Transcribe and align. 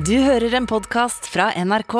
Du 0.00 0.14
hører 0.16 0.54
en 0.56 0.64
podkast 0.64 1.26
fra 1.28 1.50
NRK. 1.60 1.94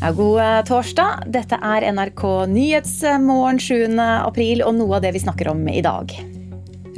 Ja, 0.00 0.10
god 0.10 0.40
eh, 0.42 0.58
torsdag. 0.66 1.22
Dette 1.30 1.60
er 1.62 1.86
NRK 1.92 2.26
Nyhetsmorgen 2.50 3.62
7. 3.62 3.94
april, 4.02 4.66
og 4.66 4.74
noe 4.80 4.98
av 4.98 5.06
det 5.06 5.14
vi 5.14 5.22
snakker 5.22 5.52
om 5.54 5.62
i 5.70 5.84
dag. 5.86 6.18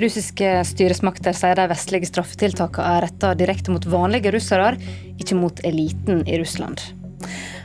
Russiske 0.01 0.57
styresmakter 0.73 1.37
sier 1.37 1.61
de 1.61 1.69
vestlige 1.77 2.09
straffetiltakene 2.09 2.97
er 2.97 3.09
retta 3.11 3.37
direkte 3.37 3.75
mot 3.75 3.85
vanlige 3.85 4.33
russere, 4.33 4.79
ikke 5.21 5.37
mot 5.37 5.67
eliten 5.67 6.25
i 6.25 6.41
Russland. 6.41 7.04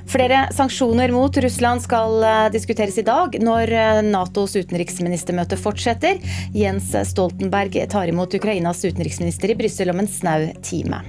Flere 0.09 0.49
sanksjoner 0.53 1.11
mot 1.11 1.37
Russland 1.37 1.81
skal 1.81 2.23
eh, 2.23 2.51
diskuteres 2.51 2.97
i 2.97 3.03
dag 3.05 3.35
når 3.45 3.71
eh, 3.71 3.99
Natos 4.01 4.55
utenriksministermøte 4.55 5.57
fortsetter. 5.57 6.17
Jens 6.53 6.95
Stoltenberg 7.11 7.75
tar 7.91 8.09
imot 8.09 8.33
Ukrainas 8.33 8.81
utenriksminister 8.85 9.53
i 9.53 9.55
Brussel 9.59 9.91
om 9.93 9.99
en 10.01 10.09
snau 10.09 10.47
time. 10.65 11.03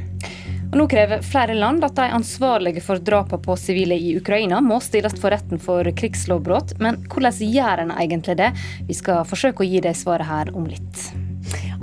Og 0.70 0.76
nå 0.76 0.84
krever 0.92 1.24
flere 1.24 1.56
land 1.56 1.84
at 1.86 1.96
de 1.96 2.10
ansvarlige 2.12 2.82
for 2.84 3.00
drapene 3.00 3.40
på 3.42 3.56
sivile 3.56 3.96
i 3.96 4.12
Ukraina 4.18 4.60
må 4.60 4.76
stilles 4.84 5.16
for 5.22 5.32
retten 5.32 5.58
for 5.58 5.88
krigslovbrudd. 5.96 6.74
Men 6.84 7.00
hvordan 7.08 7.40
gjør 7.40 7.84
en 7.86 7.94
egentlig 7.96 8.36
det? 8.42 8.50
Vi 8.90 8.98
skal 8.98 9.24
forsøke 9.24 9.64
å 9.64 9.70
gi 9.70 9.80
det 9.80 9.94
svaret 9.96 10.28
her 10.28 10.52
om 10.52 10.68
litt. 10.68 11.06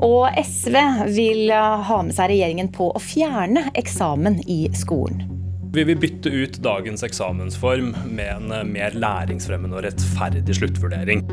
Og 0.06 0.30
SV 0.38 0.78
vil 1.18 1.50
ha 1.50 1.98
med 2.06 2.14
seg 2.14 2.30
regjeringen 2.30 2.70
på 2.70 2.92
å 2.94 3.02
fjerne 3.02 3.72
eksamen 3.74 4.38
i 4.46 4.68
skolen. 4.78 5.37
Vi 5.74 5.84
vil 5.84 5.98
bytte 6.00 6.30
ut 6.32 6.60
dagens 6.64 7.04
eksamensform 7.04 7.92
med 8.08 8.30
en 8.32 8.72
mer 8.72 8.96
læringsfremmende 8.96 9.78
og 9.78 9.84
rettferdig 9.86 10.56
sluttvurdering. 10.56 11.26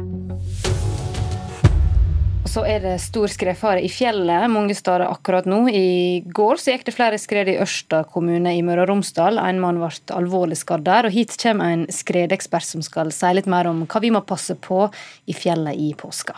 Så 2.55 2.62
er 2.69 2.83
det 2.84 2.95
stor 3.03 3.31
skredfare 3.31 3.83
i 3.83 3.89
fjellet 3.91 4.50
mange 4.53 4.77
steder 4.78 5.06
akkurat 5.08 5.47
nå. 5.48 5.64
I 5.75 6.23
går 6.27 6.61
så 6.62 6.75
gikk 6.75 6.84
det 6.86 6.95
flere 6.95 7.19
skred 7.19 7.50
i 7.50 7.56
Ørsta 7.62 8.05
kommune 8.11 8.53
i 8.55 8.62
Møre 8.62 8.84
og 8.84 8.92
Romsdal. 8.92 9.41
En 9.42 9.58
mann 9.62 9.81
ble 9.83 9.91
alvorlig 10.14 10.61
skadd 10.61 10.84
der. 10.86 11.08
og 11.08 11.14
Hit 11.14 11.34
kommer 11.41 11.75
en 11.75 11.86
skredekspert 11.91 12.69
som 12.69 12.84
skal 12.84 13.11
si 13.14 13.33
litt 13.34 13.51
mer 13.51 13.70
om 13.70 13.83
hva 13.86 14.03
vi 14.03 14.12
må 14.14 14.23
passe 14.23 14.55
på 14.55 14.84
i 15.27 15.34
fjellet 15.34 15.78
i 15.78 15.95
påska. 15.98 16.36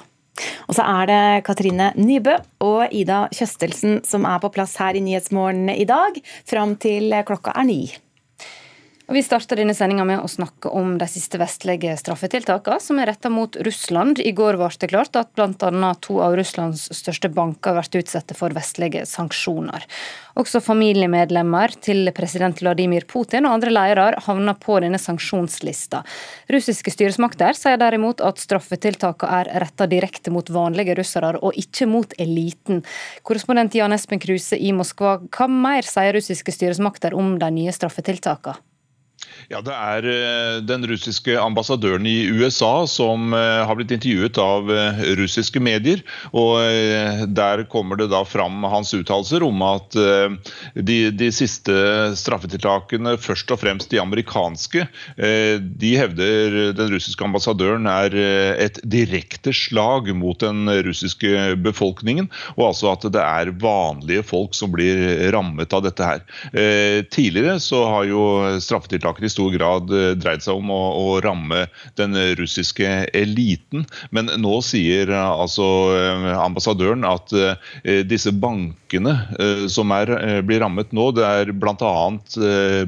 Og 0.68 0.76
så 0.78 0.86
er 0.86 1.10
det 1.10 1.44
Katrine 1.46 1.92
Nybø 1.98 2.36
og 2.64 2.92
Ida 2.92 3.26
Kjøstelsen 3.34 4.00
som 4.06 4.26
er 4.28 4.40
på 4.42 4.52
plass 4.54 4.76
her 4.80 4.96
i 4.96 5.04
Nyhetsmorgen 5.04 5.70
i 5.72 5.86
dag, 5.88 6.18
fram 6.48 6.76
til 6.80 7.14
klokka 7.26 7.54
er 7.56 7.68
ni. 7.68 7.80
Vi 9.06 9.20
starter 9.22 9.60
denne 9.60 9.70
sendinga 9.70 10.02
med 10.02 10.18
å 10.18 10.26
snakke 10.26 10.66
om 10.74 10.96
de 10.98 11.06
siste 11.06 11.38
vestlige 11.38 11.92
straffetiltakene 11.94 12.82
som 12.82 12.98
er 12.98 13.06
retta 13.06 13.30
mot 13.30 13.54
Russland. 13.62 14.18
I 14.18 14.32
går 14.34 14.58
ble 14.58 14.66
det 14.82 14.88
klart 14.90 15.14
at 15.14 15.30
bl.a. 15.38 15.90
to 16.02 16.16
av 16.24 16.34
Russlands 16.34 16.88
største 16.90 17.30
banker 17.30 17.78
blir 17.78 18.02
utsatt 18.02 18.34
for 18.34 18.50
vestlige 18.56 19.04
sanksjoner. 19.06 19.86
Også 20.34 20.58
familiemedlemmer 20.58 21.78
til 21.86 22.10
president 22.18 22.58
Vladimir 22.58 23.06
Putin 23.06 23.46
og 23.46 23.60
andre 23.60 23.76
ledere 23.78 24.26
havner 24.26 24.58
på 24.58 24.80
denne 24.82 24.98
sanksjonslista. 24.98 26.02
Russiske 26.50 26.90
styresmakter 26.90 27.54
sier 27.54 27.78
derimot 27.78 28.18
at 28.26 28.42
straffetiltakene 28.42 29.38
er 29.38 29.54
retta 29.62 29.86
direkte 29.86 30.34
mot 30.34 30.50
vanlige 30.50 30.98
russere, 30.98 31.38
og 31.38 31.54
ikke 31.54 31.86
mot 31.86 32.18
eliten. 32.18 32.82
Korrespondent 33.22 33.78
Jan 33.78 33.94
Espen 33.94 34.18
Kruse 34.18 34.58
i 34.58 34.74
Moskva, 34.74 35.20
hva 35.30 35.46
mer 35.46 35.86
sier 35.86 36.18
russiske 36.18 36.58
styresmakter 36.58 37.14
om 37.14 37.36
de 37.38 37.54
nye 37.62 37.82
straffetiltakene? 37.82 38.65
Ja, 39.46 39.60
Det 39.62 39.74
er 39.74 40.06
eh, 40.10 40.56
den 40.66 40.82
russiske 40.90 41.36
ambassadøren 41.38 42.06
i 42.10 42.26
USA 42.34 42.82
som 42.90 43.30
eh, 43.36 43.62
har 43.62 43.78
blitt 43.78 43.92
intervjuet 43.94 44.40
av 44.42 44.72
eh, 44.74 45.02
russiske 45.20 45.62
medier. 45.62 46.02
og 46.32 46.58
Der 47.36 47.62
kommer 47.70 47.98
det 48.00 48.08
da 48.10 48.24
fram 48.26 48.64
hans 48.66 48.90
uttalelser 48.96 49.44
om 49.46 49.62
at 49.62 49.94
de, 50.74 50.96
de, 51.14 51.28
siste 51.34 51.72
straffetiltakene, 52.18 53.14
først 53.20 53.50
og 53.54 53.60
fremst 53.60 53.90
de 53.92 54.00
amerikanske, 54.00 54.86
de 55.16 55.92
hevder 55.98 56.56
den 56.76 56.92
russiske 56.92 57.24
ambassadøren 57.24 57.86
er 57.90 58.14
et 58.66 58.80
direkte 58.84 59.52
slag 59.56 60.10
mot 60.16 60.40
den 60.42 60.70
russiske 60.86 61.56
befolkningen. 61.64 62.28
Og 62.56 62.70
altså 62.70 62.92
at 62.94 63.06
det 63.14 63.22
er 63.22 63.54
vanlige 63.62 64.24
folk 64.26 64.56
som 64.56 64.72
blir 64.74 65.30
rammet 65.34 65.76
av 65.76 65.84
dette 65.86 66.10
her. 66.10 66.24
Tidligere 67.12 67.58
så 67.62 67.84
har 67.92 68.08
jo 68.10 68.24
straffetiltakene 68.62 69.28
i 69.28 69.35
stor 69.36 69.52
grad 69.52 69.92
eh, 69.92 70.14
dreid 70.16 70.44
seg 70.44 70.56
om 70.56 70.72
å, 70.72 70.80
å, 70.96 71.06
ramme 71.24 71.66
den 72.00 72.16
russiske 72.40 72.88
eliten. 73.16 73.84
Men 74.10 74.32
nå 74.40 74.58
sier 74.64 75.12
eh, 75.12 75.32
altså 75.44 75.68
eh, 75.96 76.32
ambassadøren 76.40 77.04
at 77.06 77.34
disse 78.08 78.32
bankene 78.32 78.74
som 79.72 79.90
er, 79.96 80.12
blir 80.46 80.60
rammet 80.62 80.92
nå, 80.94 81.08
det 81.16 81.24
er 81.26 81.52
bl.a. 81.56 81.92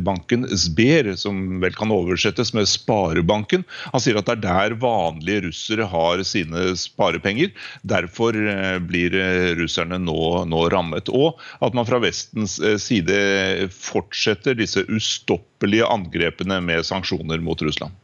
banken 0.04 0.46
Sber, 0.54 1.10
som 1.18 1.58
vel 1.62 1.74
kan 1.74 1.90
oversettes 1.94 2.54
med 2.54 2.68
Sparebanken. 2.70 3.64
Han 3.90 4.02
sier 4.04 4.20
at 4.20 4.28
det 4.28 4.36
er 4.36 4.44
der 4.44 4.76
vanlige 4.82 5.48
russere 5.48 5.88
har 5.90 6.22
sine 6.26 6.70
sparepenger. 6.78 7.50
Derfor 7.82 8.38
blir 8.86 9.16
russerne 9.58 9.98
nå, 10.02 10.44
nå 10.46 10.64
rammet. 10.70 11.10
Og 11.10 11.40
at 11.64 11.74
man 11.74 11.88
fra 11.88 11.98
Vestens 12.02 12.60
side 12.84 13.68
fortsetter 13.74 14.58
disse 14.58 14.86
ustoppelige 14.86 15.88
angrepene 15.88 16.60
med 16.64 16.86
sanksjoner 16.86 17.42
mot 17.42 17.62
Russland. 17.66 17.96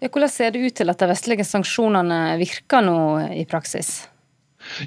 Hvordan 0.00 0.32
ser 0.32 0.54
det 0.54 0.62
ut 0.64 0.76
til 0.80 0.88
at 0.88 1.00
de 1.00 1.10
vestlige 1.10 1.44
sanksjonene 1.44 2.38
virker 2.40 2.80
nå 2.84 3.00
i 3.36 3.44
praksis? 3.48 4.09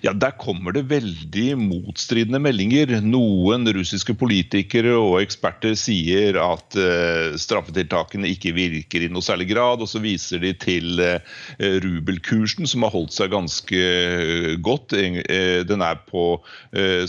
Ja, 0.03 0.13
Der 0.13 0.33
kommer 0.39 0.73
det 0.75 0.85
veldig 0.89 1.57
motstridende 1.59 2.39
meldinger. 2.41 2.95
Noen 3.03 3.67
russiske 3.75 4.15
politikere 4.17 4.95
og 4.97 5.19
eksperter 5.21 5.75
sier 5.79 6.37
at 6.41 6.77
uh, 6.79 7.35
straffetiltakene 7.39 8.29
ikke 8.33 8.53
virker 8.55 9.05
i 9.05 9.11
noe 9.11 9.25
særlig 9.25 9.49
grad. 9.51 9.83
Og 9.83 9.89
så 9.91 10.01
viser 10.03 10.41
de 10.43 10.53
til 10.57 11.01
uh, 11.01 11.19
rubelkursen, 11.83 12.67
som 12.69 12.85
har 12.85 12.93
holdt 12.93 13.15
seg 13.15 13.33
ganske 13.33 13.83
uh, 13.83 14.53
godt. 14.63 14.93
den 14.93 15.81
er 15.85 15.99
på 16.09 16.23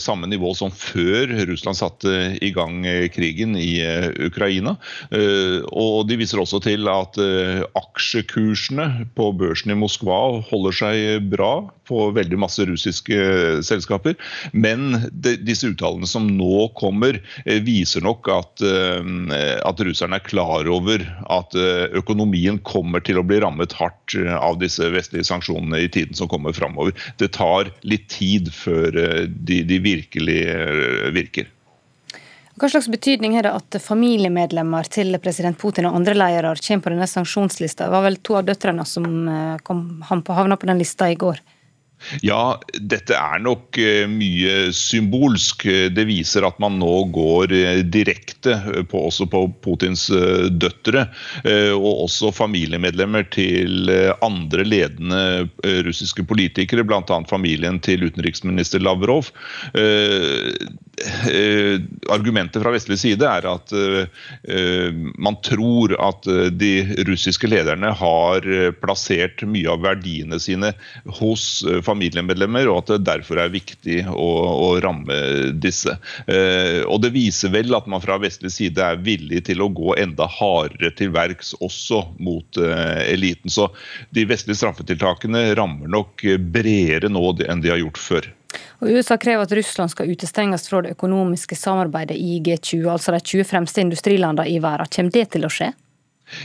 samme 0.01 0.29
nivå 0.31 0.53
som 0.57 0.71
før 0.73 1.31
Russland 1.49 1.77
satte 1.77 2.13
i 2.45 2.51
gang 2.55 2.85
krigen 3.13 3.57
i 3.59 3.83
Ukraina. 4.27 4.77
og 5.73 6.09
de 6.09 6.17
viser 6.21 6.41
også 6.41 6.61
til 6.65 6.89
at 6.91 7.19
aksjekursene 7.81 9.07
på 9.17 9.31
børsen 9.39 9.75
i 9.75 9.79
Moskva 9.79 10.21
holder 10.49 10.79
seg 10.79 11.29
bra 11.33 11.53
på 11.89 12.09
veldig 12.17 12.39
masse 12.41 12.64
russiske 12.69 13.17
eh, 13.17 13.61
selskaper. 13.65 14.17
Men 14.53 15.11
de, 15.11 15.37
disse 15.37 15.69
uttalene 15.71 16.09
som 16.09 16.27
nå 16.39 16.69
kommer, 16.79 17.21
eh, 17.45 17.61
viser 17.65 18.05
nok 18.05 18.31
at, 18.33 18.65
eh, 18.65 19.61
at 19.65 19.83
russerne 19.87 20.19
er 20.19 20.27
klar 20.27 20.69
over 20.71 21.05
at 21.33 21.55
økonomien 21.95 22.59
kommer 22.67 23.03
til 23.05 23.19
å 23.21 23.25
bli 23.27 23.41
rammet 23.43 23.75
hardt 23.79 24.15
av 24.35 24.59
disse 24.61 24.87
vestlige 24.93 25.27
sanksjonene 25.29 25.85
i 25.85 25.91
tiden 25.93 26.17
som 26.17 26.29
kommer 26.31 26.55
framover. 26.57 26.95
Det 27.21 27.33
tar 27.37 27.71
litt 27.87 28.09
tid 28.13 28.51
før 28.55 28.95
de, 29.27 29.61
de 29.67 29.79
virkelig 29.83 30.41
virker. 31.15 31.51
Hva 32.61 32.69
slags 32.71 32.87
betydning 32.91 33.35
er 33.39 33.47
det 33.47 33.55
at 33.57 33.79
familiemedlemmer 33.83 34.87
til 34.93 35.17
president 35.23 35.59
Putin 35.59 35.89
og 35.89 35.97
andre 35.99 36.15
ledere 36.15 36.55
kommer 36.61 36.85
på 36.85 36.93
denne 36.95 37.09
sanksjonslista? 37.11 37.89
Det 37.89 37.95
var 37.97 38.07
vel 38.07 38.21
to 38.23 38.39
av 38.39 38.47
døtrene 38.47 38.87
som 38.87 39.09
kom, 39.67 39.83
havna 40.07 40.59
på 40.61 40.71
den 40.71 40.83
lista 40.83 41.11
i 41.11 41.19
går? 41.19 41.43
Ja, 42.25 42.57
dette 42.75 43.17
er 43.19 43.43
nok 43.43 43.79
eh, 43.81 44.05
mye 44.11 44.71
symbolsk. 44.77 45.67
Det 45.95 46.07
viser 46.09 46.47
at 46.47 46.59
man 46.63 46.79
nå 46.81 46.93
går 47.15 47.55
eh, 47.57 47.81
direkte 47.85 48.57
på, 48.91 49.05
også 49.09 49.29
på 49.31 49.45
Putins 49.65 50.07
eh, 50.13 50.49
døtre, 50.53 51.07
og 51.75 52.05
også 52.07 52.31
familiemedlemmer 52.35 53.27
til 53.35 53.91
andre 54.25 54.65
ledende 54.67 55.21
russiske 55.87 56.25
politikere, 56.29 56.85
bl.a. 56.87 57.19
familien 57.29 57.81
til 57.85 58.07
utenriksminister 58.09 58.83
Lavrov. 58.83 59.31
Argumentet 62.13 62.63
fra 62.63 62.73
vestlig 62.75 62.99
side 63.01 63.27
er 63.27 63.47
at 63.51 63.73
man 65.19 65.37
tror 65.43 65.95
at 65.99 66.27
de 66.55 66.71
russiske 67.09 67.49
lederne 67.51 67.91
har 67.99 68.47
plassert 68.83 69.43
mye 69.49 69.73
av 69.73 69.83
verdiene 69.85 70.39
sine 70.43 70.71
hos 71.19 71.65
familiemedlemmer 71.87 72.71
og 72.71 72.83
at 72.83 72.93
det 72.95 73.09
derfor 73.09 73.41
er 73.43 73.53
viktig 73.55 74.01
å, 74.11 74.29
å 74.69 74.69
ramme 74.85 75.19
disse. 75.61 75.97
Eh, 76.27 76.83
og 76.87 77.01
Det 77.05 77.13
viser 77.15 77.53
vel 77.55 77.75
at 77.77 77.89
man 77.91 78.03
fra 78.05 78.19
vestlig 78.23 78.53
side 78.55 78.85
er 78.85 79.03
villig 79.05 79.45
til 79.49 79.65
å 79.65 79.71
gå 79.73 79.97
enda 80.01 80.29
hardere 80.31 80.93
til 80.97 81.13
verks 81.15 81.55
også 81.61 82.05
mot 82.19 82.61
eh, 82.61 83.03
eliten. 83.13 83.53
Så 83.53 83.71
de 84.15 84.27
vestlige 84.29 84.63
straffetiltakene 84.63 85.51
rammer 85.59 85.91
nok 85.91 86.25
bredere 86.55 87.13
nå 87.13 87.27
enn 87.45 87.63
de 87.65 87.73
har 87.73 87.83
gjort 87.83 88.01
før. 88.01 88.33
Og 88.83 88.91
USA 88.91 89.17
krever 89.21 89.47
at 89.47 89.55
Russland 89.57 89.93
skal 89.93 90.11
utestenges 90.11 90.69
fra 90.71 90.83
det 90.85 90.95
økonomiske 90.97 91.57
samarbeidet 91.59 92.17
i 92.19 92.41
G20, 92.45 92.85
altså 92.91 93.15
de 93.15 93.23
20 93.23 93.49
fremste 93.49 93.85
industrilandene 93.85 94.49
i 94.51 94.61
verden. 94.63 94.91
Kommer 94.95 95.15
det 95.15 95.29
til 95.35 95.47
å 95.47 95.53
skje? 95.53 95.73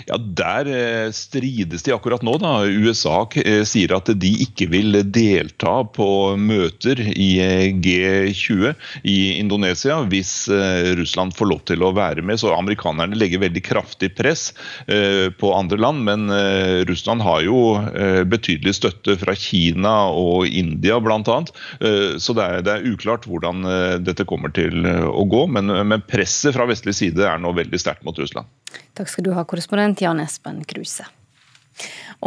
Ja, 0.08 0.18
Der 0.18 0.68
eh, 0.68 1.12
strides 1.12 1.84
de 1.84 1.94
akkurat 1.94 2.24
nå. 2.26 2.38
da. 2.42 2.64
USA 2.66 3.24
eh, 3.40 3.64
sier 3.68 3.94
at 3.96 4.12
de 4.22 4.32
ikke 4.46 4.70
vil 4.72 5.00
delta 5.12 5.80
på 5.96 6.10
møter 6.40 7.02
i 7.10 7.30
eh, 7.44 7.70
G20 7.74 8.74
i 9.04 9.20
Indonesia 9.40 10.00
hvis 10.10 10.32
Russland 10.98 11.36
får 11.38 11.50
lov 11.50 11.62
til 11.70 11.84
å 11.84 11.92
være 11.96 12.24
med. 12.26 12.40
Så 12.42 12.52
amerikanerne 12.56 13.18
legger 13.18 13.44
veldig 13.44 13.64
kraftig 13.66 14.12
press 14.18 14.50
på 14.86 15.52
andre 15.54 15.78
land. 15.80 16.04
Men 16.08 16.32
Russland 16.90 17.24
har 17.26 17.42
jo 17.46 17.60
betydelig 18.30 18.76
støtte 18.78 19.16
fra 19.22 19.36
Kina 19.38 19.94
og 20.14 20.48
India 20.48 21.00
bl.a. 21.04 21.38
Så 22.20 22.36
det 22.38 22.48
er, 22.48 22.88
uklart 22.90 23.28
hvordan 23.30 23.66
dette 24.06 24.28
kommer 24.30 24.54
til 24.56 24.86
å 24.88 25.26
gå. 25.30 25.46
Men 25.56 26.00
presset 26.10 26.56
fra 26.58 26.68
vestlig 26.70 26.96
side 26.98 27.26
er 27.28 27.42
nå 27.42 27.54
veldig 27.58 27.82
sterkt 27.82 28.06
mot 28.08 28.18
Russland. 28.20 28.50
Takk 28.98 29.10
skal 29.12 29.26
du 29.26 29.32
ha, 29.32 29.46
korrespondent 29.48 29.79
Jan 30.00 30.20
Espen 30.20 30.64
Kruse. 30.68 31.08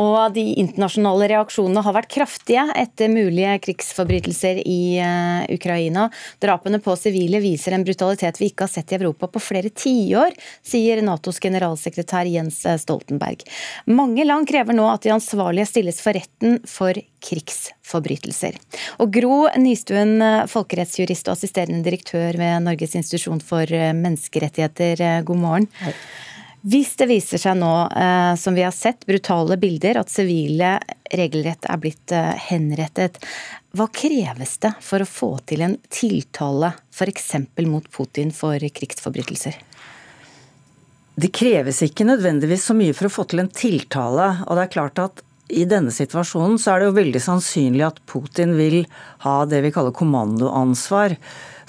Og 0.00 0.32
de 0.32 0.44
internasjonale 0.56 1.26
reaksjonene 1.34 1.82
har 1.84 1.92
vært 1.92 2.10
kraftige 2.14 2.64
etter 2.80 3.10
mulige 3.12 3.58
krigsforbrytelser 3.66 4.62
i 4.64 4.96
uh, 5.04 5.44
Ukraina. 5.52 6.06
Drapene 6.40 6.80
på 6.80 6.94
sivile 6.96 7.42
viser 7.44 7.76
en 7.76 7.84
brutalitet 7.84 8.40
vi 8.40 8.48
ikke 8.48 8.64
har 8.64 8.72
sett 8.72 8.94
i 8.94 8.96
Europa 8.96 9.28
på 9.28 9.42
flere 9.42 9.68
tiår, 9.68 10.32
sier 10.64 11.02
Natos 11.04 11.42
generalsekretær 11.44 12.30
Jens 12.30 12.62
Stoltenberg. 12.84 13.44
Mange 13.92 14.24
land 14.24 14.48
krever 14.48 14.76
nå 14.76 14.88
at 14.88 15.04
de 15.04 15.12
ansvarlige 15.12 15.68
stilles 15.68 16.00
for 16.00 16.16
retten 16.16 16.62
for 16.64 16.96
krigsforbrytelser. 17.22 18.56
Og 19.04 19.12
Gro 19.12 19.44
Nystuen, 19.60 20.16
folkerettsjurist 20.50 21.28
og 21.28 21.36
assisterende 21.36 21.84
direktør 21.84 22.40
ved 22.40 22.64
Norges 22.64 22.96
institusjon 22.98 23.44
for 23.44 23.68
menneskerettigheter, 23.68 25.20
god 25.28 25.44
morgen. 25.44 25.72
Hei. 25.84 25.92
Hvis 26.62 26.92
det 26.94 27.08
viser 27.10 27.40
seg 27.42 27.56
nå, 27.58 27.72
eh, 27.90 28.34
som 28.38 28.54
vi 28.54 28.62
har 28.62 28.74
sett, 28.74 29.02
brutale 29.06 29.56
bilder, 29.58 29.98
at 29.98 30.12
sivile 30.12 30.76
regelrett 31.10 31.66
er 31.66 31.80
blitt 31.82 32.14
eh, 32.14 32.36
henrettet, 32.50 33.18
hva 33.74 33.88
kreves 33.90 34.58
det 34.62 34.70
for 34.84 35.02
å 35.02 35.08
få 35.08 35.32
til 35.50 35.64
en 35.66 35.74
tiltale 35.90 36.70
f.eks. 36.94 37.32
mot 37.66 37.88
Putin 37.90 38.30
for 38.36 38.62
krigsforbrytelser? 38.62 39.58
Det 41.18 41.32
kreves 41.34 41.82
ikke 41.82 42.06
nødvendigvis 42.06 42.68
så 42.70 42.78
mye 42.78 42.94
for 42.94 43.10
å 43.10 43.12
få 43.12 43.26
til 43.28 43.42
en 43.42 43.50
tiltale. 43.52 44.28
Og 44.46 44.56
det 44.56 44.62
er 44.62 44.74
klart 44.76 45.02
at 45.02 45.24
i 45.52 45.66
denne 45.68 45.92
situasjonen 45.92 46.60
så 46.62 46.72
er 46.72 46.80
det 46.80 46.88
jo 46.88 46.98
veldig 47.00 47.20
sannsynlig 47.20 47.84
at 47.84 47.98
Putin 48.08 48.54
vil 48.56 48.84
ha 49.26 49.42
det 49.50 49.60
vi 49.66 49.72
kaller 49.74 49.92
kommandoansvar. 49.96 51.18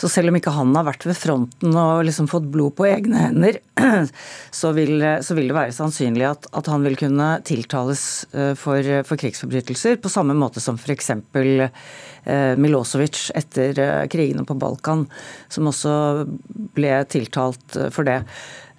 Så 0.03 0.09
selv 0.11 0.33
om 0.33 0.35
ikke 0.35 0.51
han 0.51 0.73
har 0.75 0.83
vært 0.83 1.05
ved 1.07 1.15
fronten 1.15 1.77
og 1.79 2.01
liksom 2.03 2.27
fått 2.27 2.50
blod 2.51 2.73
på 2.75 2.89
egne 2.89 3.21
hender, 3.21 3.61
så 4.59 4.73
vil, 4.75 5.00
så 5.23 5.38
vil 5.38 5.47
det 5.47 5.55
være 5.55 5.75
sannsynlig 5.75 6.25
at, 6.27 6.50
at, 6.51 6.67
han 6.67 6.83
vil 6.83 6.97
kunne 7.00 7.29
tiltales 7.47 8.03
eh, 8.35 8.51
for, 8.59 8.83
for 9.07 9.21
krigsforbrytelser, 9.21 10.01
på 10.03 10.11
samme 10.11 10.35
måte 10.35 10.59
som 10.63 10.75
f.eks. 10.75 11.13
Eh, 11.13 12.51
Milosevic 12.59 13.29
etter 13.39 13.79
eh, 13.79 14.03
krigene 14.11 14.44
på 14.47 14.59
Balkan, 14.59 15.05
som 15.47 15.71
også 15.71 15.95
ble 16.75 16.97
tiltalt 17.07 17.79
for 17.95 18.03
det. 18.09 18.19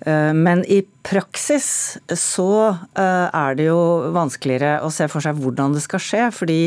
Men 0.04 0.60
i 0.68 0.82
praksis 1.06 1.66
så 2.20 2.48
er 2.92 3.56
det 3.56 3.70
jo 3.70 3.78
vanskeligere 4.12 4.82
å 4.84 4.90
se 4.92 5.06
for 5.08 5.24
seg 5.24 5.38
hvordan 5.40 5.72
det 5.72 5.80
skal 5.80 6.02
skje. 6.02 6.26
fordi 6.36 6.58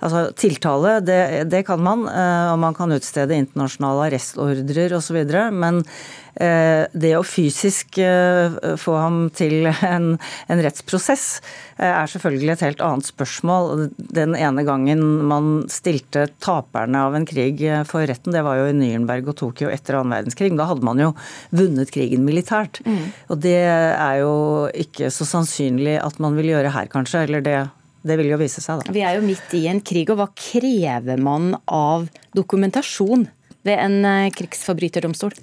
Altså, 0.00 0.30
tiltale, 0.32 0.94
det, 1.04 1.20
det, 1.52 1.60
kan 1.68 1.80
man, 1.84 2.06
eh, 2.08 2.46
og 2.54 2.58
man 2.62 2.76
kan 2.76 2.92
utstede 2.94 3.36
internasjonale 3.36 4.06
arrestordrer 4.08 4.94
osv. 4.96 5.18
Men 5.52 5.82
eh, 5.82 6.29
det 6.34 7.12
å 7.16 7.24
fysisk 7.26 7.98
eh, 8.02 8.54
få 8.80 8.94
ham 9.00 9.18
til 9.34 9.66
en, 9.70 10.12
en 10.50 10.62
rettsprosess 10.62 11.40
er 11.80 12.10
selvfølgelig 12.12 12.52
et 12.54 12.64
helt 12.66 12.84
annet 12.84 13.08
spørsmål. 13.08 13.86
Den 13.96 14.36
ene 14.38 14.64
gangen 14.68 15.02
man 15.30 15.50
stilte 15.72 16.26
taperne 16.44 17.06
av 17.08 17.16
en 17.16 17.26
krig 17.28 17.62
for 17.88 18.04
retten, 18.08 18.34
det 18.36 18.44
var 18.44 18.60
jo 18.60 18.68
i 18.70 18.76
Nürnberg 18.76 19.32
og 19.32 19.38
Tokyo 19.40 19.72
etter 19.72 19.98
annen 19.98 20.14
verdenskrig. 20.18 20.52
Da 20.58 20.68
hadde 20.70 20.86
man 20.86 21.00
jo 21.00 21.10
vunnet 21.56 21.92
krigen 21.94 22.26
militært. 22.28 22.82
Mm. 22.84 23.10
Og 23.32 23.42
det 23.42 23.58
er 23.64 24.20
jo 24.20 24.32
ikke 24.76 25.10
så 25.14 25.28
sannsynlig 25.28 25.96
at 26.02 26.20
man 26.22 26.36
vil 26.36 26.52
gjøre 26.52 26.74
her, 26.76 26.90
kanskje. 26.92 27.26
Eller 27.26 27.44
det 27.44 27.58
det 28.06 28.16
vil 28.16 28.30
jo 28.32 28.38
vise 28.40 28.62
seg, 28.64 28.80
da. 28.80 28.94
Vi 28.94 29.02
er 29.04 29.18
jo 29.18 29.24
midt 29.26 29.52
i 29.56 29.66
en 29.68 29.82
krig, 29.84 30.08
og 30.12 30.20
hva 30.20 30.30
krever 30.32 31.20
man 31.20 31.52
av 31.68 32.08
dokumentasjon 32.36 33.26
ved 33.66 33.76
en 33.76 33.98
eh, 34.08 34.30
krigsforbryterdomstol? 34.32 35.34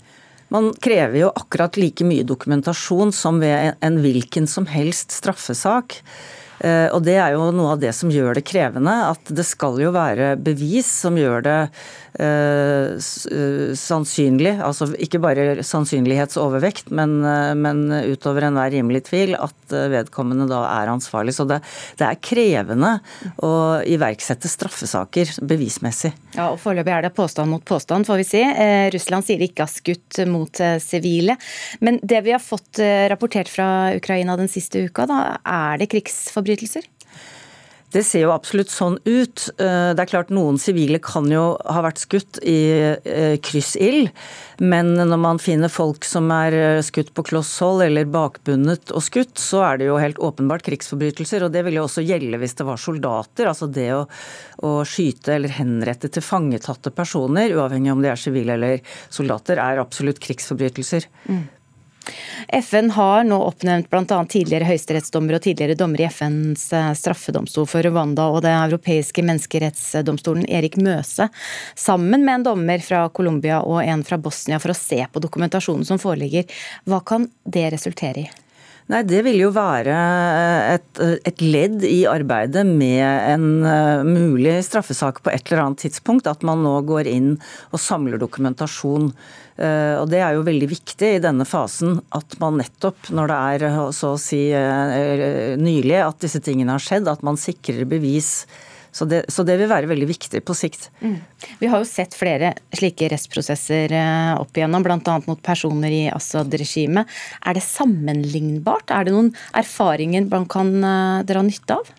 Man 0.54 0.72
krever 0.80 1.20
jo 1.20 1.30
akkurat 1.36 1.78
like 1.78 2.06
mye 2.08 2.24
dokumentasjon 2.28 3.12
som 3.16 3.42
ved 3.44 3.76
en 3.84 4.02
hvilken 4.04 4.48
som 4.48 4.68
helst 4.72 5.12
straffesak. 5.12 6.00
Eh, 6.60 6.88
og 6.90 7.04
det 7.06 7.18
er 7.22 7.36
jo 7.36 7.50
noe 7.54 7.76
av 7.76 7.82
det 7.82 7.92
som 7.94 8.12
gjør 8.12 8.40
det 8.40 8.46
krevende. 8.48 8.94
At 9.12 9.30
det 9.30 9.46
skal 9.46 9.78
jo 9.82 9.92
være 9.96 10.36
bevis 10.40 10.90
som 11.04 11.20
gjør 11.20 11.44
det 11.46 11.60
sannsynlig, 13.78 14.54
altså 14.64 14.88
ikke 14.98 15.20
bare 15.22 15.64
sannsynlighetsovervekt, 15.66 16.90
men, 16.96 17.20
men 17.62 17.84
utover 18.10 18.48
enhver 18.48 18.72
rimelig 18.74 19.04
tvil, 19.12 19.36
at 19.38 19.76
vedkommende 19.94 20.48
da 20.50 20.64
er 20.72 20.92
ansvarlig. 20.92 21.36
Så 21.38 21.46
det, 21.50 21.60
det 22.00 22.08
er 22.08 22.22
krevende 22.24 22.92
å 23.46 23.52
iverksette 23.86 24.50
straffesaker 24.50 25.36
bevismessig. 25.46 26.14
Ja, 26.34 26.50
og 26.50 26.60
Foreløpig 26.64 26.96
er 26.96 27.08
det 27.08 27.14
påstand 27.18 27.54
mot 27.54 27.66
påstand, 27.68 28.10
får 28.10 28.18
vi 28.24 28.28
si. 28.32 28.42
Eh, 28.42 28.90
Russland 28.94 29.28
sier 29.28 29.40
de 29.42 29.50
ikke 29.52 29.66
har 29.68 29.74
skutt 29.74 30.22
mot 30.32 30.64
sivile. 30.82 31.38
Men 31.86 32.02
det 32.02 32.24
vi 32.26 32.34
har 32.34 32.44
fått 32.44 32.82
rapportert 33.14 33.50
fra 33.52 33.94
Ukraina 33.98 34.38
den 34.40 34.50
siste 34.52 34.88
uka, 34.90 35.06
da, 35.10 35.38
er 35.46 35.78
det 35.82 35.92
krigsforbrytelser? 35.94 36.97
Det 37.94 38.02
ser 38.04 38.26
jo 38.26 38.34
absolutt 38.34 38.72
sånn 38.72 38.98
ut. 39.06 39.46
Eh, 39.64 39.94
det 39.96 40.04
er 40.04 40.10
klart 40.12 40.32
Noen 40.34 40.58
sivile 40.60 41.00
kan 41.04 41.30
jo 41.32 41.54
ha 41.64 41.84
vært 41.86 42.02
skutt 42.02 42.40
i 42.44 42.60
eh, 42.84 43.38
kryssild, 43.40 44.10
men 44.60 44.92
når 44.98 45.22
man 45.24 45.40
finner 45.40 45.72
folk 45.72 46.04
som 46.08 46.28
er 46.36 46.58
eh, 46.58 46.82
skutt 46.84 47.14
på 47.16 47.24
kloss 47.30 47.54
hold 47.64 47.86
eller 47.86 48.10
bakbundet 48.12 48.92
og 48.92 49.06
skutt, 49.06 49.40
så 49.40 49.64
er 49.70 49.80
det 49.80 49.88
jo 49.88 50.02
helt 50.04 50.20
åpenbart 50.20 50.68
krigsforbrytelser. 50.68 51.48
Og 51.48 51.56
det 51.56 51.64
ville 51.64 51.80
jo 51.80 51.88
også 51.88 52.04
gjelde 52.04 52.42
hvis 52.42 52.58
det 52.60 52.68
var 52.68 52.84
soldater. 52.84 53.48
Altså 53.54 53.72
det 53.72 53.88
å, 53.96 54.04
å 54.68 54.74
skyte 54.84 55.38
eller 55.38 55.56
henrette 55.56 56.12
til 56.12 56.26
fangetatte 56.26 56.92
personer, 56.92 57.56
uavhengig 57.56 57.96
om 57.96 58.04
de 58.04 58.12
er 58.12 58.20
sivile 58.20 58.60
eller 58.60 58.98
soldater, 59.08 59.64
er 59.64 59.80
absolutt 59.80 60.20
krigsforbrytelser. 60.28 61.08
Mm. 61.32 61.46
FN 62.48 62.92
har 62.92 63.24
nå 63.28 63.38
oppnevnt 63.44 63.90
bl.a. 63.92 64.20
tidligere 64.30 64.70
høyesterettsdommer 64.70 65.36
og 65.36 65.44
tidligere 65.44 65.76
dommer 65.80 66.04
i 66.04 66.08
FNs 66.08 66.70
eh, 66.76 66.90
straffedomstol 66.96 67.68
for 67.68 67.84
Rwanda 67.84 68.30
og 68.32 68.42
Det 68.46 68.54
europeiske 68.56 69.26
menneskerettsdomstolen, 69.28 70.48
Erik 70.48 70.80
Møse, 70.80 71.28
sammen 71.76 72.24
med 72.24 72.40
en 72.40 72.48
dommer 72.48 72.84
fra 72.84 73.04
Colombia 73.10 73.60
og 73.68 73.84
en 73.84 74.06
fra 74.08 74.20
Bosnia 74.22 74.62
for 74.64 74.72
å 74.72 74.80
se 74.80 75.04
på 75.12 75.24
dokumentasjonen 75.24 75.88
som 75.88 76.00
foreligger. 76.02 76.48
Hva 76.88 77.04
kan 77.04 77.28
det 77.44 77.68
resultere 77.76 78.28
i? 78.28 78.30
Nei, 78.88 79.02
Det 79.04 79.20
vil 79.26 79.42
jo 79.42 79.50
være 79.52 79.96
et, 80.78 81.02
et, 81.28 81.42
ledd 81.44 81.84
i 81.84 82.06
arbeidet 82.08 82.64
med 82.68 83.04
en 83.04 83.48
uh, 83.66 84.06
mulig 84.08 84.62
straffesak 84.64 85.20
på 85.26 85.34
et 85.34 85.44
eller 85.50 85.66
annet 85.66 85.84
tidspunkt. 85.84 86.30
At 86.32 86.46
man 86.48 86.64
nå 86.64 86.78
går 86.88 87.10
inn 87.12 87.34
og 87.72 87.84
samler 87.84 88.22
dokumentasjon. 88.22 89.12
Og 89.58 90.04
Det 90.12 90.20
er 90.22 90.36
jo 90.36 90.44
veldig 90.46 90.68
viktig 90.70 91.08
i 91.16 91.22
denne 91.24 91.42
fasen 91.50 91.96
at 92.14 92.36
man 92.38 92.60
nettopp 92.62 93.08
når 93.10 93.32
det 93.32 93.38
er 93.56 93.88
så 93.98 94.12
å 94.14 94.20
si 94.22 94.44
nylig 94.54 95.98
at 95.98 96.20
disse 96.22 96.44
tingene 96.46 96.76
har 96.76 96.84
skjedd, 96.84 97.10
at 97.10 97.26
man 97.26 97.42
sikrer 97.42 97.90
bevis 97.90 98.44
så 98.98 99.06
det, 99.06 99.20
så 99.30 99.44
det, 99.46 99.60
vil 99.60 99.70
være 99.70 99.90
veldig 99.92 100.08
viktig 100.10 100.40
på 100.46 100.56
sikt. 100.58 100.88
Mm. 101.04 101.20
Vi 101.60 101.70
har 101.70 101.84
jo 101.84 101.86
sett 101.86 102.16
flere 102.18 102.56
slike 102.74 103.12
rettsprosesser 103.14 103.94
eh, 103.94 104.32
opp 104.42 104.58
igjennom, 104.58 104.86
bl.a. 104.86 105.18
mot 105.28 105.42
personer 105.46 105.94
i 105.94 106.04
Assad-regimet. 106.10 107.06
Er 107.46 107.60
det 107.60 107.66
sammenlignbart? 107.68 108.90
Er 108.90 109.06
det 109.06 109.14
noen 109.14 109.30
erfaringer 109.58 110.26
man 110.32 110.50
kan 110.50 110.74
eh, 110.82 111.22
dra 111.30 111.46
nytte 111.46 111.78
av? 111.78 111.94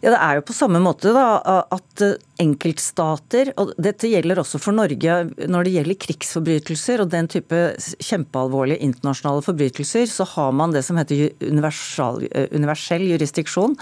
Ja, 0.00 0.10
Det 0.14 0.18
er 0.18 0.38
jo 0.38 0.44
på 0.48 0.56
samme 0.56 0.80
måte 0.80 1.12
da, 1.12 1.64
at 1.68 2.02
enkeltstater, 2.40 3.50
og 3.60 3.74
dette 3.76 4.08
gjelder 4.08 4.40
også 4.40 4.56
for 4.62 4.72
Norge 4.72 5.16
når 5.44 5.66
det 5.66 5.74
gjelder 5.74 5.98
krigsforbrytelser 6.00 7.02
og 7.04 7.10
den 7.12 7.28
type 7.28 7.58
kjempealvorlige 8.00 8.80
internasjonale 8.86 9.44
forbrytelser, 9.44 10.08
så 10.08 10.24
har 10.32 10.54
man 10.56 10.72
det 10.72 10.86
som 10.86 10.96
heter 10.96 11.34
universal, 11.44 12.24
universell 12.48 13.04
jurisdiksjon. 13.10 13.76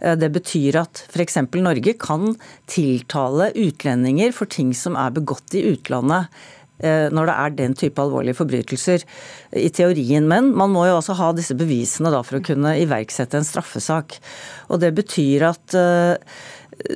Eh, 0.00 0.16
det 0.16 0.32
betyr 0.32 0.80
at 0.86 1.04
f.eks. 1.12 1.42
Norge 1.58 1.98
kan 2.00 2.32
tiltale 2.70 3.52
utlendinger 3.52 4.32
for 4.32 4.48
ting 4.48 4.72
som 4.72 4.96
er 4.96 5.12
begått 5.20 5.52
i 5.58 5.66
utlandet 5.74 6.32
Eh, 6.32 6.57
når 6.78 7.26
det 7.26 7.34
er 7.34 7.54
den 7.58 7.74
type 7.78 8.02
alvorlige 8.02 8.38
forbrytelser 8.38 9.02
i 9.58 9.68
teorien. 9.74 10.28
Men 10.30 10.52
man 10.54 10.70
må 10.70 10.86
jo 10.86 10.98
også 10.98 11.16
ha 11.18 11.32
disse 11.34 11.56
bevisene 11.58 12.12
da 12.14 12.22
for 12.26 12.38
å 12.38 12.44
kunne 12.44 12.76
iverksette 12.78 13.40
en 13.40 13.46
straffesak. 13.46 14.18
Og 14.68 14.82
det 14.82 14.92
betyr 14.96 15.48
at 15.50 15.76
eh, 15.78 16.38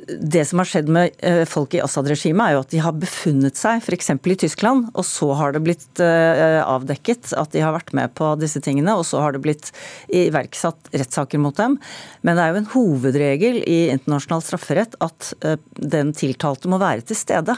det 0.07 0.45
som 0.47 0.61
har 0.61 0.67
skjedd 0.69 0.89
med 0.91 1.15
eh, 1.25 1.43
folk 1.49 1.73
i 1.75 1.81
Assad-regimet, 1.83 2.43
er 2.45 2.55
jo 2.55 2.61
at 2.63 2.71
de 2.71 2.81
har 2.83 2.95
befunnet 2.95 3.57
seg 3.59 3.83
f.eks. 3.83 4.11
i 4.15 4.35
Tyskland, 4.45 4.87
og 4.93 5.05
så 5.07 5.29
har 5.37 5.55
det 5.55 5.63
blitt 5.65 6.01
eh, 6.03 6.59
avdekket 6.63 7.33
at 7.39 7.51
de 7.55 7.63
har 7.63 7.75
vært 7.75 7.93
med 7.97 8.13
på 8.17 8.31
disse 8.39 8.61
tingene, 8.63 8.95
og 8.95 9.05
så 9.07 9.21
har 9.23 9.35
det 9.35 9.43
blitt 9.43 9.71
iverksatt 10.07 10.91
rettssaker 10.93 11.41
mot 11.43 11.57
dem. 11.59 11.77
Men 12.23 12.39
det 12.39 12.45
er 12.45 12.53
jo 12.53 12.61
en 12.61 12.71
hovedregel 12.75 13.59
i 13.67 13.79
internasjonal 13.93 14.45
strafferett 14.45 14.95
at 15.03 15.33
eh, 15.43 15.57
den 15.75 16.13
tiltalte 16.17 16.71
må 16.71 16.79
være 16.81 17.03
til 17.09 17.19
stede. 17.19 17.57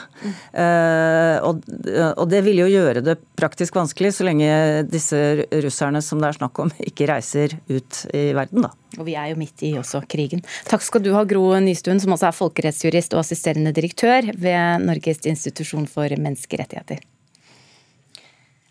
Og 1.46 2.24
det 2.30 2.40
vil 2.46 2.62
jo 2.64 2.70
gjøre 2.70 3.04
det 3.04 3.16
praktisk 3.38 3.76
vanskelig 3.78 4.16
så 4.16 4.26
lenge 4.26 4.48
disse 4.90 5.20
russerne 5.62 6.02
som 6.04 6.20
det 6.20 6.32
er 6.32 6.40
snakk 6.40 6.64
om, 6.64 6.72
ikke 6.82 7.08
reiser 7.10 7.54
ut 7.70 8.02
i 8.16 8.30
verden, 8.36 8.66
da. 8.66 8.74
Og 8.96 9.06
vi 9.08 9.16
er 9.18 9.32
jo 9.32 9.40
midt 9.40 9.64
i 9.66 9.74
også 9.78 10.02
krigen. 10.08 10.44
Takk 10.68 10.84
skal 10.84 11.04
du 11.04 11.12
ha, 11.16 11.24
Gro 11.28 11.48
Nystuen, 11.62 12.00
som 12.02 12.14
også 12.16 12.30
er 12.30 12.38
folkerettsjurist 12.38 13.16
og 13.16 13.24
assisterende 13.24 13.74
direktør 13.76 14.32
ved 14.36 14.86
Norges 14.86 15.24
institusjon 15.28 15.88
for 15.90 16.10
menneskerettigheter. 16.16 17.04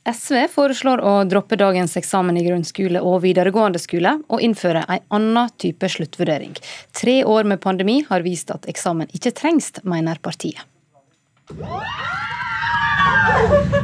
SV 0.06 0.44
foreslår 0.54 1.02
å 1.02 1.14
droppe 1.26 1.58
dagens 1.58 1.96
eksamen 1.98 2.38
i 2.38 2.44
grunnskole 2.46 3.02
og 3.02 3.24
videregående 3.24 3.82
skole, 3.82 4.12
og 4.30 4.44
innføre 4.46 4.84
en 4.86 5.02
annen 5.18 5.50
type 5.62 5.90
sluttvurdering. 5.90 6.54
Tre 6.94 7.24
år 7.26 7.50
med 7.50 7.62
pandemi 7.64 8.04
har 8.10 8.26
vist 8.26 8.54
at 8.54 8.70
eksamen 8.70 9.10
ikke 9.18 9.34
trengs, 9.34 9.72
mener 9.82 10.22
partiet. 10.22 10.62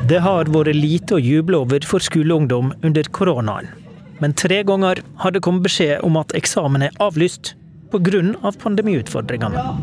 Det 0.10 0.22
har 0.22 0.50
vært 0.54 0.76
lite 0.78 1.18
å 1.18 1.22
juble 1.22 1.64
over 1.66 1.90
for 1.90 2.06
skoleungdom 2.06 2.76
under 2.86 3.10
koronaen 3.14 3.81
men 4.22 4.36
tre 4.38 4.62
ganger 4.68 5.02
har 5.24 5.34
det 5.34 5.42
kommet 5.42 5.66
beskjed 5.66 6.06
om 6.06 6.20
at 6.22 6.34
eksamen 6.38 6.86
er 6.86 6.96
avlyst 7.02 7.56
pga. 7.92 8.52
pandemiutfordringene. 8.62 9.58
Ja, 9.58 9.74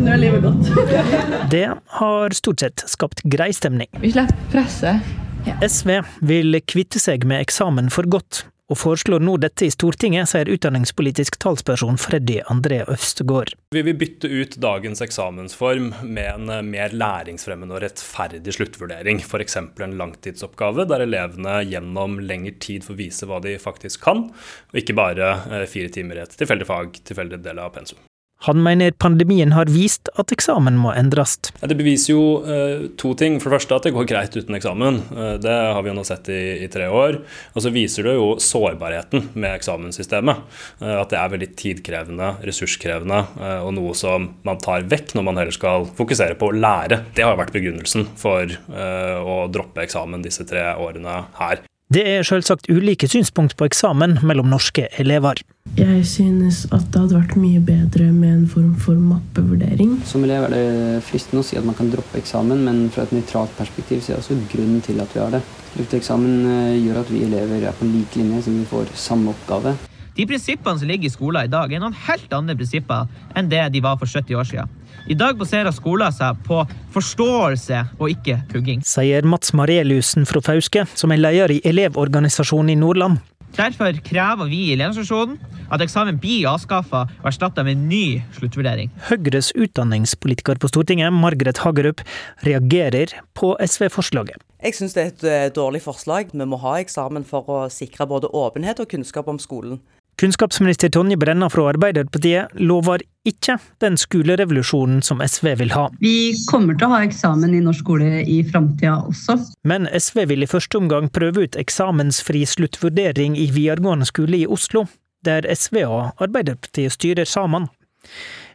nå 0.00 0.12
er 0.12 0.20
livet 0.20 0.44
godt. 0.44 0.68
det 1.54 1.66
har 2.00 2.36
stort 2.36 2.60
sett 2.60 2.84
skapt 2.86 3.24
grei 3.24 3.50
stemning. 3.56 3.88
Vi 4.00 4.12
slipper 4.12 4.36
presset. 4.52 5.00
Ja. 5.48 5.56
SV 5.64 6.02
vil 6.28 6.60
kvitte 6.68 7.00
seg 7.00 7.24
med 7.24 7.40
eksamen 7.40 7.88
for 7.90 8.04
godt, 8.04 8.44
og 8.70 8.78
foreslår 8.78 9.22
nå 9.24 9.34
dette 9.42 9.66
i 9.66 9.72
Stortinget, 9.74 10.30
sier 10.30 10.50
utdanningspolitisk 10.50 11.38
talsperson 11.42 11.98
Freddy 12.00 12.38
André 12.52 12.80
Øvstegård. 12.86 13.54
Vi 13.74 13.82
vil 13.86 13.98
bytte 13.98 14.30
ut 14.30 14.56
dagens 14.62 15.02
eksamensform 15.04 15.90
med 16.02 16.30
en 16.34 16.54
eh, 16.54 16.62
mer 16.66 16.94
læringsfremmende 16.94 17.76
og 17.76 17.84
rettferdig 17.84 18.54
sluttvurdering. 18.56 19.22
F.eks. 19.26 19.58
en 19.60 19.98
langtidsoppgave 20.00 20.86
der 20.90 21.06
elevene 21.06 21.60
gjennom 21.66 22.20
lengre 22.22 22.56
tid 22.62 22.86
får 22.86 22.98
vise 22.98 23.30
hva 23.30 23.42
de 23.42 23.56
faktisk 23.62 24.04
kan, 24.06 24.28
og 24.30 24.82
ikke 24.82 24.98
bare 24.98 25.34
eh, 25.50 25.66
fire 25.70 25.92
timer 25.92 26.20
i 26.20 26.24
et 26.26 26.38
tilfeldig 26.38 26.70
fag, 26.70 27.02
tilfeldig 27.10 27.42
del 27.44 27.62
av 27.62 27.74
pensum. 27.74 28.00
Han 28.46 28.62
mener 28.64 28.94
pandemien 28.96 29.52
har 29.52 29.68
vist 29.68 30.08
at 30.20 30.32
eksamen 30.32 30.78
må 30.80 30.94
endres. 30.96 31.36
Det 31.60 31.76
beviser 31.76 32.14
jo 32.14 32.22
eh, 32.40 32.86
to 33.00 33.12
ting. 33.18 33.36
For 33.40 33.50
det 33.50 33.58
første 33.58 33.76
at 33.76 33.88
det 33.88 33.92
går 33.92 34.08
greit 34.08 34.36
uten 34.36 34.56
eksamen. 34.56 35.02
Uh, 35.12 35.34
det 35.42 35.52
har 35.52 35.82
vi 35.84 35.92
jo 35.92 35.96
nå 35.98 36.04
sett 36.08 36.30
i, 36.32 36.40
i, 36.64 36.70
tre 36.72 36.88
år. 36.88 37.20
Og 37.52 37.64
så 37.64 37.72
viser 37.74 38.08
det 38.08 38.16
jo 38.16 38.30
sårbarheten 38.40 39.28
med 39.34 39.58
eksamenssystemet. 39.58 40.44
Uh, 40.80 40.96
at 41.02 41.12
det 41.12 41.20
er 41.20 41.34
veldig 41.34 41.50
tidkrevende, 41.60 42.32
ressurskrevende 42.46 43.20
og 43.60 43.72
noe 43.76 43.92
som 43.98 44.30
man 44.46 44.58
tar 44.62 44.86
vekk 44.88 45.12
når 45.16 45.24
man 45.26 45.40
heller 45.40 45.54
skal 45.54 45.84
fokusere 45.98 46.38
på 46.40 46.48
å 46.48 46.56
lære. 46.56 47.02
Det 47.16 47.26
har 47.26 47.36
vært 47.38 47.52
begrunnelsen 47.54 48.08
for 48.18 48.48
å 48.70 49.36
droppe 49.52 49.84
eksamen 49.84 50.24
disse 50.24 50.46
tre 50.48 50.70
årene 50.80 51.16
her. 51.40 51.64
Det 51.90 52.04
er 52.06 52.20
selvsagt 52.22 52.68
ulike 52.70 53.08
synspunkt 53.10 53.56
på 53.58 53.66
eksamen 53.66 54.20
mellom 54.22 54.46
norske 54.46 54.84
elever. 55.02 55.40
Jeg 55.74 56.04
synes 56.06 56.60
at 56.70 56.84
det 56.94 57.00
hadde 57.00 57.16
vært 57.16 57.34
mye 57.34 57.58
bedre 57.66 58.12
med 58.14 58.30
en 58.30 58.44
form 58.52 58.76
for 58.78 58.94
mappevurdering. 58.94 59.96
Som 60.06 60.22
elev 60.22 60.46
er 60.46 60.54
det 60.54 61.00
fristende 61.08 61.42
å 61.42 61.48
si 61.48 61.58
at 61.58 61.66
man 61.66 61.74
kan 61.74 61.90
droppe 61.90 62.20
eksamen, 62.22 62.62
men 62.62 62.78
fra 62.94 63.08
et 63.08 63.16
nøytralt 63.16 63.58
perspektiv 63.58 64.04
så 64.04 64.12
er 64.12 64.20
det 64.20 64.22
også 64.22 64.38
grunnen 64.52 64.86
til 64.86 65.02
at 65.02 65.16
vi 65.16 65.22
har 65.24 65.34
det. 65.34 65.42
Lufteeksamen 65.80 66.46
eh, 66.52 66.78
gjør 66.78 67.02
at 67.02 67.10
vi 67.10 67.24
elever 67.26 67.66
er 67.66 67.74
på 67.80 67.90
lik 67.90 68.14
linje, 68.22 68.44
så 68.46 68.54
vi 68.54 68.68
får 68.70 68.94
samme 68.94 69.34
oppgave. 69.34 69.74
De 70.14 70.30
prinsippene 70.30 70.78
som 70.78 70.92
ligger 70.92 71.10
i 71.10 71.16
skolen 71.16 71.50
i 71.50 71.50
dag, 71.50 71.74
er 71.74 71.82
noen 71.82 71.98
helt 72.06 72.38
andre 72.38 72.54
prinsipper 72.54 73.10
enn 73.34 73.50
det 73.50 73.66
de 73.74 73.82
var 73.82 73.98
for 73.98 74.06
70 74.06 74.38
år 74.38 74.46
siden. 74.46 74.78
I 75.08 75.16
dag 75.16 75.38
baserer 75.40 75.72
skolen 75.72 76.12
seg 76.12 76.38
på 76.46 76.60
forståelse 76.94 77.80
og 77.98 78.12
ikke 78.12 78.40
pugging. 78.50 78.82
Sier 78.86 79.24
Mats 79.24 79.54
Mareliussen 79.56 80.28
fra 80.28 80.42
Fauske, 80.44 80.84
som 80.94 81.14
er 81.14 81.22
leder 81.22 81.56
i 81.56 81.60
Elevorganisasjonen 81.66 82.74
i 82.74 82.78
Nordland. 82.80 83.20
Derfor 83.56 83.96
krever 84.06 84.46
vi 84.50 84.66
i 84.68 84.74
Elevorganisasjonen 84.76 85.38
at 85.70 85.82
eksamen 85.84 86.18
blir 86.22 86.48
avskaffa 86.50 87.04
og 87.06 87.28
erstatta 87.30 87.64
med 87.66 87.78
en 87.78 87.88
ny 87.90 88.04
sluttvurdering. 88.36 88.90
Høyres 89.08 89.52
utdanningspolitiker 89.54 90.60
på 90.60 90.70
Stortinget, 90.70 91.14
Margaret 91.14 91.62
Hagerup, 91.64 92.02
reagerer 92.46 93.14
på 93.38 93.54
SV-forslaget. 93.62 94.42
Jeg 94.60 94.76
syns 94.76 94.96
det 94.96 95.02
er 95.02 95.12
et 95.14 95.24
eh, 95.24 95.46
dårlig 95.56 95.80
forslag. 95.86 96.34
Vi 96.34 96.46
må 96.46 96.58
ha 96.60 96.76
eksamen 96.82 97.24
for 97.26 97.48
å 97.48 97.62
sikre 97.72 98.08
både 98.10 98.28
åpenhet 98.28 98.82
og 98.82 98.90
kunnskap 98.90 99.30
om 99.30 99.40
skolen. 99.40 99.80
Kunnskapsminister 100.20 100.88
Tonje 100.88 101.16
Brenna 101.16 101.46
fra 101.50 101.62
Arbeiderpartiet 101.70 102.52
lover 102.60 103.00
ikke 103.24 103.54
den 103.80 103.94
skolerevolusjonen 103.96 104.98
som 105.00 105.22
SV 105.24 105.54
vil 105.62 105.70
ha. 105.72 105.86
Vi 106.02 106.34
kommer 106.50 106.76
til 106.76 106.90
å 106.90 106.92
ha 106.92 106.98
eksamen 107.06 107.54
i 107.56 107.62
norsk 107.64 107.86
skole 107.86 108.20
i 108.28 108.42
framtida 108.44 108.98
også. 109.08 109.38
Men 109.64 109.88
SV 109.88 110.26
vil 110.28 110.44
i 110.44 110.48
første 110.50 110.76
omgang 110.76 111.08
prøve 111.08 111.46
ut 111.46 111.56
eksamensfri 111.56 112.42
sluttvurdering 112.44 113.38
i 113.40 113.46
videregående 113.48 114.10
skole 114.10 114.42
i 114.42 114.44
Oslo, 114.44 114.84
der 115.24 115.48
SV 115.48 115.86
og 115.86 116.20
Arbeiderpartiet 116.20 116.92
styrer 116.98 117.24
sammen. 117.24 117.70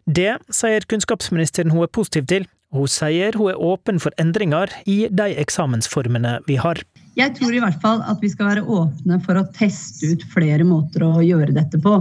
Det 0.06 0.36
sier 0.54 0.86
kunnskapsministeren 0.86 1.74
hun 1.74 1.88
er 1.88 1.90
positiv 1.90 2.30
til, 2.30 2.46
og 2.70 2.86
hun 2.86 2.94
sier 2.94 3.42
hun 3.42 3.56
er 3.56 3.66
åpen 3.74 3.98
for 4.04 4.14
endringer 4.22 4.70
i 4.86 5.08
de 5.10 5.32
eksamensformene 5.42 6.44
vi 6.46 6.62
har. 6.62 6.86
Jeg 7.16 7.32
tror 7.38 7.54
i 7.56 7.62
hvert 7.64 7.80
fall 7.80 8.02
at 8.04 8.20
vi 8.20 8.28
skal 8.28 8.50
være 8.50 8.64
åpne 8.68 9.22
for 9.24 9.40
å 9.40 9.46
teste 9.56 10.10
ut 10.12 10.24
flere 10.34 10.66
måter 10.68 11.06
å 11.06 11.22
gjøre 11.24 11.54
dette 11.56 11.80
på. 11.80 11.94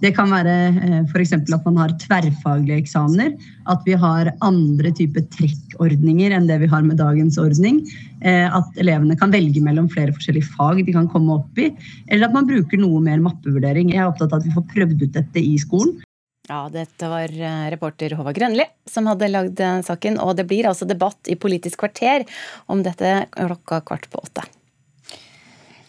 Det 0.00 0.12
kan 0.14 0.30
være 0.30 0.52
eh, 0.70 1.00
f.eks. 1.10 1.32
at 1.34 1.64
man 1.66 1.80
har 1.82 1.96
tverrfaglige 1.98 2.78
eksamener. 2.78 3.32
At 3.66 3.82
vi 3.84 3.96
har 3.98 4.30
andre 4.46 4.92
typer 4.94 5.26
trekkordninger 5.34 6.36
enn 6.36 6.46
det 6.46 6.60
vi 6.62 6.68
har 6.70 6.86
med 6.86 7.00
dagens 7.02 7.40
ordning. 7.42 7.80
Eh, 8.22 8.46
at 8.46 8.78
elevene 8.78 9.18
kan 9.18 9.34
velge 9.34 9.62
mellom 9.64 9.88
flere 9.90 10.14
forskjellige 10.14 10.54
fag 10.54 10.84
de 10.86 10.94
kan 10.94 11.10
komme 11.10 11.40
opp 11.40 11.58
i. 11.58 11.72
Eller 12.06 12.28
at 12.28 12.38
man 12.38 12.46
bruker 12.48 12.78
noe 12.78 13.02
mer 13.02 13.18
mappevurdering. 13.26 13.90
Jeg 13.90 14.04
er 14.04 14.12
opptatt 14.12 14.30
av 14.30 14.38
at 14.38 14.46
vi 14.46 14.54
får 14.54 14.68
prøvd 14.70 15.02
ut 15.02 15.18
dette 15.18 15.42
i 15.42 15.58
skolen. 15.58 15.98
Ja, 16.46 16.62
dette 16.70 17.10
var 17.10 17.34
eh, 17.34 17.66
reporter 17.74 18.14
Håvard 18.14 18.38
Grønli 18.38 18.70
som 18.86 19.10
hadde 19.10 19.34
lagd 19.34 19.66
saken. 19.90 20.22
Og 20.22 20.38
det 20.38 20.46
blir 20.46 20.70
altså 20.70 20.86
debatt 20.86 21.26
i 21.26 21.34
Politisk 21.34 21.82
kvarter 21.82 22.22
om 22.70 22.86
dette 22.86 23.26
klokka 23.34 23.82
kvart 23.90 24.06
på 24.14 24.22
åtte. 24.22 24.46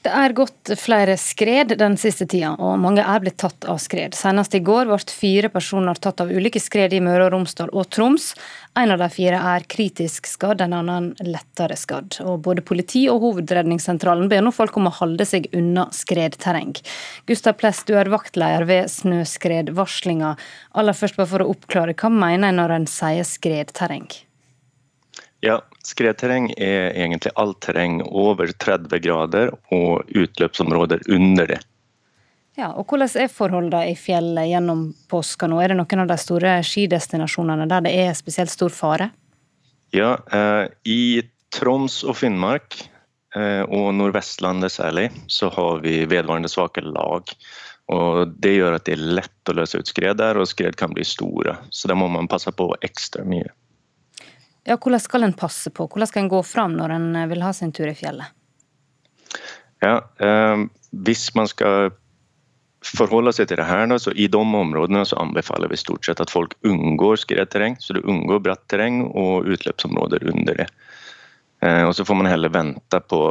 Det 0.02 0.10
er 0.10 0.34
gått 0.34 0.72
flere 0.82 1.14
skred 1.22 1.76
den 1.78 1.94
siste 2.02 2.26
tida, 2.26 2.56
og 2.58 2.80
mange 2.82 3.04
er 3.06 3.22
blitt 3.22 3.38
tatt 3.44 3.68
av 3.70 3.78
skred. 3.78 4.16
Senest 4.18 4.56
i 4.58 4.62
går 4.66 4.88
ble 4.90 4.98
fire 5.14 5.52
personer 5.54 6.00
tatt 6.02 6.24
av 6.24 6.32
ulike 6.34 6.58
skred 6.58 6.96
i 6.98 7.02
Møre 7.06 7.28
og 7.28 7.36
Romsdal 7.36 7.70
og 7.70 7.86
Troms. 7.94 8.32
En 8.82 8.96
av 8.96 9.04
de 9.04 9.10
fire 9.14 9.38
er 9.52 9.68
kritisk 9.70 10.26
skadd, 10.26 10.64
en 10.66 10.74
annen 10.80 11.12
lettere 11.22 11.78
skadd. 11.78 12.18
Og 12.26 12.42
både 12.48 12.66
politi 12.66 13.04
og 13.14 13.22
Hovedredningssentralen 13.28 14.32
ber 14.32 14.42
nå 14.42 14.56
folk 14.56 14.82
om 14.82 14.90
å 14.90 14.96
holde 15.04 15.28
seg 15.30 15.46
unna 15.54 15.86
skredterreng. 15.94 16.74
Gustav 17.30 17.60
Pless, 17.62 17.84
du 17.86 17.94
er 17.94 18.10
vaktleder 18.10 18.66
ved 18.66 18.90
snøskredvarslinga. 18.90 20.34
Aller 20.82 20.98
først 20.98 21.22
bare 21.22 21.30
for 21.36 21.46
å 21.46 21.54
oppklare, 21.54 21.94
hva 21.94 22.10
mener 22.10 22.50
en 22.50 22.62
når 22.64 22.78
en 22.80 22.90
sier 22.90 23.28
skredterreng? 23.38 24.10
Ja, 25.42 25.58
skredterreng 25.84 26.52
er 26.58 26.92
egentlig 26.94 27.34
alt 27.42 27.60
terreng 27.66 28.02
over 28.06 28.52
30 28.54 29.02
grader 29.02 29.54
og 29.74 30.10
utløpsområder 30.14 31.02
under 31.10 31.50
det. 31.56 31.62
Ja, 32.60 32.74
og 32.76 32.92
Hvordan 32.92 33.10
er 33.24 33.32
forholdene 33.32 33.86
i 33.90 33.96
fjellet 33.98 34.52
gjennom 34.52 34.84
påska 35.10 35.48
nå? 35.50 35.62
Er 35.64 35.72
det 35.72 35.80
noen 35.80 36.04
av 36.04 36.12
de 36.12 36.18
store 36.20 36.58
skidestinasjonene 36.68 37.66
der 37.72 37.88
det 37.88 37.94
er 38.04 38.14
spesielt 38.18 38.54
stor 38.54 38.74
fare? 38.76 39.10
Ja, 39.96 40.18
eh, 40.32 40.68
i 40.86 41.24
Troms 41.52 42.02
og 42.04 42.20
Finnmark, 42.20 42.78
eh, 43.36 43.64
og 43.64 43.96
Nordvestlandet 43.96 44.76
særlig, 44.76 45.10
så 45.28 45.50
har 45.52 45.82
vi 45.84 46.04
vedvarende 46.06 46.52
svake 46.52 46.84
lag. 46.86 47.34
Og 47.92 48.36
Det 48.40 48.54
gjør 48.56 48.78
at 48.78 48.86
det 48.86 48.94
er 48.94 49.08
lett 49.20 49.50
å 49.50 49.56
løse 49.58 49.80
ut 49.80 49.88
skred 49.88 50.20
der, 50.22 50.38
og 50.38 50.48
skred 50.48 50.78
kan 50.78 50.94
bli 50.94 51.04
store. 51.04 51.58
Så 51.72 51.88
da 51.88 51.96
må 51.96 52.08
man 52.12 52.30
passe 52.32 52.52
på 52.52 52.70
ekstra 52.84 53.26
mye. 53.28 53.50
Ja, 54.64 54.78
Hvordan 54.78 55.00
skal 55.00 55.24
en 55.24 55.34
passe 55.34 55.72
på? 55.74 55.88
Hvordan 55.88 56.08
skal 56.08 56.24
en 56.24 56.30
gå 56.30 56.44
fram 56.46 56.78
når 56.78 56.94
en 56.98 57.10
eh, 57.16 57.28
vil 57.32 57.42
ha 57.42 57.54
sin 57.54 57.74
tur 57.74 57.90
i 57.90 57.98
fjellet? 57.98 58.30
Ja, 59.82 59.98
eh, 60.22 60.68
Hvis 60.92 61.32
man 61.36 61.50
skal 61.50 61.92
forholde 62.86 63.34
seg 63.34 63.50
til 63.50 63.60
det 63.62 63.68
her, 63.70 63.92
så 64.02 64.14
i 64.18 64.28
de 64.32 64.38
områdene 64.42 65.04
så 65.06 65.20
anbefaler 65.22 65.70
vi 65.70 65.78
stort 65.78 66.06
sett 66.06 66.22
at 66.22 66.34
folk 66.34 66.54
unngår 66.66 67.22
skredterreng. 67.22 67.78
Så 67.80 67.94
du 67.94 68.02
unngår 68.02 68.42
bratt 68.46 68.66
terreng 68.70 69.04
og 69.08 69.50
utløpsområder 69.50 70.26
under 70.34 70.64
det. 70.64 70.68
Eh, 71.62 71.84
og 71.86 71.96
så 71.96 72.06
får 72.06 72.18
man 72.18 72.30
heller 72.30 72.54
vente 72.54 73.02
på, 73.06 73.22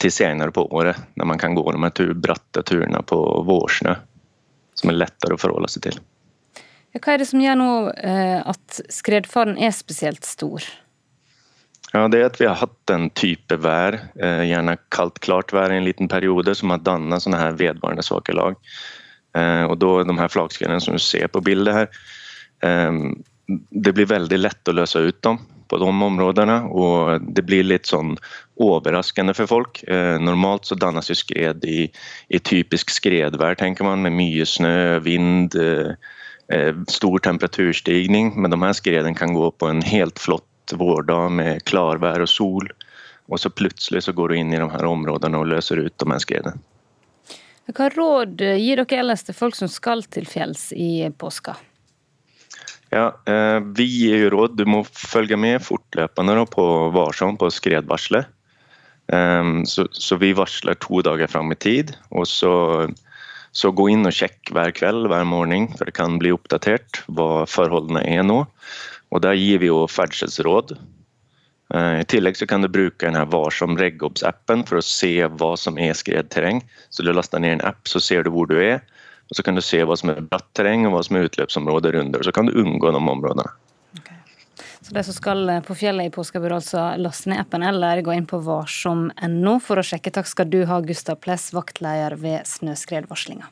til 0.00 0.12
senere 0.12 0.52
på 0.52 0.66
året, 0.76 0.96
når 1.16 1.32
man 1.32 1.40
kan 1.40 1.56
gå 1.56 1.64
de 1.72 2.14
bratte 2.14 2.64
turene 2.68 3.02
på 3.02 3.20
vårsnø. 3.48 3.96
Som 4.76 4.92
er 4.92 5.00
lettere 5.02 5.36
å 5.36 5.40
forholde 5.40 5.68
seg 5.72 5.88
til. 5.88 6.00
Hva 6.98 7.14
er 7.14 7.22
det 7.22 7.28
som 7.30 7.42
gjør 7.42 7.58
nå 7.60 7.72
at 8.50 8.80
skredfaren 8.90 9.54
er 9.62 9.70
spesielt 9.76 10.26
stor? 10.26 10.64
Ja, 11.90 12.06
det 12.06 12.20
er 12.20 12.28
at 12.28 12.38
vi 12.38 12.46
har 12.46 12.58
hatt 12.60 12.92
en 12.94 13.08
type 13.18 13.56
vær, 13.58 13.96
eh, 14.22 14.44
gjerne 14.46 14.76
kaldt, 14.94 15.18
klart 15.24 15.50
vær 15.54 15.72
i 15.72 15.78
en 15.80 15.86
liten 15.86 16.08
periode, 16.10 16.54
som 16.54 16.70
har 16.70 16.84
dannet 16.86 17.24
sånne 17.24 17.40
her 17.40 17.56
vedvarende 17.58 18.04
svake 18.06 18.34
lag. 18.36 18.54
Eh, 19.34 19.64
og 19.66 19.78
da 19.82 20.04
de 20.06 20.18
her 20.18 20.30
flakskredene 20.30 20.80
som 20.82 20.94
du 20.94 21.02
ser 21.02 21.26
på 21.26 21.42
bildet 21.42 21.74
her, 21.74 21.88
eh, 22.62 22.92
det 23.74 23.94
blir 23.94 24.06
veldig 24.06 24.38
lett 24.38 24.70
å 24.70 24.76
løse 24.76 25.02
ut 25.02 25.20
dem 25.22 25.40
på 25.70 25.78
de 25.78 25.86
områdene, 25.86 26.70
og 26.70 27.26
det 27.34 27.42
blir 27.46 27.66
litt 27.66 27.86
sånn 27.86 28.16
overraskende 28.58 29.34
for 29.34 29.46
folk. 29.46 29.82
Normalt 30.18 30.66
så 30.66 30.74
dannes 30.78 31.06
jo 31.10 31.14
skred 31.14 31.64
i, 31.64 31.90
i 32.28 32.38
typisk 32.38 32.90
skredvær, 32.90 33.54
tenker 33.54 33.86
man, 33.86 34.02
med 34.02 34.12
mye 34.18 34.46
snø, 34.46 34.98
vind, 35.02 35.54
stor 36.90 37.22
temperaturstigning, 37.22 38.32
men 38.34 38.50
de 38.50 38.58
her 38.58 38.74
skredene 38.74 39.14
kan 39.14 39.36
gå 39.36 39.50
på 39.54 39.68
en 39.70 39.82
helt 39.86 40.18
flott 40.18 40.74
vårdag 40.74 41.30
med 41.30 41.64
klarvær 41.70 42.24
og 42.24 42.30
sol. 42.30 42.70
Og 43.30 43.38
så 43.38 43.52
plutselig 43.54 44.02
så 44.06 44.14
går 44.16 44.32
du 44.32 44.38
inn 44.40 44.52
i 44.54 44.58
de 44.58 44.66
her 44.72 44.86
områdene 44.88 45.38
og 45.38 45.50
løser 45.52 45.84
ut 45.84 45.94
de 45.94 46.10
her 46.10 46.22
skredene. 46.22 46.58
Hva 47.70 47.86
råd 47.94 48.40
gir 48.58 48.80
dere 48.80 49.02
ellers 49.02 49.22
til 49.26 49.36
folk 49.36 49.54
som 49.54 49.70
skal 49.70 50.02
til 50.10 50.26
fjells 50.26 50.70
i 50.74 51.06
påska? 51.14 51.54
Ja, 52.90 53.14
eh, 53.26 53.60
Vi 53.60 53.86
gir 53.86 54.24
jo 54.24 54.30
råd. 54.34 54.56
Du 54.58 54.64
må 54.66 54.82
følge 54.84 55.38
med 55.38 55.62
fortløpende 55.62 56.46
på 56.50 56.64
varsom 56.90 57.38
på 57.38 57.50
skredvarselet. 57.54 58.26
Eh, 59.12 59.44
så, 59.64 59.86
så, 59.92 60.18
vi 60.18 60.32
varsler 60.34 60.74
to 60.82 61.02
dager 61.06 61.30
fram 61.30 61.52
i 61.52 61.54
tid. 61.54 61.94
og 62.10 62.26
så, 62.26 62.90
så 63.52 63.72
gå 63.74 63.88
inn 63.90 64.06
og 64.06 64.14
sjekk 64.14 64.52
hver 64.54 64.70
kveld 64.74 65.08
hver 65.10 65.26
morgen, 65.26 65.68
for 65.74 65.88
det 65.88 65.96
kan 65.96 66.18
bli 66.22 66.32
oppdatert 66.34 67.02
hva 67.10 67.46
forholdene 67.50 68.02
er 68.06 68.22
nå. 68.26 68.44
Og 69.10 69.22
Der 69.24 69.34
gir 69.34 69.58
vi 69.58 69.70
jo 69.70 69.86
ferdselsråd. 69.90 70.76
Eh, 71.74 72.00
I 72.02 72.06
tillegg 72.06 72.38
så 72.38 72.46
kan 72.46 72.62
du 72.62 72.70
bruke 72.70 73.02
denne 73.02 73.24
Varsom 73.30 73.76
Reggobs-appen 73.78 74.62
for 74.68 74.78
å 74.78 74.86
se 74.86 75.12
hva 75.26 75.56
som 75.58 75.78
er 75.78 75.98
skredterreng. 75.98 76.62
Så 76.90 77.02
Du 77.02 77.12
laster 77.12 77.42
ned 77.42 77.58
en 77.58 77.66
app, 77.66 77.82
så 77.86 78.00
ser 78.00 78.22
du 78.22 78.30
hvor 78.30 78.46
du 78.46 78.58
er. 78.58 78.82
og 79.30 79.36
Så 79.36 79.42
kan 79.42 79.54
du 79.54 79.62
se 79.62 79.82
hva 79.82 79.98
som 79.98 80.10
er 80.10 80.22
bratt 80.22 80.46
terreng 80.54 80.86
og 80.86 80.94
hva 80.94 81.02
som 81.04 81.16
er 81.16 81.26
utløpsområder 81.26 81.98
under. 81.98 82.22
Så 82.22 82.32
kan 82.32 82.46
du 82.46 82.54
unngå 82.54 82.90
de 82.90 83.02
områdene. 83.02 83.50
Så 84.90 84.94
De 84.94 85.02
som 85.04 85.14
skal 85.14 85.48
eh, 85.48 85.60
på 85.62 85.74
fjellet 85.78 86.08
i 86.08 86.10
påska, 86.10 86.40
bør 86.42 86.56
altså 86.56 86.82
laste 86.98 87.30
ned 87.30 87.38
appen 87.38 87.62
eller 87.62 88.00
gå 88.02 88.10
inn 88.10 88.24
på 88.26 88.40
varsom.no 88.42 89.52
for 89.62 89.78
å 89.78 89.84
sjekke. 89.86 90.10
Takk 90.10 90.26
skal 90.26 90.50
du 90.50 90.64
ha, 90.66 90.80
Gustav 90.82 91.20
Pless, 91.22 91.52
vaktleder 91.54 92.16
ved 92.18 92.42
snøskredvarslinga. 92.50 93.46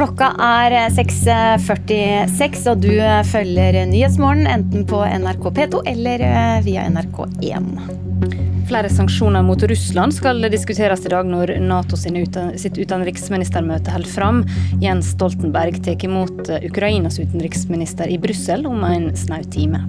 Klokka 0.00 0.32
er 0.40 0.78
6.46, 0.96 1.92
eh, 2.00 2.72
og 2.72 2.80
du 2.88 2.94
eh, 2.96 3.20
følger 3.28 3.82
Nyhetsmorgen 3.92 4.48
enten 4.48 4.88
på 4.88 5.04
NRK 5.04 5.48
P2 5.60 5.84
eller 5.92 6.28
via 6.64 6.88
NRK1. 6.88 8.45
Flere 8.66 8.88
sanksjoner 8.90 9.44
mot 9.46 9.62
Russland 9.62 10.14
skal 10.14 10.42
diskuteres 10.50 11.04
i 11.06 11.10
dag 11.12 11.28
når 11.30 11.52
Nato 11.62 11.94
sitt 11.96 12.78
utenriksministermøte 12.80 13.92
holder 13.94 14.10
fram. 14.10 14.40
Jens 14.82 15.12
Stoltenberg 15.14 15.78
tar 15.86 16.02
imot 16.02 16.50
Ukrainas 16.66 17.20
utenriksminister 17.22 18.10
i 18.10 18.18
Brussel 18.18 18.66
om 18.66 18.82
en 18.88 19.12
snau 19.16 19.44
time. 19.54 19.84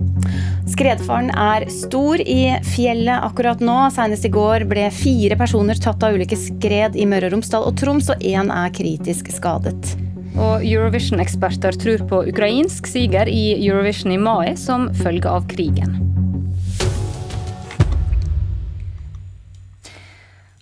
Skredfaren 0.70 1.32
er 1.34 1.66
stor 1.74 2.22
i 2.22 2.54
fjellet 2.76 3.26
akkurat 3.26 3.64
nå. 3.66 3.80
Senest 3.96 4.30
i 4.30 4.34
går 4.36 4.68
ble 4.70 4.92
fire 4.94 5.40
personer 5.40 5.82
tatt 5.82 6.06
av 6.06 6.14
ulike 6.14 6.38
skred 6.38 7.00
i 7.00 7.08
Møre 7.10 7.32
og 7.32 7.38
Romsdal 7.40 7.66
og 7.66 7.80
Troms, 7.82 8.12
og 8.14 8.22
én 8.22 8.54
er 8.54 8.76
kritisk 8.78 9.34
skadet. 9.34 9.96
Og 10.38 10.62
Eurovision-eksperter 10.62 11.82
tror 11.82 12.06
på 12.12 12.22
ukrainsk 12.30 12.86
siger 12.94 13.26
i 13.26 13.56
Eurovision 13.58 14.14
i 14.14 14.22
mai 14.22 14.54
som 14.54 14.92
følge 15.02 15.34
av 15.34 15.50
krigen. 15.50 16.07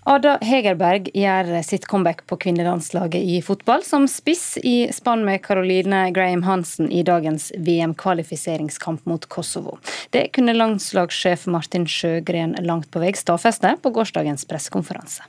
Ada 0.06 0.36
Hegerberg 0.46 1.08
gjør 1.18 1.48
sitt 1.66 1.88
comeback 1.90 2.28
på 2.30 2.38
kvinnelandslaget 2.44 3.24
i 3.26 3.40
fotball 3.42 3.82
som 3.82 4.04
spiss 4.06 4.60
i 4.62 4.86
spann 4.94 5.24
med 5.26 5.42
Caroline 5.42 6.12
Graham 6.14 6.44
Hansen 6.46 6.92
i 6.94 7.02
dagens 7.04 7.48
VM-kvalifiseringskamp 7.58 9.08
mot 9.10 9.26
Kosovo. 9.26 9.80
Det 10.14 10.28
kunne 10.38 10.54
landslagssjef 10.54 11.48
Martin 11.50 11.88
Sjøgren 11.90 12.54
langt 12.62 12.92
på 12.94 13.02
vei 13.02 13.16
stadfeste 13.18 13.74
på 13.82 13.94
gårsdagens 13.98 14.46
pressekonferanse. 14.46 15.26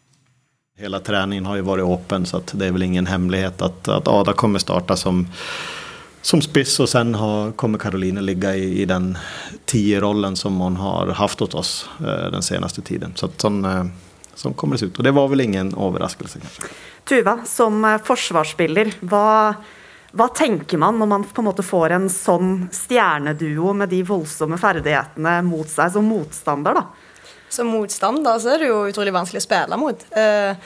Hele 0.77 1.01
treningen 1.01 1.49
har 1.49 1.57
jo 1.57 1.71
vært 1.71 1.89
åpen, 1.89 2.29
så 2.29 2.43
det 2.53 2.69
er 2.69 2.77
vel 2.77 2.85
ingen 2.85 3.09
hemmelighet 3.09 3.65
at, 3.65 3.89
at 3.89 4.13
Ada 4.13 4.37
kommer 4.37 4.61
starte 4.61 5.01
som 5.01 5.25
som 6.27 6.41
spiss, 6.43 6.81
og 6.83 6.89
sen 6.91 7.15
har, 7.15 7.53
kommer 7.55 7.79
Caroline 7.79 8.19
ligge 8.25 8.51
i, 8.59 8.83
i 8.83 8.85
den 8.85 9.13
tierrollen 9.71 10.35
som 10.37 10.57
hun 10.59 10.75
har 10.81 11.13
hatt 11.15 11.41
hos 11.41 11.55
oss 11.55 11.71
eh, 12.01 12.27
den 12.35 12.43
seneste 12.43 12.83
tiden. 12.83 13.13
Så 13.15 13.29
sånn, 13.39 13.61
eh, 13.65 13.85
som 14.37 14.55
kommer 14.55 14.85
ut. 14.85 14.99
Og 14.99 15.05
det 15.05 15.15
var 15.17 15.31
vel 15.33 15.45
ingen 15.47 15.73
overraskelse, 15.75 16.43
kanskje. 16.43 16.71
Tuva, 17.09 17.39
som 17.49 17.85
eh, 17.85 18.01
forsvarsspiller, 18.05 18.93
hva, 19.07 19.55
hva, 20.13 20.29
tenker 20.37 20.81
man 20.83 20.99
når 21.01 21.11
man 21.13 21.25
på 21.25 21.43
en 21.43 21.49
måte 21.49 21.65
får 21.67 21.97
en 21.97 22.09
sånn 22.13 22.55
stjerneduo 22.75 23.73
med 23.79 23.93
de 23.95 24.03
voldsomme 24.07 24.59
ferdighetene 24.61 25.39
mot 25.47 25.71
seg 25.71 25.95
som 25.97 26.09
motstander, 26.11 26.81
da? 26.81 26.87
Som 27.53 27.71
motstander 27.71 28.41
så 28.43 28.57
er 28.57 28.65
det 28.65 28.73
jo 28.73 28.83
utrolig 28.91 29.15
vanskelig 29.15 29.41
å 29.41 29.47
spille 29.47 29.79
mot. 29.81 30.01
Uh, 30.11 30.59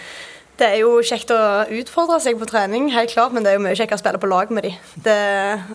det 0.60 0.68
er 0.68 0.80
jo 0.82 1.00
kjekt 1.04 1.30
å 1.32 1.40
utfordre 1.80 2.18
seg 2.22 2.38
på 2.40 2.48
trening, 2.48 2.90
helt 2.94 3.12
klart, 3.14 3.32
men 3.34 3.44
det 3.44 3.52
er 3.52 3.58
jo 3.58 3.64
mye 3.64 3.76
kjekkere 3.78 3.98
å 3.98 4.02
spille 4.02 4.20
på 4.20 4.30
lag 4.30 4.52
med 4.52 4.66
de. 4.68 4.72
Det, 5.06 5.18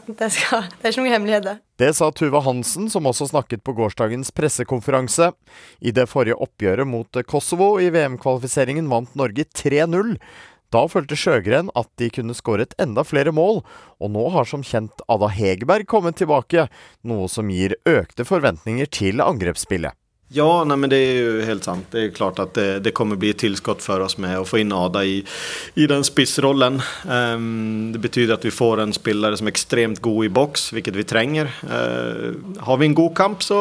det, 0.08 0.30
skal, 0.36 0.68
det 0.70 0.86
er 0.86 0.94
ikke 0.94 1.04
noen 1.04 1.16
hemmelighet, 1.16 1.48
det. 1.48 1.56
Det 1.82 1.92
sa 1.98 2.12
Tuva 2.16 2.44
Hansen, 2.46 2.88
som 2.94 3.10
også 3.10 3.32
snakket 3.32 3.66
på 3.66 3.76
gårsdagens 3.76 4.32
pressekonferanse. 4.36 5.32
I 5.82 5.94
det 5.96 6.06
forrige 6.12 6.38
oppgjøret 6.46 6.88
mot 6.88 7.22
Kosovo 7.28 7.76
i 7.84 7.90
VM-kvalifiseringen 7.92 8.88
vant 8.92 9.18
Norge 9.20 9.48
3-0. 9.58 10.16
Da 10.74 10.86
følte 10.92 11.18
Sjøgren 11.20 11.70
at 11.78 11.90
de 12.00 12.10
kunne 12.14 12.36
skåret 12.38 12.74
enda 12.82 13.06
flere 13.08 13.34
mål, 13.36 13.62
og 14.02 14.12
nå 14.16 14.30
har 14.34 14.48
som 14.50 14.64
kjent 14.66 15.04
Ada 15.12 15.30
Hegerberg 15.34 15.88
kommet 15.90 16.20
tilbake, 16.22 16.68
noe 17.06 17.30
som 17.32 17.52
gir 17.54 17.78
økte 17.90 18.28
forventninger 18.28 18.90
til 18.92 19.24
angrepsspillet. 19.24 19.96
Ja, 20.34 20.64
nei, 20.66 20.76
men 20.82 20.90
det 20.90 20.98
er 20.98 21.18
jo 21.20 21.34
helt 21.46 21.68
sant. 21.68 21.86
Det 21.94 22.02
er 22.02 22.14
klart 22.16 22.40
at 22.42 22.56
det, 22.58 22.80
det 22.88 22.96
kommer 22.98 23.20
bli 23.20 23.30
et 23.30 23.40
tilskudd 23.44 23.84
for 23.84 24.02
oss 24.02 24.18
med 24.22 24.40
å 24.40 24.48
få 24.48 24.64
inn 24.64 24.74
Ada 24.74 25.04
i, 25.06 25.20
i 25.78 25.86
den 25.90 26.06
spissrollen. 26.08 26.80
Um, 27.06 27.92
det 27.94 28.02
betyr 28.02 28.34
at 28.34 28.46
vi 28.46 28.54
får 28.54 28.82
en 28.82 28.96
spiller 28.96 29.38
som 29.38 29.46
er 29.46 29.54
ekstremt 29.54 30.02
god 30.06 30.26
i 30.26 30.32
boks, 30.34 30.72
hvilket 30.74 30.98
vi 30.98 31.06
trenger. 31.06 31.52
Uh, 31.62 32.34
har 32.66 32.82
vi 32.82 32.90
en 32.90 32.98
god 32.98 33.14
kamp, 33.18 33.46
så 33.46 33.60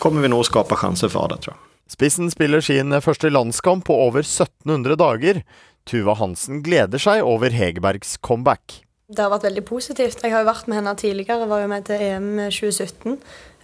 kommer 0.00 0.24
vi 0.24 0.32
nå 0.32 0.40
å 0.40 0.48
skape 0.48 0.80
sjanser 0.80 1.12
for 1.12 1.28
Ada, 1.28 1.36
tror 1.44 1.54
jeg. 1.56 1.66
Spissen 1.90 2.30
spiller 2.32 2.62
sin 2.64 2.94
første 3.02 3.28
landskamp 3.28 3.84
på 3.88 3.96
over 4.06 4.24
1700 4.24 4.96
dager. 4.96 5.42
Tuva 5.90 6.14
Hansen 6.16 6.62
gleder 6.64 7.02
seg 7.02 7.26
over 7.26 7.52
Hegerbergs 7.52 8.16
comeback. 8.24 8.80
Det 9.10 9.24
har 9.24 9.32
vært 9.32 9.48
veldig 9.48 9.64
positivt. 9.66 10.20
Jeg 10.22 10.30
har 10.30 10.44
jo 10.44 10.48
vært 10.52 10.68
med 10.70 10.78
henne 10.78 10.94
tidligere, 10.94 11.48
var 11.50 11.64
jo 11.64 11.70
med 11.72 11.86
til 11.88 12.04
EM 12.06 12.28
2017. 12.46 13.16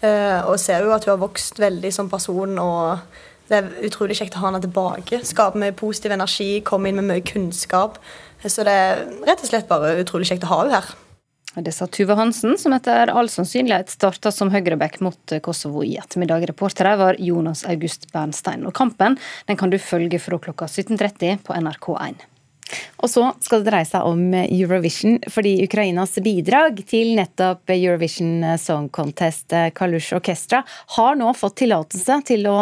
Eh, 0.05 0.41
og 0.45 0.59
ser 0.61 0.85
jo 0.85 0.93
at 0.93 1.07
hun 1.07 1.15
har 1.15 1.23
vokst 1.23 1.61
veldig 1.63 1.93
som 1.95 2.11
person. 2.13 2.59
og 2.59 2.99
det 3.47 3.59
er 3.61 3.87
utrolig 3.87 4.17
kjekt 4.19 4.35
å 4.35 4.43
ha 4.43 4.49
henne 4.51 4.63
tilbake. 4.65 5.21
Skape 5.23 5.59
mye 5.61 5.75
positiv 5.77 6.11
energi, 6.17 6.61
komme 6.67 6.91
inn 6.91 6.99
med 6.99 7.07
mye 7.07 7.23
kunnskap. 7.23 8.01
Så 8.43 8.65
det 8.67 8.75
er 8.75 9.05
rett 9.27 9.43
og 9.43 9.51
slett 9.51 9.69
bare 9.71 10.01
utrolig 10.03 10.27
kjekt 10.27 10.47
å 10.47 10.51
ha 10.51 10.63
henne 10.65 10.81
her. 10.81 10.95
Det 11.57 11.73
sa 11.73 11.87
Tuve 11.89 12.19
Hansen, 12.19 12.59
som 12.61 12.75
etter 12.77 13.09
all 13.09 13.31
sannsynlighet 13.33 13.89
starta 13.89 14.33
som 14.35 14.51
høyreback 14.53 14.99
mot 15.01 15.37
Kosovo 15.47 15.87
i 15.87 15.95
ettermiddag. 15.97 16.45
Reportere 16.51 16.97
var 17.01 17.17
Jonas 17.23 17.63
August 17.71 18.11
Bernstein. 18.13 18.67
Og 18.69 18.75
kampen 18.77 19.17
den 19.49 19.57
kan 19.57 19.73
du 19.73 19.79
følge 19.81 20.21
fra 20.21 20.37
klokka 20.43 20.69
17.30 20.69 21.47
på 21.47 21.57
NRK1. 21.57 22.27
Og 23.05 23.11
så 23.11 23.29
skal 23.45 23.63
det 23.63 23.71
dreie 23.71 23.87
seg 23.87 24.07
om 24.09 24.33
Eurovision, 24.35 25.19
fordi 25.31 25.59
Ukrainas 25.67 26.17
bidrag 26.25 26.81
til 26.89 27.13
nettopp 27.19 27.71
Eurovision 27.75 28.43
Song 28.59 28.89
Contest, 28.95 29.53
Kalush 29.77 30.17
Orkestra, 30.17 30.63
har 30.97 31.19
nå 31.19 31.31
fått 31.37 31.59
tillatelse 31.63 32.19
til 32.27 32.49
å 32.51 32.57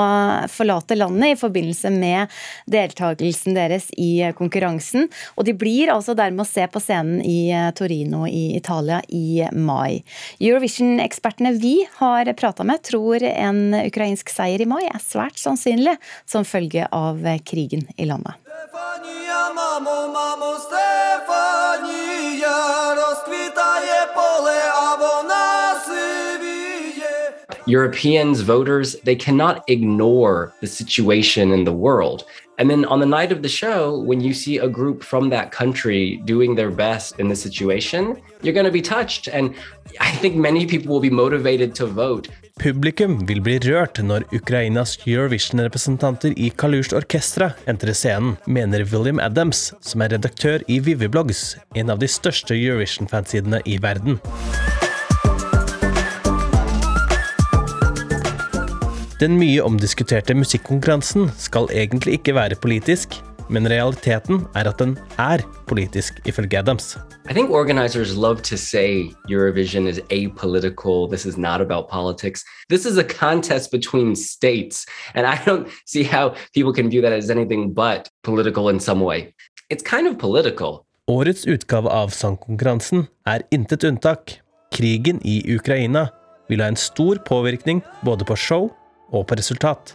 forlate 0.53 0.99
landet 0.99 1.35
i 1.35 1.39
forbindelse 1.41 1.93
med 1.95 2.35
deltakelsen 2.71 3.57
deres 3.57 3.89
i 3.97 4.27
konkurransen. 4.37 5.09
Og 5.39 5.49
de 5.49 5.57
blir 5.57 5.93
altså 5.95 6.17
dermed 6.19 6.45
å 6.45 6.49
se 6.49 6.67
på 6.69 6.83
scenen 6.83 7.23
i 7.25 7.49
Torino 7.79 8.27
i 8.29 8.57
Italia 8.59 9.01
i 9.09 9.47
mai. 9.55 10.03
Eurovision-ekspertene 10.43 11.55
vi 11.63 11.77
har 12.01 12.33
prata 12.37 12.67
med, 12.67 12.83
tror 12.85 13.25
en 13.25 13.67
ukrainsk 13.85 14.33
seier 14.35 14.61
i 14.61 14.69
mai 14.69 14.83
er 14.85 15.03
svært 15.03 15.41
sannsynlig 15.41 15.97
som 16.29 16.45
følge 16.49 16.89
av 16.93 17.23
krigen 17.47 17.87
i 17.97 18.11
landet. 18.11 18.44
Stefania, 18.55 19.51
mamo, 19.53 20.09
mamo, 20.15 20.55
Stefania, 20.63 22.55
rozkvitaje 22.95 24.01
pole 24.15 24.59
a 24.63 24.97
vona 24.97 25.44
Europeans, 27.67 28.41
voters, 28.43 28.97
they 29.05 29.17
cannot 29.17 29.65
ignore 29.69 30.53
the 30.61 30.67
situation 30.67 31.53
in 31.53 31.65
the 31.65 31.73
world. 31.73 32.25
And 32.59 32.71
then 32.71 32.85
on 32.85 33.01
the 33.01 33.07
night 33.07 33.33
of 33.33 33.43
the 33.43 33.49
show, 33.49 33.99
when 33.99 34.21
you 34.21 34.33
see 34.35 34.59
a 34.59 34.69
group 34.69 35.03
from 35.03 35.31
that 35.31 35.51
country 35.51 36.21
doing 36.25 36.55
their 36.55 36.71
best 36.71 37.19
in 37.19 37.29
the 37.29 37.35
situation, 37.37 38.17
you're 38.43 38.55
going 38.55 38.67
to 38.67 38.73
be 38.73 38.83
touched. 38.83 39.29
And 39.29 39.55
I 39.99 40.13
think 40.13 40.37
many 40.37 40.67
people 40.67 40.93
will 40.93 41.01
be 41.01 41.11
motivated 41.11 41.75
to 41.77 41.87
vote. 41.87 42.29
Publikum 42.61 43.17
vil 43.27 43.41
bli 43.43 43.57
rørt 43.59 43.99
når 43.99 44.29
Ukrainas 44.31 44.99
Eurovision-representanter 45.03 46.37
i 46.39 46.53
Kalush 46.55 46.95
Orkestra 46.95 47.51
entrer 47.67 47.97
scenen, 47.99 48.37
mener 48.47 48.87
William 48.93 49.19
Adams, 49.19 49.73
som 49.83 50.05
er 50.07 50.15
redaktør 50.15 50.63
i 50.69 50.79
Vivi 50.79 51.09
Blogs, 51.11 51.57
en 51.75 51.91
av 51.91 51.99
de 51.99 52.07
største 52.07 52.55
Eurovision-fansidene 52.55 53.65
i 53.67 53.81
verden. 53.83 54.23
Den 59.21 59.37
mye 59.39 59.63
omdiskuterte 59.63 60.35
musikkonkurransen 60.35 61.29
skal 61.39 61.69
egentlig 61.71 62.17
ikke 62.17 62.33
være 62.35 62.57
politisk, 62.59 63.13
men 63.47 63.69
realiteten 63.71 64.41
er 64.59 64.67
at 64.67 64.81
den 64.81 64.97
er 65.23 65.45
politisk, 65.71 66.19
ifølge 66.27 66.59
Adams. 66.59 66.99
I 67.31 67.33
think 67.33 67.51
organizers 67.51 68.17
love 68.17 68.43
to 68.43 68.57
say 68.57 69.13
Eurovision 69.31 69.87
is 69.87 70.01
apolitical. 70.11 71.07
This 71.09 71.27
is 71.27 71.39
not 71.39 71.61
about 71.61 71.89
politics. 71.89 72.45
This 72.69 72.85
is 72.85 72.99
a 72.99 73.05
contest 73.05 73.71
between 73.71 74.17
states. 74.17 74.85
And 75.15 75.27
I 75.27 75.37
don't 75.47 75.69
see 75.87 76.03
how 76.03 76.35
people 76.53 76.73
can 76.73 76.91
view 76.91 77.01
that 77.03 77.13
as 77.13 77.31
anything 77.31 77.73
but 77.73 78.11
political 78.25 78.69
in 78.69 78.81
some 78.81 79.01
way. 79.05 79.33
It's 79.71 79.85
kind 79.85 80.09
of 80.09 80.19
political. 80.19 80.83
Årets 81.07 81.47
utgave 81.47 81.89
av 81.89 82.09
sangkonkurransen 82.09 83.07
er 83.27 83.47
intet 83.51 83.85
unntak. 83.85 84.41
Krigen 84.73 85.21
i 85.23 85.55
Ukraina 85.55 86.09
vil 86.49 86.61
ha 86.61 86.67
en 86.69 86.77
stor 86.77 87.23
påvirkning 87.29 87.83
både 88.03 88.25
på 88.25 88.37
show 88.37 88.73
og 89.15 89.29
på 89.31 89.39
resultat. 89.41 89.95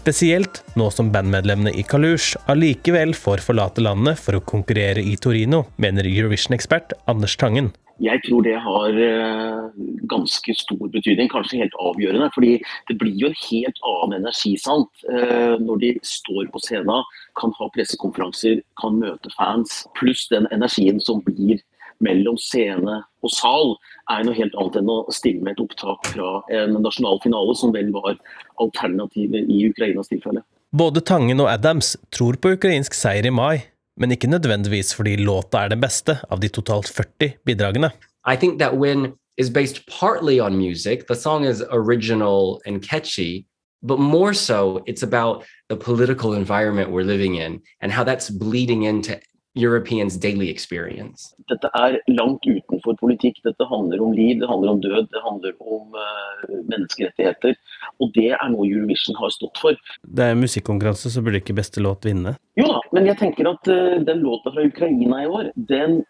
Spesielt 0.00 0.62
nå 0.80 0.86
som 0.94 1.10
bandmedlemmene 1.12 1.74
i 1.76 1.82
Kalush 1.84 2.38
allikevel 2.48 3.12
får 3.18 3.42
forlate 3.44 3.84
landet 3.84 4.20
for 4.22 4.38
å 4.38 4.44
konkurrere 4.52 5.02
i 5.04 5.16
Torino, 5.20 5.66
mener 5.76 6.08
Eurovision-ekspert 6.08 6.94
Anders 7.10 7.36
Tangen. 7.40 7.72
Jeg 8.00 8.22
tror 8.24 8.40
det 8.46 8.54
har 8.64 8.96
eh, 8.96 9.64
ganske 10.08 10.54
stor 10.56 10.86
betydning, 10.88 11.28
kanskje 11.28 11.60
helt 11.60 11.76
avgjørende. 11.76 12.30
fordi 12.32 12.54
det 12.88 12.96
blir 13.02 13.18
jo 13.20 13.28
en 13.28 13.40
helt 13.42 13.80
annen 13.92 14.22
energi 14.22 14.54
sant? 14.56 15.04
Eh, 15.04 15.60
når 15.60 15.82
de 15.82 15.90
står 16.02 16.48
på 16.54 16.62
scenen, 16.64 17.04
kan 17.36 17.52
ha 17.58 17.68
pressekonferanser, 17.74 18.62
kan 18.80 18.96
møte 19.02 19.32
fans. 19.36 19.82
Pluss 20.00 20.28
den 20.32 20.48
energien 20.48 21.00
som 21.00 21.20
blir 21.26 21.60
mellom 22.04 22.38
scene 22.40 23.00
og 23.20 23.32
sal 23.34 23.74
er 24.10 24.24
noe 24.26 24.36
helt 24.36 24.56
annet 24.58 24.78
enn 24.80 24.92
å 24.92 25.00
stille 25.14 25.44
med 25.44 25.56
et 25.56 25.64
opptak 25.64 26.12
fra 26.14 26.40
en 26.56 26.78
nasjonal 26.80 27.20
finale, 27.24 27.54
som 27.56 27.74
vel 27.74 27.92
var 27.94 28.16
alternativet 28.62 29.50
i 29.50 29.62
Ukrainas 29.68 30.10
tilfelle. 30.12 30.42
Både 30.70 31.02
Tangen 31.02 31.42
og 31.42 31.50
Adams 31.50 31.96
tror 32.14 32.38
på 32.40 32.54
ukrainsk 32.56 32.94
seier 32.94 33.26
i 33.26 33.34
mai, 33.34 33.66
men 34.00 34.14
ikke 34.14 34.30
nødvendigvis 34.30 34.94
fordi 34.96 35.16
låta 35.20 35.64
er 35.64 35.74
den 35.74 35.82
beste 35.82 36.20
av 36.30 36.40
de 36.40 36.48
totalt 36.48 36.88
40 36.88 37.36
bidragene. 37.46 37.90
I 38.24 38.36
think 38.36 38.58
that 38.58 38.76
win 38.76 39.12
is 39.36 39.50
based 39.50 39.86
partly 39.86 40.38
on 40.40 40.56
music. 40.56 41.06
The 41.08 41.16
song 41.16 41.44
is 41.44 41.62
original 41.70 42.60
and 42.66 42.82
catchy, 42.82 43.46
but 43.82 43.98
more 43.98 44.34
so 44.34 44.82
it's 44.86 45.02
about 45.02 45.44
the 45.68 45.76
political 45.76 46.34
environment 46.34 46.90
we're 46.90 47.04
living 47.04 47.36
in 47.36 47.60
and 47.80 47.92
how 47.92 48.04
that's 48.04 48.30
bleeding 48.30 48.82
into 48.84 49.18
Europeans' 49.58 50.16
daily 50.16 50.48
experience. 50.50 51.34
Dette 51.50 51.70
er 51.74 51.98
langt 52.06 52.46
utenfor 52.46 52.94
politikk. 53.00 53.40
Dette 53.42 53.66
handler 53.66 54.02
om 54.04 54.12
liv, 54.14 54.38
det 54.38 54.48
handler 54.50 54.76
om 54.76 54.82
død, 54.84 55.08
det 55.10 55.22
handler 55.24 55.56
om 55.58 55.96
uh, 55.96 56.60
menneskerettigheter. 56.70 57.56
Og 57.98 58.12
det 58.14 58.30
er 58.36 58.52
noe 58.52 58.68
Eurovision 58.68 59.18
har 59.18 59.34
stått 59.34 59.58
for. 59.62 59.80
Det 60.06 60.28
er 60.30 60.38
musikkonkurranse, 60.38 61.10
så 61.10 61.24
burde 61.24 61.42
ikke 61.42 61.58
beste 61.58 61.82
låt 61.82 62.06
vinne? 62.06 62.36
Jo 62.60 62.68
da, 62.70 62.78
men 62.94 63.10
jeg 63.10 63.18
tenker 63.22 63.50
at 63.50 63.72
uh, 63.72 63.98
den 64.06 64.22
låta 64.22 64.54
fra 64.54 64.66
Ukraina 64.70 65.24
i 65.24 65.30
år, 65.30 65.50
den 65.56 66.02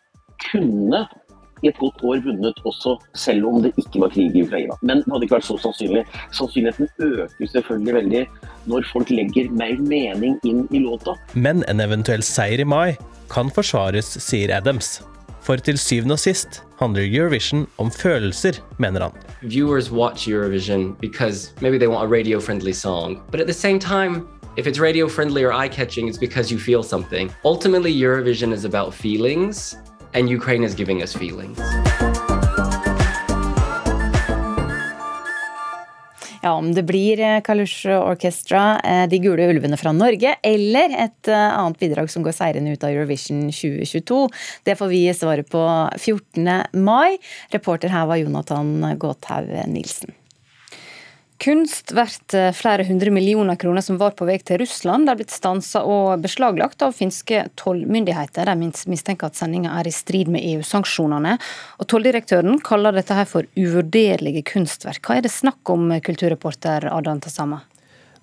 kunne 0.50 1.06
i 1.62 1.70
et 1.70 1.78
godt 1.80 2.02
år 2.02 2.22
vunnet 2.24 2.62
også, 2.64 2.96
selv 3.14 3.46
om 3.48 3.60
det 3.64 3.72
ikke 3.80 4.02
var 4.02 4.14
krig 4.14 4.36
i 4.36 4.44
Ukraina. 4.46 4.76
Men 4.82 5.02
det 5.02 5.12
hadde 5.12 5.28
ikke 5.28 5.38
vært 5.38 5.48
så 5.48 5.58
sannsynlig. 5.60 6.06
Sannsynligheten 6.36 6.88
øker 6.98 7.52
selvfølgelig 7.52 7.94
veldig 8.00 8.24
når 8.70 8.88
folk 8.92 9.12
legger 9.14 9.52
mer 9.52 9.76
mening 9.80 10.38
inn 10.44 10.66
i 10.70 10.82
låta. 10.84 11.16
Men 11.34 11.64
en 11.68 11.80
eventuell 11.84 12.24
seier 12.26 12.64
i 12.64 12.68
mai 12.68 12.96
kan 13.30 13.52
forsvares, 13.54 14.16
sier 14.22 14.52
Adams. 14.56 14.98
For 15.40 15.56
til 15.56 15.78
syvende 15.80 16.18
og 16.18 16.20
sist 16.20 16.60
handler 16.80 17.06
Eurovision 17.06 17.66
om 17.78 17.90
følelser, 17.90 18.60
mener 18.78 19.06
han. 19.08 19.12
Viewers 19.42 19.90
watch 19.90 20.28
Eurovision 20.28 20.96
because 21.00 21.54
maybe 21.60 21.78
they 21.78 21.88
want 21.88 22.04
a 22.04 22.10
radio-friendly 22.10 22.72
song, 22.72 23.22
but 23.30 23.40
at 23.40 23.46
the 23.46 23.54
same 23.54 23.78
time, 23.78 24.28
if 24.56 24.66
it's 24.66 24.78
radio 24.78 25.08
friendly 25.08 25.42
or 25.44 25.52
eye 25.52 25.68
catching, 25.68 26.08
it's 26.08 26.18
because 26.18 26.52
you 26.52 26.58
feel 26.58 26.82
something. 26.82 27.30
Ultimately, 27.44 27.92
Eurovision 27.92 28.52
is 28.52 28.64
about 28.64 28.92
feelings, 28.92 29.76
and 30.14 30.30
Ukraine 30.30 30.64
is 30.64 30.74
giving 30.74 31.02
us 31.02 31.16
feelings. 31.16 31.58
Ja, 36.42 36.52
om 36.52 36.74
det 36.74 36.82
blir 36.82 37.20
eh, 37.20 37.40
Kalush 37.40 37.86
Orchestra, 37.86 38.80
eh, 38.80 39.08
De 39.08 39.18
gule 39.18 39.48
ulvene 39.50 39.76
fra 39.76 39.92
Norge, 39.92 40.36
eller 40.42 40.94
et 41.04 41.28
eh, 41.28 41.58
annet 41.58 41.78
bidrag 41.78 42.08
som 42.10 42.24
går 42.24 42.32
seirende 42.32 42.72
ut 42.72 42.84
av 42.84 42.94
Eurovision 42.94 43.50
2022, 43.52 44.22
det 44.64 44.78
får 44.80 44.88
vi 44.88 45.02
svare 45.14 45.44
på 45.44 45.64
14. 45.98 46.48
mai. 46.72 47.18
Reporter 47.52 47.92
her 47.92 48.08
var 48.08 48.22
Jonathan 48.22 48.96
Gåthaug 48.98 49.52
Nilsen. 49.68 50.16
Kunst 51.40 51.92
verdt 51.96 52.34
eh, 52.34 52.50
flere 52.52 52.84
hundre 52.84 53.10
millioner 53.10 53.56
kroner 53.56 53.80
som 53.80 53.96
var 53.96 54.12
på 54.12 54.26
vei 54.28 54.34
til 54.44 54.58
Russland, 54.60 55.08
er 55.08 55.16
blitt 55.16 55.32
stansa 55.32 55.80
og 55.88 56.20
beslaglagt 56.20 56.84
av 56.84 56.92
finske 56.92 57.46
tollmyndigheter. 57.56 58.50
De 58.50 58.68
mistenker 58.92 59.30
at 59.30 59.40
sendinga 59.40 59.72
er 59.80 59.88
i 59.88 59.94
strid 59.94 60.28
med 60.28 60.44
EU-sanksjonene. 60.44 61.38
Og 61.80 61.88
Tolldirektøren 61.88 62.60
kaller 62.60 62.92
dette 62.92 63.16
her 63.16 63.24
for 63.30 63.48
uvurderlige 63.56 64.44
kunstverk. 64.52 65.00
Hva 65.00 65.16
er 65.16 65.24
det 65.24 65.32
snakk 65.32 65.72
om, 65.72 65.88
kulturreporter 66.04 66.90
Adan 66.92 67.24
Tasama? 67.24 67.62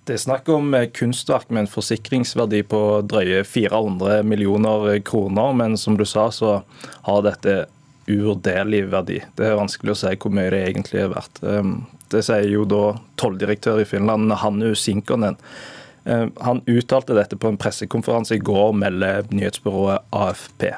Det 0.06 0.13
er 0.13 0.23
snakk 0.27 0.53
om 0.53 0.77
kunstverk 0.93 1.49
med 1.49 1.65
en 1.65 1.73
forsikringsverdi 1.73 2.62
på 2.69 2.84
drøye 3.01 3.41
400 3.49 4.21
millioner 4.30 5.01
kroner, 5.01 5.58
men 5.58 5.73
som 5.82 5.97
du 5.97 6.06
sa, 6.06 6.30
så 6.30 6.60
har 7.10 7.25
dette 7.25 7.63
uvurderlig 8.08 8.86
verdi. 8.93 9.23
Det 9.36 9.49
er 9.49 9.58
vanskelig 9.58 9.97
å 9.97 10.01
si 10.06 10.13
hvor 10.21 10.38
mye 10.38 10.53
det 10.53 10.67
egentlig 10.69 11.01
er 11.01 11.15
verdt. 11.17 11.41
Det 12.12 12.24
sier 12.24 12.48
jo 12.50 12.63
da 12.70 12.84
tolldirektør 13.20 13.82
i 13.84 13.88
Finland, 13.88 14.32
Hannu 14.41 14.74
Sinkonen. 14.76 15.36
Eh, 16.08 16.28
han 16.39 16.62
uttalte 16.65 17.13
dette 17.17 17.36
på 17.36 17.50
en 17.52 17.58
pressekonferanse 17.60 18.38
i 18.38 18.43
går, 18.43 18.72
melder 18.80 19.28
nyhetsbyrået 19.34 20.06
AFP. 20.15 20.70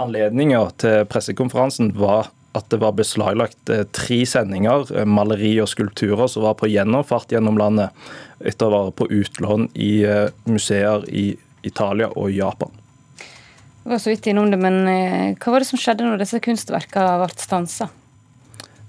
Anledninga 0.00 0.66
til 0.80 1.06
pressekonferansen 1.08 1.94
var 1.96 2.28
at 2.58 2.66
det 2.72 2.80
var 2.82 2.92
beslaglagt 2.98 3.72
eh, 3.72 3.86
tre 3.96 4.18
sendinger, 4.28 4.84
eh, 4.92 5.08
maleri 5.08 5.54
og 5.62 5.70
skulpturer, 5.72 6.28
som 6.28 6.44
var 6.44 6.58
på 6.60 6.68
gjennomfart 6.68 7.32
gjennom 7.32 7.56
landet 7.60 7.96
etter 8.44 8.68
å 8.68 8.74
være 8.74 8.92
på 9.00 9.08
utlån 9.20 9.70
i 9.80 9.92
museer 10.48 11.04
i 11.08 11.30
Italia 11.64 12.08
og 12.16 12.30
Japan. 12.32 12.72
Det 13.80 13.94
var 13.94 14.00
så 14.00 14.12
vidt 14.12 14.28
innom 14.28 14.48
det, 14.52 14.60
men 14.60 14.84
Hva 15.40 15.52
var 15.52 15.60
det 15.60 15.68
som 15.68 15.80
skjedde 15.80 16.04
når 16.04 16.20
disse 16.20 16.40
kunstverkene 16.40 17.18
ble 17.20 17.28
stansa? 17.36 17.88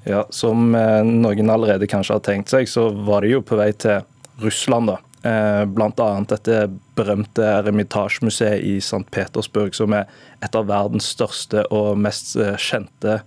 Ja, 0.03 0.25
Som 0.29 0.75
eh, 0.75 1.03
noen 1.05 1.49
allerede 1.49 1.87
kanskje 1.89 2.17
har 2.17 2.25
tenkt 2.25 2.51
seg, 2.53 2.69
så 2.69 2.89
var 3.05 3.21
det 3.21 3.35
jo 3.35 3.43
på 3.45 3.57
vei 3.59 3.69
til 3.77 4.01
Russland. 4.41 4.89
da. 4.89 4.97
Eh, 5.21 5.65
Bl.a. 5.69 6.09
dette 6.25 6.63
berømte 6.97 7.45
Eremitasjemuseet 7.45 8.65
i 8.65 8.79
St. 8.81 9.05
Petersburg, 9.13 9.75
som 9.77 9.93
er 9.93 10.09
et 10.41 10.57
av 10.57 10.65
verdens 10.69 11.11
største 11.13 11.67
og 11.69 11.99
mest 12.01 12.33
eh, 12.35 12.57
kjente 12.57 13.19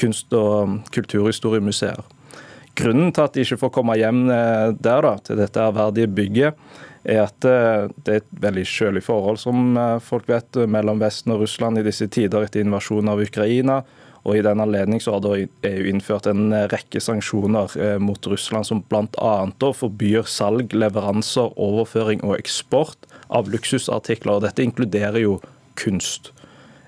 kunst- 0.00 0.32
og 0.34 0.80
kulturhistoriemuseer. 0.96 2.00
Grunnen 2.74 3.12
til 3.14 3.22
at 3.22 3.36
de 3.36 3.44
ikke 3.44 3.60
får 3.60 3.70
komme 3.76 3.94
hjem 3.94 4.24
der, 4.26 5.04
da, 5.04 5.12
til 5.22 5.38
dette 5.38 5.62
ærverdige 5.62 6.08
bygget, 6.10 6.56
er 7.06 7.20
at 7.28 7.36
det 7.38 8.10
er 8.10 8.16
et 8.18 8.32
veldig 8.42 8.64
kjølig 8.66 9.04
forhold, 9.06 9.38
som 9.38 9.76
folk 10.02 10.26
vet, 10.26 10.58
mellom 10.66 10.98
Vesten 10.98 11.30
og 11.36 11.44
Russland 11.44 11.78
i 11.78 11.84
disse 11.86 12.08
tider 12.10 12.42
etter 12.42 12.64
invasjonen 12.64 13.12
av 13.12 13.22
Ukraina. 13.22 13.76
Og 14.24 14.38
I 14.38 14.44
den 14.44 14.60
anledning 14.62 15.02
så 15.04 15.18
har 15.18 15.26
EU 15.36 15.88
innført 15.88 16.26
en 16.30 16.48
rekke 16.72 17.00
sanksjoner 17.02 17.74
eh, 17.76 17.98
mot 18.00 18.26
Russland, 18.26 18.66
som 18.66 18.80
bl.a. 18.88 19.34
forbyr 19.76 20.24
salg, 20.30 20.72
leveranser, 20.72 21.52
overføring 21.60 22.24
og 22.24 22.38
eksport 22.38 23.08
av 23.28 23.50
luksusartikler. 23.52 24.38
og 24.38 24.46
Dette 24.46 24.64
inkluderer 24.64 25.20
jo 25.20 25.38
kunst. 25.76 26.32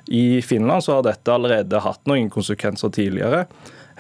I 0.07 0.41
Finland 0.41 0.87
så 0.87 0.97
har 0.97 1.05
dette 1.05 1.33
allerede 1.33 1.83
hatt 1.85 2.01
noen 2.09 2.31
konsekvenser 2.33 2.95
tidligere. 2.95 3.45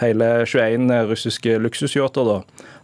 Hele 0.01 0.47
21 0.47 0.89
russiske 1.11 1.59
luksusyachter 1.61 2.33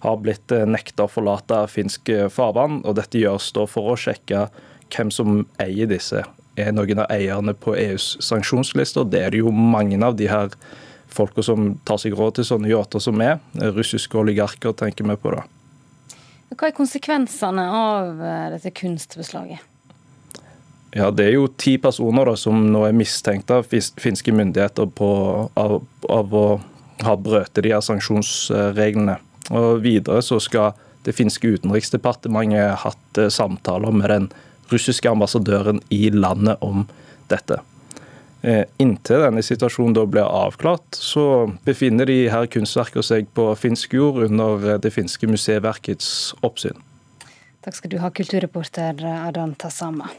har 0.05 0.21
blitt 0.21 0.53
eh, 0.53 0.69
nekta 0.69 1.09
å 1.09 1.13
forlate 1.15 1.65
finsk 1.73 2.13
farvann. 2.35 2.83
og 2.85 3.01
Dette 3.01 3.25
gjøres 3.25 3.49
da 3.57 3.65
for 3.65 3.95
å 3.95 3.97
sjekke 3.97 4.51
hvem 4.93 5.09
som 5.15 5.47
eier 5.63 5.89
disse 5.89 6.27
er 6.57 6.73
noen 6.75 7.03
av 7.03 7.11
eierne 7.13 7.55
på 7.57 7.75
EUs 7.79 8.17
sanksjonslister. 8.25 9.07
Det 9.09 9.21
er 9.23 9.35
det 9.35 9.43
jo 9.43 9.53
mange 9.53 9.99
av 10.05 10.17
de 10.19 10.29
her 10.31 10.53
folka 11.13 11.45
som 11.45 11.75
tar 11.89 12.01
seg 12.01 12.17
råd 12.17 12.39
til 12.39 12.49
sånne 12.49 12.71
yachter 12.73 13.03
som 13.03 13.21
er. 13.25 13.41
Russiske 13.77 14.19
oligarker 14.19 14.75
tenker 14.77 15.09
vi 15.09 15.19
på 15.21 15.35
da. 15.35 15.45
Hva 16.53 16.69
er 16.69 16.77
konsekvensene 16.77 17.65
av 17.65 18.19
eh, 18.21 18.49
dette 18.53 18.73
kunstbeslaget? 18.77 19.69
Ja, 20.93 21.11
Det 21.11 21.25
er 21.25 21.39
jo 21.39 21.49
ti 21.57 21.79
personer 21.81 22.29
da, 22.29 22.37
som 22.37 22.67
nå 22.69 22.85
er 22.85 22.97
mistenkt 22.97 23.51
av 23.51 23.65
finske 23.65 24.35
myndigheter 24.37 24.91
på, 24.93 25.09
av, 25.57 25.79
av 26.13 26.35
å 26.37 26.47
ha 27.03 27.15
brøt 27.17 27.57
de 27.57 27.73
her 27.73 27.81
sanksjonsreglene. 27.81 29.17
Og 29.57 29.81
Videre 29.85 30.21
så 30.23 30.37
skal 30.43 30.77
det 31.07 31.17
finske 31.17 31.55
utenriksdepartementet 31.57 32.85
hatt 32.85 33.21
eh, 33.21 33.33
samtaler 33.33 33.97
med 33.97 34.13
den 34.13 34.29
russiske 34.73 35.11
ambassadøren 35.11 35.81
i 35.95 36.09
landet 36.11 36.61
om 36.65 36.87
dette. 37.31 37.61
Eh, 38.43 38.65
inntil 38.83 39.23
denne 39.23 39.43
situasjonen 39.47 39.95
da 39.95 40.03
blir 40.09 40.27
avklart, 40.27 40.97
så 40.99 41.47
befinner 41.67 42.09
de 42.11 42.25
her 42.33 42.49
kunstverkene 42.51 43.07
seg 43.07 43.29
på 43.37 43.47
finsk 43.55 43.95
jord 43.95 44.25
under 44.27 44.81
det 44.83 44.91
finske 44.95 45.31
museverkets 45.31 46.33
oppsyn. 46.43 46.81
Takk 47.63 47.79
skal 47.79 47.93
du 47.93 48.01
ha, 48.03 48.11
kulturreporter 48.11 48.99
Adan 49.07 49.55
Tassama. 49.55 50.11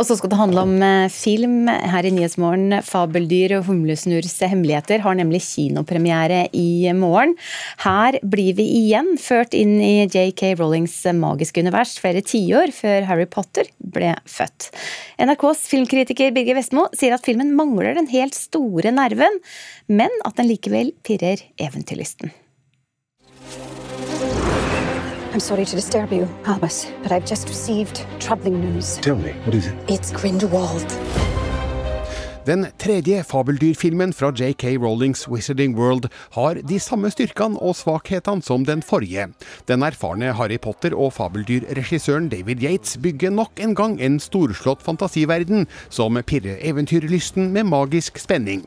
Og 0.00 0.06
så 0.08 0.16
skal 0.16 0.30
det 0.32 0.38
handle 0.40 0.62
om 0.64 0.78
eh, 0.80 1.12
film 1.12 1.68
her 1.68 2.06
i 2.08 2.12
Nyhetsmorgen. 2.14 2.72
'Fabeldyr 2.80 3.58
og 3.58 3.66
humlesnurrs 3.68 4.38
hemmeligheter' 4.40 5.04
har 5.04 5.18
nemlig 5.18 5.42
kinopremiere 5.44 6.46
i 6.56 6.88
morgen. 6.96 7.34
Her 7.84 8.16
blir 8.24 8.56
vi 8.56 8.64
igjen 8.78 9.12
ført 9.20 9.52
inn 9.52 9.76
i 9.84 10.08
JK 10.08 10.54
Rollings 10.56 10.96
magiske 11.20 11.60
univers 11.60 11.98
flere 12.00 12.24
tiår 12.24 12.72
før 12.72 13.10
Harry 13.12 13.28
Potter 13.28 13.68
ble 13.76 14.14
født. 14.24 14.70
NRKs 15.20 15.66
filmkritiker 15.68 16.32
Birger 16.32 16.56
Vestmo 16.56 16.88
sier 16.96 17.18
at 17.18 17.26
filmen 17.28 17.52
mangler 17.58 17.92
den 18.00 18.08
helt 18.08 18.38
store 18.38 18.96
nerven, 18.96 19.42
men 19.92 20.22
at 20.24 20.40
den 20.40 20.48
likevel 20.48 20.94
pirrer 21.04 21.44
eventyrlysten. 21.60 22.32
I'm 25.32 25.38
sorry 25.40 25.64
to 25.64 25.76
disturb 25.76 26.12
you, 26.12 26.28
Albus, 26.44 26.90
but 27.04 27.12
I've 27.12 27.24
just 27.24 27.46
received 27.46 28.04
troubling 28.18 28.60
news. 28.60 28.96
Tell 28.96 29.14
me, 29.14 29.30
what 29.44 29.54
is 29.54 29.68
it? 29.68 29.78
It's 29.88 30.10
Grindelwald. 30.10 30.84
Den 32.48 32.62
tredje 32.80 33.20
fabeldyrfilmen 33.28 34.14
fra 34.16 34.30
JK 34.32 34.78
Rollings 34.80 35.26
Wizarding 35.28 35.74
World 35.76 36.06
har 36.32 36.56
de 36.64 36.78
samme 36.80 37.10
styrkene 37.12 37.60
og 37.60 37.74
svakhetene 37.76 38.40
som 38.40 38.62
den 38.64 38.80
forrige. 38.80 39.26
Den 39.68 39.84
erfarne 39.84 40.32
Harry 40.38 40.56
Potter- 40.56 40.96
og 40.96 41.12
fabeldyrregissøren 41.18 42.30
David 42.32 42.62
Yates 42.64 42.96
bygger 42.96 43.34
nok 43.36 43.60
en 43.60 43.74
gang 43.76 43.98
en 44.00 44.16
storslått 44.16 44.80
fantasiverden 44.80 45.66
som 45.92 46.16
pirrer 46.24 46.56
eventyrlysten 46.64 47.50
med 47.52 47.68
magisk 47.68 48.16
spenning. 48.22 48.64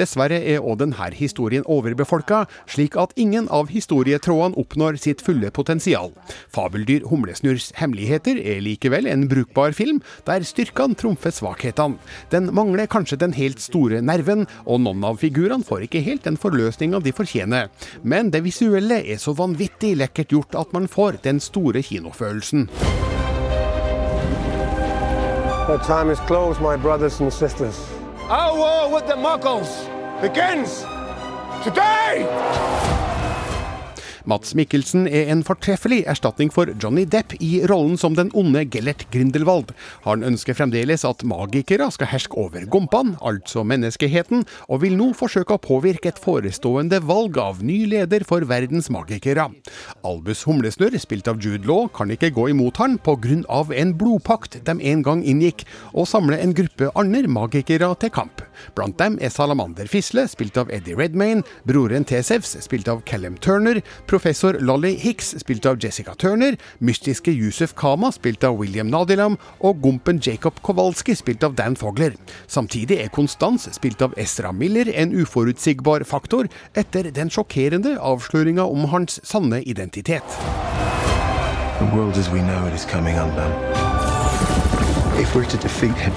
Dessverre 0.00 0.40
er 0.40 0.64
òg 0.64 0.80
denne 0.80 1.10
historien 1.12 1.68
overbefolka, 1.68 2.46
slik 2.72 2.96
at 2.96 3.12
ingen 3.20 3.50
av 3.52 3.68
historietrådene 3.68 4.56
oppnår 4.56 4.96
sitt 4.96 5.20
fulle 5.20 5.52
potensial. 5.52 6.14
Fabeldyr 6.56 7.04
Humlesnurrs 7.12 7.68
hemmeligheter 7.76 8.40
er 8.40 8.64
likevel 8.64 9.04
en 9.04 9.28
brukbar 9.28 9.76
film, 9.76 10.00
der 10.24 10.40
styrkene 10.40 10.96
trumfer 10.96 11.36
svakhetene. 11.36 12.00
Den 12.32 12.48
mangler 12.56 12.88
kanskje 12.88 13.09
kanskje 13.10 13.26
den 13.26 13.34
helt 13.34 13.60
store 13.60 14.00
nerven, 14.02 14.46
og 14.66 14.80
noen 14.80 15.02
av 15.04 15.18
figurene 15.18 15.64
får 15.64 15.86
ikke 15.86 16.02
helt 16.02 16.24
den 16.24 16.36
forløsninga 16.36 17.00
de 17.02 17.12
fortjener. 17.12 17.70
Men 18.02 18.30
det 18.30 18.44
visuelle 18.44 19.02
er 19.02 19.18
så 19.18 19.34
vanvittig 19.34 19.96
lekkert 19.96 20.30
gjort 20.30 20.54
at 20.54 20.72
man 20.72 20.86
får 20.88 21.22
den 21.24 21.40
store 21.40 21.82
kinofølelsen. 21.82 22.68
The 25.66 25.78
time 25.86 26.10
is 26.10 26.18
closed, 26.26 26.60
my 26.60 26.76
brothers 26.76 27.20
and 27.20 27.32
sisters. 27.32 27.78
Our 28.28 28.56
war 28.56 28.92
with 28.92 29.06
the 29.06 29.16
Muggles 29.16 29.70
begins 30.20 30.84
today! 31.64 33.09
Mats 34.30 34.52
Mikkelsen 34.54 35.08
er 35.10 35.30
en 35.32 35.40
fortreffelig 35.42 36.04
erstatning 36.10 36.52
for 36.54 36.70
Johnny 36.78 37.02
Depp 37.08 37.32
i 37.42 37.64
rollen 37.66 37.96
som 37.98 38.14
den 38.14 38.28
onde 38.38 38.62
Gellert 38.70 39.02
Grindelwald. 39.10 39.72
Han 40.04 40.22
ønsker 40.26 40.54
fremdeles 40.54 41.02
at 41.08 41.24
magikere 41.26 41.88
skal 41.90 42.10
herske 42.12 42.38
over 42.38 42.62
gompene, 42.70 43.16
altså 43.26 43.64
menneskeheten, 43.66 44.44
og 44.70 44.82
vil 44.84 44.94
nå 44.98 45.08
forsøke 45.18 45.56
å 45.56 45.62
påvirke 45.62 46.12
et 46.12 46.20
forestående 46.22 47.00
valg 47.08 47.40
av 47.42 47.64
ny 47.66 47.80
leder 47.90 48.22
for 48.28 48.46
verdens 48.46 48.90
magikere. 48.94 49.48
Albus 50.06 50.44
Humlesnurr, 50.46 50.94
spilt 51.02 51.30
av 51.30 51.40
Jude 51.42 51.66
Law, 51.66 51.88
kan 51.90 52.12
ikke 52.14 52.30
gå 52.36 52.50
imot 52.52 52.78
han 52.78 52.98
pga. 53.02 53.18
en 53.74 53.96
blodpakt 53.98 54.60
de 54.64 54.76
en 54.92 55.02
gang 55.02 55.24
inngikk, 55.24 55.64
og 55.94 56.06
samle 56.06 56.38
en 56.38 56.54
gruppe 56.54 56.92
andre 56.94 57.26
magikere 57.26 57.90
til 57.98 58.10
kamp. 58.10 58.44
Blant 58.76 58.98
dem 58.98 59.18
er 59.20 59.30
Salamander 59.30 59.88
Fisle, 59.90 60.28
spilt 60.28 60.56
av 60.60 60.70
Eddie 60.70 60.94
Redmayne, 60.94 61.42
broren 61.66 62.04
Tesevs, 62.04 62.56
spilt 62.62 62.88
av 62.88 63.02
Callum 63.02 63.36
Turner, 63.40 63.80
professor 64.20 64.52
Lolly 64.60 64.96
Hicks, 64.96 65.34
spilt 65.38 65.66
av 65.66 65.78
Jessica 65.80 66.14
Turner, 66.14 66.56
mystiske 66.78 67.32
Yusuf 67.32 67.74
Kama, 67.74 68.12
spilt 68.12 68.44
av 68.44 68.58
William 68.58 68.90
Nadilam, 68.92 69.38
og 69.64 69.80
gompen 69.80 70.20
Jacob 70.20 70.58
Kowalski, 70.60 71.14
spilt 71.16 71.44
av 71.46 71.54
Dan 71.56 71.76
Fogler. 71.76 72.12
Samtidig 72.46 72.98
er 73.00 73.08
Konstans, 73.08 73.64
spilt 73.72 74.02
av 74.04 74.12
Ezra 74.20 74.52
Miller, 74.52 74.90
en 74.92 75.14
uforutsigbar 75.16 76.04
faktor 76.04 76.50
etter 76.76 77.08
den 77.16 77.32
sjokkerende 77.32 77.94
avsløringa 77.96 78.66
om 78.68 78.84
hans 78.92 79.22
sanne 79.24 79.62
identitet. 79.64 80.36
The 81.80 81.88
world 81.96 82.18
as 82.20 82.28
we 82.28 82.42
know 82.44 82.66
it 82.68 82.74
is 82.74 82.84
coming 82.84 83.16
undone. 83.16 83.56
If 85.16 85.34
we're 85.34 85.48
to 85.48 85.56
defeat 85.56 85.96
him, 85.96 86.12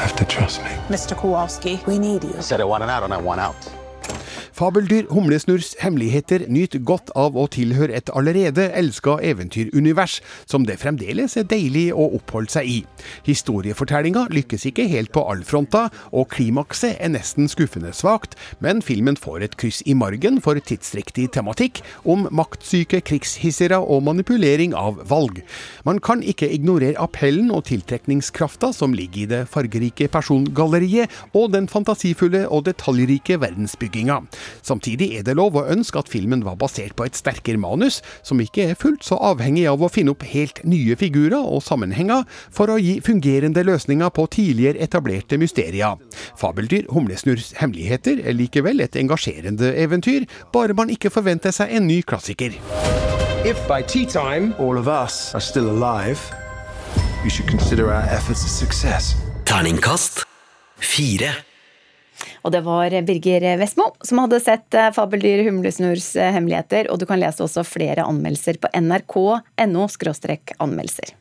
have 0.00 0.16
to 0.16 0.24
trust 0.24 0.62
me. 0.62 0.70
Mr. 0.88 1.14
Kowalski, 1.14 1.78
we 1.86 1.98
need 1.98 2.24
you. 2.24 2.34
I 2.38 2.40
said 2.40 2.62
I 2.62 2.64
want 2.64 2.82
an 2.82 2.88
out 2.88 3.02
and 3.02 3.12
I 3.12 3.18
want 3.18 3.40
out. 3.40 3.77
Fabeldyr 4.58 5.06
Humlesnurrs 5.12 5.76
hemmeligheter 5.78 6.42
nyt 6.50 6.74
godt 6.82 7.12
av 7.14 7.36
å 7.38 7.44
tilhøre 7.52 7.94
et 7.94 8.10
allerede 8.10 8.64
elska 8.74 9.18
eventyrunivers, 9.22 10.16
som 10.50 10.64
det 10.66 10.80
fremdeles 10.80 11.36
er 11.38 11.46
deilig 11.46 11.92
å 11.94 12.08
oppholde 12.16 12.56
seg 12.56 12.70
i. 12.72 12.78
Historiefortellinga 13.28 14.24
lykkes 14.34 14.66
ikke 14.70 14.88
helt 14.90 15.12
på 15.14 15.22
all 15.30 15.44
fronta, 15.46 15.84
og 16.10 16.26
klimakset 16.34 16.96
er 16.98 17.12
nesten 17.14 17.46
skuffende 17.50 17.92
svakt, 17.94 18.34
men 18.64 18.82
filmen 18.82 19.18
får 19.20 19.46
et 19.46 19.54
kryss 19.60 19.78
i 19.86 19.94
margen 19.94 20.40
for 20.42 20.58
tidsriktig 20.58 21.28
tematikk 21.36 21.78
om 22.02 22.26
maktsyke 22.34 22.98
krigshissere 23.06 23.78
og 23.78 24.02
manipulering 24.08 24.74
av 24.74 24.98
valg. 25.06 25.38
Man 25.86 26.02
kan 26.02 26.24
ikke 26.26 26.50
ignorere 26.50 26.98
appellen 26.98 27.52
og 27.54 27.68
tiltrekningskrafta 27.70 28.72
som 28.74 28.96
ligger 28.96 29.22
i 29.22 29.30
det 29.30 29.44
fargerike 29.54 30.10
persongalleriet 30.12 31.14
og 31.38 31.52
den 31.54 31.70
fantasifulle 31.70 32.42
og 32.50 32.66
detaljrike 32.66 33.38
verdensbygginga. 33.98 34.22
Samtidig 34.62 35.16
er 35.18 35.24
det 35.24 35.36
lov 35.36 35.56
å 35.56 35.66
ønske 35.68 35.98
at 35.98 36.08
filmen 36.08 36.44
var 36.44 36.56
basert 36.56 36.96
på 36.96 37.06
et 37.06 37.16
sterkere 37.16 37.58
manus, 37.58 38.02
som 38.22 38.40
ikke 38.40 38.70
er 38.70 38.78
fullt 38.78 39.04
så 39.04 39.18
avhengig 39.18 39.66
av 39.68 39.82
å 39.82 39.88
finne 39.88 40.12
opp 40.12 40.24
helt 40.24 40.62
nye 40.64 40.96
figurer 40.96 41.38
og 41.38 41.62
sammenhenger 41.62 42.24
for 42.50 42.70
å 42.70 42.78
gi 42.78 43.00
fungerende 43.00 43.64
løsninger 43.64 44.10
på 44.10 44.26
tidligere 44.26 44.82
etablerte 44.82 45.38
mysterier. 45.38 45.96
Fabeldyr 46.38 46.88
Humlesnurrs 46.92 47.54
hemmeligheter 47.58 48.20
er 48.24 48.36
likevel 48.36 48.80
et 48.80 48.96
engasjerende 48.96 49.74
eventyr, 49.76 50.26
bare 50.52 50.74
man 50.74 50.90
ikke 50.90 51.10
forventer 51.10 51.54
seg 51.54 51.72
en 51.74 51.88
ny 51.88 52.02
klassiker. 52.02 52.54
If 53.46 53.58
by 53.68 53.82
tea 53.82 54.04
time 54.04 54.54
all 54.58 54.78
of 54.78 54.88
us 54.88 55.34
are 55.34 55.40
still 55.40 55.70
alive, 55.70 56.20
you 57.24 57.30
should 57.30 57.48
consider 57.48 57.92
our 57.92 58.02
efforts 58.10 58.44
a 58.44 58.48
success. 58.48 59.14
Terningkast 59.44 60.26
fire. 60.78 61.47
Og 62.48 62.52
det 62.54 62.62
var 62.64 62.94
Birger 63.04 63.44
Vestmo 63.60 63.90
som 64.00 64.22
hadde 64.22 64.40
sett 64.40 64.72
eh, 64.72 64.88
Fabeldyr 64.96 65.42
humlesnurrs 65.50 66.14
eh, 66.16 66.32
hemmeligheter. 66.32 66.88
Og 66.88 66.96
du 66.96 67.04
kan 67.04 67.20
lese 67.20 67.44
også 67.44 67.60
flere 67.68 68.06
anmeldelser 68.08 68.56
på 68.62 68.70
nrk.no 68.72 69.34
anmeldelser. 69.58 71.12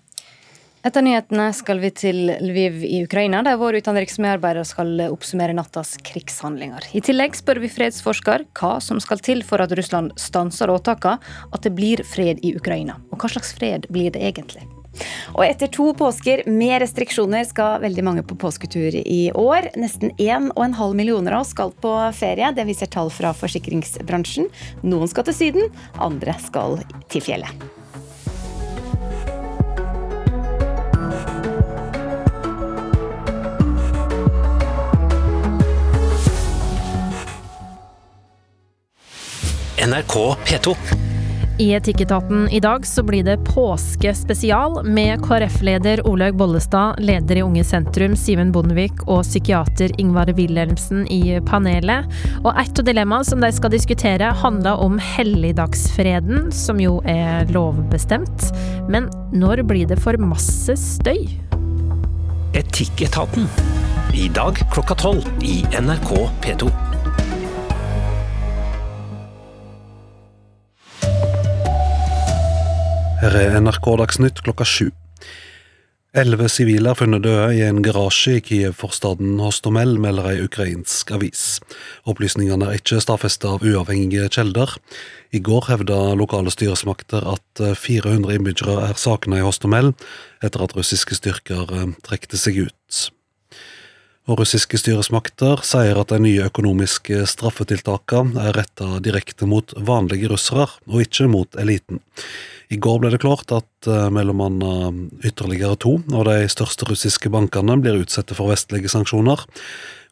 Etter 0.88 1.04
nyhetene 1.04 1.50
skal 1.58 1.82
vi 1.84 1.90
til 1.92 2.32
Lviv 2.40 2.80
i 2.86 3.02
Ukraina, 3.04 3.42
der 3.44 3.60
vår 3.60 3.82
utenriksmedarbeider 3.82 4.64
skal 4.70 5.04
oppsummere 5.10 5.58
nattas 5.58 5.98
krigshandlinger. 6.08 6.88
I 6.96 7.04
tillegg 7.04 7.36
spør 7.36 7.60
vi 7.60 7.74
fredsforsker 7.74 8.48
hva 8.56 8.78
som 8.80 9.04
skal 9.04 9.20
til 9.20 9.44
for 9.44 9.60
at 9.60 9.76
Russland 9.76 10.16
stanser 10.22 10.72
åtakene, 10.72 11.20
at 11.52 11.68
det 11.68 11.76
blir 11.76 12.08
fred 12.08 12.40
i 12.40 12.56
Ukraina. 12.56 13.02
Og 13.12 13.20
hva 13.20 13.36
slags 13.36 13.52
fred 13.58 13.92
blir 13.92 14.16
det 14.16 14.24
egentlig? 14.32 14.64
Og 15.36 15.44
etter 15.46 15.72
to 15.74 15.92
påsker 15.98 16.44
med 16.50 16.82
restriksjoner 16.84 17.48
skal 17.48 17.82
veldig 17.84 18.06
mange 18.06 18.26
på 18.28 18.38
påsketur 18.40 18.96
i 19.00 19.32
år. 19.32 19.72
Nesten 19.80 20.14
1,5 20.18 20.94
millioner 20.98 21.38
av 21.38 21.46
oss 21.46 21.54
skal 21.56 21.74
på 21.74 21.94
ferie. 22.18 22.54
Det 22.56 22.68
viser 22.68 22.92
tall 22.92 23.12
fra 23.14 23.34
forsikringsbransjen. 23.38 24.52
Noen 24.88 25.12
skal 25.12 25.28
til 25.28 25.38
Syden, 25.38 25.76
andre 26.02 26.38
skal 26.44 26.80
til 27.12 27.26
fjellet. 27.30 27.68
NRK 39.88 40.36
P2. 40.44 41.07
I 41.60 41.74
Etikketaten 41.74 42.50
i 42.50 42.60
dag 42.60 42.86
så 42.86 43.04
blir 43.04 43.24
det 43.24 43.38
påskespesial 43.38 44.84
med 44.86 45.24
KrF-leder 45.26 46.08
Olaug 46.08 46.38
Bollestad, 46.38 47.00
leder 47.00 47.36
i 47.36 47.42
Unge 47.42 47.64
Sentrum 47.64 48.14
Simen 48.16 48.52
Bondevik 48.54 49.02
og 49.08 49.24
psykiater 49.26 49.90
Ingvar 49.98 50.30
Wilhelmsen 50.38 51.08
i 51.10 51.40
panelet. 51.50 52.06
Og 52.44 52.52
et 52.62 52.78
av 52.78 52.86
dilemmaene 52.86 53.26
som 53.26 53.42
de 53.42 53.50
skal 53.56 53.74
diskutere, 53.74 54.30
handler 54.44 54.78
om 54.86 55.00
helligdagsfreden, 55.02 56.52
som 56.54 56.78
jo 56.78 57.00
er 57.10 57.50
lovbestemt. 57.50 58.52
Men 58.86 59.10
når 59.34 59.66
blir 59.66 59.90
det 59.90 59.98
for 60.04 60.14
masse 60.22 60.78
støy? 60.78 61.26
Etikketaten. 62.54 63.50
I 64.14 64.30
dag 64.30 64.62
klokka 64.74 65.02
tolv 65.02 65.26
i 65.42 65.64
NRK 65.74 66.14
P2. 66.46 66.87
Her 73.18 73.34
er 73.34 73.56
NRK 73.58 73.96
Dagsnytt 73.98 74.44
klokka 74.46 74.66
sju. 74.68 74.92
Elleve 76.18 76.46
sivile 76.54 76.92
er 76.92 76.98
funnet 77.00 77.24
døde 77.26 77.48
i 77.58 77.64
en 77.66 77.80
garasje 77.82 78.36
i 78.38 78.42
Kiev-forstaden 78.46 79.40
Hostomel, 79.42 79.96
melder 80.02 80.28
ei 80.30 80.44
ukrainsk 80.46 81.10
avis. 81.18 81.42
Opplysningene 82.06 82.70
er 82.70 82.78
ikke 82.78 83.02
stadfestet 83.02 83.50
av 83.50 83.66
uavhengige 83.66 84.30
kjelder. 84.38 84.76
I 85.34 85.42
går 85.42 85.66
hevda 85.72 85.98
lokale 86.20 86.54
styresmakter 86.54 87.26
at 87.34 87.64
400 87.82 88.38
innbyggere 88.38 88.84
er 88.86 89.02
savna 89.02 89.42
i 89.42 89.46
Hostomel, 89.46 89.96
etter 90.46 90.68
at 90.68 90.76
russiske 90.78 91.18
styrker 91.18 91.74
eh, 91.74 91.96
trekte 92.06 92.38
seg 92.38 92.68
ut. 92.68 93.00
Og 94.28 94.42
russiske 94.42 94.78
styresmakter 94.78 95.64
sier 95.66 95.98
at 95.98 96.12
de 96.12 96.20
nye 96.22 96.46
økonomiske 96.52 97.24
straffetiltakene 97.32 98.46
er 98.46 98.58
retta 98.60 99.00
direkte 99.02 99.48
mot 99.50 99.74
vanlige 99.90 100.30
russere, 100.34 100.68
og 100.86 101.06
ikke 101.08 101.30
mot 101.32 101.58
eliten. 101.58 102.04
I 102.68 102.80
går 102.84 103.00
ble 103.00 103.12
det 103.14 103.22
klart 103.24 103.52
at 103.56 103.88
uh, 103.88 104.10
mellom 104.12 104.42
annet 104.44 105.28
ytterligere 105.28 105.78
to 105.80 105.98
av 106.12 106.26
de 106.28 106.50
største 106.52 106.90
russiske 106.90 107.32
bankene 107.32 107.78
blir 107.80 108.02
utsatt 108.02 108.34
for 108.36 108.52
vestlige 108.52 108.92
sanksjoner. 108.92 109.46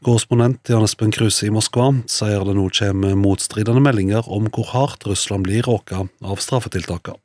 Korrespondent 0.05 0.71
Jan 0.71 0.85
Espen 0.87 1.11
Kruse 1.11 1.49
i 1.49 1.51
Moskva 1.51 1.89
sier 2.11 2.47
det 2.47 2.55
nå 2.55 2.69
kommer 2.79 3.19
motstridende 3.19 3.83
meldinger 3.83 4.27
om 4.31 4.47
hvor 4.47 4.71
hardt 4.71 5.07
Russland 5.09 5.47
blir 5.49 5.67
råka 5.67 6.05
av 6.23 6.43
straffetiltakene. 6.43 7.19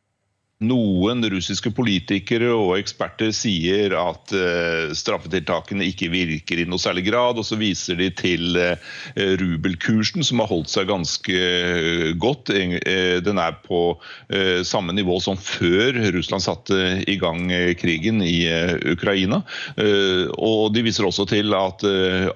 Noen 0.61 1.25
russiske 1.33 1.71
politikere 1.73 2.51
og 2.53 2.75
eksperter 2.77 3.31
sier 3.33 3.95
at 3.97 4.33
uh, 4.37 4.91
straffetiltakene 4.93 5.87
ikke 5.89 6.11
virker 6.13 6.61
i 6.61 6.67
noe 6.69 6.81
særlig 6.83 7.07
grad, 7.07 7.41
og 7.41 7.47
så 7.49 7.57
viser 7.57 7.97
de 7.97 8.11
til 8.13 8.59
uh, 8.61 8.75
rubelkursen, 9.41 10.21
som 10.21 10.43
har 10.43 10.51
holdt 10.51 10.69
seg 10.69 10.91
ganske 10.91 11.33
uh, 11.33 12.11
godt. 12.21 12.53
den 13.25 13.41
er 13.41 13.57
på 13.65 13.81
samme 14.67 14.93
nivå 14.95 15.17
som 15.23 15.39
før 15.39 15.97
Russland 16.15 16.43
satte 16.43 16.77
i 17.09 17.17
gang 17.21 17.49
krigen 17.79 18.21
i 18.25 18.45
Ukraina. 18.91 19.41
og 20.37 20.75
de 20.75 20.83
viser 20.85 21.07
også 21.07 21.27
til 21.31 21.55
at 21.57 21.85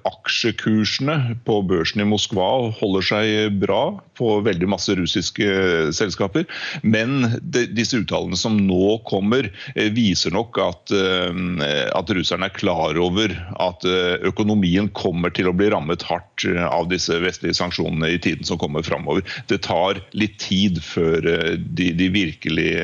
aksjekursene 0.08 1.36
på 1.46 1.58
børsen 1.66 2.04
i 2.04 2.08
Moskva 2.08 2.48
holder 2.78 3.06
seg 3.08 3.58
bra 3.62 3.82
på 4.18 4.30
veldig 4.46 4.68
masse 4.70 4.94
russiske 4.98 5.48
selskaper, 5.96 6.46
men 6.82 7.26
disse 7.74 7.98
uttalelsene 7.98 8.13
uttalelsene 8.14 8.36
som 8.36 8.56
nå 8.66 8.98
kommer, 9.04 9.50
eh, 9.74 9.90
viser 9.90 10.30
nok 10.30 10.58
at, 10.58 10.90
eh, 10.90 11.90
at 11.94 12.10
russerne 12.10 12.44
er 12.46 12.54
klar 12.54 12.96
over 12.98 13.30
at 13.60 13.84
eh, 13.84 14.18
økonomien 14.24 14.88
kommer 14.92 15.30
til 15.30 15.48
å 15.48 15.54
bli 15.56 15.70
rammet 15.70 16.02
hardt 16.02 16.44
av 16.70 16.88
disse 16.88 17.12
vestlige 17.20 17.54
sanksjonene 17.54 18.14
i 18.14 18.18
tiden 18.18 18.44
som 18.44 18.58
kommer 18.58 18.82
framover. 18.82 19.22
Det 19.48 19.62
tar 19.62 20.00
litt 20.12 20.38
tid 20.38 20.82
før 20.82 21.20
de, 21.56 21.92
de 21.92 22.08
virkelig 22.08 22.74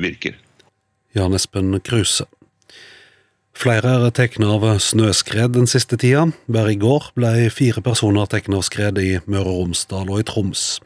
virker. 0.00 0.34
Jan 1.14 1.34
Espen 1.34 1.80
Kruse. 1.80 2.26
Flere 3.54 3.98
er 3.98 4.10
tatt 4.10 4.38
av 4.40 4.64
snøskred 4.80 5.52
den 5.52 5.66
siste 5.66 5.96
tida. 5.96 6.30
Bare 6.48 6.72
i 6.72 6.80
går 6.80 7.12
ble 7.14 7.50
fire 7.50 7.82
personer 7.82 8.26
tatt 8.26 8.48
av 8.48 8.62
skred 8.64 8.98
i 8.98 9.20
Møre 9.26 9.50
og 9.50 9.66
Romsdal 9.66 10.08
og 10.10 10.22
i 10.22 10.26
Troms. 10.26 10.80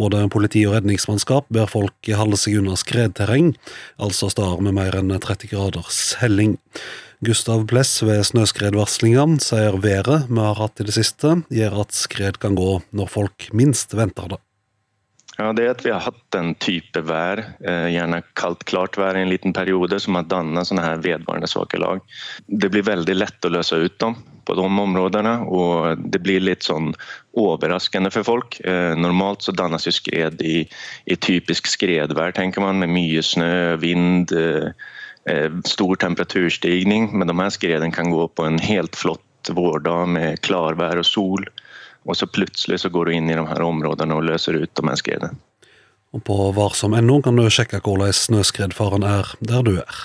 Både 0.00 0.24
politi 0.26 0.64
og 0.66 0.74
redningsmannskap 0.74 1.46
ber 1.54 1.70
folk 1.70 2.08
holde 2.18 2.38
seg 2.40 2.58
unna 2.58 2.74
skredterreng, 2.78 3.52
altså 4.02 4.26
steder 4.32 4.62
med 4.64 4.74
mer 4.74 4.96
enn 4.98 5.12
30 5.14 5.52
graders 5.52 6.00
helling. 6.18 6.56
Gustav 7.24 7.62
Pless 7.70 8.02
ved 8.02 8.24
snøskredvarslinga 8.26 9.28
sier 9.40 9.78
været 9.80 10.26
vi 10.26 10.40
har 10.42 10.58
hatt 10.58 10.82
i 10.82 10.88
det 10.88 10.96
siste, 10.96 11.36
gjør 11.46 11.84
at 11.84 11.94
skred 11.94 12.40
kan 12.42 12.58
gå 12.58 12.80
når 12.90 13.12
folk 13.12 13.48
minst 13.54 13.94
venter 13.94 14.34
det. 14.34 14.40
Ja, 15.38 15.48
det 15.54 15.64
er 15.64 15.72
at 15.72 15.82
vi 15.82 15.90
har 15.90 16.02
hatt 16.02 16.36
en 16.38 16.52
type 16.62 17.00
vær, 17.06 17.40
eh, 17.62 17.88
gjerne 17.94 18.20
kaldt, 18.38 18.66
klart 18.70 18.98
vær 18.98 19.16
i 19.18 19.22
en 19.22 19.30
liten 19.30 19.54
periode, 19.54 19.98
som 20.02 20.18
har 20.18 20.28
dannet 20.30 20.68
sånne 20.68 20.84
her 20.84 21.00
vedvarende 21.02 21.50
svake 21.50 21.78
lag. 21.78 22.02
Det 22.46 22.70
blir 22.70 22.86
veldig 22.86 23.16
lett 23.16 23.46
å 23.46 23.50
løse 23.50 23.78
ut 23.78 23.98
dem 24.02 24.18
på 24.46 24.56
de 24.58 24.64
områdene, 24.64 25.34
og 25.48 26.00
det 26.12 26.20
blir 26.24 26.44
litt 26.44 26.66
sånn 26.66 26.92
overraskende 27.38 28.12
for 28.14 28.26
folk. 28.26 28.58
Eh, 28.64 28.92
normalt 28.98 29.46
så 29.46 29.54
dannes 29.56 29.88
jo 29.88 29.94
skred 29.94 30.42
i, 30.44 30.62
i 31.10 31.16
typisk 31.16 31.68
skredvær, 31.70 32.34
tenker 32.36 32.64
man, 32.64 32.80
med 32.82 32.92
mye 32.94 33.22
snø, 33.24 33.76
vind, 33.82 34.32
eh, 34.36 34.72
stor 35.68 35.96
temperaturstigning. 36.04 37.10
Men 37.12 37.30
de 37.30 37.38
her 37.40 37.54
skredene 37.54 37.94
kan 37.94 38.12
gå 38.12 38.28
på 38.28 38.46
en 38.48 38.60
helt 38.62 38.96
flott 38.96 39.52
vårdag 39.52 40.08
med 40.08 40.40
klarvær 40.44 41.00
og 41.00 41.08
sol. 41.08 41.48
Og 42.04 42.16
så 42.16 42.28
plutselig 42.28 42.82
så 42.82 42.92
går 42.92 43.08
du 43.08 43.16
inn 43.16 43.30
i 43.32 43.36
de 43.36 43.44
her 43.48 43.64
områdene 43.64 44.16
og 44.16 44.26
løser 44.28 44.60
ut 44.60 44.72
de 44.76 44.88
her 44.88 45.00
skredene. 45.00 45.36
Og 46.14 46.22
på 46.22 46.36
varsom.no 46.54 47.18
kan 47.24 47.38
du 47.38 47.48
sjekke 47.50 47.80
hvordan 47.82 48.14
snøskredfaren 48.14 49.06
er 49.08 49.32
der 49.42 49.64
du 49.66 49.72
er. 49.80 50.04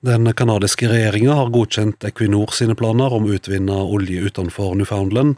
Den 0.00 0.32
canadiske 0.32 0.88
regjeringa 0.88 1.34
har 1.36 1.50
godkjent 1.52 2.06
Equinor 2.08 2.54
sine 2.56 2.72
planer 2.72 3.12
om 3.12 3.26
å 3.28 3.34
utvinne 3.36 3.74
olje 3.84 4.30
utenfor 4.30 4.72
Newfoundland. 4.78 5.34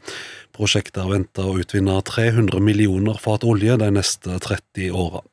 Prosjektet 0.55 1.01
er 1.03 1.09
venta 1.11 1.48
å 1.51 1.57
utvinne 1.59 1.96
300 2.07 2.62
millioner 2.62 3.18
fat 3.18 3.42
olje 3.42 3.75
de 3.81 3.88
neste 3.90 4.37
30 4.44 4.94
åra. 4.94 5.25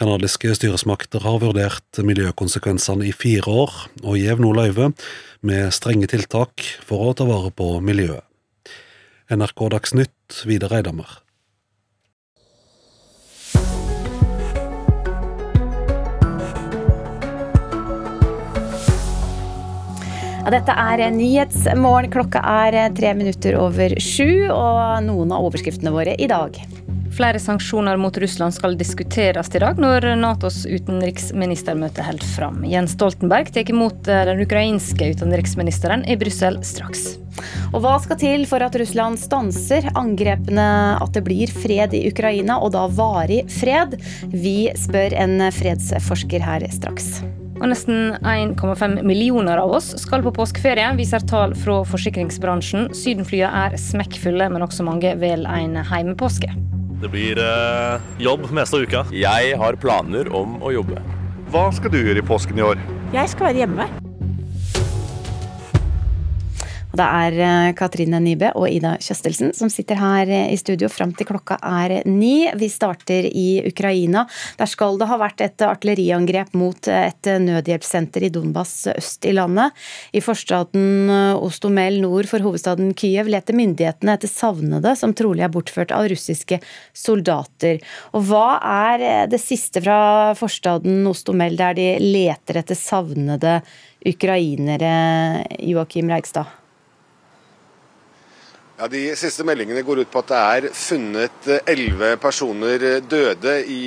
Canadiske 0.00 0.54
styresmakter 0.56 1.20
har 1.26 1.42
vurdert 1.42 2.00
miljøkonsekvensene 2.00 3.10
i 3.10 3.12
fire 3.12 3.52
år, 3.52 3.74
og 4.00 4.16
gjev 4.16 4.40
nå 4.40 4.54
løyve 4.56 4.94
med 5.44 5.68
strenge 5.76 6.08
tiltak 6.14 6.64
for 6.88 7.10
å 7.10 7.12
ta 7.12 7.28
vare 7.28 7.52
på 7.52 7.68
miljøet. 7.84 8.24
NRK 9.28 9.68
Dagsnytt, 9.76 10.40
Vidar 10.48 10.72
Eidhammer. 10.80 11.23
Ja, 20.44 20.50
dette 20.52 20.74
er 20.76 21.00
Nyhetsmorgen. 21.08 22.10
Klokka 22.12 22.42
er 22.44 22.74
tre 22.92 23.14
minutter 23.16 23.54
over 23.56 23.94
sju, 23.96 24.44
og 24.52 25.00
noen 25.06 25.30
av 25.32 25.46
overskriftene 25.46 25.88
våre 25.94 26.12
i 26.20 26.26
dag. 26.28 26.58
Flere 27.16 27.38
sanksjoner 27.40 27.96
mot 27.96 28.18
Russland 28.20 28.52
skal 28.52 28.74
diskuteres 28.76 29.48
i 29.56 29.62
dag, 29.62 29.78
når 29.80 30.04
Natos 30.20 30.66
utenriksministermøte 30.68 32.04
holder 32.04 32.28
fram. 32.34 32.58
Jens 32.68 32.92
Stoltenberg 32.92 33.54
tar 33.54 33.70
imot 33.72 34.10
eh, 34.10 34.26
den 34.28 34.42
ukrainske 34.44 35.08
utenriksministeren 35.14 36.04
i 36.04 36.18
Brussel 36.20 36.58
straks. 36.60 37.14
Og 37.72 37.80
hva 37.80 37.94
skal 38.04 38.18
til 38.20 38.44
for 38.50 38.66
at 38.66 38.76
Russland 38.76 39.22
stanser 39.22 39.88
angrepene, 39.96 40.66
at 41.00 41.16
det 41.16 41.24
blir 41.24 41.54
fred 41.54 41.96
i 41.96 42.02
Ukraina, 42.10 42.58
og 42.60 42.74
da 42.76 42.84
varig 42.92 43.46
fred? 43.62 43.96
Vi 44.28 44.68
spør 44.76 45.16
en 45.24 45.48
fredsforsker 45.56 46.44
her 46.44 46.68
straks. 46.74 47.14
Og 47.60 47.68
nesten 47.70 48.16
1,5 48.26 49.00
millioner 49.06 49.60
av 49.62 49.76
oss 49.76 49.92
skal 50.02 50.24
på 50.24 50.32
påskeferie, 50.34 50.88
viser 50.98 51.22
tall 51.30 51.54
fra 51.58 51.80
forsikringsbransjen. 51.86 52.88
Sydenflyene 52.96 53.50
er 53.66 53.78
smekkfulle, 53.80 54.50
men 54.50 54.66
også 54.66 54.86
mange 54.86 55.14
vel 55.22 55.46
en 55.46 55.78
heimepåske. 55.90 56.50
Det 57.04 57.10
blir 57.12 57.38
eh, 57.38 58.06
jobb 58.22 58.48
meste 58.54 58.78
av 58.78 58.86
uka. 58.86 59.04
Jeg 59.14 59.58
har 59.60 59.78
planer 59.82 60.30
om 60.34 60.58
å 60.64 60.72
jobbe. 60.74 61.02
Hva 61.54 61.68
skal 61.76 61.92
du 61.92 62.00
gjøre 62.00 62.22
i 62.22 62.26
påsken 62.26 62.58
i 62.58 62.66
år? 62.72 62.80
Jeg 63.14 63.30
skal 63.30 63.50
være 63.50 63.64
hjemme. 63.64 64.03
Og 66.94 67.00
det 67.00 67.06
er 67.10 67.36
eh, 67.42 67.72
Katrine 67.74 68.20
Nybø 68.22 68.52
og 68.54 68.68
Ida 68.70 68.92
Kjøstelsen 69.02 69.50
som 69.58 69.70
sitter 69.72 69.98
her 69.98 70.30
eh, 70.30 70.52
i 70.54 70.58
studio 70.60 70.86
fram 70.86 71.10
til 71.18 71.26
klokka 71.26 71.56
er 71.58 71.96
ni. 72.06 72.46
Vi 72.54 72.68
starter 72.70 73.26
i 73.26 73.64
Ukraina. 73.66 74.22
Der 74.60 74.70
skal 74.70 75.00
det 75.00 75.08
ha 75.10 75.18
vært 75.18 75.42
et 75.42 75.64
artilleriangrep 75.66 76.54
mot 76.54 76.86
et 76.86 77.32
nødhjelpssenter 77.42 78.28
i 78.28 78.30
Donbas 78.30 78.76
øst 78.94 79.26
i 79.26 79.34
landet. 79.34 79.74
I 80.14 80.22
forstaden 80.22 81.10
eh, 81.10 81.42
Ostomel 81.42 81.98
nord 82.04 82.30
for 82.30 82.46
hovedstaden 82.46 82.94
Kyiv 82.94 83.34
leter 83.34 83.58
myndighetene 83.58 84.14
etter 84.14 84.30
savnede 84.30 84.94
som 84.94 85.18
trolig 85.18 85.48
er 85.48 85.50
bortført 85.50 85.90
av 85.90 86.06
russiske 86.14 86.62
soldater. 86.94 87.82
Og 88.14 88.28
hva 88.30 88.48
er 88.62 89.26
det 89.34 89.42
siste 89.42 89.82
fra 89.82 90.30
forstaden 90.38 91.02
Ostomel 91.10 91.58
der 91.58 91.74
de 91.74 91.92
leter 91.98 92.62
etter 92.62 92.78
savnede 92.78 93.64
ukrainere, 94.06 94.92
Joakim 95.58 96.14
Reigstad? 96.14 96.60
Ja, 98.74 98.88
De 98.90 99.00
siste 99.14 99.44
meldingene 99.46 99.84
går 99.86 100.00
ut 100.02 100.08
på 100.10 100.18
at 100.24 100.30
det 100.32 100.38
er 100.40 100.64
funnet 100.74 101.44
elleve 101.70 102.16
personer 102.18 102.82
døde 103.06 103.52
i, 103.70 103.82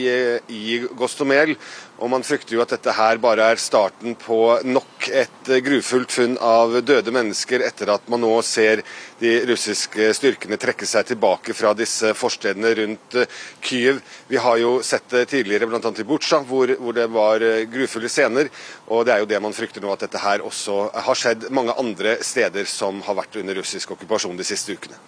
i 0.48 0.78
Gostomel. 0.96 1.58
Og 1.98 2.12
man 2.14 2.22
frykter 2.26 2.54
jo 2.54 2.62
at 2.62 2.70
dette 2.76 2.94
her 2.94 3.18
bare 3.22 3.48
er 3.54 3.62
starten 3.62 4.14
på 4.22 4.38
nok 4.68 5.08
et 5.10 5.50
grufullt 5.66 6.14
funn 6.14 6.36
av 6.44 6.76
døde 6.86 7.14
mennesker, 7.14 7.64
etter 7.66 7.90
at 7.90 8.06
man 8.12 8.22
nå 8.22 8.36
ser 8.46 8.84
de 9.18 9.32
russiske 9.50 10.12
styrkene 10.20 10.60
trekke 10.62 10.86
seg 10.86 11.10
tilbake 11.10 11.56
fra 11.58 11.74
disse 11.78 12.14
forstedene 12.18 12.76
rundt 12.78 13.18
Kyiv. 13.66 14.04
Vi 14.30 14.38
har 14.38 14.62
jo 14.62 14.78
sett 14.86 15.10
det 15.10 15.26
tidligere, 15.34 15.66
bl.a. 15.72 15.82
i 15.82 16.08
Butsja, 16.08 16.44
hvor, 16.46 16.76
hvor, 16.78 16.94
det 16.94 17.10
var 17.10 17.42
grufulle 17.74 18.14
scener. 18.14 18.52
Og 18.94 19.06
det 19.08 19.16
er 19.16 19.26
jo 19.26 19.32
det 19.34 19.42
man 19.42 19.58
frykter 19.58 19.82
nå, 19.82 19.90
at 19.96 20.06
dette 20.06 20.22
her 20.22 20.46
også 20.46 20.84
har 20.94 21.18
skjedd 21.18 21.50
mange 21.50 21.74
andre 21.82 22.20
steder 22.22 22.70
som 22.70 23.02
har 23.10 23.18
vært 23.24 23.42
under 23.42 23.58
russisk 23.58 23.98
okkupasjon 23.98 24.38
de 24.38 24.46
siste 24.46 24.78
ukene. 24.78 25.02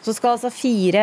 Så 0.00 0.14
skal 0.16 0.32
altså 0.32 0.48
fire 0.48 1.00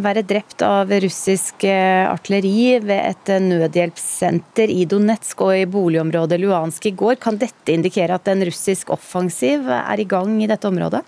være 0.00 0.22
drept 0.24 0.62
av 0.64 0.88
russisk 1.04 1.66
eh, 1.68 2.06
artilleri 2.08 2.78
ved 2.80 3.02
et 3.10 3.32
nødhjelpssenter 3.44 4.72
i 4.72 4.86
Donetsk 4.88 5.42
og 5.44 5.52
i 5.58 5.66
boligområdet 5.68 6.38
Luansk 6.40 6.88
i 6.88 6.94
går. 6.96 7.18
Kan 7.20 7.36
dette 7.42 7.74
indikere 7.74 8.16
at 8.16 8.30
en 8.32 8.46
russisk 8.48 8.94
offensiv 8.96 9.68
er 9.68 10.00
i 10.00 10.08
gang 10.08 10.38
i 10.40 10.48
dette 10.48 10.70
området? 10.70 11.04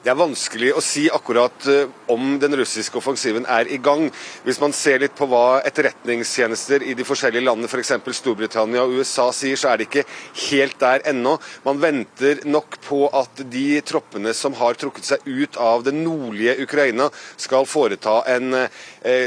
Det 0.00 0.08
er 0.08 0.16
vanskelig 0.16 0.70
å 0.72 0.80
si 0.80 1.02
akkurat 1.12 1.66
eh, 1.68 1.90
om 2.08 2.38
den 2.40 2.54
russiske 2.56 2.96
offensiven 2.96 3.44
er 3.52 3.68
i 3.68 3.76
gang. 3.84 4.06
Hvis 4.46 4.56
man 4.62 4.72
ser 4.72 5.02
litt 5.02 5.12
på 5.12 5.26
hva 5.28 5.60
etterretningstjenester 5.68 6.86
i 6.88 6.94
de 6.96 7.04
forskjellige 7.04 7.44
landene, 7.44 7.68
f.eks. 7.68 7.92
For 8.06 8.16
Storbritannia 8.16 8.86
og 8.86 8.94
USA, 8.96 9.26
sier, 9.36 9.60
så 9.60 9.68
er 9.68 9.76
det 9.82 9.90
ikke 9.90 10.06
helt 10.46 10.78
der 10.80 11.04
ennå. 11.12 11.34
Man 11.66 11.82
venter 11.84 12.40
nok 12.48 12.78
på 12.86 13.02
at 13.12 13.42
de 13.52 13.66
troppene 13.84 14.32
som 14.32 14.56
har 14.56 14.80
trukket 14.80 15.10
seg 15.10 15.28
ut 15.28 15.60
av 15.60 15.84
det 15.84 15.92
nordlige 15.98 16.56
Ukraina, 16.64 17.10
skal 17.36 17.68
foreta 17.68 18.22
en, 18.38 18.56
eh, 18.56 18.80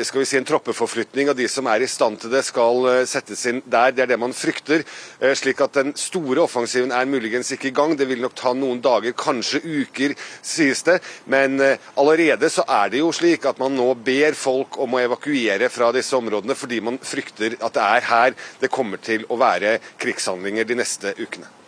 skal 0.05 0.21
vi 0.21 0.25
si, 0.29 0.37
en 0.37 0.45
troppeforflytning, 0.45 1.31
og 1.31 1.37
de 1.37 1.47
som 1.49 1.65
er 1.71 1.81
i 1.81 1.89
stand 1.89 2.19
til 2.21 2.29
det, 2.33 2.43
skal 2.45 2.85
eh, 2.91 2.99
settes 3.09 3.41
inn 3.49 3.63
der. 3.65 3.93
Det 3.95 4.03
er 4.05 4.11
det 4.11 4.19
man 4.21 4.35
frykter. 4.37 4.83
Slik 5.33 5.63
at 5.65 5.79
den 5.79 5.93
store 5.97 6.43
offensiven 6.43 6.93
er 6.93 7.09
muligens 7.09 7.49
ikke 7.55 7.71
i 7.71 7.75
gang. 7.75 7.95
Det 7.97 8.07
vil 8.09 8.21
nok 8.21 8.35
ta 8.37 8.53
noen 8.53 8.83
dager, 8.83 9.15
kanskje 9.17 9.63
uker 9.63 10.13
sies 10.45 10.85
det. 10.85 10.99
Men 11.25 11.57
eh, 11.63 11.81
allerede 11.97 12.51
så 12.53 12.67
er 12.69 12.93
det 12.93 13.01
jo 13.01 13.09
slik 13.15 13.47
at 13.49 13.61
man 13.61 13.73
nå 13.77 13.89
ber 14.05 14.37
folk 14.37 14.77
om 14.83 14.93
å 14.93 15.01
evakuere 15.01 15.71
fra 15.73 15.89
disse 15.95 16.17
områdene, 16.17 16.57
fordi 16.57 16.83
man 16.85 17.01
frykter 17.01 17.57
at 17.59 17.73
det 17.73 17.89
er 17.97 18.07
her 18.11 18.39
det 18.61 18.71
kommer 18.73 19.01
til 19.01 19.25
å 19.29 19.39
være 19.41 19.79
krigshandlinger 20.01 20.69
de 20.69 20.81
neste 20.83 21.17
ukene. 21.17 21.62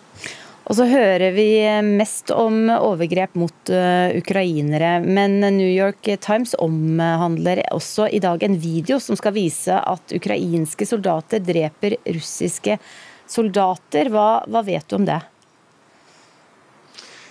Og 0.65 0.77
så 0.79 0.87
hører 0.89 1.29
vi 1.35 1.49
mest 1.85 2.31
om 2.33 2.71
overgrep 2.73 3.35
mot 3.37 3.69
uh, 3.69 4.09
ukrainere, 4.17 4.97
men 5.05 5.37
New 5.43 5.69
York 5.69 6.09
Times 6.25 6.55
omhandler 6.57 7.61
også 7.69 8.07
i 8.09 8.21
dag 8.23 8.41
en 8.43 8.57
video 8.57 8.97
som 8.97 9.17
skal 9.19 9.35
vise 9.37 9.77
at 9.77 10.15
ukrainske 10.17 10.87
soldater 10.89 11.43
dreper 11.45 11.99
russiske 12.09 12.79
soldater. 13.29 14.09
Hva, 14.09 14.41
hva 14.49 14.65
vet 14.65 14.89
du 14.89 14.97
om 14.97 15.05
det? 15.05 15.21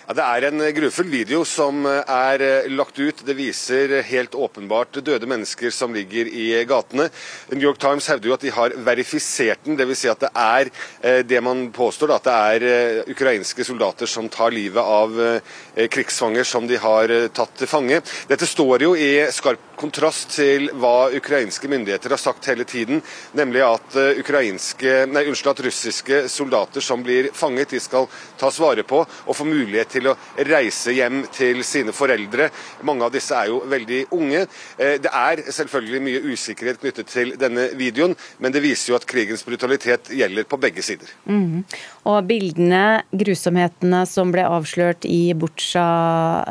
Ja, 0.05 0.13
det 0.13 0.25
er 0.25 0.45
en 0.51 0.61
grufull 0.77 1.07
video 1.09 1.39
som 1.49 1.87
er 1.89 2.43
eh, 2.45 2.67
lagt 2.69 2.99
ut. 3.01 3.23
Det 3.25 3.33
viser 3.39 4.03
helt 4.05 4.35
åpenbart 4.37 4.99
døde 5.01 5.25
mennesker 5.25 5.73
som 5.73 5.95
ligger 5.97 6.29
i 6.29 6.59
gatene. 6.69 7.07
New 7.55 7.65
York 7.65 7.81
Times 7.81 8.11
hevder 8.13 8.29
jo 8.29 8.35
at 8.37 8.45
de 8.45 8.53
har 8.53 8.77
verifisert 8.85 9.65
den, 9.65 9.79
dvs. 9.81 10.03
Si 10.03 10.11
at 10.13 10.21
det 10.21 10.31
er 10.37 10.69
eh, 11.01 11.23
det 11.25 11.41
man 11.41 11.71
påstår, 11.73 12.13
at 12.19 12.29
det 12.29 12.35
er 12.37 12.67
eh, 12.69 13.13
ukrainske 13.15 13.65
soldater 13.65 14.11
som 14.11 14.29
tar 14.29 14.53
livet 14.53 14.77
av 14.85 15.17
krigsfanger 15.89 16.45
som 16.45 16.67
de 16.69 16.77
har 16.79 17.11
tatt 17.33 17.55
til 17.57 17.71
fange. 17.71 18.03
Dette 18.29 18.45
står 18.49 18.85
jo 18.85 18.93
i 18.99 19.25
skarp 19.33 19.71
kontrast 19.81 20.37
til 20.37 20.69
hva 20.79 21.09
ukrainske 21.17 21.69
myndigheter 21.71 22.13
har 22.15 22.21
sagt 22.21 22.47
hele 22.47 22.67
tiden, 22.69 23.01
nemlig 23.35 23.65
at, 23.67 23.97
nei, 23.97 25.25
unnskyld, 25.27 25.51
at 25.51 25.63
russiske 25.67 26.21
soldater 26.31 26.85
som 26.85 27.03
blir 27.03 27.33
fanget, 27.35 27.75
de 27.75 27.81
skal 27.83 28.07
tas 28.39 28.61
vare 28.63 28.85
på 28.87 29.01
og 29.03 29.35
få 29.35 29.49
mulighet 29.49 29.94
til 29.95 30.11
å 30.11 30.17
reise 30.51 30.95
hjem 30.95 31.23
til 31.35 31.63
sine 31.67 31.95
foreldre. 31.95 32.51
Mange 32.87 33.07
av 33.07 33.15
disse 33.15 33.37
er 33.39 33.53
jo 33.53 33.63
veldig 33.71 34.01
unge. 34.15 34.45
Eh, 34.79 34.97
det 35.03 35.11
er 35.11 35.45
selvfølgelig 35.55 36.03
mye 36.05 36.23
usikkerhet 36.35 36.81
knyttet 36.83 37.11
til 37.13 37.35
denne 37.41 37.71
videoen, 37.79 38.17
men 38.43 38.55
det 38.55 38.65
viser 38.65 38.93
jo 38.93 38.99
at 38.99 39.09
krigens 39.09 39.45
brutalitet 39.47 40.13
gjelder 40.15 40.49
på 40.49 40.61
begge 40.61 40.85
sider. 40.85 41.11
Mm. 41.29 41.65
Og 42.11 42.21
bildene, 42.29 42.85
grusomhetene 43.15 44.05
som 44.09 44.33
ble 44.35 44.45
avslørt 44.49 45.07
i 45.09 45.33
Butsja 45.39 45.87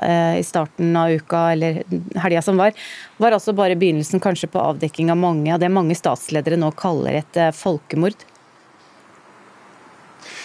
eh, 0.02 0.42
i 0.42 0.46
starten 0.48 0.96
av 0.98 1.14
uka, 1.14 1.46
eller 1.54 1.84
helga 2.24 2.44
som 2.46 2.60
var, 2.60 2.74
var 3.22 3.36
altså 3.36 3.56
bare 3.58 3.78
begynnelsen 3.80 4.24
kanskje 4.24 4.52
på 4.54 4.62
avdekking 4.62 5.12
av 5.14 5.20
mange 5.20 5.54
av 5.54 5.62
det 5.62 5.72
mange 5.74 5.98
statsledere 5.98 6.60
nå 6.60 6.74
kaller 6.80 7.22
et 7.22 7.40
eh, 7.40 7.54
folkemord? 7.56 8.30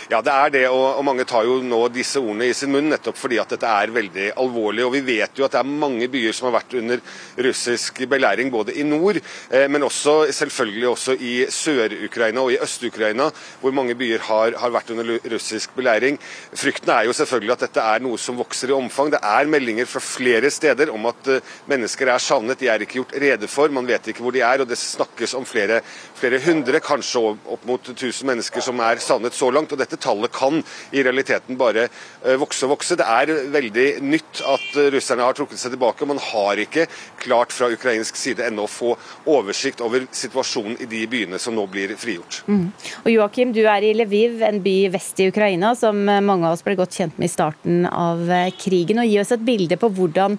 Ja, 0.08 0.22
det 0.24 0.32
er 0.32 0.52
det, 0.54 0.60
og, 0.72 1.02
mange 1.04 1.26
tar 1.28 1.44
jo 1.44 1.58
nå 1.60 1.82
disse 1.92 2.16
ordene 2.16 2.46
i 2.48 2.54
sin 2.56 2.70
munn 2.72 2.86
nettopp 2.88 3.18
fordi 3.20 3.36
at 3.42 3.50
dette 3.52 3.68
er 3.68 3.90
veldig 3.92 4.28
alvorlig. 4.40 4.86
og 4.86 4.94
Vi 4.94 5.02
vet 5.04 5.36
jo 5.36 5.44
at 5.44 5.52
det 5.52 5.58
er 5.60 5.68
mange 5.68 6.06
byer 6.08 6.32
som 6.32 6.46
har 6.48 6.54
vært 6.54 6.76
under 6.80 7.02
russisk 7.44 8.00
belæring, 8.08 8.48
både 8.48 8.72
i 8.80 8.86
nord, 8.88 9.18
eh, 9.52 9.66
men 9.68 9.84
også 9.84 10.30
selvfølgelig 10.32 10.88
også 10.88 11.16
i 11.20 11.32
Sør-Ukraina 11.52 12.40
og 12.40 12.54
i 12.54 12.56
Øst-Ukraina, 12.64 13.26
hvor 13.60 13.74
mange 13.76 13.98
byer 14.00 14.24
har, 14.30 14.56
har, 14.56 14.72
vært 14.72 14.94
under 14.94 15.18
russisk 15.34 15.76
belæring. 15.76 16.16
Frykten 16.56 16.94
er 16.94 17.04
jo 17.04 17.12
selvfølgelig 17.12 17.52
at 17.58 17.66
dette 17.66 17.84
er 17.84 18.00
noe 18.06 18.16
som 18.16 18.40
vokser 18.40 18.72
i 18.72 18.78
omfang. 18.78 19.12
Det 19.12 19.20
er 19.20 19.52
meldinger 19.52 19.92
fra 19.92 20.00
flere 20.00 20.48
steder 20.48 20.88
om 20.94 21.04
at 21.12 21.32
uh, 21.34 21.52
mennesker 21.68 22.14
er 22.14 22.24
savnet. 22.24 22.60
De 22.62 22.72
er 22.72 22.86
ikke 22.86 23.02
gjort 23.02 23.14
rede 23.20 23.52
for, 23.52 23.68
man 23.68 23.88
vet 23.88 24.08
ikke 24.08 24.24
hvor 24.24 24.32
de 24.32 24.40
er. 24.40 24.64
og 24.64 24.72
Det 24.72 24.80
snakkes 24.80 25.36
om 25.36 25.44
flere, 25.44 25.82
flere 26.16 26.40
hundre, 26.48 26.80
kanskje 26.80 27.26
opp 27.36 27.68
mot 27.68 27.92
1000 27.92 28.24
mennesker 28.32 28.64
som 28.64 28.80
er 28.88 29.04
savnet 29.04 29.36
så 29.36 29.52
langt. 29.52 29.76
og 29.76 29.84
dette 29.84 29.97
tallet 30.02 30.32
kan 30.34 30.62
i 30.90 31.02
realiteten 31.04 31.58
bare 31.60 31.86
eh, 31.88 32.36
vokse 32.40 32.66
og 32.66 32.76
vokse. 32.76 32.98
Det 32.98 33.06
er 33.06 33.32
veldig 33.54 33.86
nytt 34.04 34.42
at 34.48 34.78
russerne 34.94 35.26
har 35.26 35.36
trukket 35.38 35.60
seg 35.60 35.74
tilbake. 35.74 36.08
Man 36.08 36.22
har 36.30 36.62
ikke 36.62 36.86
klart 37.22 37.54
fra 37.54 37.70
ukrainsk 37.72 38.18
side 38.18 38.46
ennå 38.46 38.66
å 38.66 38.72
få 38.72 38.94
oversikt 39.28 39.82
over 39.84 40.06
situasjonen 40.10 40.78
i 40.84 40.90
de 40.90 41.04
byene 41.10 41.40
som 41.42 41.56
nå 41.56 41.66
blir 41.70 41.94
frigjort. 41.98 42.42
Mm. 42.48 42.68
Og 43.04 43.10
Joakim, 43.12 43.52
du 43.56 43.64
er 43.66 43.86
i 43.86 43.94
Lviv, 43.96 44.42
en 44.46 44.62
by 44.64 44.78
vest 44.94 45.20
i 45.20 45.28
Ukraina 45.32 45.74
som 45.78 45.98
mange 46.04 46.46
av 46.46 46.56
oss 46.56 46.64
ble 46.66 46.76
godt 46.78 46.96
kjent 46.98 47.18
med 47.18 47.28
i 47.28 47.32
starten 47.32 47.84
av 47.88 48.24
eh, 48.30 48.52
krigen. 48.58 49.02
og 49.02 49.10
Gi 49.10 49.20
oss 49.22 49.34
et 49.34 49.44
bilde 49.44 49.78
på 49.80 49.90
hvordan 49.94 50.38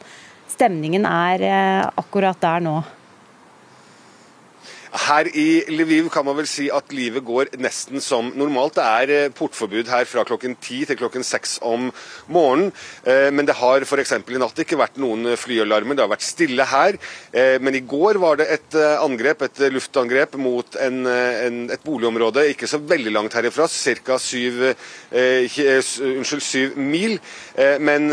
stemningen 0.49 1.05
er 1.07 1.45
eh, 1.45 1.83
akkurat 1.99 2.39
der 2.41 2.63
nå. 2.65 2.79
Her 4.89 5.27
i 5.37 5.61
Lviv 5.69 6.07
kan 6.09 6.25
man 6.25 6.37
vel 6.39 6.47
si 6.49 6.65
at 6.73 6.89
livet 6.95 7.21
går 7.25 7.51
nesten 7.61 8.01
som 8.01 8.31
normalt. 8.37 8.79
Det 8.79 8.85
er 8.85 9.13
eh, 9.13 9.31
portforbud 9.35 9.89
her 9.91 10.07
fra 10.09 10.23
klokken 10.25 10.55
ti 10.61 10.81
til 10.89 10.97
klokken 10.97 11.25
seks 11.25 11.59
om 11.61 11.91
morgenen. 12.27 12.71
Eh, 13.05 13.29
men 13.29 13.45
det 13.45 13.59
har 13.59 13.85
f.eks. 13.85 14.15
i 14.17 14.41
natt 14.41 14.63
ikke 14.63 14.79
vært 14.79 14.97
noen 15.01 15.35
flyalarmer, 15.37 15.97
det 15.97 16.05
har 16.05 16.11
vært 16.13 16.25
stille 16.25 16.65
her. 16.71 16.97
Eh, 17.29 17.59
men 17.61 17.77
i 17.77 17.83
går 17.85 18.17
var 18.21 18.41
det 18.41 18.49
et 18.57 18.79
angrep, 18.97 19.45
et 19.45 19.63
luftangrep 19.75 20.35
mot 20.41 20.81
en, 20.81 21.05
en, 21.05 21.61
et 21.69 21.85
boligområde 21.85 22.47
ikke 22.49 22.69
så 22.69 22.81
veldig 22.81 23.13
langt 23.13 23.37
herifra, 23.37 23.69
ca. 23.69 24.17
Syv, 24.19 24.61
syv 26.49 26.77
mil. 26.81 27.17
Men 27.79 28.09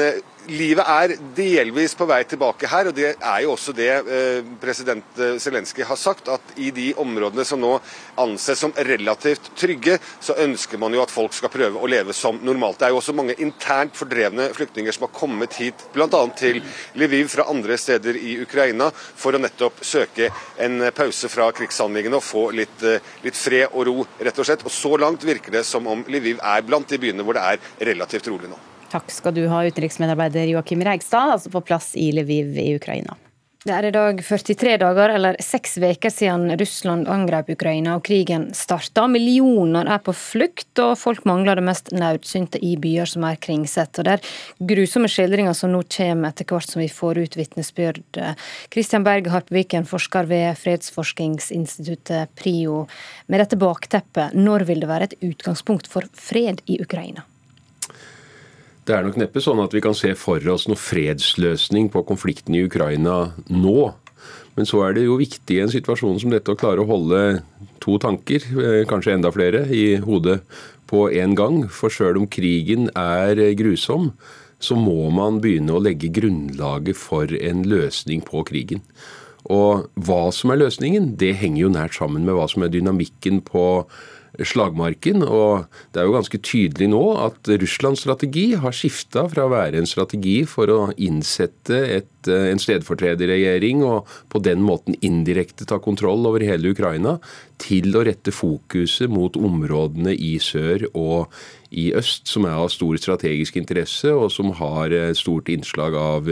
livet 0.49 0.87
er 0.87 1.15
delvis 1.37 1.95
på 1.99 2.07
vei 2.09 2.21
tilbake 2.29 2.69
her, 2.71 2.89
og 2.89 2.97
det 2.97 3.13
er 3.15 3.43
jo 3.45 3.53
også 3.55 3.75
det 3.77 3.91
eh, 3.91 4.49
president 4.61 5.19
eh, 5.21 5.37
Zelenskyj 5.43 5.87
har 5.89 5.99
sagt. 6.01 6.31
At 6.33 6.55
i 6.61 6.71
de 6.75 6.89
områdene 7.01 7.45
som 7.47 7.61
nå 7.63 7.73
anses 8.21 8.61
som 8.63 8.75
relativt 8.89 9.51
trygge, 9.59 9.99
så 10.21 10.37
ønsker 10.43 10.81
man 10.81 10.95
jo 10.95 11.03
at 11.03 11.13
folk 11.13 11.35
skal 11.37 11.53
prøve 11.53 11.81
å 11.81 11.91
leve 11.91 12.15
som 12.17 12.39
normalt. 12.45 12.81
Det 12.81 12.89
er 12.89 12.95
jo 12.95 13.01
også 13.01 13.17
mange 13.17 13.37
internt 13.43 13.97
fordrevne 13.99 14.49
flyktninger 14.57 14.95
som 14.95 15.07
har 15.09 15.15
kommet 15.17 15.59
hit, 15.61 15.87
bl.a. 15.95 16.23
til 16.39 16.63
Lviv 16.99 17.31
fra 17.33 17.49
andre 17.53 17.79
steder 17.81 18.19
i 18.21 18.37
Ukraina, 18.45 18.91
for 18.93 19.37
å 19.37 19.43
nettopp 19.43 19.83
søke 19.87 20.31
en 20.63 20.89
pause 20.97 21.31
fra 21.33 21.51
krigshandlingene 21.57 22.21
og 22.21 22.27
få 22.27 22.49
litt, 22.57 22.79
eh, 22.87 23.03
litt 23.27 23.39
fred 23.39 23.69
og 23.73 23.89
ro, 23.89 23.99
rett 24.21 24.41
og 24.41 24.49
slett. 24.49 24.65
Og 24.67 24.75
så 24.75 24.95
langt 25.01 25.27
virker 25.27 25.59
det 25.59 25.67
som 25.67 25.87
om 25.91 26.07
Lviv 26.09 26.41
er 26.43 26.67
blant 26.67 26.89
de 26.91 27.01
byene 27.03 27.27
hvor 27.27 27.39
det 27.39 27.45
er 27.47 27.93
relativt 27.93 28.31
rolig 28.33 28.53
nå. 28.53 28.63
Takk 28.91 29.11
skal 29.11 29.35
du 29.35 29.47
ha, 29.51 29.65
utenriksmedarbeider 29.67 30.47
Joakim 30.53 30.85
Reigstad, 30.87 31.37
altså 31.37 31.51
på 31.51 31.65
plass 31.67 31.95
i 31.99 32.13
Lviv 32.15 32.59
i 32.59 32.75
Ukraina. 32.77 33.17
Det 33.67 33.75
er 33.75 33.87
i 33.89 33.91
dag 33.91 34.21
43 34.23 34.77
dager, 34.79 35.11
eller 35.11 35.37
seks 35.43 35.73
uker 35.83 36.13
siden 36.15 36.53
Russland 36.61 37.09
angrep 37.11 37.49
Ukraina 37.51 37.97
og 37.99 38.05
krigen 38.07 38.45
starta. 38.55 39.09
Millioner 39.11 39.91
er 39.91 39.99
på 40.07 40.15
flukt, 40.15 40.71
og 40.79 40.93
folk 41.01 41.27
mangler 41.27 41.59
det 41.59 41.65
mest 41.67 41.91
nødsynte 41.91 42.63
i 42.63 42.77
byer 42.79 43.11
som 43.11 43.27
er 43.27 43.41
kringsett. 43.43 43.99
Og 43.99 44.07
Det 44.07 44.15
er 44.15 44.31
grusomme 44.71 45.11
skildringer 45.11 45.59
som 45.59 45.75
nå 45.75 45.83
kommer 45.91 46.31
etter 46.31 46.47
hvert 46.47 46.71
som 46.71 46.85
vi 46.85 46.87
får 46.87 47.25
ut 47.25 47.37
vitnesbyrd. 47.43 48.23
Kristian 48.71 49.03
Berg 49.03 49.27
Harpeviken, 49.35 49.83
forsker 49.83 50.31
ved 50.31 50.55
fredsforskningsinstituttet 50.63 52.37
PRIO. 52.39 52.85
Med 53.27 53.43
dette 53.43 53.59
bakteppet, 53.59 54.39
når 54.39 54.71
vil 54.71 54.87
det 54.87 54.95
være 54.95 55.11
et 55.11 55.23
utgangspunkt 55.27 55.91
for 55.91 56.07
fred 56.15 56.63
i 56.71 56.79
Ukraina? 56.79 57.27
Det 58.87 58.95
er 58.95 59.03
nok 59.03 59.17
neppe 59.19 59.43
sånn 59.43 59.59
at 59.65 59.73
vi 59.75 59.83
kan 59.83 59.97
se 59.99 60.13
for 60.15 60.43
oss 60.53 60.69
noe 60.71 60.79
fredsløsning 60.79 61.89
på 61.91 62.05
konflikten 62.07 62.55
i 62.55 62.63
Ukraina 62.69 63.33
nå. 63.51 63.81
Men 64.55 64.69
så 64.69 64.85
er 64.87 64.95
det 64.95 65.09
jo 65.09 65.19
viktig 65.19 65.57
i 65.57 65.65
en 65.65 65.73
situasjon 65.73 66.21
som 66.23 66.31
dette 66.31 66.55
å 66.55 66.59
klare 66.59 66.85
å 66.85 66.89
holde 66.89 67.43
to 67.83 67.99
tanker, 67.99 68.47
eh, 68.63 68.87
kanskje 68.87 69.17
enda 69.17 69.33
flere, 69.35 69.67
i 69.67 69.99
hodet 69.99 70.39
på 70.87 71.11
en 71.11 71.35
gang. 71.35 71.67
For 71.69 71.91
sjøl 71.91 72.23
om 72.23 72.31
krigen 72.31 72.87
er 72.95 73.35
grusom, 73.59 74.13
så 74.63 74.79
må 74.79 75.11
man 75.11 75.43
begynne 75.43 75.75
å 75.75 75.83
legge 75.83 76.13
grunnlaget 76.15 76.97
for 76.97 77.27
en 77.27 77.67
løsning 77.67 78.23
på 78.23 78.47
krigen. 78.47 78.87
Og 79.51 79.91
hva 79.99 80.33
som 80.33 80.51
er 80.51 80.63
løsningen, 80.63 81.17
det 81.19 81.37
henger 81.43 81.67
jo 81.67 81.75
nært 81.75 81.99
sammen 81.99 82.25
med 82.25 82.39
hva 82.39 82.47
som 82.51 82.63
er 82.63 82.73
dynamikken 82.73 83.43
på 83.47 83.85
slagmarken. 84.45 85.23
Og 85.25 85.67
det 85.93 86.01
er 86.01 86.09
jo 86.09 86.17
ganske 86.17 86.41
tydelig 86.45 86.89
nå 86.93 87.03
at 87.23 87.51
Russlands 87.63 88.03
strategi 88.05 88.51
har 88.59 88.75
skifta 88.77 89.27
fra 89.33 89.47
å 89.47 89.53
være 89.53 89.81
en 89.81 89.89
strategi 89.89 90.41
for 90.49 90.73
å 90.73 90.81
innsette 90.97 91.79
et, 91.99 92.29
eh, 92.29 92.51
en 92.53 92.61
stedfortrederregjering 92.63 93.85
og 93.87 94.11
på 94.33 94.43
den 94.43 94.65
måten 94.67 94.99
indirekte 95.01 95.67
ta 95.67 95.79
kontroll 95.79 96.27
over 96.27 96.41
hele 96.41 96.75
Ukraina, 96.75 97.19
til 97.59 97.95
å 97.97 98.05
rette 98.05 98.35
fokuset 98.35 99.09
mot 99.09 99.33
områdene 99.33 100.13
i 100.13 100.37
sør 100.39 100.85
og 100.93 101.33
i 101.73 101.93
øst, 101.97 102.29
som 102.29 102.45
er 102.45 102.59
av 102.59 102.69
stor 102.69 102.99
strategisk 103.01 103.57
interesse, 103.57 104.13
og 104.13 104.31
som 104.31 104.53
har 104.53 104.93
stort 105.17 105.49
innslag 105.49 105.97
av 105.97 106.29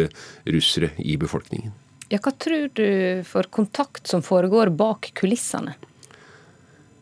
russere 0.46 0.92
i 1.00 1.16
befolkningen. 1.16 1.72
Ja, 2.12 2.20
hva 2.20 2.34
tror 2.36 2.68
du 2.76 3.24
for 3.26 3.48
kontakt 3.50 4.06
som 4.10 4.22
foregår 4.22 4.70
bak 4.76 5.10
kulissene? 5.18 5.74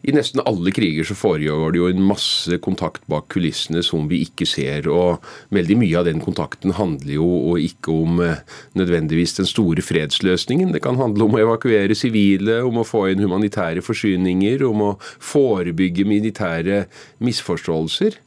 I 0.02 0.12
nesten 0.14 0.42
alle 0.42 0.72
kriger 0.74 1.06
så 1.06 1.14
foregår 1.14 1.74
det 1.74 1.78
jo 1.78 1.88
en 1.92 2.02
masse 2.02 2.56
kontakt 2.64 3.04
bak 3.10 3.28
kulissene 3.30 3.84
som 3.86 4.08
vi 4.10 4.22
ikke 4.26 4.46
ser. 4.50 4.88
Og 4.90 5.22
veldig 5.54 5.76
mye 5.78 6.00
av 6.00 6.08
den 6.08 6.22
kontakten 6.24 6.74
handler 6.74 7.14
jo 7.20 7.54
ikke 7.62 7.94
om 7.94 8.22
eh, 8.24 8.40
nødvendigvis 8.78 9.36
den 9.38 9.46
store 9.46 9.84
fredsløsningen. 9.84 10.74
Det 10.74 10.82
kan 10.82 10.98
handle 10.98 11.28
om 11.28 11.36
å 11.38 11.42
evakuere 11.44 11.94
sivile, 11.98 12.60
om 12.66 12.80
å 12.82 12.86
få 12.86 13.06
inn 13.12 13.22
humanitære 13.22 13.84
forsyninger, 13.86 14.66
om 14.66 14.88
å 14.88 14.94
forebygge 15.22 16.08
militære 16.08 16.86
misforståelser. 17.22 18.18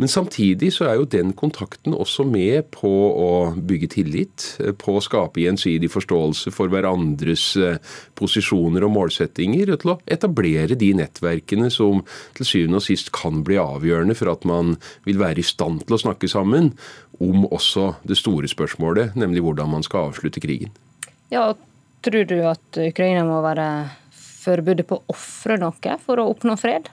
Men 0.00 0.08
samtidig 0.08 0.70
så 0.76 0.86
er 0.88 0.98
jo 0.98 1.08
den 1.08 1.34
kontakten 1.36 1.94
også 1.94 2.24
med 2.28 2.70
på 2.74 2.90
å 2.90 3.30
bygge 3.56 3.90
tillit, 3.96 4.46
på 4.80 4.96
å 4.96 5.02
skape 5.04 5.42
gjensidig 5.44 5.90
forståelse 5.92 6.52
for 6.54 6.72
hverandres 6.72 7.44
eh, 7.60 7.80
posisjoner 8.18 8.86
og 8.86 8.94
målsettinger, 8.96 9.74
og 9.74 9.82
til 9.82 9.94
å 9.94 9.98
etablere 10.16 10.78
de 10.78 10.92
nettverkene 11.02 11.68
som 11.72 12.00
til 12.38 12.48
syvende 12.48 12.80
og 12.80 12.86
sist 12.86 13.12
kan 13.16 13.44
bli 13.46 13.60
avgjørende 13.60 14.16
for 14.18 14.32
at 14.32 14.46
man 14.48 14.76
vil 15.08 15.20
være 15.20 15.42
i 15.42 15.46
stand 15.46 15.84
til 15.84 15.98
å 15.98 16.02
snakke 16.06 16.30
sammen 16.30 16.72
om 17.22 17.44
også 17.50 17.92
det 18.08 18.16
store 18.18 18.48
spørsmålet, 18.50 19.18
nemlig 19.18 19.44
hvordan 19.44 19.70
man 19.76 19.84
skal 19.86 20.10
avslutte 20.10 20.42
krigen. 20.42 20.72
Ja, 21.32 21.52
Tror 22.02 22.24
du 22.26 22.38
at 22.50 22.78
Ukraina 22.82 23.22
må 23.22 23.38
være 23.44 23.66
forberedt 24.42 24.88
på 24.90 24.98
å 24.98 25.14
ofre 25.14 25.54
noe 25.60 25.98
for 26.02 26.18
å 26.18 26.26
oppnå 26.32 26.56
fred? 26.58 26.90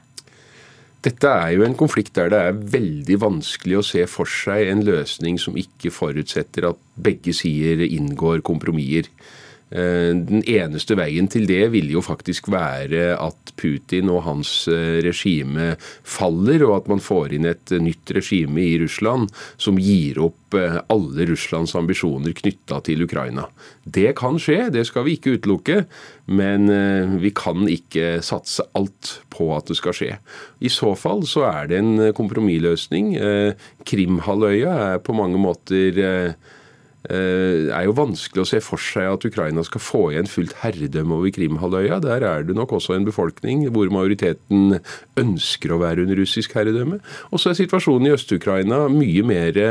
Dette 1.00 1.30
er 1.32 1.54
jo 1.56 1.64
en 1.64 1.78
konflikt 1.80 2.18
der 2.18 2.32
det 2.34 2.39
er 2.43 2.58
veldig 2.74 3.18
vanskelig 3.24 3.78
å 3.80 3.86
se 3.88 4.02
for 4.12 4.28
seg 4.28 4.68
en 4.68 4.82
løsning 4.84 5.38
som 5.39 5.56
ikke 5.60 5.93
forutsetter 5.95 6.68
at 6.68 6.82
begge 7.00 7.32
sider 7.36 7.86
inngår 7.86 8.43
kompromisser. 8.43 9.08
Eh, 9.70 10.15
den 10.17 10.41
eneste 10.49 10.95
veien 10.97 11.28
til 11.30 11.45
det 11.49 11.67
vil 11.76 11.91
jo 11.93 12.01
faktisk 12.01 12.49
være 12.49 13.13
at 13.22 13.53
Putin 13.59 14.09
og 14.09 14.24
hans 14.26 14.51
eh, 14.72 14.97
regime 15.05 15.76
faller, 16.01 16.63
og 16.65 16.76
at 16.80 16.89
man 16.89 17.03
får 17.03 17.36
inn 17.38 17.45
et 17.49 17.76
nytt 17.78 18.09
regime 18.17 18.63
i 18.65 18.80
Russland 18.82 19.30
som 19.61 19.78
gir 19.78 20.17
opp 20.26 20.57
eh, 20.57 20.80
alle 20.89 21.30
Russlands 21.30 21.76
ambisjoner 21.78 22.34
knytta 22.34 22.82
til 22.88 23.05
Ukraina. 23.05 23.45
Det 23.86 24.15
kan 24.17 24.41
skje, 24.41 24.72
det 24.74 24.88
skal 24.89 25.05
vi 25.05 25.17
ikke 25.17 25.38
utelukke, 25.38 25.84
men 26.30 26.70
vi 27.17 27.32
kan 27.34 27.63
ikke 27.72 28.20
satse 28.22 28.61
alt 28.78 29.15
på 29.34 29.47
at 29.55 29.72
det 29.72 29.80
skal 29.80 29.95
skje. 29.97 30.11
I 30.61 30.70
så 30.70 30.91
fall 30.99 31.24
så 31.26 31.47
er 31.47 31.72
det 31.72 31.80
en 31.80 32.11
kompromissløsning. 32.13 33.15
Krimhalvøya 33.89 34.76
er 34.91 35.01
på 35.01 35.15
mange 35.17 35.41
måter 35.41 35.97
det 37.00 37.16
eh, 37.16 37.70
er 37.72 37.86
jo 37.88 37.93
vanskelig 37.95 38.41
å 38.43 38.47
se 38.50 38.60
for 38.60 38.82
seg 38.84 39.08
at 39.08 39.24
Ukraina 39.24 39.64
skal 39.64 39.80
få 39.80 40.02
igjen 40.12 40.28
fullt 40.28 40.58
herredømme 40.60 41.16
over 41.16 41.32
Krimhalvøya. 41.32 42.02
Der 42.04 42.26
er 42.28 42.43
det 42.43 42.58
nok 42.58 42.74
også 42.76 42.97
en 42.97 43.08
befolkning 43.08 43.64
hvor 43.72 43.88
majoriteten 43.93 44.82
ønsker 45.20 45.72
å 45.72 45.80
være 45.80 46.04
under 46.04 46.20
russisk 46.20 46.58
herredømme. 46.60 47.00
Og 47.32 47.39
så 47.39 47.54
er 47.54 47.60
situasjonen 47.62 48.10
i 48.10 48.14
Øst-Ukraina 48.18 48.82
mye 48.91 49.24
mer 49.24 49.62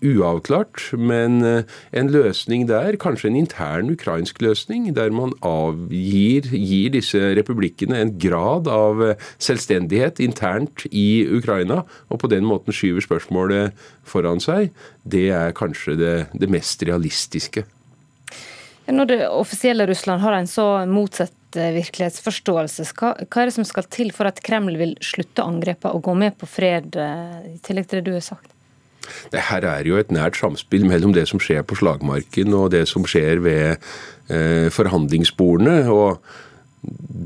uavklart, 0.00 0.90
men 0.96 1.40
eh, 1.44 1.78
en 1.96 2.10
løsning 2.12 2.66
der, 2.68 2.96
kanskje 3.00 3.30
en 3.30 3.38
intern 3.42 3.92
ukrainsk 3.92 4.40
løsning, 4.42 4.88
der 4.96 5.12
man 5.14 5.34
avgir 5.46 6.48
gir 6.50 6.92
disse 6.94 7.32
republikkene 7.36 8.00
en 8.00 8.14
grad 8.20 8.68
av 8.70 9.02
eh, 9.04 9.26
selvstendighet 9.42 10.22
internt 10.24 10.86
i 10.90 11.24
Ukraina, 11.28 11.82
og 12.08 12.22
på 12.22 12.30
den 12.32 12.48
måten 12.48 12.74
skyver 12.74 13.04
spørsmålet 13.04 13.76
foran 14.08 14.40
seg, 14.42 14.70
det 15.04 15.28
er 15.36 15.56
kanskje 15.56 15.98
det, 16.00 16.14
det 16.32 16.50
mest 16.50 16.82
realistiske. 16.86 17.66
Når 18.90 19.06
det 19.06 19.18
offisielle 19.28 19.84
Russland 19.86 20.22
har 20.24 20.34
en 20.34 20.48
så 20.50 20.64
motsatt 20.88 21.58
eh, 21.60 21.74
virkelighetsforståelse, 21.76 22.88
hva, 22.96 23.12
er 23.20 23.50
det 23.50 23.58
som 23.58 23.68
skal 23.68 23.86
til 23.92 24.14
for 24.16 24.30
at 24.30 24.40
Kreml 24.42 24.80
vil 24.80 24.96
slutte 25.04 25.44
angrepene 25.44 25.92
og 25.94 26.08
gå 26.08 26.16
med 26.24 26.40
på 26.40 26.48
fred, 26.48 26.96
i 26.96 27.60
tillegg 27.62 27.90
til 27.90 28.00
det 28.00 28.08
du 28.08 28.16
har 28.16 28.26
sagt? 28.32 28.50
Det 29.32 29.46
her 29.50 29.66
er 29.68 29.88
jo 29.88 29.98
et 30.00 30.12
nært 30.14 30.38
samspill 30.40 30.86
mellom 30.88 31.14
det 31.16 31.26
som 31.30 31.42
skjer 31.42 31.64
på 31.66 31.78
slagmarken 31.80 32.54
og 32.56 32.70
det 32.74 32.86
som 32.90 33.06
skjer 33.08 33.42
ved 33.44 33.76
eh, 34.28 34.68
forhandlingsbordene. 34.74 35.82
og 35.90 36.22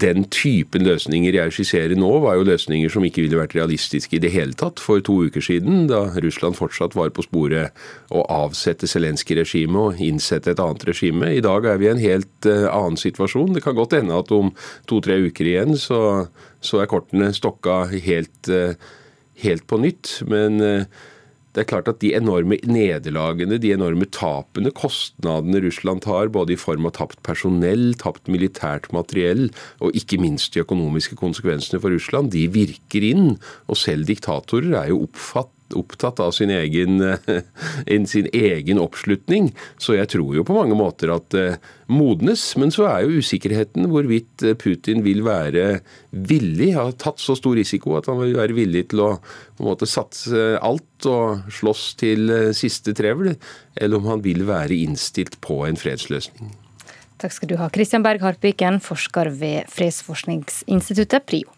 den 0.00 0.24
typen 0.34 0.82
løsninger 0.82 1.36
jeg 1.36 1.52
skisserer 1.54 1.94
nå, 1.98 2.08
var 2.24 2.34
jo 2.34 2.46
løsninger 2.48 2.90
som 2.90 3.04
ikke 3.06 3.22
ville 3.22 3.38
vært 3.38 3.54
realistiske 3.54 4.16
i 4.18 4.22
det 4.22 4.32
hele 4.34 4.56
tatt 4.58 4.82
for 4.82 5.02
to 5.04 5.20
uker 5.28 5.44
siden, 5.44 5.84
da 5.90 6.08
Russland 6.24 6.58
fortsatt 6.58 6.96
var 6.98 7.12
på 7.14 7.22
sporet 7.22 7.84
å 8.10 8.24
avsette 8.34 8.90
Zelenskyj-regimet 8.90 9.78
og 9.78 10.02
innsette 10.02 10.50
et 10.50 10.62
annet 10.62 10.88
regime. 10.88 11.30
I 11.30 11.44
dag 11.44 11.68
er 11.70 11.78
vi 11.78 11.86
i 11.86 11.92
en 11.92 12.02
helt 12.02 12.50
uh, 12.50 12.66
annen 12.72 12.98
situasjon. 12.98 13.54
Det 13.54 13.62
kan 13.62 13.78
godt 13.78 13.94
hende 13.94 14.18
at 14.18 14.34
om 14.34 14.50
to-tre 14.90 15.20
uker 15.28 15.52
igjen 15.52 15.78
så, 15.78 16.02
så, 16.58 16.82
er 16.82 16.90
kortene 16.90 17.30
stokka 17.36 17.84
helt, 17.94 18.50
uh, 18.50 18.74
helt 19.44 19.68
på 19.70 19.78
nytt. 19.86 20.16
Men 20.26 20.58
uh, 20.58 21.04
det 21.54 21.62
er 21.62 21.68
klart 21.70 21.88
at 21.90 22.00
de 22.02 22.10
enorme 22.18 22.58
nederlagene, 22.66 23.60
de 23.62 23.70
enorme 23.74 24.08
tapene, 24.10 24.72
kostnadene 24.74 25.62
Russland 25.62 26.02
tar, 26.02 26.32
både 26.34 26.56
i 26.56 26.58
form 26.58 26.88
av 26.88 26.96
tapt 26.98 27.20
personell, 27.26 27.92
tapt 28.00 28.26
militært 28.32 28.90
materiell, 28.94 29.46
og 29.78 29.94
ikke 29.94 30.18
minst 30.22 30.54
de 30.54 30.64
økonomiske 30.64 31.18
konsekvensene 31.20 31.78
for 31.78 31.94
Russland, 31.94 32.32
de 32.34 32.48
virker 32.50 33.06
inn. 33.06 33.36
Og 33.70 33.78
selv 33.78 34.10
diktatorer 34.10 34.74
er 34.82 34.90
jo 34.90 35.04
opptatt 35.76 36.20
av 36.22 36.32
sin 36.36 36.52
egen, 36.54 37.00
sin 38.10 38.28
egen, 38.32 38.80
oppslutning. 38.82 39.52
Så 39.78 39.98
jeg 39.98 40.10
tror 40.14 40.34
jo 40.36 40.46
på 40.46 40.56
mange 40.56 40.76
måter 40.78 41.12
at 41.14 41.28
det 41.34 41.46
modnes. 41.90 42.42
Men 42.60 42.72
så 42.74 42.86
er 42.88 43.04
jo 43.04 43.20
usikkerheten 43.20 43.88
hvorvidt 43.92 44.46
Putin 44.60 45.04
vil 45.04 45.24
være 45.26 45.80
villig, 46.10 46.72
har 46.76 46.94
tatt 47.00 47.22
så 47.22 47.36
stor 47.38 47.58
risiko 47.58 47.98
at 47.98 48.08
han 48.10 48.20
vil 48.22 48.36
være 48.38 48.56
villig 48.56 48.86
til 48.92 49.04
å 49.04 49.10
på 49.54 49.62
en 49.62 49.70
måte 49.70 49.88
satse 49.88 50.54
alt 50.64 51.08
og 51.10 51.46
slåss 51.52 51.86
til 52.00 52.32
siste 52.56 52.94
trevel, 52.96 53.34
eller 53.76 54.00
om 54.00 54.08
han 54.10 54.24
vil 54.24 54.46
være 54.48 54.76
innstilt 54.86 55.38
på 55.44 55.62
en 55.68 55.78
fredsløsning. 55.78 56.54
Takk 57.22 57.32
skal 57.36 57.52
du 57.52 57.58
ha, 57.60 57.70
Kristian 57.72 58.02
Berg 58.04 58.24
Harpiken, 58.24 58.80
forsker 58.82 59.30
ved 59.38 59.70
Fredsforskningsinstituttet 59.72 61.28
PRIO. 61.28 61.53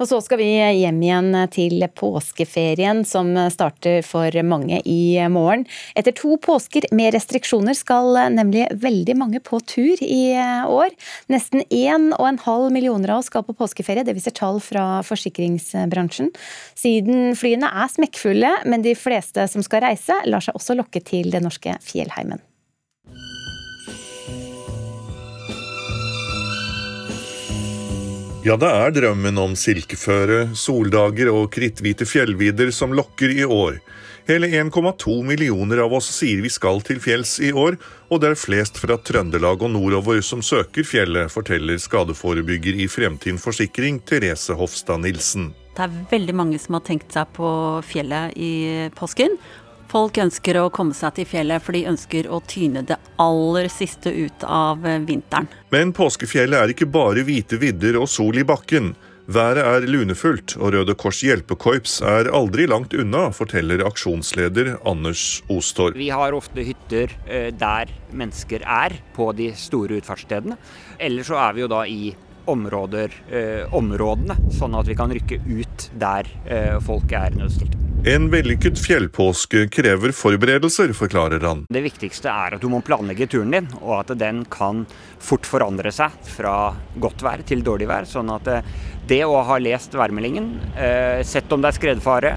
Og 0.00 0.08
så 0.10 0.20
skal 0.24 0.40
vi 0.40 0.48
hjem 0.54 0.98
igjen 1.02 1.30
til 1.52 1.84
påskeferien, 1.96 3.02
som 3.08 3.32
starter 3.52 4.02
for 4.06 4.32
mange 4.46 4.80
i 4.84 5.16
morgen. 5.32 5.64
Etter 5.96 6.14
to 6.16 6.36
påsker 6.42 6.88
med 6.96 7.14
restriksjoner 7.16 7.76
skal 7.76 8.18
nemlig 8.34 8.66
veldig 8.82 9.16
mange 9.18 9.40
på 9.44 9.60
tur 9.64 10.00
i 10.02 10.36
år. 10.36 10.92
Nesten 11.32 11.64
1,5 11.70 12.70
millioner 12.74 13.14
av 13.14 13.22
oss 13.22 13.30
skal 13.32 13.46
på 13.46 13.56
påskeferie, 13.56 14.04
det 14.06 14.16
viser 14.16 14.34
tall 14.36 14.60
fra 14.64 15.02
forsikringsbransjen. 15.06 16.32
Siden 16.76 17.32
flyene 17.38 17.70
er 17.70 17.92
smekkfulle, 17.92 18.52
men 18.68 18.84
de 18.84 18.96
fleste 18.98 19.48
som 19.50 19.64
skal 19.64 19.86
reise, 19.88 20.20
lar 20.26 20.44
seg 20.44 20.58
også 20.58 20.76
lokke 20.78 21.02
til 21.04 21.32
den 21.34 21.48
norske 21.48 21.78
fjellheimen. 21.84 22.42
Ja, 28.46 28.54
det 28.54 28.68
er 28.70 28.92
drømmen 28.94 29.40
om 29.42 29.54
silkeføre, 29.58 30.52
soldager 30.54 31.32
og 31.32 31.48
kritthvite 31.50 32.06
fjellvidder 32.06 32.68
som 32.70 32.92
lokker 32.94 33.32
i 33.34 33.42
år. 33.42 33.80
Hele 34.28 34.46
1,2 34.60 35.16
millioner 35.26 35.82
av 35.82 35.96
oss 35.98 36.12
sier 36.14 36.44
vi 36.44 36.52
skal 36.54 36.78
til 36.86 37.00
fjells 37.02 37.40
i 37.42 37.50
år, 37.50 37.74
og 38.06 38.22
det 38.22 38.30
er 38.30 38.38
flest 38.38 38.78
fra 38.78 39.00
Trøndelag 39.02 39.66
og 39.66 39.72
nordover 39.74 40.22
som 40.22 40.46
søker 40.46 40.86
fjellet, 40.86 41.32
forteller 41.34 41.82
skadeforebygger 41.82 42.78
i 42.84 42.86
Fremtiden 42.86 43.42
Forsikring 43.42 43.98
Therese 44.06 44.54
Hofstad 44.54 45.02
Nilsen. 45.02 45.50
det 45.74 45.82
er 45.82 45.98
veldig 46.14 46.34
mange 46.38 46.62
som 46.62 46.78
har 46.78 46.86
tenkt 46.86 47.18
seg 47.18 47.26
på 47.34 47.50
fjellet 47.82 48.38
i 48.38 48.52
påsken. 48.94 49.34
Folk 49.90 50.18
ønsker 50.18 50.58
å 50.60 50.68
komme 50.74 50.96
seg 50.96 51.18
til 51.18 51.28
fjellet, 51.30 51.62
for 51.62 51.76
de 51.76 51.86
ønsker 51.90 52.26
å 52.26 52.40
tyne 52.48 52.82
det 52.86 52.98
aller 53.22 53.68
siste 53.72 54.10
ut 54.10 54.46
av 54.46 54.82
vinteren. 55.06 55.46
Men 55.74 55.92
påskefjellet 55.96 56.58
er 56.58 56.74
ikke 56.74 56.90
bare 56.90 57.22
hvite 57.26 57.60
vidder 57.62 58.00
og 58.00 58.10
sol 58.10 58.38
i 58.40 58.46
bakken. 58.46 58.94
Været 59.26 59.66
er 59.66 59.84
lunefullt, 59.90 60.52
og 60.62 60.70
Røde 60.70 60.94
Kors 60.94 61.18
hjelpekorps 61.26 61.96
er 62.06 62.28
aldri 62.30 62.68
langt 62.70 62.92
unna, 62.94 63.24
forteller 63.34 63.82
aksjonsleder 63.88 64.76
Anders 64.86 65.40
Ostorp. 65.50 65.98
Vi 65.98 66.12
har 66.14 66.36
ofte 66.36 66.62
hytter 66.62 67.10
eh, 67.26 67.48
der 67.50 67.90
mennesker 68.14 68.62
er, 68.62 68.94
på 69.16 69.32
de 69.34 69.50
store 69.58 69.98
utfartsstedene. 69.98 70.54
Eller 71.02 71.26
så 71.26 71.40
er 71.42 71.56
vi 71.56 71.64
jo 71.64 71.70
da 71.74 71.82
i 71.90 72.14
områder, 72.46 73.12
eh, 73.30 73.74
områdene, 73.74 74.36
sånn 74.54 74.76
at 74.78 74.88
vi 74.88 74.96
kan 74.98 75.12
rykke 75.12 75.40
ut 75.46 75.88
der 75.98 76.28
eh, 76.44 76.76
folk 76.84 77.12
er 77.16 77.36
nødstilt. 77.38 77.74
En 78.06 78.28
vellykket 78.30 78.78
fjellpåske 78.78 79.64
krever 79.72 80.12
forberedelser, 80.14 80.92
forklarer 80.94 81.42
han. 81.42 81.64
Det 81.72 81.82
viktigste 81.82 82.30
er 82.30 82.54
at 82.54 82.62
du 82.62 82.68
må 82.70 82.78
planlegge 82.86 83.26
turen 83.32 83.54
din, 83.54 83.66
og 83.80 84.04
at 84.04 84.12
den 84.20 84.44
kan 84.52 84.84
fort 85.18 85.48
forandre 85.48 85.90
seg 85.94 86.14
fra 86.36 86.76
godt 87.02 87.24
vær 87.26 87.42
til 87.48 87.64
dårlig 87.66 87.90
vær. 87.90 88.06
Sånn 88.06 88.30
at 88.34 88.52
eh, 88.52 88.70
det 89.10 89.24
å 89.26 89.42
ha 89.48 89.58
lest 89.62 89.94
værmeldingen, 89.94 90.48
sett 91.22 91.52
om 91.54 91.62
det 91.62 91.70
er 91.70 91.76
skredfare, 91.76 92.32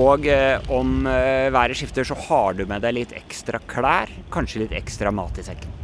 og 0.00 0.24
om 0.72 0.94
været 1.04 1.76
skifter, 1.76 2.08
så 2.08 2.16
har 2.28 2.56
du 2.56 2.64
med 2.68 2.80
deg 2.84 2.96
litt 2.96 3.12
ekstra 3.16 3.60
klær, 3.68 4.08
kanskje 4.32 4.64
litt 4.64 4.72
ekstra 4.80 5.12
mat 5.12 5.36
i 5.36 5.44
sekken. 5.44 5.77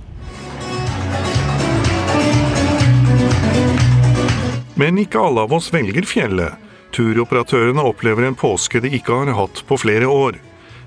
Men 4.75 4.99
ikke 4.99 5.21
alle 5.23 5.45
av 5.47 5.53
oss 5.55 5.71
velger 5.75 6.07
fjellet. 6.09 6.59
Turoperatørene 6.95 7.83
opplever 7.83 8.27
en 8.27 8.39
påske 8.39 8.83
de 8.83 8.91
ikke 8.99 9.15
har 9.23 9.35
hatt 9.39 9.63
på 9.69 9.79
flere 9.79 10.11
år. 10.11 10.41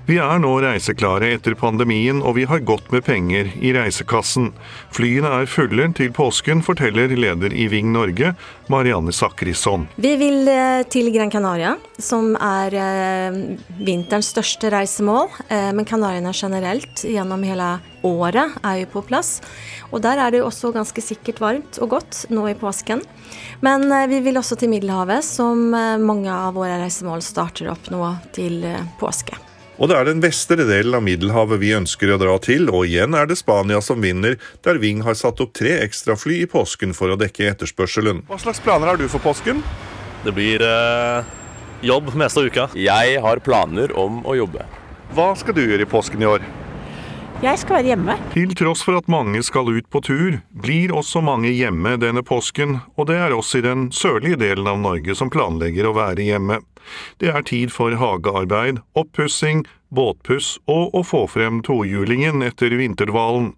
Vi 0.08 0.16
er 0.16 0.38
nå 0.40 0.54
reiseklare 0.64 1.28
etter 1.34 1.52
pandemien, 1.52 2.22
og 2.24 2.38
vi 2.38 2.46
har 2.48 2.62
godt 2.64 2.86
med 2.94 3.04
penger 3.04 3.50
i 3.60 3.74
reisekassen. 3.76 4.54
Flyene 4.96 5.28
er 5.42 5.50
fulle 5.52 5.84
til 5.98 6.14
påsken, 6.16 6.62
forteller 6.64 7.12
leder 7.12 7.52
i 7.52 7.66
Ving 7.68 7.90
Norge, 7.92 8.30
Marianne 8.72 9.12
Sakrisson. 9.12 9.84
Vi 10.00 10.14
vil 10.16 10.48
eh, 10.48 10.80
til 10.88 11.12
Gran 11.12 11.28
Canaria, 11.28 11.74
som 12.00 12.32
er 12.40 12.78
eh, 12.80 13.36
vinterens 13.84 14.32
største 14.32 14.72
reisemål. 14.72 15.28
Eh, 15.44 15.68
men 15.76 15.84
Kanariene 15.84 16.32
generelt 16.32 17.04
gjennom 17.04 17.44
hele 17.44 17.74
året 18.08 18.56
er 18.64 18.80
jo 18.86 18.92
på 18.96 19.04
plass. 19.12 19.42
Og 19.92 20.00
der 20.08 20.24
er 20.24 20.32
det 20.32 20.40
jo 20.40 20.48
også 20.48 20.72
ganske 20.72 21.04
sikkert 21.04 21.44
varmt 21.44 21.82
og 21.84 21.98
godt 21.98 22.24
nå 22.32 22.48
i 22.48 22.56
påsken. 22.56 23.04
Men 23.64 23.90
vi 24.10 24.20
vil 24.22 24.38
også 24.38 24.54
til 24.60 24.70
Middelhavet, 24.70 25.26
som 25.26 25.70
mange 25.72 26.30
av 26.30 26.54
våre 26.54 26.78
reisemål 26.78 27.24
starter 27.26 27.72
opp 27.72 27.90
nå 27.90 28.04
til 28.36 28.62
påske. 29.00 29.34
Og 29.78 29.86
det 29.86 29.94
er 29.94 30.08
den 30.08 30.22
vestre 30.22 30.64
delen 30.66 30.96
av 30.98 31.04
Middelhavet 31.06 31.60
vi 31.62 31.70
ønsker 31.76 32.10
å 32.10 32.18
dra 32.18 32.34
til, 32.42 32.66
og 32.70 32.88
igjen 32.88 33.14
er 33.14 33.28
det 33.30 33.38
Spania 33.38 33.78
som 33.84 34.02
vinner, 34.02 34.34
der 34.66 34.80
Ving 34.82 35.04
har 35.06 35.14
satt 35.18 35.38
opp 35.42 35.52
tre 35.54 35.76
ekstrafly 35.84 36.40
i 36.42 36.48
påsken 36.50 36.94
for 36.98 37.14
å 37.14 37.18
dekke 37.18 37.52
etterspørselen. 37.52 38.24
Hva 38.26 38.40
slags 38.42 38.62
planer 38.64 38.90
har 38.90 38.98
du 38.98 39.06
for 39.10 39.22
påsken? 39.22 39.62
Det 40.24 40.34
blir 40.34 40.64
eh, 40.66 41.28
jobb 41.86 42.10
meste 42.18 42.42
av 42.42 42.50
uka. 42.50 42.66
Jeg 42.74 43.20
har 43.22 43.42
planer 43.46 43.94
om 43.94 44.24
å 44.26 44.34
jobbe. 44.40 44.66
Hva 45.14 45.30
skal 45.38 45.54
du 45.54 45.62
gjøre 45.62 45.86
i 45.86 45.90
påsken 45.90 46.26
i 46.26 46.30
år? 46.34 46.42
Jeg 47.38 47.54
skal 47.60 47.76
være 47.76 47.92
hjemme. 47.92 48.14
Til 48.34 48.50
tross 48.58 48.80
for 48.82 48.98
at 48.98 49.06
mange 49.06 49.38
skal 49.46 49.68
ut 49.70 49.86
på 49.94 50.00
tur, 50.02 50.40
blir 50.50 50.90
også 50.90 51.20
mange 51.22 51.52
hjemme 51.54 51.92
denne 52.02 52.24
påsken, 52.26 52.80
og 52.98 53.06
det 53.06 53.14
er 53.14 53.34
oss 53.36 53.52
i 53.54 53.62
den 53.62 53.92
sørlige 53.94 54.40
delen 54.40 54.66
av 54.66 54.80
Norge 54.82 55.14
som 55.14 55.30
planlegger 55.30 55.86
å 55.86 55.94
være 55.94 56.26
hjemme. 56.26 56.58
Det 57.22 57.30
er 57.30 57.46
tid 57.46 57.70
for 57.70 57.94
hagearbeid, 57.94 58.80
oppussing, 58.98 59.62
båtpuss 59.94 60.56
og 60.66 60.98
å 60.98 61.04
få 61.06 61.28
frem 61.30 61.62
tohjulingen 61.62 62.42
etter 62.42 62.74
vinterdvalen. 62.74 63.52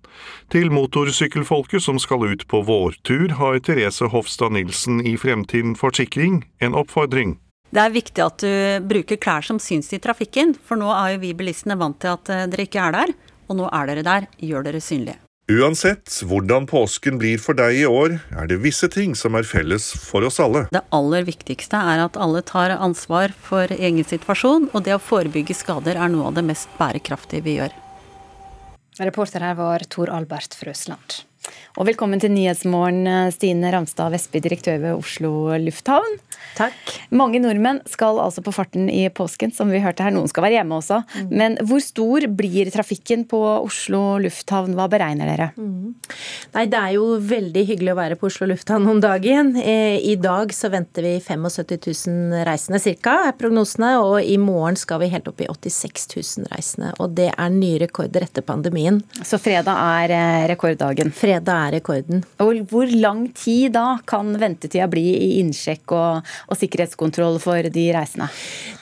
Til 0.52 0.68
motorsykkelfolket 0.76 1.80
som 1.80 1.96
skal 1.96 2.28
ut 2.28 2.44
på 2.52 2.60
vårtur, 2.68 3.38
har 3.40 3.62
Therese 3.64 4.12
Hofstad 4.12 4.58
Nilsen 4.58 5.00
i 5.00 5.16
Fremtiden 5.16 5.72
Forsikring 5.72 6.42
en 6.60 6.76
oppfordring. 6.76 7.38
Det 7.70 7.80
er 7.80 7.96
viktig 7.96 8.22
at 8.26 8.42
du 8.44 8.86
bruker 8.92 9.16
klær 9.16 9.46
som 9.46 9.60
syns 9.62 9.88
i 9.94 10.02
trafikken, 10.02 10.52
for 10.52 10.76
nå 10.76 10.92
er 10.92 11.14
jo 11.14 11.24
vi 11.24 11.36
bilistene 11.38 11.80
vant 11.80 12.00
til 12.02 12.12
at 12.12 12.28
eh, 12.28 12.48
dere 12.50 12.68
ikke 12.68 12.82
er 12.82 12.96
der. 12.98 13.18
Og 13.50 13.58
nå 13.58 13.66
er 13.74 13.90
dere 13.90 14.06
der, 14.06 14.30
gjør 14.38 14.70
dere 14.70 14.80
synlige. 14.84 15.18
Uansett 15.50 16.20
hvordan 16.30 16.68
påsken 16.70 17.16
blir 17.18 17.40
for 17.42 17.58
deg 17.58 17.80
i 17.80 17.86
år, 17.88 18.20
er 18.38 18.46
det 18.46 18.60
visse 18.62 18.86
ting 18.92 19.16
som 19.18 19.34
er 19.34 19.46
felles 19.48 19.88
for 19.98 20.22
oss 20.22 20.38
alle. 20.38 20.68
Det 20.70 20.84
aller 20.94 21.26
viktigste 21.26 21.80
er 21.90 22.04
at 22.04 22.18
alle 22.20 22.44
tar 22.46 22.76
ansvar 22.76 23.34
for 23.34 23.72
egen 23.74 24.06
situasjon, 24.06 24.68
og 24.70 24.84
det 24.86 24.94
å 24.94 25.02
forebygge 25.02 25.56
skader 25.58 25.98
er 25.98 26.12
noe 26.12 26.28
av 26.30 26.38
det 26.38 26.46
mest 26.46 26.70
bærekraftige 26.78 27.42
vi 27.42 27.56
gjør. 27.58 27.74
Reporter 29.00 29.42
her 29.42 29.58
var 29.58 29.82
Tor 29.90 30.12
Albert 30.14 30.54
Frøsland. 30.54 31.24
Og 31.78 31.86
velkommen 31.86 32.20
til 32.20 32.32
Nyhetsmorgen, 32.34 33.06
Stine 33.32 33.70
Ramstad 33.72 34.10
Vestby, 34.12 34.40
direktør 34.42 34.80
ved 34.82 34.98
Oslo 34.98 35.30
lufthavn. 35.62 36.18
Takk. 36.58 36.74
Mange 37.14 37.38
nordmenn 37.40 37.78
skal 37.88 38.18
altså 38.20 38.42
på 38.44 38.52
farten 38.52 38.88
i 38.90 39.04
påsken, 39.14 39.52
som 39.54 39.70
vi 39.72 39.80
hørte 39.80 40.02
her. 40.04 40.12
Noen 40.12 40.28
skal 40.28 40.44
være 40.44 40.58
hjemme 40.58 40.80
også. 40.80 40.98
Mm. 41.14 41.30
Men 41.40 41.56
hvor 41.64 41.80
stor 41.84 42.26
blir 42.36 42.68
trafikken 42.74 43.22
på 43.30 43.38
Oslo 43.38 44.18
lufthavn? 44.20 44.74
Hva 44.76 44.88
beregner 44.92 45.30
dere? 45.30 45.48
Mm. 45.56 45.94
Nei, 46.56 46.66
Det 46.70 46.80
er 46.80 46.96
jo 46.96 47.06
veldig 47.30 47.64
hyggelig 47.70 47.94
å 47.94 47.98
være 48.00 48.18
på 48.20 48.28
Oslo 48.28 48.50
lufthavn 48.50 48.90
om 48.90 49.00
dagen. 49.00 49.54
Eh, 49.56 50.00
I 50.10 50.16
dag 50.20 50.52
så 50.56 50.72
venter 50.74 51.06
vi 51.06 51.14
75 51.22 51.78
000 52.10 52.44
reisende 52.50 52.82
ca. 53.00 53.16
er 53.30 53.38
prognosene. 53.38 53.94
Og 54.02 54.18
i 54.20 54.36
morgen 54.42 54.76
skal 54.76 55.00
vi 55.04 55.12
helt 55.14 55.30
opp 55.30 55.40
i 55.40 55.48
86 55.48 56.08
000 56.42 56.50
reisende. 56.52 56.92
Og 56.98 57.14
det 57.16 57.30
er 57.30 57.54
nye 57.54 57.80
rekorder 57.86 58.26
etter 58.26 58.44
pandemien. 58.44 59.00
Så 59.22 59.38
fredag 59.40 59.78
er 60.02 60.16
eh, 60.18 60.48
rekorddagen? 60.50 61.14
Fredag 61.14 61.29
er 61.38 61.72
rekorden. 61.76 62.24
Og 62.42 62.62
hvor 62.70 62.90
lang 62.90 63.26
tid 63.36 63.74
da 63.76 63.98
kan 64.08 64.32
ventetida 64.40 64.88
bli 64.90 65.06
i 65.14 65.30
innsjekk 65.40 65.94
og, 65.96 66.30
og 66.50 66.58
sikkerhetskontroll 66.58 67.38
for 67.42 67.68
de 67.72 67.86
reisende? 67.94 68.30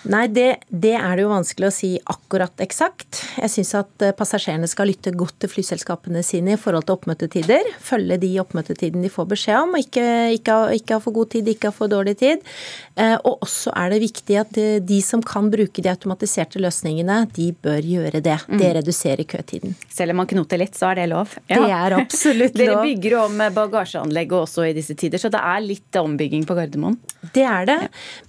Nei, 0.09 0.25
det, 0.33 0.49
det, 0.71 0.95
er 0.97 1.19
det 1.19 1.25
jo 1.25 1.33
vanskelig 1.33 1.69
å 1.69 1.75
si 1.75 1.91
akkurat 2.09 2.63
eksakt. 2.65 3.23
Jeg 3.43 3.53
syns 3.53 3.75
at 3.77 4.05
eh, 4.07 4.15
passasjerene 4.17 4.69
skal 4.71 4.89
lytte 4.89 5.13
godt 5.17 5.37
til 5.43 5.53
flyselskapene 5.53 6.23
sine 6.27 6.55
i 6.55 6.61
forhold 6.61 6.87
til 6.89 6.97
oppmøtetider. 6.97 7.73
Følge 7.85 8.21
de 8.23 8.31
oppmøtetidene 8.41 9.05
de 9.05 9.13
får 9.13 9.29
beskjed 9.35 9.59
om, 9.67 9.77
ikke, 9.81 10.07
ikke, 10.39 10.59
ikke 10.79 10.97
ha 10.97 11.05
for 11.05 11.17
god 11.19 11.33
tid, 11.35 11.51
ikke 11.53 11.73
ha 11.73 11.77
for 11.77 11.93
dårlig 11.93 12.17
tid. 12.23 12.47
Eh, 12.97 13.17
og 13.19 13.45
også 13.45 13.75
er 13.77 13.93
det 13.93 14.03
viktig 14.07 14.41
at 14.41 14.63
de 14.89 15.01
som 15.05 15.23
kan 15.25 15.51
bruke 15.53 15.85
de 15.85 15.93
automatiserte 15.93 16.63
løsningene, 16.63 17.21
de 17.37 17.51
bør 17.53 17.83
gjøre 17.85 18.23
det. 18.23 18.39
Det 18.49 18.63
mm. 18.63 18.75
reduserer 18.79 19.27
køtiden. 19.29 19.77
Selv 19.93 20.15
om 20.15 20.23
man 20.23 20.31
knoter 20.31 20.63
litt, 20.63 20.79
så 20.79 20.93
er 20.93 21.03
det 21.03 21.09
lov? 21.13 21.35
Ja. 21.51 21.59
Det 21.59 21.75
er 21.75 21.99
absolutt 21.99 22.38
lov. 22.43 22.59
Dere 22.59 22.81
bygger 22.87 23.19
om 23.25 23.45
bagasjeanlegget 23.57 24.39
også 24.39 24.69
i 24.69 24.75
disse 24.77 24.97
tider, 24.99 25.21
så 25.21 25.31
det 25.33 25.41
er 25.43 25.65
litt 25.65 25.99
ombygging 25.99 26.47
på 26.49 26.57
Gardermoen? 26.59 26.99
Det 27.35 27.43
er 27.43 27.67
det, 27.67 27.79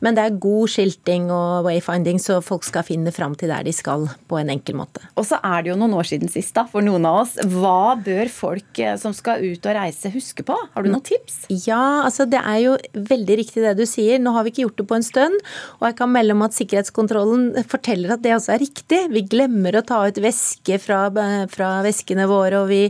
men 0.02 0.16
det 0.18 0.24
er 0.26 0.38
god 0.42 0.72
skilting 0.74 1.28
og 1.34 1.68
wayfinding, 1.68 2.18
så 2.22 2.40
folk 2.42 2.66
skal 2.66 2.86
finne 2.88 3.14
fram 3.14 3.36
til 3.38 3.52
der 3.52 3.66
de 3.68 3.74
skal 3.76 4.08
på 4.30 4.40
en 4.40 4.50
enkel 4.50 4.80
måte. 4.80 5.04
Og 5.14 5.28
så 5.30 5.38
er 5.46 5.64
det 5.64 5.72
jo 5.74 5.78
noen 5.80 5.94
år 6.00 6.10
siden 6.10 6.32
sist, 6.32 6.56
da, 6.58 6.66
for 6.70 6.86
noen 6.86 7.06
av 7.06 7.22
oss. 7.22 7.36
Hva 7.54 7.94
bør 8.02 8.32
folk 8.34 8.82
eh, 8.82 8.98
som 9.00 9.14
skal 9.16 9.46
ut 9.46 9.70
og 9.70 9.78
reise, 9.78 10.10
huske 10.14 10.46
på? 10.48 10.58
Har 10.74 10.86
du 10.86 10.90
noen 10.90 11.06
tips? 11.06 11.44
Ja, 11.68 12.06
altså 12.08 12.26
det 12.30 12.42
er 12.42 12.60
jo 12.64 12.76
veldig 13.12 13.38
riktig 13.44 13.64
det 13.66 13.76
du 13.78 13.86
sier. 13.90 14.18
Nå 14.22 14.34
har 14.36 14.46
vi 14.46 14.54
ikke 14.54 14.66
gjort 14.66 14.82
det 14.82 14.88
på 14.90 14.98
en 14.98 15.06
stund, 15.06 15.38
og 15.78 15.88
jeg 15.90 15.98
kan 16.02 16.14
melde 16.14 16.36
om 16.36 16.46
at 16.48 16.58
sikkerhetskontrollen 16.58 17.52
forteller 17.70 18.16
at 18.16 18.26
det 18.26 18.34
også 18.40 18.56
er 18.56 18.64
riktig. 18.64 19.04
Vi 19.14 19.26
glemmer 19.30 19.78
å 19.78 19.86
ta 19.86 20.02
ut 20.10 20.22
væske 20.24 20.82
fra, 20.82 21.06
fra 21.54 21.70
veskene 21.86 22.26
våre, 22.30 22.64
og 22.64 22.74
vi, 22.74 22.82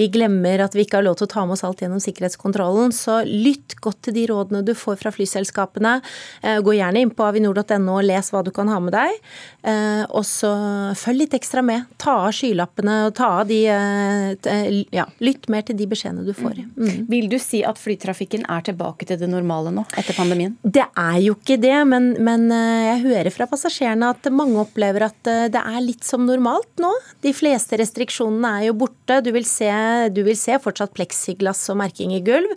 vi 0.00 0.10
glemmer 0.12 0.63
at 0.66 0.74
vi 0.76 0.84
ikke 0.84 0.98
har 1.00 1.06
lov 1.06 1.18
til 1.18 1.28
å 1.28 1.32
ta 1.34 1.44
med 1.46 1.56
oss 1.56 1.64
alt 1.66 1.82
gjennom 1.82 2.02
sikkerhetskontrollen. 2.02 2.92
Så 2.94 3.20
lytt 3.28 3.76
godt 3.84 4.02
til 4.06 4.16
de 4.16 4.26
rådene 4.30 4.62
du 4.66 4.72
får 4.78 4.98
fra 5.02 5.12
flyselskapene. 5.14 5.96
Eh, 6.42 6.60
gå 6.64 6.76
gjerne 6.78 7.04
inn 7.04 7.12
på 7.14 7.26
avinor.no 7.26 7.98
og 7.98 8.06
les 8.06 8.30
hva 8.32 8.42
du 8.44 8.50
kan 8.54 8.70
ha 8.72 8.80
med 8.82 8.94
deg. 8.96 9.18
Eh, 9.64 10.04
og 10.08 10.24
så 10.28 10.52
følg 10.98 11.24
litt 11.24 11.36
ekstra 11.38 11.64
med. 11.64 11.86
Ta 12.00 12.16
av 12.26 12.34
skylappene 12.36 12.98
og 13.08 13.14
ta 13.18 13.30
av 13.40 13.48
de 13.50 13.60
eh, 13.70 14.82
Ja, 14.94 15.06
lytt 15.24 15.48
mer 15.52 15.64
til 15.66 15.78
de 15.78 15.88
beskjedene 15.90 16.26
du 16.26 16.34
får. 16.36 16.60
Mm. 16.64 16.84
mm. 16.84 17.00
Vil 17.10 17.28
du 17.32 17.38
si 17.42 17.62
at 17.66 17.80
flytrafikken 17.80 18.46
er 18.50 18.64
tilbake 18.66 19.06
til 19.08 19.18
det 19.20 19.28
normale 19.30 19.72
nå, 19.74 19.86
etter 19.98 20.16
pandemien? 20.16 20.56
Det 20.62 20.84
er 20.84 21.18
jo 21.24 21.36
ikke 21.38 21.58
det, 21.60 21.76
men, 21.88 22.12
men 22.24 22.48
jeg 22.50 23.02
hører 23.04 23.32
fra 23.34 23.48
passasjerene 23.50 24.10
at 24.14 24.28
mange 24.34 24.60
opplever 24.62 25.06
at 25.08 25.20
det 25.24 25.60
er 25.60 25.80
litt 25.84 26.06
som 26.06 26.24
normalt 26.26 26.70
nå. 26.82 26.90
De 27.24 27.32
fleste 27.36 27.78
restriksjonene 27.80 28.52
er 28.58 28.68
jo 28.68 28.76
borte. 28.84 29.20
Du 29.24 29.30
vil 29.34 29.46
se, 29.48 29.70
du 30.14 30.22
vil 30.26 30.38
se 30.38 30.53
ser 30.54 30.64
fortsatt 30.64 30.94
pleksiglass 30.96 31.66
og 31.72 31.80
merking 31.82 32.14
i 32.16 32.22
gulv, 32.24 32.54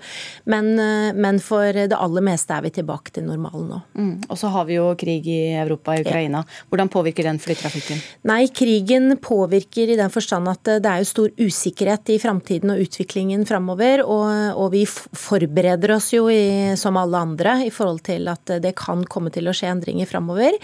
men, 0.50 0.74
men 1.18 1.42
for 1.44 1.74
det 1.74 1.98
aller 1.98 2.26
meste 2.26 2.56
er 2.56 2.66
vi 2.66 2.74
tilbake 2.80 3.14
til 3.16 3.28
normalen 3.28 3.68
nå. 3.72 3.82
Mm. 3.98 4.14
Og 4.30 4.40
så 4.40 4.52
har 4.54 4.68
vi 4.70 4.78
jo 4.78 4.88
krig 5.00 5.28
i 5.28 5.40
Europa, 5.58 5.96
i 5.98 6.04
Ukraina. 6.06 6.44
Hvordan 6.70 6.92
påvirker 6.94 7.28
den 7.28 7.40
flytrafikken? 7.42 8.02
Nei, 8.30 8.48
krigen 8.54 9.18
påvirker 9.24 9.94
i 9.94 9.98
den 10.00 10.12
forstand 10.14 10.50
at 10.52 10.64
det 10.68 10.90
er 10.90 11.02
jo 11.02 11.10
stor 11.10 11.34
usikkerhet 11.40 12.12
i 12.14 12.20
framtiden 12.22 12.74
og 12.74 12.82
utviklingen 12.84 13.46
framover. 13.50 14.04
Og, 14.06 14.30
og, 14.56 14.68
vi 14.74 14.84
forbereder 14.88 15.96
oss 15.96 16.12
jo 16.14 16.28
i, 16.32 16.76
som 16.80 17.00
alle 17.00 17.22
andre 17.30 17.58
i 17.68 17.72
forhold 17.74 18.04
til 18.08 18.28
at 18.32 18.58
det 18.64 18.74
kan 18.78 19.06
komme 19.10 19.32
til 19.34 19.48
å 19.48 19.56
skje 19.56 19.72
endringer 19.72 20.10
framover. 20.10 20.58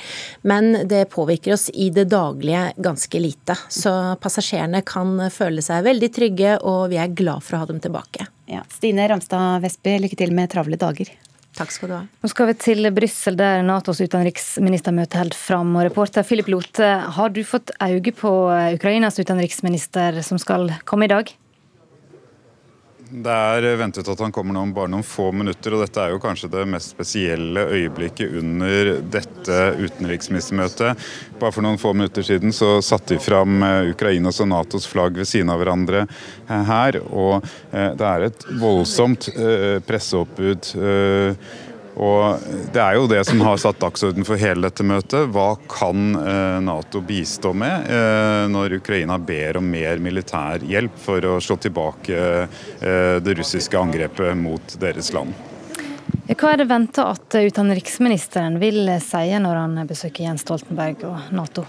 Men 0.47 0.83
det 0.89 1.05
påvirker 1.13 1.55
oss 1.55 1.69
i 1.73 1.89
det 1.93 2.09
daglige 2.11 2.69
ganske 2.83 3.21
lite. 3.21 3.57
Så 3.71 3.93
passasjerene 4.23 4.83
kan 4.87 5.15
føle 5.33 5.63
seg 5.63 5.85
veldig 5.87 6.11
trygge, 6.13 6.57
og 6.67 6.89
vi 6.93 6.99
er 7.01 7.13
glad 7.23 7.43
for 7.43 7.57
å 7.57 7.63
ha 7.63 7.69
dem 7.71 7.81
tilbake. 7.83 8.27
Ja. 8.51 8.63
Stine 8.71 9.07
Ramstad 9.09 9.63
Vestby, 9.63 9.97
lykke 10.03 10.19
til 10.19 10.35
med 10.35 10.51
travle 10.53 10.79
dager. 10.79 11.11
Takk 11.53 11.69
skal 11.69 11.89
du 11.89 11.93
ha. 11.93 12.01
Nå 12.23 12.29
skal 12.31 12.49
vi 12.49 12.55
til 12.57 12.89
Brussel, 12.95 13.35
der 13.37 13.61
Natos 13.65 14.01
utenriksministermøte 14.01 15.19
holder 15.21 15.37
fram. 15.37 15.75
Og 15.77 15.85
reporter 15.85 16.25
Philip 16.25 16.49
Lote, 16.49 16.89
har 17.17 17.33
du 17.33 17.43
fått 17.45 17.73
øye 17.77 18.13
på 18.17 18.31
Ukrainas 18.73 19.21
utenriksminister 19.21 20.17
som 20.25 20.41
skal 20.41 20.71
komme 20.89 21.05
i 21.05 21.13
dag? 21.13 21.29
Det 23.13 23.29
er 23.29 23.75
ventet 23.77 24.07
at 24.09 24.21
han 24.23 24.31
kommer 24.33 24.57
om 24.57 24.71
bare 24.73 24.89
noen 24.89 25.05
få 25.05 25.27
minutter, 25.37 25.75
og 25.75 25.83
dette 25.83 26.01
er 26.01 26.15
jo 26.15 26.21
kanskje 26.21 26.49
det 26.49 26.63
mest 26.65 26.95
spesielle 26.95 27.61
øyeblikket 27.69 28.39
under 28.39 28.89
dette 29.13 29.57
utenriksministermøtet. 29.77 31.03
Bare 31.37 31.53
for 31.53 31.61
noen 31.61 31.77
få 31.77 31.91
minutter 31.93 32.25
siden 32.25 32.55
så 32.55 32.79
satte 32.81 33.13
de 33.13 33.21
fram 33.21 33.61
eh, 33.61 33.91
Ukrainas 33.91 34.41
og 34.41 34.49
Natos 34.49 34.89
flagg 34.89 35.19
ved 35.21 35.29
siden 35.29 35.53
av 35.53 35.61
hverandre 35.61 36.07
eh, 36.07 36.63
her, 36.71 36.97
og 37.11 37.45
eh, 37.69 37.91
det 37.99 38.09
er 38.09 38.27
et 38.31 38.47
voldsomt 38.63 39.29
presseoppbud 39.85 40.73
og 41.95 42.39
Det 42.73 42.81
er 42.81 42.95
jo 42.97 43.07
det 43.07 43.21
som 43.27 43.41
har 43.45 43.59
satt 43.61 43.79
dagsorden 43.81 44.25
for 44.25 44.39
hele 44.41 44.65
dette 44.65 44.85
møtet. 44.87 45.29
Hva 45.33 45.53
kan 45.69 46.15
eh, 46.17 46.57
Nato 46.65 47.03
bistå 47.05 47.53
med 47.53 47.89
eh, 47.91 48.45
når 48.49 48.79
Ukraina 48.79 49.19
ber 49.21 49.59
om 49.61 49.69
mer 49.69 50.01
militær 50.01 50.65
hjelp 50.65 50.97
for 50.97 51.25
å 51.29 51.37
slå 51.43 51.59
tilbake 51.61 52.17
eh, 52.17 53.17
det 53.21 53.37
russiske 53.37 53.77
angrepet 53.77 54.33
mot 54.37 54.77
deres 54.81 55.13
land? 55.13 55.37
Hva 56.33 56.53
er 56.53 56.63
det 56.63 56.69
venta 56.71 57.11
at 57.13 57.35
utenriksministeren 57.35 58.57
vil 58.61 58.87
si 59.03 59.25
når 59.43 59.59
han 59.59 59.81
besøker 59.87 60.25
Jens 60.25 60.45
Stoltenberg 60.47 61.05
og 61.09 61.33
Nato? 61.35 61.67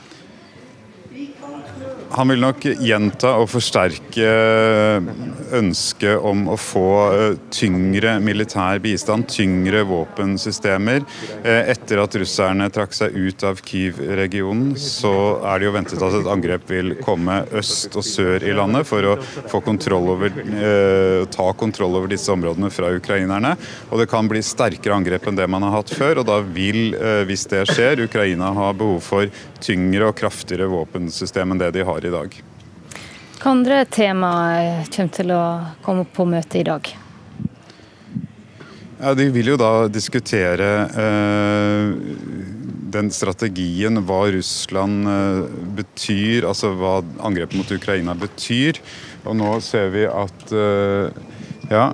Han 2.13 2.29
vil 2.31 2.43
nok 2.45 2.65
gjenta 2.85 3.35
og 3.41 3.49
forsterke 3.51 4.29
ønsket 5.55 6.23
om 6.25 6.47
å 6.53 6.57
få 6.61 6.89
eh, 7.15 7.37
tyngre 7.55 8.17
militær 8.23 8.81
bistand, 8.85 9.27
tyngre 9.31 9.85
våpensystemer. 9.89 11.05
Eh, 11.43 11.71
etter 11.73 12.03
at 12.03 12.17
russerne 12.21 12.69
trakk 12.75 12.95
seg 12.97 13.17
ut 13.17 13.45
av 13.47 13.63
Kyiv-regionen, 13.65 14.75
så 14.81 15.15
er 15.51 15.61
det 15.61 15.69
jo 15.69 15.75
ventet 15.77 16.05
at 16.07 16.19
et 16.21 16.31
angrep 16.35 16.69
vil 16.71 16.95
komme 17.05 17.41
øst 17.55 17.97
og 17.99 18.07
sør 18.07 18.47
i 18.47 18.55
landet 18.57 18.89
for 18.89 19.15
å 19.15 19.17
få 19.51 19.63
kontroll 19.65 20.13
over, 20.15 20.35
eh, 20.35 21.25
ta 21.35 21.49
kontroll 21.59 21.99
over 22.01 22.13
disse 22.15 22.31
områdene 22.35 22.71
fra 22.75 22.93
ukrainerne. 22.95 23.57
Og 23.91 24.03
det 24.03 24.11
kan 24.13 24.29
bli 24.31 24.43
sterkere 24.45 24.99
angrep 24.99 25.27
enn 25.29 25.39
det 25.39 25.49
man 25.51 25.67
har 25.67 25.79
hatt 25.81 25.95
før, 25.95 26.23
og 26.23 26.29
da 26.31 26.41
vil, 26.45 26.95
hvis 27.29 27.47
det 27.51 27.65
skjer, 27.71 28.05
Ukraina 28.05 28.53
ha 28.55 28.73
behov 28.77 29.03
for 29.05 29.29
tyngre 29.65 30.11
og 30.11 30.19
kraftigere 30.19 30.69
våpensystem 30.71 31.55
enn 31.55 31.63
det 31.63 31.73
de 31.77 31.87
har 31.89 32.05
i 32.05 32.13
dag. 32.13 32.37
Hva 33.41 33.53
andre 33.53 33.83
temaer 33.89 34.85
kommer 34.93 35.17
til 35.17 35.33
å 35.35 35.45
komme 35.85 36.05
opp 36.05 36.15
på 36.17 36.29
møtet 36.29 36.61
i 36.63 36.69
dag? 36.69 36.93
Ja, 39.01 39.13
De 39.13 39.27
vil 39.35 39.51
jo 39.53 39.57
da 39.61 39.89
diskutere 39.93 40.69
eh, 40.89 41.91
den 42.95 43.11
strategien, 43.13 44.01
hva 44.07 44.23
Russland 44.33 45.11
eh, 45.11 45.59
betyr, 45.81 46.47
altså 46.49 46.73
hva 46.79 46.95
angrepet 47.27 47.59
mot 47.59 47.75
Ukraina 47.75 48.15
betyr. 48.17 48.81
Og 49.27 49.37
nå 49.41 49.51
ser 49.65 49.91
vi 49.93 50.07
at 50.09 50.55
eh, 50.57 51.23
ja, 51.73 51.89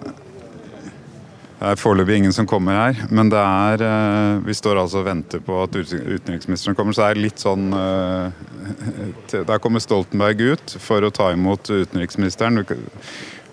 det 1.60 1.74
er 1.74 1.76
foreløpig 1.76 2.14
ingen 2.16 2.32
som 2.32 2.46
kommer 2.48 2.78
her, 2.78 3.00
men 3.12 3.28
det 3.28 3.40
er 3.40 3.82
eh, 3.84 4.38
Vi 4.46 4.54
står 4.56 4.78
altså 4.80 5.02
og 5.02 5.08
venter 5.10 5.42
på 5.44 5.58
at 5.60 5.74
utenriksministeren 5.76 6.76
kommer, 6.78 6.96
så 6.96 7.04
det 7.04 7.10
er 7.10 7.20
litt 7.20 7.42
sånn 7.42 7.66
eh, 7.76 9.34
Der 9.50 9.60
kommer 9.60 9.84
Stoltenberg 9.84 10.40
ut 10.54 10.74
for 10.80 11.04
å 11.04 11.12
ta 11.12 11.28
imot 11.34 11.68
utenriksministeren. 11.68 12.62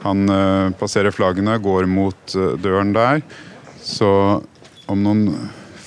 Han 0.06 0.32
eh, 0.32 0.70
passerer 0.80 1.12
flaggene, 1.12 1.58
går 1.60 1.90
mot 1.92 2.38
døren 2.64 2.96
der. 2.96 3.20
Så 3.84 4.10
om 4.88 5.04
noen 5.04 5.28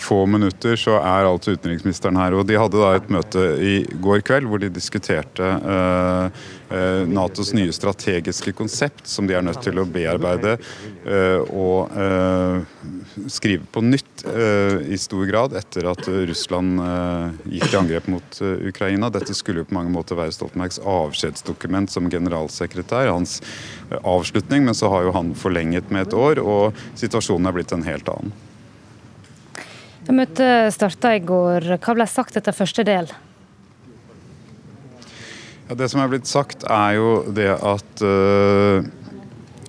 få 0.00 0.24
minutter 0.26 0.76
så 0.80 0.96
er 0.98 1.28
altså 1.28 1.54
utenriksministeren 1.56 2.18
her. 2.20 2.34
og 2.36 2.46
De 2.48 2.58
hadde 2.58 2.80
da 2.80 2.94
et 2.96 3.10
møte 3.12 3.44
i 3.60 3.74
går 4.02 4.24
kveld 4.26 4.48
hvor 4.50 4.62
de 4.62 4.72
diskuterte 4.72 5.44
uh, 5.44 6.48
Natos 7.10 7.50
nye 7.56 7.72
strategiske 7.74 8.52
konsept, 8.54 9.02
som 9.10 9.26
de 9.26 9.34
er 9.34 9.42
nødt 9.42 9.58
til 9.64 9.80
å 9.80 9.86
bearbeide 9.90 10.56
uh, 10.56 11.40
og 11.50 11.90
skrive 13.30 13.66
på 13.72 13.82
nytt 13.82 14.22
i 14.22 14.96
stor 15.00 15.24
grad 15.28 15.54
etter 15.58 15.86
at 15.90 16.06
Russland 16.28 16.78
gikk 17.48 17.66
til 17.66 17.78
angrep 17.80 18.10
mot 18.12 18.40
Ukraina. 18.68 19.10
Dette 19.12 19.34
skulle 19.36 19.62
jo 19.62 19.68
på 19.70 19.76
mange 19.76 19.92
måter 19.94 20.18
være 20.18 20.34
Stoltenbergs 20.36 20.80
avskjedsdokument 20.84 21.92
som 21.92 22.10
generalsekretær, 22.12 23.10
hans 23.10 23.40
avslutning, 24.00 24.68
men 24.68 24.76
så 24.76 24.92
har 24.92 25.08
jo 25.08 25.16
han 25.16 25.34
forlenget 25.38 25.90
med 25.90 26.08
et 26.08 26.16
år, 26.16 26.42
og 26.44 26.78
situasjonen 27.00 27.50
er 27.50 27.56
blitt 27.56 27.74
en 27.76 27.86
helt 27.86 28.12
annen. 28.12 28.36
Møtet 30.08 30.72
starta 30.72 31.12
i 31.16 31.20
går. 31.20 31.74
Hva 31.76 31.94
ble 31.96 32.06
sagt 32.08 32.38
etter 32.40 32.56
første 32.56 32.84
del? 32.88 33.10
Ja, 35.68 35.76
det 35.78 35.90
som 35.92 36.00
er 36.02 36.08
blitt 36.10 36.26
sagt, 36.26 36.64
er 36.66 36.96
jo 36.96 37.10
det 37.30 37.52
at 37.54 38.02
uh, 38.02 38.80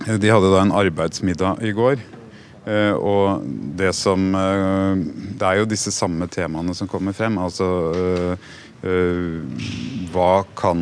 de 0.07 0.31
hadde 0.31 0.49
da 0.53 0.63
en 0.63 0.73
arbeidsmiddag 0.73 1.61
i 1.67 1.75
går. 1.77 2.01
Uh, 2.65 2.95
og 2.95 3.45
det 3.77 3.91
som 3.97 4.31
uh, 4.37 4.97
Det 4.97 5.45
er 5.45 5.59
jo 5.59 5.69
disse 5.69 5.93
samme 5.93 6.25
temaene 6.31 6.73
som 6.77 6.89
kommer 6.89 7.13
frem. 7.17 7.37
Altså 7.41 7.69
hva 8.81 10.29
kan, 10.57 10.79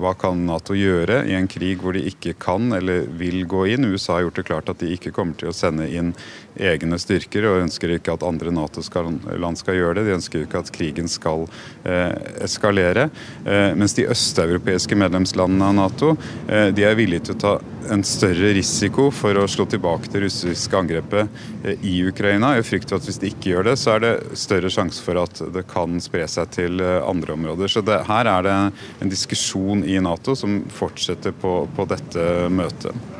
hva 0.00 0.12
kan, 0.16 0.38
Nato 0.48 0.72
gjøre 0.72 1.18
i 1.28 1.34
en 1.36 1.44
krig 1.44 1.82
hvor 1.82 1.92
de 1.92 2.00
ikke 2.08 2.32
kan 2.40 2.72
eller 2.72 3.10
vil 3.20 3.42
gå 3.44 3.66
inn? 3.74 3.84
USA 3.92 4.14
har 4.14 4.22
gjort 4.24 4.38
det 4.40 4.46
klart 4.48 4.72
at 4.72 4.80
de 4.80 4.88
ikke 4.94 5.12
kommer 5.12 5.36
til 5.36 5.50
å 5.50 5.52
sende 5.52 5.84
inn 5.92 6.14
egne 6.60 6.98
styrker 7.00 7.46
og 7.48 7.62
ønsker 7.64 7.94
ikke 7.96 8.16
at 8.16 8.24
andre 8.26 8.52
Nato-land 8.54 9.60
skal 9.60 9.78
gjøre 9.78 9.98
det. 9.98 10.06
De 10.08 10.16
ønsker 10.16 10.44
ikke 10.44 10.62
at 10.62 10.72
krigen 10.74 11.10
skal 11.10 11.46
eh, 11.84 12.12
eskalere. 12.44 13.08
Eh, 13.44 13.72
mens 13.78 13.96
de 13.98 14.08
østeuropeiske 14.12 14.98
medlemslandene 14.98 15.70
av 15.70 15.78
Nato 15.78 16.14
eh, 16.48 16.70
de 16.74 16.86
er 16.88 16.98
villige 16.98 17.28
til 17.28 17.38
å 17.38 17.42
ta 17.42 17.54
en 17.90 18.04
større 18.06 18.52
risiko 18.56 19.08
for 19.14 19.36
å 19.38 19.46
slå 19.50 19.66
tilbake 19.70 20.10
det 20.12 20.24
russiske 20.26 20.78
angrepet 20.78 21.42
eh, 21.64 21.86
i 21.88 21.98
Ukraina. 22.08 22.54
Jeg 22.58 22.68
frykter 22.68 22.98
at 22.98 23.08
hvis 23.08 23.20
de 23.22 23.32
ikke 23.32 23.54
gjør 23.54 23.70
det, 23.70 23.76
så 23.80 23.96
er 23.96 24.04
det 24.04 24.12
større 24.38 24.70
sjanse 24.72 25.02
for 25.04 25.22
at 25.22 25.42
det 25.54 25.64
kan 25.70 25.98
spre 26.02 26.26
seg 26.30 26.52
til 26.54 26.82
eh, 26.82 27.00
andre 27.06 27.36
områder. 27.36 27.72
Så 27.72 27.84
det, 27.86 28.02
her 28.08 28.30
er 28.36 28.46
det 28.46 28.58
en 29.02 29.12
diskusjon 29.12 29.84
i 29.88 29.98
Nato 30.02 30.36
som 30.38 30.62
fortsetter 30.72 31.34
på, 31.36 31.62
på 31.76 31.88
dette 31.90 32.28
møtet. 32.52 33.10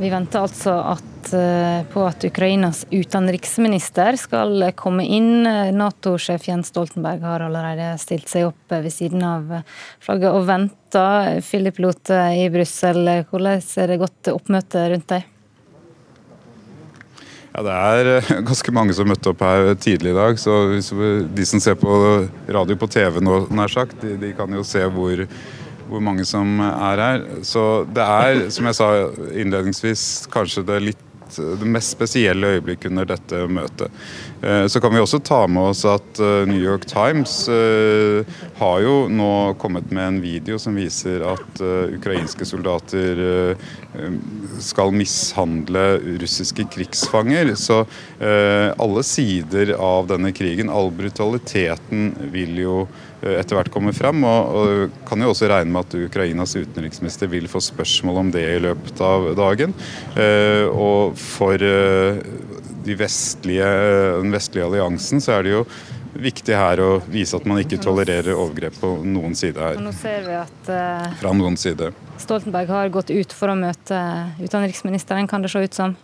Vi 0.00 0.08
venter 0.08 0.40
altså 0.40 0.72
at, 0.94 1.32
eh, 1.36 1.82
på 1.92 2.04
at 2.08 2.24
Ukrainas 2.24 2.86
utenriksminister 2.88 4.16
skal 4.16 4.70
komme 4.72 5.04
inn. 5.04 5.44
Nato-sjef 5.76 6.46
Jens 6.48 6.70
Stoltenberg 6.72 7.20
har 7.26 7.44
allerede 7.44 7.90
stilt 8.00 8.30
seg 8.32 8.46
opp 8.48 8.72
ved 8.72 8.88
siden 8.94 9.20
av 9.28 9.52
flagget 10.00 10.32
og 10.32 10.46
venter. 10.48 11.42
Philip 11.44 11.82
Lote 11.84 12.22
i 12.32 12.48
Brussel, 12.48 13.02
hvordan 13.28 13.60
er 13.60 13.92
det 13.92 14.00
gått 14.00 14.32
oppmøte 14.32 14.86
rundt 14.94 15.12
deg? 15.12 15.28
Ja, 17.50 17.62
Det 17.62 17.76
er 17.76 18.10
eh, 18.16 18.34
ganske 18.48 18.72
mange 18.72 18.96
som 18.96 19.08
møtte 19.10 19.34
opp 19.34 19.44
her 19.44 19.74
tidlig 19.74 20.14
i 20.14 20.18
dag. 20.22 20.38
så 20.38 20.62
De 20.80 21.46
som 21.46 21.60
ser 21.60 21.76
på 21.76 22.00
radio 22.48 22.76
på 22.76 22.88
TV 22.88 23.20
nå, 23.20 23.42
nær 23.52 23.68
sagt, 23.68 24.00
de, 24.00 24.16
de 24.16 24.32
kan 24.32 24.48
jo 24.48 24.64
se 24.64 24.86
hvor 24.88 25.26
hvor 25.90 26.02
mange 26.04 26.24
som 26.28 26.60
er 26.62 27.04
her. 27.04 27.28
Så 27.46 27.84
det 27.90 28.06
er, 28.06 28.42
som 28.54 28.68
jeg 28.70 28.78
sa 28.78 28.90
innledningsvis, 29.34 30.08
kanskje 30.32 30.66
det 30.68 30.82
litt 30.88 31.06
det 31.36 31.66
mest 31.68 31.94
spesielle 31.94 32.56
øyeblikket 32.56 32.90
under 32.90 33.08
dette 33.08 33.44
møtet. 33.50 33.90
Eh, 34.42 34.66
så 34.66 34.80
kan 34.80 34.94
vi 34.94 35.02
også 35.02 35.20
ta 35.24 35.44
med 35.50 35.70
oss 35.72 35.84
at 35.88 36.20
eh, 36.20 36.46
New 36.48 36.60
York 36.60 36.86
Times 36.90 37.48
eh, 37.52 38.26
har 38.58 38.80
jo 38.84 38.94
nå 39.12 39.54
kommet 39.60 39.90
med 39.94 40.06
en 40.06 40.20
video 40.22 40.58
som 40.58 40.78
viser 40.78 41.24
at 41.26 41.60
ukrainske 41.60 42.46
soldater 42.48 43.20
skal 44.62 44.92
mishandle 44.94 45.82
russiske 46.20 46.66
krigsfanger. 46.72 47.54
Så 47.58 47.82
alle 48.20 49.02
sider 49.06 49.72
av 49.76 50.08
denne 50.10 50.30
krigen, 50.36 50.70
all 50.70 50.92
brutaliteten, 50.94 52.12
vil 52.32 52.60
jo 52.62 52.76
etter 53.20 53.58
hvert 53.58 53.72
kommer 53.72 53.96
frem. 53.96 54.24
Og, 54.24 54.56
og 54.56 54.98
kan 55.08 55.22
jo 55.22 55.30
også 55.34 55.50
regne 55.50 55.72
med 55.74 55.86
at 55.86 55.98
Ukrainas 56.08 56.56
utenriksminister 56.56 57.30
vil 57.32 57.48
få 57.50 57.62
spørsmål 57.64 58.24
om 58.24 58.34
det 58.34 58.46
i 58.48 58.60
løpet 58.64 59.00
av 59.04 59.30
dagen. 59.38 59.74
Og 60.72 61.16
for 61.20 61.60
de 61.60 62.96
vestlige, 62.96 63.70
den 64.22 64.32
vestlige 64.32 64.66
alliansen 64.66 65.22
så 65.22 65.38
er 65.38 65.46
det 65.46 65.56
jo 65.58 65.64
viktig 66.20 66.56
her 66.56 66.80
å 66.82 66.90
vise 67.10 67.38
at 67.38 67.46
man 67.48 67.60
ikke 67.62 67.78
tolererer 67.82 68.34
overgrep 68.34 68.76
på 68.80 68.92
noen 69.06 69.36
side 69.38 69.60
her. 69.62 69.78
Og 69.78 69.86
nå 69.86 69.94
ser 69.96 70.24
vi 70.26 70.36
at 70.36 70.70
uh, 70.70 71.06
Fra 71.20 71.34
noen 71.36 71.58
side. 71.60 71.92
Stoltenberg 72.20 72.70
har 72.72 72.92
gått 72.92 73.12
ut 73.14 73.34
for 73.36 73.52
å 73.52 73.58
møte 73.58 74.00
utenriksministeren, 74.40 75.30
kan 75.30 75.44
det 75.44 75.52
se 75.52 75.62
ut 75.64 75.76
som? 75.76 75.96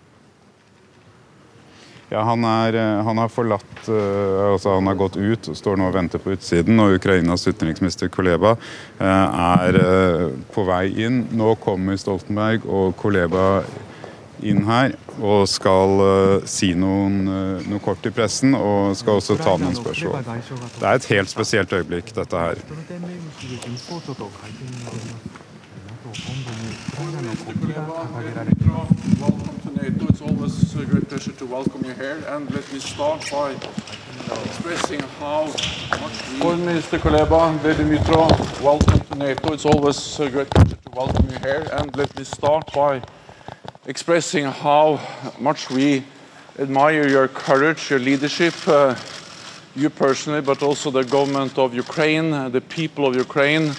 Ja, 2.08 2.20
han, 2.22 2.44
er, 2.44 2.76
eh, 2.78 3.04
han 3.04 3.18
har 3.18 3.30
forlatt 3.34 3.88
uh, 3.88 4.52
altså 4.52 4.76
Han 4.76 4.86
har 4.86 4.94
gått 4.94 5.16
ut 5.16 5.48
og 5.50 5.56
står 5.58 5.80
nå 5.80 5.88
og 5.88 5.96
venter 5.96 6.22
på 6.22 6.36
utsiden. 6.36 6.78
Og 6.82 7.00
Ukrainas 7.00 7.46
utenriksminister 7.48 8.10
Koleba 8.14 8.54
uh, 8.54 9.02
er 9.02 9.80
på 10.54 10.66
vei 10.68 10.86
inn. 11.06 11.24
Nå 11.34 11.56
kommer 11.62 11.98
Stoltenberg 11.98 12.66
og 12.66 12.94
Koleba 13.00 13.64
inn 14.46 14.66
her 14.68 14.92
og 15.16 15.46
skal 15.48 16.02
si 16.44 16.74
noen, 16.76 17.22
noe 17.64 17.80
kort 17.80 18.04
i 18.04 18.12
pressen 18.12 18.52
og 18.52 18.92
skal 19.00 19.16
også 19.22 19.38
ta 19.40 19.54
noen 19.56 19.72
spørsmål. 19.78 20.28
Det 20.76 20.84
er 20.84 21.00
et 21.00 21.08
helt 21.14 21.32
spesielt 21.32 21.72
øyeblikk, 21.72 22.12
dette 22.12 22.36
her. 22.36 22.60
It's 29.88 30.20
always 30.20 30.74
a 30.74 30.84
great 30.84 31.08
pleasure 31.08 31.30
to 31.30 31.46
welcome 31.46 31.84
you 31.84 31.92
here, 31.92 32.20
and 32.26 32.52
let 32.52 32.72
me 32.72 32.80
start 32.80 33.30
by 33.30 33.52
expressing 34.44 34.98
how 35.20 35.44
much 35.44 36.28
we... 36.28 36.38
Foreign 36.40 36.66
Minister 36.66 36.98
Kuleba, 36.98 37.56
Dimitrov, 37.60 38.60
welcome 38.60 38.98
to 38.98 39.14
NATO. 39.14 39.52
It's 39.52 39.64
always 39.64 40.18
a 40.18 40.28
great 40.28 40.50
pleasure 40.50 40.74
to 40.74 40.90
welcome 40.90 41.30
you 41.30 41.38
here, 41.38 41.68
and 41.70 41.96
let 41.96 42.18
me 42.18 42.24
start 42.24 42.72
by 42.74 43.00
expressing 43.86 44.46
how 44.46 44.98
much 45.38 45.70
we 45.70 46.02
admire 46.58 47.06
your 47.06 47.28
courage, 47.28 47.88
your 47.88 48.00
leadership, 48.00 48.54
uh, 48.66 48.96
you 49.76 49.88
personally, 49.88 50.40
but 50.40 50.64
also 50.64 50.90
the 50.90 51.04
government 51.04 51.58
of 51.60 51.72
Ukraine, 51.72 52.32
uh, 52.32 52.48
the 52.48 52.60
people 52.60 53.06
of 53.06 53.14
Ukraine, 53.14 53.70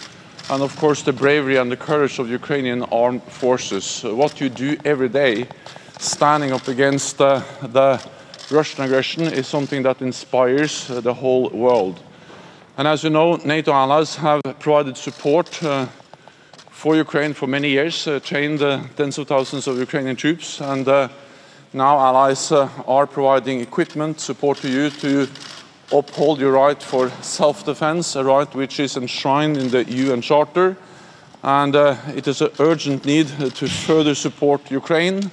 and 0.49 0.63
of 0.63 0.73
course 0.77 1.01
the 1.01 1.11
bravery 1.11 1.57
and 1.57 1.69
the 1.69 1.75
courage 1.75 2.17
of 2.17 2.29
Ukrainian 2.29 2.83
armed 2.83 3.23
forces. 3.23 4.03
What 4.03 4.39
you 4.39 4.47
do 4.47 4.77
every 4.85 5.09
day, 5.09 5.47
standing 5.99 6.51
up 6.51 6.67
against 6.67 7.19
uh, 7.19 7.41
the 7.61 8.01
Russian 8.51 8.83
aggression, 8.83 9.23
is 9.23 9.47
something 9.47 9.83
that 9.83 10.01
inspires 10.01 10.89
uh, 10.89 11.01
the 11.01 11.13
whole 11.13 11.49
world. 11.49 11.99
And 12.77 12.87
as 12.87 13.03
you 13.03 13.09
know, 13.09 13.37
NATO 13.37 13.71
allies 13.73 14.15
have 14.15 14.41
provided 14.59 14.97
support 14.97 15.61
uh, 15.63 15.87
for 16.69 16.95
Ukraine 16.95 17.33
for 17.33 17.47
many 17.47 17.69
years, 17.69 18.07
uh, 18.07 18.19
trained 18.19 18.61
uh, 18.61 18.83
tens 18.95 19.17
of 19.17 19.27
thousands 19.27 19.67
of 19.67 19.79
Ukrainian 19.79 20.15
troops, 20.15 20.61
and 20.61 20.87
uh, 20.87 21.09
now 21.73 21.97
allies 21.99 22.51
are 22.51 23.07
providing 23.07 23.59
equipment, 23.61 24.19
support 24.19 24.59
to 24.59 24.69
you 24.69 24.89
to 24.91 25.27
uphold 25.91 26.39
your 26.39 26.51
right 26.51 26.81
for 26.81 27.09
self-defense, 27.21 28.15
a 28.15 28.23
right 28.23 28.53
which 28.53 28.79
is 28.79 28.95
enshrined 28.95 29.57
in 29.57 29.69
the 29.69 29.83
UN 29.83 30.21
Charter. 30.21 30.77
And 31.43 31.75
it 32.15 32.27
is 32.27 32.41
an 32.41 32.51
urgent 32.59 33.05
need 33.05 33.27
to 33.27 33.67
further 33.67 34.15
support 34.15 34.71
Ukraine. 34.71 35.31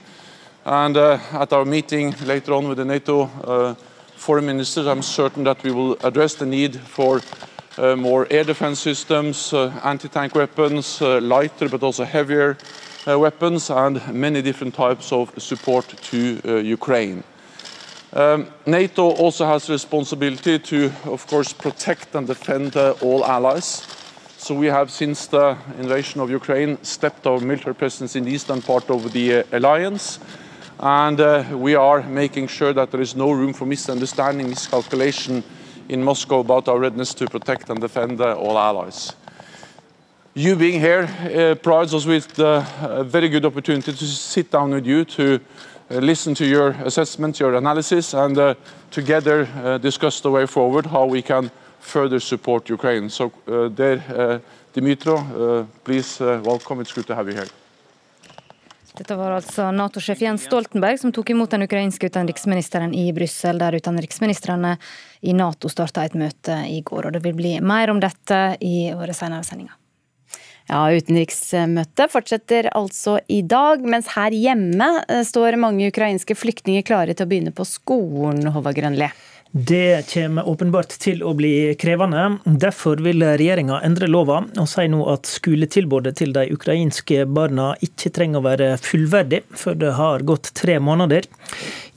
And 0.64 0.96
at 0.96 1.52
our 1.52 1.64
meeting 1.64 2.14
later 2.24 2.54
on 2.54 2.68
with 2.68 2.78
the 2.78 2.84
NATO 2.84 3.76
foreign 4.16 4.46
ministers, 4.46 4.86
I'm 4.86 5.02
certain 5.02 5.44
that 5.44 5.62
we 5.62 5.70
will 5.70 5.98
address 6.02 6.34
the 6.34 6.46
need 6.46 6.76
for 6.76 7.20
uh, 7.76 7.96
more 7.96 8.26
air 8.30 8.44
defense 8.44 8.80
systems, 8.80 9.52
uh, 9.52 9.72
anti-tank 9.82 10.34
weapons, 10.34 11.02
uh, 11.02 11.20
lighter 11.20 11.68
but 11.68 11.82
also 11.82 12.04
heavier 12.04 12.56
weapons, 13.06 13.68
and 13.68 14.00
many 14.14 14.40
different 14.40 14.74
types 14.74 15.12
of 15.12 15.30
support 15.36 15.86
to 15.88 16.62
Ukraine. 16.62 17.22
Um, 18.14 18.46
NATO 18.64 19.10
also 19.10 19.44
has 19.44 19.68
responsibility 19.68 20.58
to, 20.58 20.92
of 21.04 21.26
course, 21.26 21.52
protect 21.52 22.14
and 22.14 22.26
defend 22.26 22.76
all 22.76 23.24
allies. 23.24 23.86
So 24.38 24.54
we 24.54 24.66
have, 24.68 24.90
since 24.90 25.26
the 25.26 25.58
invasion 25.78 26.22
of 26.22 26.30
Ukraine, 26.30 26.78
stepped 26.82 27.26
our 27.26 27.40
military 27.40 27.74
presence 27.74 28.16
in 28.16 28.24
the 28.24 28.30
eastern 28.30 28.62
part 28.62 28.88
of 28.88 29.12
the 29.12 29.44
alliance. 29.52 30.18
And 30.84 31.18
uh, 31.18 31.44
we 31.52 31.76
are 31.76 32.02
making 32.02 32.48
sure 32.48 32.74
that 32.74 32.90
there 32.90 33.00
is 33.00 33.16
no 33.16 33.32
room 33.32 33.54
for 33.54 33.64
misunderstanding, 33.64 34.50
miscalculation, 34.50 35.42
in 35.88 36.04
Moscow 36.04 36.40
about 36.40 36.68
our 36.68 36.78
readiness 36.78 37.14
to 37.14 37.26
protect 37.26 37.70
and 37.70 37.80
defend 37.80 38.20
uh, 38.20 38.34
all 38.34 38.58
allies. 38.58 39.14
You 40.34 40.56
being 40.56 40.80
here 40.80 41.04
uh, 41.04 41.54
provides 41.54 41.94
us 41.94 42.04
with 42.04 42.38
uh, 42.38 42.66
a 42.82 43.02
very 43.02 43.30
good 43.30 43.46
opportunity 43.46 43.94
to 43.94 44.06
sit 44.06 44.50
down 44.50 44.72
with 44.72 44.84
you, 44.84 45.06
to 45.06 45.40
uh, 45.90 45.94
listen 46.00 46.34
to 46.34 46.44
your 46.44 46.72
assessment, 46.84 47.40
your 47.40 47.54
analysis, 47.54 48.12
and 48.12 48.36
uh, 48.36 48.54
together 48.90 49.78
discuss 49.78 50.20
the 50.20 50.30
way 50.30 50.44
forward, 50.44 50.84
how 50.84 51.06
we 51.06 51.22
can 51.22 51.50
further 51.80 52.20
support 52.20 52.68
Ukraine. 52.68 53.08
So, 53.08 53.32
there, 53.46 54.42
Dimitro, 54.74 55.66
please 55.82 56.20
welcome. 56.20 56.80
It's 56.82 56.92
good 56.92 57.06
to 57.06 57.14
have 57.14 57.26
you 57.28 57.36
here. 57.36 57.63
Dette 58.94 59.16
var 59.18 59.32
altså 59.34 59.72
Nato-sjef 59.74 60.20
Jens 60.22 60.44
Stoltenberg 60.46 61.00
som 61.00 61.10
tok 61.10 61.32
imot 61.34 61.50
den 61.50 61.66
ukrainske 61.66 62.06
utenriksministeren 62.06 62.92
i 62.94 63.08
Brussel, 63.16 63.58
der 63.58 63.74
utenriksministrene 63.74 64.76
i 65.26 65.34
Nato 65.34 65.70
starta 65.72 66.04
et 66.06 66.14
møte 66.14 66.60
i 66.70 66.78
går. 66.86 67.08
Og 67.08 67.16
det 67.16 67.24
vil 67.24 67.34
bli 67.34 67.56
mer 67.58 67.90
om 67.90 67.98
dette 67.98 68.38
i 68.62 68.92
våre 68.94 69.16
senere 69.16 69.42
sendinger. 69.42 69.74
Ja, 70.70 70.86
Utenriksmøtet 70.94 72.08
fortsetter 72.12 72.70
altså 72.72 73.18
i 73.28 73.42
dag, 73.44 73.82
mens 73.84 74.06
her 74.14 74.32
hjemme 74.32 74.86
eh, 75.02 75.20
står 75.26 75.58
mange 75.60 75.90
ukrainske 75.90 76.38
flyktninger 76.38 76.86
klare 76.86 77.12
til 77.12 77.26
å 77.26 77.30
begynne 77.34 77.52
på 77.52 77.66
skolen, 77.68 78.46
Håvard 78.54 78.78
Grønli. 78.78 79.10
Det 79.56 80.02
kommer 80.10 80.48
åpenbart 80.48 80.96
til 80.98 81.20
å 81.22 81.30
bli 81.38 81.76
krevende. 81.78 82.40
Derfor 82.42 82.98
vil 83.06 83.22
regjeringa 83.22 83.76
endre 83.86 84.08
lova 84.10 84.40
og 84.58 84.66
si 84.66 84.88
nå 84.90 85.04
at 85.12 85.30
skoletilbudet 85.30 86.16
til 86.18 86.32
de 86.34 86.48
ukrainske 86.50 87.20
barna 87.30 87.68
ikke 87.86 88.10
trenger 88.16 88.42
å 88.42 88.48
være 88.48 88.72
fullverdig 88.82 89.44
før 89.54 89.78
det 89.78 89.92
har 89.94 90.26
gått 90.26 90.50
tre 90.58 90.80
måneder. 90.82 91.30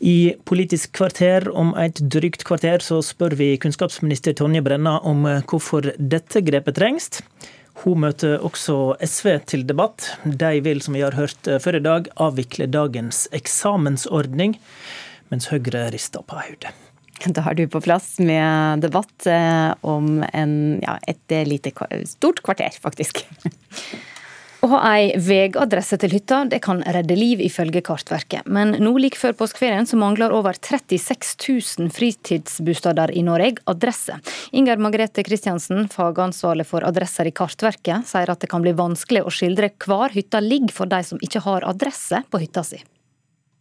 I 0.05 0.36
Politisk 0.45 0.93
kvarter 0.99 1.49
om 1.49 1.74
et 1.82 1.97
drygt 1.97 2.45
kvarter 2.45 2.86
så 2.86 3.01
spør 3.01 3.34
vi 3.41 3.55
kunnskapsminister 3.58 4.38
Tonje 4.38 4.62
Brenna 4.62 4.99
om 5.01 5.26
hvorfor 5.26 5.95
dette 5.97 6.45
grepet 6.45 6.78
trengs. 6.78 7.24
Hun 7.82 8.05
møter 8.05 8.38
også 8.38 8.99
SV 9.01 9.32
til 9.49 9.66
debatt. 9.66 10.12
De 10.30 10.60
vil, 10.62 10.86
som 10.86 10.93
vi 10.93 11.01
har 11.01 11.18
hørt 11.18 11.49
før 11.66 11.82
i 11.82 11.88
dag, 11.89 12.14
avvikle 12.22 12.70
dagens 12.70 13.26
eksamensordning, 13.34 14.60
mens 15.34 15.49
Høyre 15.49 15.88
rister 15.97 16.22
på 16.22 16.38
hodet. 16.38 16.78
Da 17.26 17.43
er 17.49 17.57
du 17.57 17.65
på 17.72 17.82
plass 17.82 18.18
med 18.22 18.84
debatt 18.86 19.26
eh, 19.30 19.72
om 19.82 20.22
en, 20.28 20.53
ja, 20.84 20.99
et 21.09 21.34
lite, 21.49 21.74
stort 22.05 22.43
kvarter, 22.45 22.78
faktisk. 22.84 23.26
Å 24.57 24.68
ha 24.72 24.80
ei 24.97 25.11
veiadresse 25.22 25.99
til 26.01 26.15
hytta 26.15 26.39
det 26.49 26.57
kan 26.65 26.80
redde 26.82 27.13
liv, 27.15 27.41
ifølge 27.45 27.84
Kartverket. 27.86 28.47
Men 28.49 28.74
nå 28.82 28.95
like 28.97 29.20
før 29.20 29.36
påskeferien 29.38 29.86
så 29.86 29.99
mangler 30.01 30.34
over 30.34 30.57
36 30.57 31.36
000 31.78 31.93
fritidsbosteder 31.93 33.13
i 33.13 33.22
Norge 33.28 33.61
adresse. 33.70 34.18
Inger 34.57 34.82
Margrethe 34.82 35.24
Kristiansen, 35.28 35.86
fagansvarlig 35.93 36.65
for 36.72 36.88
adresser 36.88 37.30
i 37.30 37.36
Kartverket, 37.38 38.09
sier 38.09 38.34
at 38.34 38.41
det 38.41 38.49
kan 38.49 38.65
bli 38.65 38.74
vanskelig 38.78 39.28
å 39.28 39.34
skildre 39.34 39.70
hvor 39.86 40.09
hytta 40.18 40.41
ligger 40.41 40.74
for 40.74 40.89
de 40.89 41.03
som 41.05 41.22
ikke 41.22 41.45
har 41.45 41.68
adresse 41.70 42.26
på 42.26 42.41
hytta 42.41 42.65
si. 42.65 42.82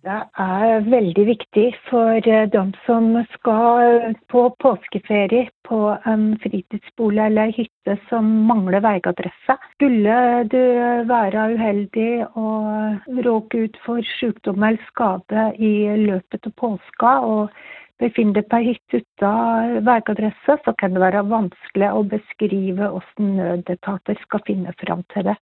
Det 0.07 0.17
er 0.39 0.85
veldig 0.87 1.23
viktig 1.27 1.65
for 1.89 2.29
eh, 2.31 2.45
dem 2.53 2.69
som 2.85 3.09
skal 3.33 4.13
på 4.31 4.43
påskeferie 4.63 5.49
på 5.67 5.81
en 6.07 6.29
fritidsbolig 6.45 7.25
eller 7.25 7.51
hytte 7.57 7.97
som 8.07 8.29
mangler 8.47 8.85
veiadresse. 8.85 9.57
Skulle 9.75 10.45
du 10.53 10.61
være 11.11 11.49
uheldig 11.57 12.13
og 12.39 13.19
råke 13.27 13.65
ut 13.65 13.81
for 13.83 14.07
sykdom 14.21 14.63
eller 14.63 14.87
skade 14.93 15.49
i 15.59 15.73
løpet 16.05 16.47
av 16.53 16.55
påska 16.63 17.17
og 17.33 17.59
befinne 17.99 18.37
deg 18.39 18.47
på 18.47 18.61
ei 18.63 18.71
hytte 18.71 19.03
uten 19.03 19.83
veiadresse, 19.91 20.59
så 20.63 20.77
kan 20.79 20.95
det 20.95 21.03
være 21.03 21.27
vanskelig 21.35 21.91
å 21.91 22.07
beskrive 22.15 22.95
hvordan 22.95 23.35
nødetater 23.41 24.23
skal 24.23 24.47
finne 24.47 24.79
fram 24.87 25.03
til 25.17 25.33
det. 25.33 25.39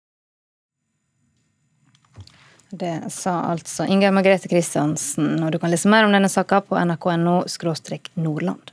Det 2.72 3.12
sa 3.12 3.34
altså 3.52 3.84
Inger 3.84 4.14
Margrethe 4.16 4.48
Kristiansen, 4.48 5.34
og 5.44 5.52
du 5.52 5.58
kan 5.60 5.72
lese 5.74 5.90
mer 5.92 6.06
om 6.08 6.14
denne 6.16 6.30
saka 6.32 6.62
på 6.64 6.78
nrk.no 6.80 7.42
nordland. 8.16 8.72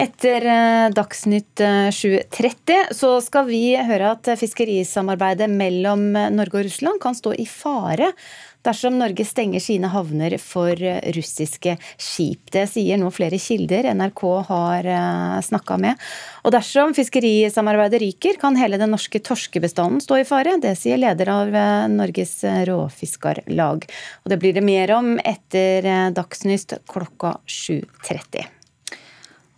Etter 0.00 0.46
eh, 0.46 0.90
Dagsnytt 0.96 1.60
7.30 1.60 2.72
eh, 2.72 2.92
så 2.96 3.18
skal 3.20 3.48
vi 3.50 3.64
høre 3.76 4.14
at 4.14 4.30
fiskerisamarbeidet 4.40 5.50
mellom 5.52 6.14
Norge 6.32 6.62
og 6.62 6.64
Russland 6.64 7.02
kan 7.02 7.16
stå 7.16 7.34
i 7.36 7.44
fare 7.44 8.08
dersom 8.64 8.96
Norge 9.00 9.24
stenger 9.24 9.60
sine 9.60 9.88
havner 9.92 10.34
for 10.40 10.76
russiske 11.16 11.74
skip. 12.00 12.48
Det 12.52 12.66
sier 12.68 13.00
nå 13.00 13.08
flere 13.12 13.36
kilder 13.40 13.90
NRK 13.96 14.22
har 14.48 14.88
eh, 14.88 15.34
snakka 15.44 15.76
med. 15.80 16.06
Og 16.44 16.54
dersom 16.54 16.94
fiskerisamarbeidet 16.96 18.00
ryker, 18.00 18.38
kan 18.40 18.56
hele 18.56 18.80
den 18.80 18.94
norske 18.96 19.20
torskebestanden 19.20 20.00
stå 20.04 20.22
i 20.22 20.28
fare. 20.28 20.54
Det 20.62 20.72
sier 20.80 21.00
leder 21.00 21.32
av 21.34 21.52
Norges 21.92 22.38
Råfiskarlag. 22.70 23.84
Og 24.24 24.32
det 24.32 24.40
blir 24.40 24.56
det 24.56 24.64
mer 24.64 24.94
om 24.96 25.12
etter 25.20 25.90
Dagsnytt 26.16 26.78
klokka 26.88 27.36
7.30. 27.44 28.59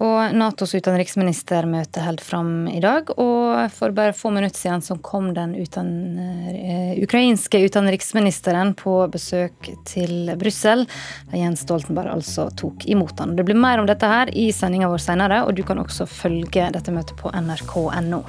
Og 0.03 0.35
Natos 0.35 0.75
utenriksministermøte 0.75 2.03
helt 2.03 2.23
fram 2.25 2.67
i 2.71 2.81
dag. 2.83 3.11
Og 3.23 3.71
for 3.75 3.95
bare 3.95 4.15
få 4.17 4.33
minutter 4.35 4.59
siden 4.59 4.83
så 4.83 4.97
kom 4.99 5.31
den 5.37 5.55
uten, 5.55 5.93
uh, 6.19 6.95
ukrainske 7.03 7.61
utenriksministeren 7.63 8.75
på 8.79 8.97
besøk 9.13 9.71
til 9.89 10.33
Brussel. 10.41 10.87
Jens 11.37 11.63
Stoltenberg 11.67 12.17
altså 12.17 12.49
tok 12.59 12.89
imot 12.91 13.23
han. 13.23 13.37
Det 13.39 13.47
blir 13.47 13.59
mer 13.59 13.83
om 13.83 13.87
dette 13.91 14.09
her 14.09 14.33
i 14.35 14.51
sendinga 14.55 14.91
vår 14.91 15.07
senere, 15.07 15.45
og 15.47 15.55
du 15.55 15.63
kan 15.67 15.83
også 15.83 16.09
følge 16.11 16.71
dette 16.75 16.95
møtet 16.95 17.15
på 17.23 17.31
nrk.no. 17.31 18.25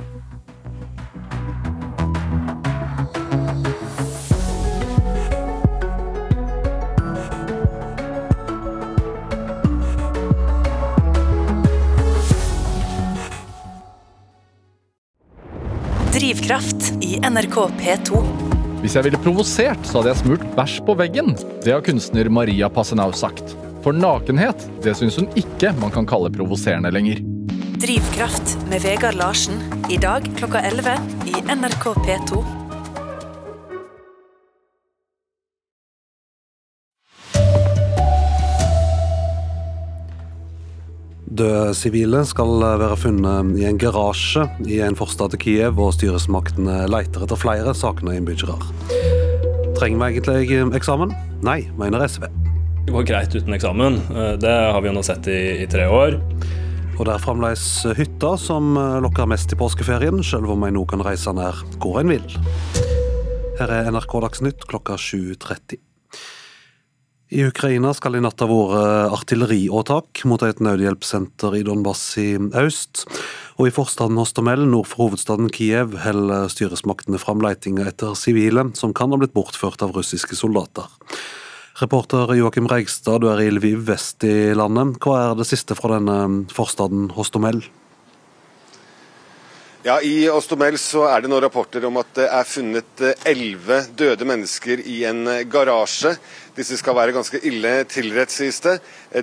Drivkraft 16.43 17.03
i 17.03 17.13
NRK 17.23 17.53
P2. 17.79 18.17
Hvis 18.81 18.97
jeg 18.97 19.05
ville 19.05 19.19
provosert, 19.23 19.79
så 19.87 20.01
hadde 20.01 20.09
jeg 20.11 20.19
smurt 20.19 20.41
bæsj 20.57 20.73
på 20.83 20.95
veggen. 20.99 21.29
Det 21.63 21.71
har 21.71 21.83
kunstner 21.85 22.27
Maria 22.27 22.67
Passenau 22.67 23.13
sagt. 23.15 23.53
For 23.85 23.95
nakenhet, 23.95 24.65
det 24.83 24.91
syns 24.99 25.21
hun 25.21 25.29
ikke 25.39 25.71
man 25.79 25.93
kan 25.95 26.03
kalle 26.09 26.33
provoserende 26.35 26.91
lenger. 26.91 27.21
Drivkraft 27.79 28.57
med 28.67 28.83
Vegard 28.83 29.15
Larsen. 29.21 29.63
I 29.87 30.01
dag 30.03 30.27
klokka 30.35 30.59
11 30.67 30.99
i 31.31 31.45
NRK 31.47 31.87
P2. 32.03 32.43
Døde 41.33 41.73
sivile 41.73 42.19
skal 42.29 42.59
være 42.77 42.95
funnet 42.99 43.55
i 43.57 43.63
en 43.65 43.77
garasje 43.81 44.43
i 44.69 44.77
en 44.85 44.97
forstad 44.97 45.31
til 45.33 45.39
Kiev, 45.41 45.79
og 45.81 45.95
styresmaktene 45.95 46.83
leter 46.93 47.25
etter 47.25 47.39
flere 47.39 47.73
sakende 47.73 48.13
innbyggere. 48.19 48.59
Trenger 49.79 49.97
vi 49.97 50.21
egentlig 50.21 50.77
eksamen? 50.77 51.15
Nei, 51.41 51.63
mener 51.79 52.05
SV. 52.05 52.27
Det 52.83 52.93
går 52.93 53.07
greit 53.09 53.33
uten 53.33 53.55
eksamen. 53.57 53.97
Det 54.43 54.51
har 54.53 54.77
vi 54.83 54.91
jo 54.91 54.93
nå 54.93 55.01
sett 55.07 55.25
i, 55.31 55.39
i 55.63 55.69
tre 55.71 55.87
år. 55.89 56.19
Og 56.99 57.07
det 57.07 57.15
er 57.15 57.23
fremdeles 57.23 57.65
hytta 57.97 58.35
som 58.37 58.77
lokker 59.01 59.25
mest 59.31 59.55
i 59.55 59.57
påskeferien, 59.57 60.21
selv 60.21 60.53
om 60.53 60.67
en 60.67 60.77
nå 60.77 60.85
kan 60.91 61.01
reise 61.01 61.33
nær 61.33 61.63
hvor 61.79 61.97
en 62.03 62.13
vil. 62.13 62.37
Her 63.57 63.73
er 63.73 63.89
NRK 63.89 64.19
Dagsnytt 64.27 64.69
klokka 64.69 64.99
7.30. 65.01 65.81
I 67.33 67.47
Ukraina 67.49 67.89
skal 67.97 68.13
i 68.13 68.19
natt 68.21 68.43
ha 68.43 68.45
vært 68.45 69.15
artilleriåtak 69.15 70.21
mot 70.29 70.43
et 70.45 70.59
nødhjelpssenter 70.61 71.55
i 71.57 71.63
Donbass 71.65 72.03
i 72.21 72.35
øst. 72.37 73.07
Og 73.57 73.71
i 73.71 73.73
forstaden 73.73 74.19
Hostomel 74.21 74.67
nord 74.69 74.91
for 74.91 75.07
hovedstaden 75.07 75.49
Kiev 75.53 75.97
holder 76.03 76.45
styresmaktene 76.53 77.17
fram 77.17 77.41
letinga 77.41 77.87
etter 77.89 78.13
sivile 78.19 78.67
som 78.77 78.93
kan 78.93 79.09
ha 79.09 79.17
blitt 79.17 79.33
bortført 79.33 79.81
av 79.81 79.97
russiske 79.97 80.37
soldater. 80.37 80.85
Reporter 81.81 82.35
Joakim 82.37 82.69
Reigstad, 82.69 83.23
du 83.25 83.31
er 83.33 83.41
i 83.41 83.49
Lviv 83.49 83.87
vest 83.89 84.21
i 84.29 84.53
landet. 84.53 84.99
Hva 85.01 85.31
er 85.31 85.39
det 85.39 85.49
siste 85.49 85.73
fra 85.79 85.95
denne 85.95 86.43
forstaden 86.53 87.09
Hostomel? 87.17 87.63
Ja, 89.83 89.97
I 89.99 90.29
Ostomel 90.31 90.77
så 90.79 91.01
er 91.11 91.25
det 91.25 91.27
nå 91.27 91.41
rapporter 91.43 91.83
om 91.83 91.97
at 91.99 92.13
det 92.15 92.29
er 92.31 92.45
funnet 92.47 93.01
elleve 93.27 93.81
døde 93.99 94.23
mennesker 94.23 94.79
i 94.79 95.01
en 95.09 95.25
garasje. 95.51 96.13
Disse 96.53 96.77
skal 96.77 96.93
være 96.93 97.15
ganske 97.15 97.39
ille 97.49 97.71
tilrett, 97.89 98.29
sies 98.29 98.59
det. 98.61 98.75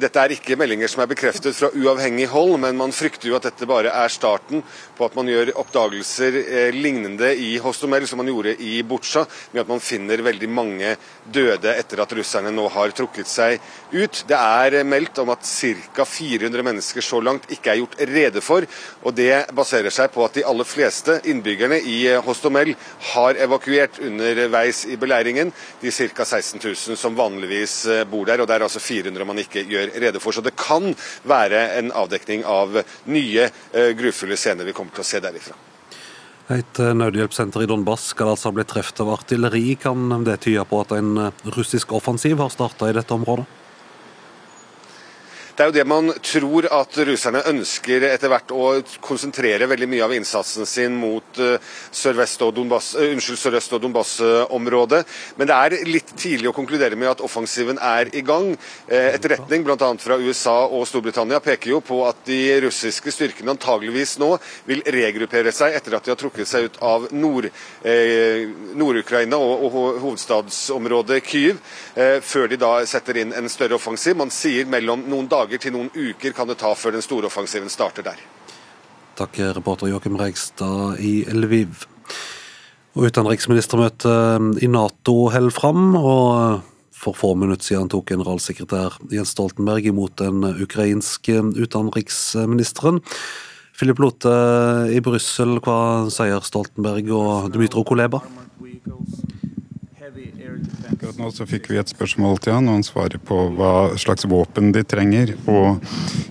Dette 0.02 0.18
er 0.18 0.32
ikke 0.34 0.56
meldinger 0.58 0.90
som 0.90 1.04
er 1.04 1.10
bekreftet 1.12 1.54
fra 1.54 1.68
uavhengig 1.78 2.24
hold, 2.32 2.56
men 2.58 2.74
man 2.74 2.90
frykter 2.90 3.28
jo 3.30 3.36
at 3.36 3.44
dette 3.46 3.68
bare 3.70 3.92
er 3.94 4.10
starten 4.10 4.64
på 4.98 5.06
at 5.06 5.14
man 5.14 5.30
gjør 5.30 5.52
oppdagelser 5.62 6.38
eh, 6.40 6.74
lignende 6.74 7.30
i 7.38 7.52
Hostomel 7.62 8.08
som 8.10 8.18
man 8.18 8.32
gjorde 8.32 8.56
i 8.58 8.80
Butsja, 8.82 9.22
med 9.52 9.62
at 9.62 9.70
man 9.70 9.82
finner 9.84 10.24
veldig 10.26 10.48
mange 10.50 10.96
døde 11.30 11.76
etter 11.76 12.02
at 12.02 12.16
russerne 12.18 12.50
nå 12.50 12.64
har 12.74 12.96
trukket 12.98 13.30
seg 13.30 13.62
ut. 13.94 14.24
Det 14.26 14.40
er 14.40 14.80
meldt 14.82 15.22
om 15.22 15.30
at 15.30 15.46
ca. 15.46 16.08
400 16.10 16.66
mennesker 16.66 17.06
så 17.12 17.22
langt 17.22 17.46
ikke 17.54 17.76
er 17.76 17.80
gjort 17.84 17.96
rede 18.10 18.42
for, 18.42 18.66
og 19.06 19.14
det 19.14 19.46
baserer 19.54 19.94
seg 19.94 20.10
på 20.10 20.26
at 20.26 20.34
de 20.34 20.46
aller 20.50 20.66
fleste 20.66 21.20
innbyggerne 21.30 21.78
i 21.78 22.00
Hostomel 22.26 22.74
har 23.14 23.38
evakuert 23.38 24.02
underveis 24.02 24.82
i 24.90 24.98
beleiringen, 24.98 25.54
de 25.78 25.94
ca. 25.94 26.26
16 26.26 26.58
000 26.58 26.98
som 26.98 27.19
vanligvis 27.20 27.74
eh, 27.86 28.04
bor 28.08 28.26
der, 28.28 28.42
og 28.42 28.48
det 28.48 28.56
er 28.56 28.66
altså 28.66 28.82
400 28.82 29.28
man 29.28 29.42
ikke 29.42 29.64
gjør 29.68 29.94
rede 30.02 30.22
for. 30.22 30.34
Så 30.34 30.44
det 30.44 30.56
kan 30.58 30.90
være 31.28 31.66
en 31.78 31.92
avdekning 31.96 32.46
av 32.48 32.80
nye 33.10 33.50
uh, 33.50 33.90
grufulle 33.98 34.38
scener 34.40 34.68
vi 34.68 34.74
kommer 34.76 34.96
til 34.96 35.04
å 35.04 35.10
se 35.10 35.22
derifra. 35.22 35.58
Et 36.50 36.82
eh, 36.82 36.92
nødhjelpssenter 36.98 37.62
i 37.62 37.70
Donbass 37.70 38.08
skal 38.14 38.32
altså 38.32 38.50
ha 38.50 38.56
blitt 38.56 38.72
truffet 38.72 39.04
av 39.04 39.12
artilleri. 39.14 39.76
Kan 39.78 40.24
det 40.26 40.40
tyde 40.46 40.64
på 40.66 40.82
at 40.82 40.96
en 40.96 41.28
russisk 41.54 41.94
offensiv 41.94 42.42
har 42.42 42.50
starta 42.50 42.90
i 42.90 42.96
dette 42.96 43.14
området? 43.14 43.46
Det 45.60 45.66
er 45.66 45.68
jo 45.68 45.76
det 45.76 45.92
man 45.92 46.06
tror 46.24 46.64
at 46.72 46.94
russerne 47.04 47.42
ønsker 47.50 48.00
etter 48.08 48.30
hvert 48.32 48.48
å 48.56 48.80
konsentrere 49.04 49.66
veldig 49.68 49.88
mye 49.92 50.06
av 50.06 50.14
innsatsen 50.16 50.64
sin 50.64 50.96
mot 50.96 51.36
uh, 51.36 51.60
unnskyld, 51.92 53.36
sørøst- 53.36 53.76
og 53.76 53.82
Donbass-området. 53.84 55.04
Men 55.36 55.44
det 55.50 55.58
er 55.58 55.84
litt 55.84 56.16
tidlig 56.16 56.48
å 56.48 56.56
konkludere 56.56 56.96
med 56.96 57.10
at 57.10 57.20
offensiven 57.20 57.76
er 57.76 58.08
i 58.16 58.24
gang. 58.24 58.56
Uh, 58.88 59.10
etterretning 59.10 59.60
bl.a. 59.66 59.76
fra 60.00 60.16
USA 60.16 60.64
og 60.64 60.88
Storbritannia 60.88 61.40
peker 61.44 61.74
jo 61.74 61.80
på 61.84 62.08
at 62.08 62.16
de 62.24 62.40
russiske 62.64 63.12
styrkene 63.12 63.52
antageligvis 63.52 64.16
nå 64.22 64.38
vil 64.64 64.80
regruppere 64.96 65.52
seg 65.52 65.76
etter 65.76 65.92
at 65.98 66.04
de 66.08 66.12
har 66.14 66.20
trukket 66.24 66.48
seg 66.48 66.70
ut 66.70 66.80
av 66.80 67.04
Nord-Ukraina 67.12 69.36
Nord 69.36 69.44
og, 69.44 69.68
og, 69.68 70.00
hovedstadsområdet 70.06 71.20
Kyiv, 71.28 71.60
før 72.24 72.48
de 72.48 72.56
da 72.64 72.80
setter 72.88 73.20
inn 73.20 73.36
en 73.36 73.52
større 73.52 73.76
offensiv. 73.76 74.16
Man 74.16 74.32
sier 74.32 74.64
mellom 74.64 75.04
noen 75.04 75.28
dager 75.28 75.49
dager 75.50 75.64
til 75.66 75.74
noen 75.74 75.90
uker 75.90 76.30
kan 76.30 76.46
det 76.46 76.60
ta 76.62 76.70
før 76.78 76.94
den 76.94 77.02
store 77.02 77.26
offensiven 77.26 77.70
starter 77.70 78.06
der. 78.06 78.18
Takk, 79.18 79.34
reporter 79.56 79.90
Joakim 79.90 80.14
Reigstad 80.16 81.00
i 81.02 81.24
Lviv. 81.34 81.86
Og 82.94 83.08
Utenriksministermøtet 83.10 84.62
i 84.62 84.68
Nato 84.70 85.28
holder 85.34 85.50
fram. 85.50 85.96
og 85.96 86.62
For 86.94 87.16
få 87.16 87.34
minutter 87.34 87.64
siden 87.64 87.88
tok 87.88 88.06
generalsekretær 88.12 88.98
Jens 89.10 89.32
Stoltenberg 89.34 89.86
imot 89.86 90.18
den 90.20 90.44
ukrainske 90.44 91.40
utenriksministeren. 91.56 93.00
Philip 93.74 93.98
Lote 93.98 94.34
i 94.92 95.00
Brussel, 95.00 95.58
hva 95.64 96.10
sier 96.12 96.44
Stoltenberg 96.44 97.08
og 97.10 97.50
Dmytro 97.54 97.82
Kuleba? 97.88 98.20
Akkurat 100.90 101.18
nå 101.20 101.30
så 101.32 101.46
fikk 101.48 101.70
vi 101.70 101.78
et 101.80 101.90
spørsmål 101.92 102.40
til 102.42 102.54
han, 102.56 102.68
og 102.68 102.78
han 102.78 102.86
svarer 102.86 103.20
på 103.22 103.36
hva 103.56 103.72
slags 104.00 104.26
våpen 104.28 104.72
de 104.74 104.82
trenger. 104.84 105.32
Og 105.50 105.80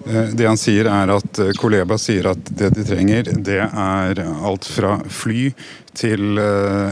eh, 0.05 0.31
det 0.35 0.47
han 0.47 0.59
sier 0.59 0.89
er 0.91 1.13
at 1.15 1.41
eh, 1.41 1.53
Koleba 1.57 1.97
sier 2.01 2.31
at 2.33 2.51
det 2.59 2.73
de 2.77 2.85
trenger, 2.87 3.31
det 3.49 3.61
er 3.65 4.23
alt 4.23 4.67
fra 4.69 4.97
fly 5.09 5.49
til 5.97 6.39
øh, 6.39 6.91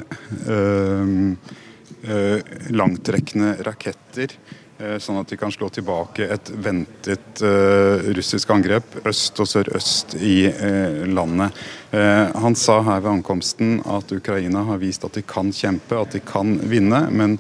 eh 2.08 2.56
langtrekkende 2.72 3.58
raketter. 3.66 4.36
Eh, 4.78 5.00
sånn 5.02 5.18
at 5.18 5.32
de 5.32 5.38
kan 5.42 5.50
slå 5.50 5.72
tilbake 5.74 6.28
et 6.36 6.50
ventet 6.54 7.40
uh, 7.42 7.98
russisk 8.14 8.52
angrep 8.54 9.00
øst 9.10 9.40
og 9.42 9.50
sørøst 9.50 10.14
i 10.22 10.52
uh, 10.54 11.02
landet. 11.10 11.66
Han 11.88 12.54
sa 12.60 12.76
her 12.84 13.00
ved 13.00 13.10
ankomsten 13.10 13.78
at 13.88 14.12
Ukraina 14.12 14.66
har 14.68 14.82
vist 14.82 15.06
at 15.08 15.16
de 15.16 15.24
kan 15.26 15.54
kjempe, 15.56 15.96
at 15.96 16.18
de 16.18 16.20
kan 16.20 16.58
vinne. 16.68 17.00
Men 17.16 17.38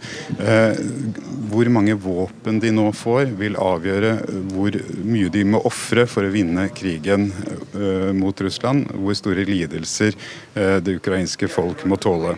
hvor 1.51 1.67
mange 1.75 1.97
våpen 1.99 2.61
de 2.63 2.71
nå 2.71 2.87
får, 2.95 3.35
vil 3.37 3.59
avgjøre 3.59 4.13
hvor 4.55 4.79
mye 5.03 5.33
de 5.35 5.43
må 5.51 5.59
ofre 5.67 6.07
for 6.07 6.23
å 6.23 6.31
vinne 6.31 6.69
krigen 6.71 7.27
mot 8.15 8.47
Russland. 8.47 8.87
Hvor 8.95 9.19
store 9.19 9.43
lidelser 9.51 10.15
det 10.55 10.95
ukrainske 11.03 11.51
folk 11.51 11.83
må 11.83 11.99
tåle. 11.99 12.37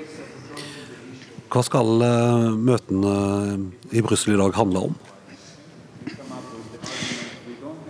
Hva 1.50 1.64
skal 1.66 2.04
eh, 2.06 2.50
møtene 2.62 3.14
i 3.90 4.04
Brussel 4.06 4.36
i 4.36 4.40
dag 4.40 4.54
handle 4.54 4.84
om? 4.90 4.98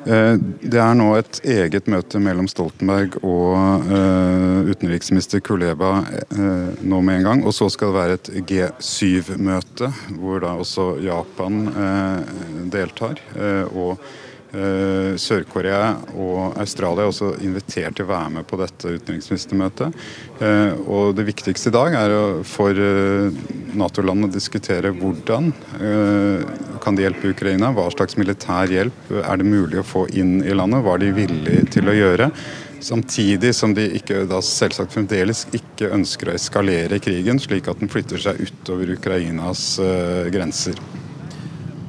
Eh, 0.08 0.36
det 0.64 0.80
er 0.80 0.96
nå 0.96 1.10
et 1.18 1.42
eget 1.44 1.90
møte 1.92 2.22
mellom 2.24 2.48
Stoltenberg 2.50 3.18
og 3.20 3.84
uh, 3.92 4.64
utenriksminister 4.70 5.44
Kuleba 5.44 6.00
nå 6.32 7.02
med 7.04 7.20
en 7.20 7.28
gang. 7.28 7.44
Og 7.44 7.54
så 7.58 7.68
skal 7.74 7.92
det 7.92 8.00
være 8.00 8.18
et 8.18 8.32
G7-møte, 8.50 9.92
hvor 10.16 10.40
da 10.46 10.56
også 10.64 10.94
Japan 11.04 11.62
deltar. 12.72 13.20
og 13.76 14.00
Eh, 14.00 14.26
Sør-Korea 14.50 15.92
og 16.18 16.56
Australia 16.58 17.04
er 17.04 17.12
også 17.12 17.36
invitert 17.46 17.98
til 17.98 18.08
å 18.08 18.10
være 18.10 18.32
med 18.40 18.48
på 18.50 18.58
dette 18.58 18.96
utenriksministermøtet. 18.98 19.98
Eh, 20.42 20.80
og 20.90 21.14
Det 21.18 21.26
viktigste 21.28 21.70
i 21.70 21.76
dag 21.76 21.98
er 22.00 22.14
for 22.50 22.74
eh, 22.74 23.30
Nato-landene 23.78 24.30
å 24.30 24.34
diskutere 24.34 24.94
hvordan 24.96 25.52
kan 26.82 26.96
de 26.98 27.04
hjelpe 27.04 27.34
Ukraina, 27.34 27.70
hva 27.76 27.86
slags 27.94 28.18
militær 28.18 28.72
hjelp 28.72 29.12
er 29.20 29.40
det 29.40 29.46
mulig 29.46 29.82
å 29.82 29.86
få 29.86 30.06
inn 30.18 30.40
i 30.42 30.56
landet, 30.56 30.82
hva 30.86 30.96
er 30.96 31.04
de 31.04 31.12
villige 31.18 31.68
til 31.76 31.92
å 31.92 31.96
gjøre. 31.96 32.30
Samtidig 32.82 33.52
som 33.58 33.76
de 33.76 33.86
ikke, 34.00 34.24
da 34.30 34.40
selvsagt 34.46 34.96
fremdeles 34.96 35.44
ikke 35.54 35.92
ønsker 35.94 36.32
å 36.32 36.38
eskalere 36.40 37.02
krigen, 37.04 37.42
slik 37.44 37.70
at 37.70 37.84
den 37.84 37.92
flytter 37.92 38.24
seg 38.24 38.42
utover 38.48 38.96
Ukrainas 38.96 39.76
grenser. 40.34 40.80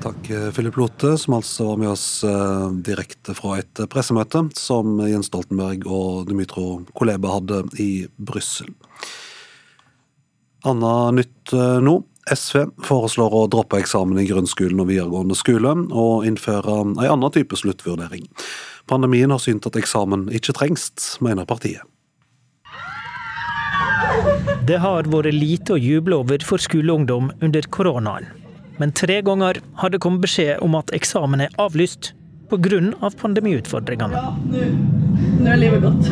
Takk, 0.01 0.31
eh, 0.31 0.51
Philip 0.51 0.77
Lote, 0.77 1.19
som 1.19 1.35
altså 1.35 1.65
var 1.65 1.77
med 1.77 1.91
oss 1.91 2.25
eh, 2.25 2.69
direkte 2.73 3.35
fra 3.37 3.59
et 3.61 3.83
pressemøte 3.93 4.47
som 4.57 4.97
Jens 5.05 5.29
Stoltenberg 5.29 5.85
og 5.85 6.31
Dmytro 6.31 6.87
Koleba 6.97 7.35
hadde 7.35 7.59
i 7.83 8.07
Brussel. 8.17 8.73
Anna 10.65 11.11
nytt 11.13 11.53
eh, 11.53 11.83
nå. 11.85 11.99
SV 12.31 12.65
foreslår 12.87 13.35
å 13.35 13.45
droppe 13.51 13.81
eksamen 13.81 14.21
i 14.23 14.27
grunnskolen 14.29 14.81
og 14.81 14.89
videregående 14.89 15.37
skole, 15.37 15.73
og 15.93 16.27
innføre 16.29 16.81
en 16.81 16.97
annen 17.01 17.33
type 17.35 17.59
sluttvurdering. 17.59 18.29
Pandemien 18.89 19.33
har 19.33 19.41
synt 19.43 19.67
at 19.69 19.77
eksamen 19.81 20.29
ikke 20.33 20.55
trengs, 20.57 21.17
mener 21.25 21.49
partiet. 21.49 21.85
Det 24.69 24.79
har 24.81 25.09
vært 25.11 25.35
lite 25.35 25.75
å 25.75 25.81
juble 25.81 26.23
over 26.23 26.45
for 26.47 26.63
skoleungdom 26.63 27.35
under 27.43 27.67
koronaen 27.73 28.40
men 28.81 28.95
tre 28.97 29.21
ganger 29.23 29.61
har 29.83 29.93
det 29.93 30.01
kommet 30.01 30.25
beskjed 30.25 30.65
om 30.65 30.75
at 30.79 30.91
eksamen 30.97 31.45
er 31.45 31.55
avlyst 31.61 32.15
pga. 32.51 33.11
pandemiutfordringene. 33.21 34.17
Ja, 34.17 34.35
nå 35.41 35.51
er 35.53 35.61
livet 35.61 35.85
godt. 35.85 36.09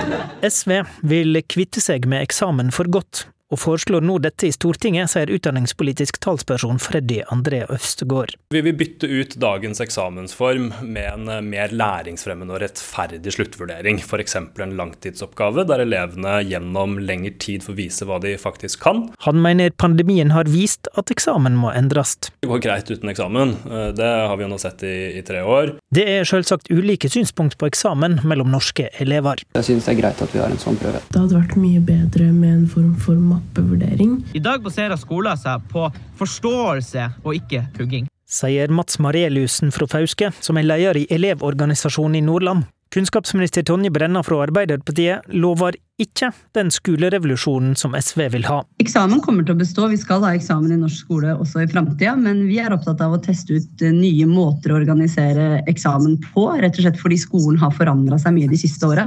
SV 0.54 0.82
vil 1.02 1.40
kvitte 1.48 1.82
seg 1.82 2.06
med 2.06 2.22
eksamen 2.28 2.70
for 2.70 2.86
godt, 2.86 3.26
og 3.50 3.58
foreslår 3.58 4.04
nå 4.06 4.18
dette 4.22 4.46
i 4.46 4.52
Stortinget, 4.54 5.10
sier 5.10 5.30
utdanningspolitisk 5.34 6.20
talsperson 6.22 6.78
Freddy 6.82 7.20
André 7.34 7.64
Øvstegård. 7.66 8.36
Vi 8.54 8.62
vil 8.62 8.76
bytte 8.78 9.10
ut 9.10 9.34
dagens 9.42 9.82
eksamensform 9.82 10.70
med 10.82 11.08
en 11.10 11.28
eh, 11.28 11.42
mer 11.42 11.74
læringsfremmende 11.74 12.54
og 12.54 12.62
rettferdig 12.62 13.34
sluttvurdering. 13.34 14.00
F.eks. 14.04 14.36
en 14.38 14.76
langtidsoppgave 14.78 15.66
der 15.68 15.84
elevene 15.84 16.38
gjennom 16.46 16.98
lengre 17.02 17.34
tid 17.42 17.66
får 17.66 17.78
vise 17.78 18.06
hva 18.08 18.20
de 18.22 18.36
faktisk 18.40 18.84
kan. 18.86 19.08
Han 19.26 19.42
mener 19.42 19.74
pandemien 19.74 20.30
har 20.34 20.50
vist 20.50 20.90
at 20.98 21.10
eksamen 21.10 21.58
må 21.58 21.74
endres. 21.74 22.16
Det 22.42 22.48
går 22.50 22.62
greit 22.64 22.90
uten 22.90 23.10
eksamen, 23.12 23.56
eh, 23.66 23.90
det 23.98 24.10
har 24.30 24.36
vi 24.38 24.46
jo 24.46 24.52
nå 24.54 24.60
sett 24.62 24.86
i, 24.86 24.94
i 25.18 25.24
tre 25.26 25.42
år. 25.42 25.74
Det 25.90 26.06
er 26.06 26.28
selvsagt 26.28 26.70
ulike 26.70 27.10
synspunkt 27.10 27.58
på 27.58 27.70
eksamen 27.70 28.20
mellom 28.24 28.50
norske 28.54 28.88
elever. 29.02 29.42
Jeg 29.58 29.66
synes 29.66 29.86
det 29.86 29.96
er 29.96 30.00
greit 30.04 30.22
at 30.22 30.34
vi 30.34 30.42
har 30.42 30.54
en 30.54 30.62
sånn 30.62 30.78
prøve. 30.80 31.02
Det 31.10 31.18
hadde 31.18 31.38
vært 31.38 31.58
mye 31.58 31.82
bedre 31.82 32.30
med 32.30 32.54
en 32.54 32.66
form 32.70 32.94
for 33.00 33.18
mappevurdering. 33.40 34.24
I 34.34 34.42
dag 34.44 34.62
baserer 34.62 34.96
skolen 35.00 35.38
seg 35.40 35.64
på 35.72 35.88
forståelse 36.20 37.10
og 37.24 37.36
ikke 37.36 37.64
pugging. 37.76 38.08
Sier 38.30 38.70
Mats 38.70 39.00
Marielusen 39.02 39.72
fra 39.74 39.88
Fauske, 39.90 40.30
som 40.40 40.58
er 40.60 40.68
leder 40.68 41.00
i 41.00 41.08
Elevorganisasjonen 41.10 42.20
i 42.20 42.26
Nordland. 42.26 42.68
Kunnskapsminister 42.90 43.62
Tonje 43.62 43.90
Brenna 43.94 44.22
fra 44.26 44.40
Arbeiderpartiet 44.42 45.28
lover 45.30 45.76
ikke 46.02 46.32
den 46.58 46.72
skolerevolusjonen 46.74 47.76
som 47.78 47.94
SV 47.94 48.24
vil 48.32 48.48
ha. 48.50 48.64
Eksamen 48.82 49.20
kommer 49.22 49.46
til 49.46 49.54
å 49.54 49.60
bestå, 49.60 49.86
vi 49.92 49.98
skal 50.00 50.24
ha 50.26 50.32
eksamen 50.34 50.72
i 50.74 50.78
norsk 50.80 51.04
skole 51.04 51.36
også 51.36 51.62
i 51.62 51.68
framtida. 51.70 52.16
Men 52.18 52.42
vi 52.48 52.58
er 52.58 52.74
opptatt 52.74 53.02
av 53.04 53.14
å 53.14 53.22
teste 53.22 53.60
ut 53.60 53.84
eh, 53.86 53.94
nye 53.94 54.26
måter 54.26 54.74
å 54.74 54.80
organisere 54.80 55.60
eksamen 55.70 56.18
på. 56.32 56.48
Rett 56.58 56.80
og 56.80 56.86
slett 56.88 56.98
fordi 56.98 57.20
skolen 57.22 57.60
har 57.62 57.74
forandra 57.78 58.18
seg 58.18 58.34
mye 58.34 58.50
de 58.50 58.58
siste 58.58 58.90
åra. 58.90 59.06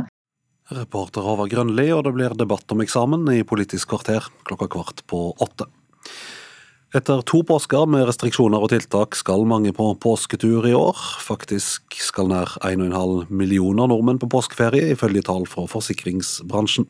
Reporter 0.73 1.25
Håvard 1.25 1.51
Grønli, 1.53 1.87
og 1.93 2.03
det 2.07 2.13
blir 2.15 2.35
debatt 2.37 2.71
om 2.73 2.81
eksamen 2.83 3.27
i 3.33 3.43
Politisk 3.47 3.93
kvarter 3.93 4.25
klokka 4.47 4.69
kvart 4.73 5.05
på 5.09 5.29
åtte. 5.43 5.69
Etter 6.93 7.23
to 7.25 7.39
påsker 7.41 7.87
med 7.89 8.05
restriksjoner 8.05 8.61
og 8.61 8.69
tiltak 8.69 9.15
skal 9.17 9.47
mange 9.49 9.71
på 9.73 9.87
påsketur 9.97 10.67
i 10.69 10.75
år. 10.77 10.99
Faktisk 11.25 11.97
skal 11.97 12.29
nær 12.29 12.53
1,5 12.61 13.31
millioner 13.33 13.89
nordmenn 13.89 14.21
på 14.21 14.29
påskeferie, 14.29 14.91
ifølge 14.93 15.25
tall 15.25 15.47
fra 15.49 15.65
forsikringsbransjen. 15.71 16.85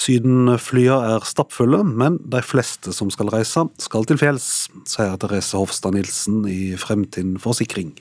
Sydenflya 0.00 0.96
er 1.16 1.28
stappfulle, 1.28 1.82
men 1.84 2.16
de 2.24 2.40
fleste 2.40 2.96
som 2.96 3.12
skal 3.12 3.28
reise, 3.36 3.68
skal 3.76 4.08
til 4.08 4.20
fjells, 4.24 4.70
sier 4.88 5.20
Therese 5.20 5.60
Hofstad 5.60 5.98
Nilsen 5.98 6.44
i 6.48 6.72
Fremtind 6.80 7.36
Forsikring. 7.44 7.92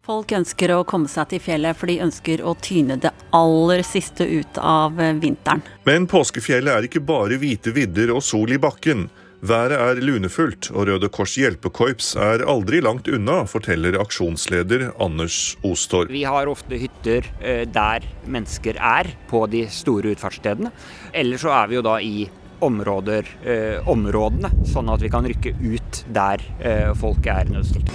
Folk 0.00 0.32
ønsker 0.32 0.72
å 0.72 0.84
komme 0.88 1.10
seg 1.12 1.28
til 1.28 1.42
fjellet, 1.44 1.76
for 1.76 1.90
de 1.90 1.98
ønsker 2.00 2.40
å 2.40 2.54
tyne 2.64 2.96
det 2.96 3.10
aller 3.36 3.82
siste 3.84 4.24
ut 4.24 4.56
av 4.56 4.96
eh, 4.96 5.12
vinteren. 5.20 5.60
Men 5.84 6.06
påskefjellet 6.08 6.72
er 6.72 6.86
ikke 6.88 7.02
bare 7.04 7.36
hvite 7.40 7.74
vidder 7.76 8.14
og 8.14 8.22
sol 8.24 8.54
i 8.56 8.58
bakken. 8.60 9.10
Været 9.44 9.76
er 9.76 10.00
lunefullt, 10.00 10.70
og 10.72 10.88
Røde 10.88 11.08
Kors 11.12 11.36
hjelpekorps 11.36 12.14
er 12.16 12.46
aldri 12.48 12.80
langt 12.84 13.12
unna, 13.12 13.42
forteller 13.48 14.00
aksjonsleder 14.00 14.90
Anders 15.00 15.58
Ostorp. 15.68 16.08
Vi 16.12 16.24
har 16.24 16.48
ofte 16.48 16.80
hytter 16.80 17.28
eh, 17.40 17.66
der 17.68 18.08
mennesker 18.24 18.80
er, 18.80 19.12
på 19.28 19.44
de 19.52 19.66
store 19.68 20.14
utfartsstedene. 20.14 20.72
Eller 21.12 21.40
så 21.40 21.52
er 21.60 21.68
vi 21.68 21.76
jo 21.76 21.84
da 21.84 21.98
i 22.00 22.24
områder, 22.64 23.28
eh, 23.44 23.88
områdene, 23.88 24.64
sånn 24.68 24.88
at 24.92 25.04
vi 25.04 25.12
kan 25.12 25.28
rykke 25.28 25.56
ut 25.60 26.04
der 26.08 26.44
eh, 26.60 26.88
folk 26.96 27.28
er 27.28 27.52
nødstilt. 27.52 27.92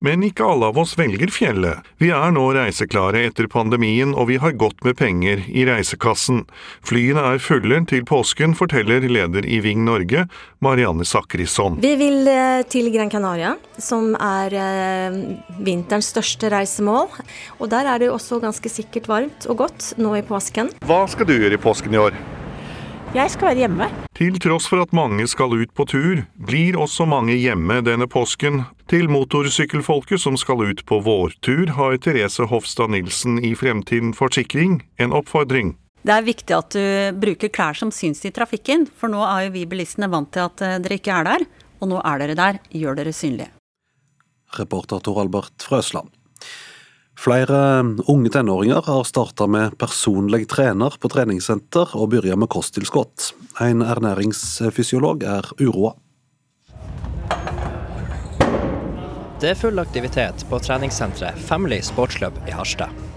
Men 0.00 0.22
ikke 0.24 0.46
alle 0.48 0.70
av 0.70 0.78
oss 0.80 0.94
velger 0.96 1.28
fjellet. 1.28 1.84
Vi 2.00 2.08
er 2.16 2.30
nå 2.32 2.46
reiseklare 2.56 3.20
etter 3.28 3.44
pandemien, 3.52 4.14
og 4.16 4.30
vi 4.30 4.38
har 4.40 4.54
godt 4.56 4.80
med 4.86 4.96
penger 4.96 5.42
i 5.44 5.66
reisekassen. 5.68 6.46
Flyene 6.88 7.26
er 7.34 7.42
fulle 7.44 7.82
til 7.90 8.06
påsken, 8.08 8.56
forteller 8.56 9.04
leder 9.04 9.44
i 9.44 9.60
Ving 9.60 9.84
Norge, 9.84 10.24
Marianne 10.64 11.04
Sakrisson. 11.04 11.76
Vi 11.84 11.92
vil 12.00 12.24
eh, 12.32 12.64
til 12.72 12.88
Gran 12.96 13.12
Canaria, 13.12 13.52
som 13.76 14.14
er 14.16 14.56
eh, 14.56 15.20
vinterens 15.60 16.08
største 16.14 16.48
reisemål. 16.48 17.12
Og 17.60 17.68
der 17.68 17.92
er 17.92 18.00
det 18.00 18.08
også 18.08 18.40
ganske 18.40 18.72
sikkert 18.72 19.12
varmt 19.12 19.52
og 19.52 19.66
godt 19.66 19.92
nå 20.00 20.16
i 20.16 20.24
påsken. 20.24 20.72
Hva 20.88 21.04
skal 21.12 21.28
du 21.28 21.36
gjøre 21.36 21.60
i 21.60 21.66
påsken 21.68 21.92
i 21.92 22.06
år? 22.08 22.16
Jeg 23.10 23.26
skal 23.32 23.48
være 23.48 23.58
hjemme. 23.64 23.86
Til 24.14 24.36
tross 24.38 24.68
for 24.70 24.84
at 24.84 24.92
mange 24.94 25.24
skal 25.26 25.50
ut 25.58 25.72
på 25.74 25.82
tur, 25.90 26.20
blir 26.38 26.76
også 26.78 27.08
mange 27.10 27.34
hjemme 27.34 27.80
denne 27.82 28.06
påsken. 28.06 28.60
Til 28.86 29.10
motorsykkelfolket 29.10 30.22
som 30.22 30.36
skal 30.38 30.62
ut 30.62 30.84
på 30.86 31.00
vårtur, 31.02 31.72
har 31.74 31.96
Therese 31.98 32.46
Hofstad 32.46 32.94
Nilsen 32.94 33.40
i 33.42 33.56
Fremtiden 33.58 34.12
Forsikring 34.14 34.84
en 35.02 35.10
oppfordring. 35.10 35.74
Det 36.06 36.14
er 36.14 36.28
viktig 36.28 36.54
at 36.54 36.78
du 36.78 37.18
bruker 37.18 37.50
klær 37.50 37.74
som 37.82 37.90
syns 37.90 38.22
i 38.22 38.30
trafikken, 38.30 38.86
for 38.86 39.10
nå 39.10 39.26
er 39.26 39.48
jo 39.48 39.56
vi 39.58 39.66
bilistene 39.66 40.06
vant 40.12 40.30
til 40.30 40.46
at 40.46 40.62
eh, 40.62 40.78
dere 40.78 41.00
ikke 41.02 41.18
er 41.18 41.26
der, 41.32 41.48
og 41.82 41.90
nå 41.90 41.98
er 42.06 42.22
dere 42.22 42.38
der. 42.38 42.62
Gjør 42.70 43.02
dere 43.02 43.16
synlige. 43.16 43.50
Reporter 44.54 45.02
Tor 45.02 45.18
Albert 45.26 45.66
Frøsland. 45.66 46.14
Flere 47.20 47.80
unge 48.08 48.30
tenåringer 48.32 48.82
har 48.86 49.04
starta 49.04 49.46
med 49.46 49.74
personlig 49.78 50.46
trener 50.48 50.94
på 51.00 51.10
treningssenter 51.12 51.92
og 51.92 52.14
begynner 52.14 52.38
med 52.40 52.48
kosttilskudd. 52.48 53.26
En 53.60 53.84
ernæringsfysiolog 53.84 55.26
er 55.28 55.50
uroa. 55.60 55.92
Det 59.40 59.52
er 59.52 59.60
full 59.60 59.84
aktivitet 59.84 60.46
på 60.48 60.64
treningssenteret 60.64 61.36
Family 61.44 61.82
Sportsklubb 61.84 62.40
i 62.48 62.56
Harstad 62.56 63.09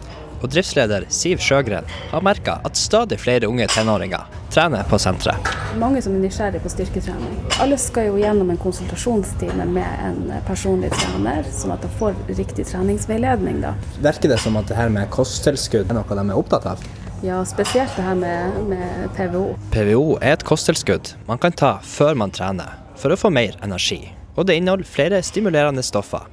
og 0.44 0.52
driftsleder 0.52 1.08
Siv 1.14 1.40
Sjøgren 1.42 1.88
har 2.12 2.24
merka 2.26 2.60
at 2.68 2.78
stadig 2.78 3.18
flere 3.24 3.48
unge 3.48 3.68
tenåringer 3.72 4.28
trener 4.54 4.84
på 4.90 5.00
senteret. 5.02 5.48
Mange 5.80 6.02
som 6.06 6.14
er 6.14 6.22
nysgjerrig 6.28 6.62
på 6.62 6.70
styrketrening. 6.70 7.38
Alle 7.64 7.78
skal 7.82 8.12
jo 8.12 8.20
gjennom 8.22 8.52
en 8.54 8.60
konsultasjonstime 8.62 9.66
med 9.66 10.04
en 10.06 10.20
personlig 10.48 10.92
trener, 10.94 11.48
sånn 11.50 11.74
at 11.74 11.82
de 11.82 11.90
får 11.98 12.18
riktig 12.38 12.68
treningsveiledning. 12.70 13.64
Da. 13.64 13.74
Virker 14.04 14.36
det 14.36 14.42
som 14.44 14.60
at 14.60 14.70
det 14.70 14.78
her 14.78 14.92
med 14.94 15.10
kosttilskudd 15.14 15.90
er 15.90 15.98
noe 15.98 16.20
de 16.20 16.28
er 16.28 16.38
opptatt 16.38 16.68
av? 16.76 16.84
Ja, 17.24 17.40
spesielt 17.48 17.96
det 17.96 18.04
her 18.04 18.20
med, 18.20 18.60
med 18.68 19.08
PVO. 19.16 19.46
PVO 19.72 20.08
er 20.20 20.36
et 20.36 20.46
kosttilskudd 20.46 21.16
man 21.30 21.40
kan 21.42 21.56
ta 21.56 21.78
før 21.88 22.20
man 22.20 22.36
trener, 22.36 22.76
for 23.00 23.16
å 23.16 23.18
få 23.18 23.32
mer 23.34 23.56
energi. 23.64 24.04
Og 24.36 24.50
det 24.50 24.58
inneholder 24.60 24.90
flere 24.90 25.22
stimulerende 25.24 25.86
stoffer. 25.86 26.28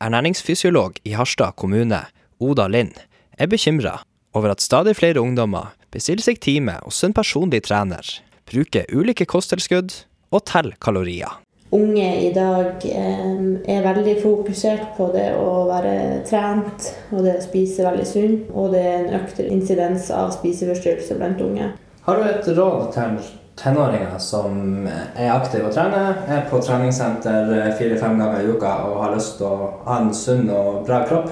Ernæringsfysiolog 0.00 0.96
i 1.04 1.12
Harstad 1.12 1.58
kommune, 1.60 2.00
Oda 2.40 2.70
Lind, 2.72 2.96
er 3.40 3.48
bekymra 3.48 4.00
over 4.36 4.52
at 4.52 4.62
stadig 4.62 4.94
flere 4.98 5.20
ungdommer 5.22 5.72
bestiller 5.90 6.22
seg 6.22 6.40
time 6.44 6.76
hos 6.84 7.00
en 7.06 7.14
personlig 7.16 7.64
trener, 7.66 8.04
bruker 8.50 8.86
ulike 8.92 9.26
kosttilskudd 9.26 9.94
og 10.30 10.44
teller 10.46 10.76
kalorier. 10.80 11.40
unge 11.70 12.06
i 12.26 12.30
dag 12.34 12.82
eh, 12.82 13.42
er 13.74 13.84
veldig 13.84 14.16
fokusert 14.22 14.96
på 14.96 15.06
det 15.14 15.28
å 15.38 15.66
være 15.68 16.22
trent 16.26 16.88
og 17.14 17.22
det 17.24 17.36
å 17.38 17.44
spise 17.44 17.86
veldig 17.86 18.06
sunt. 18.06 18.48
Og 18.50 18.72
det 18.74 18.80
er 18.82 18.96
en 18.98 19.20
økt 19.20 19.38
insidens 19.44 20.10
av 20.10 20.32
spiseforstyrrelser 20.34 21.20
blant 21.20 21.42
unge. 21.46 21.70
Har 22.06 22.18
du 22.18 22.26
et 22.26 22.48
råd 22.56 22.90
til 22.96 23.20
tenåringer 23.60 24.18
som 24.18 24.88
er 24.88 25.30
aktive 25.30 25.68
og 25.68 25.76
trener, 25.76 26.18
er 26.26 26.42
på 26.50 26.58
treningssenter 26.64 27.54
fire-fem 27.78 28.18
ganger 28.18 28.42
i 28.42 28.50
uka 28.50 28.74
og 28.88 28.98
har 29.04 29.14
lyst 29.14 29.38
til 29.38 29.46
å 29.46 29.70
ha 29.86 30.00
en 30.00 30.10
sunn 30.16 30.50
og 30.50 30.82
bra 30.90 31.04
kropp? 31.06 31.30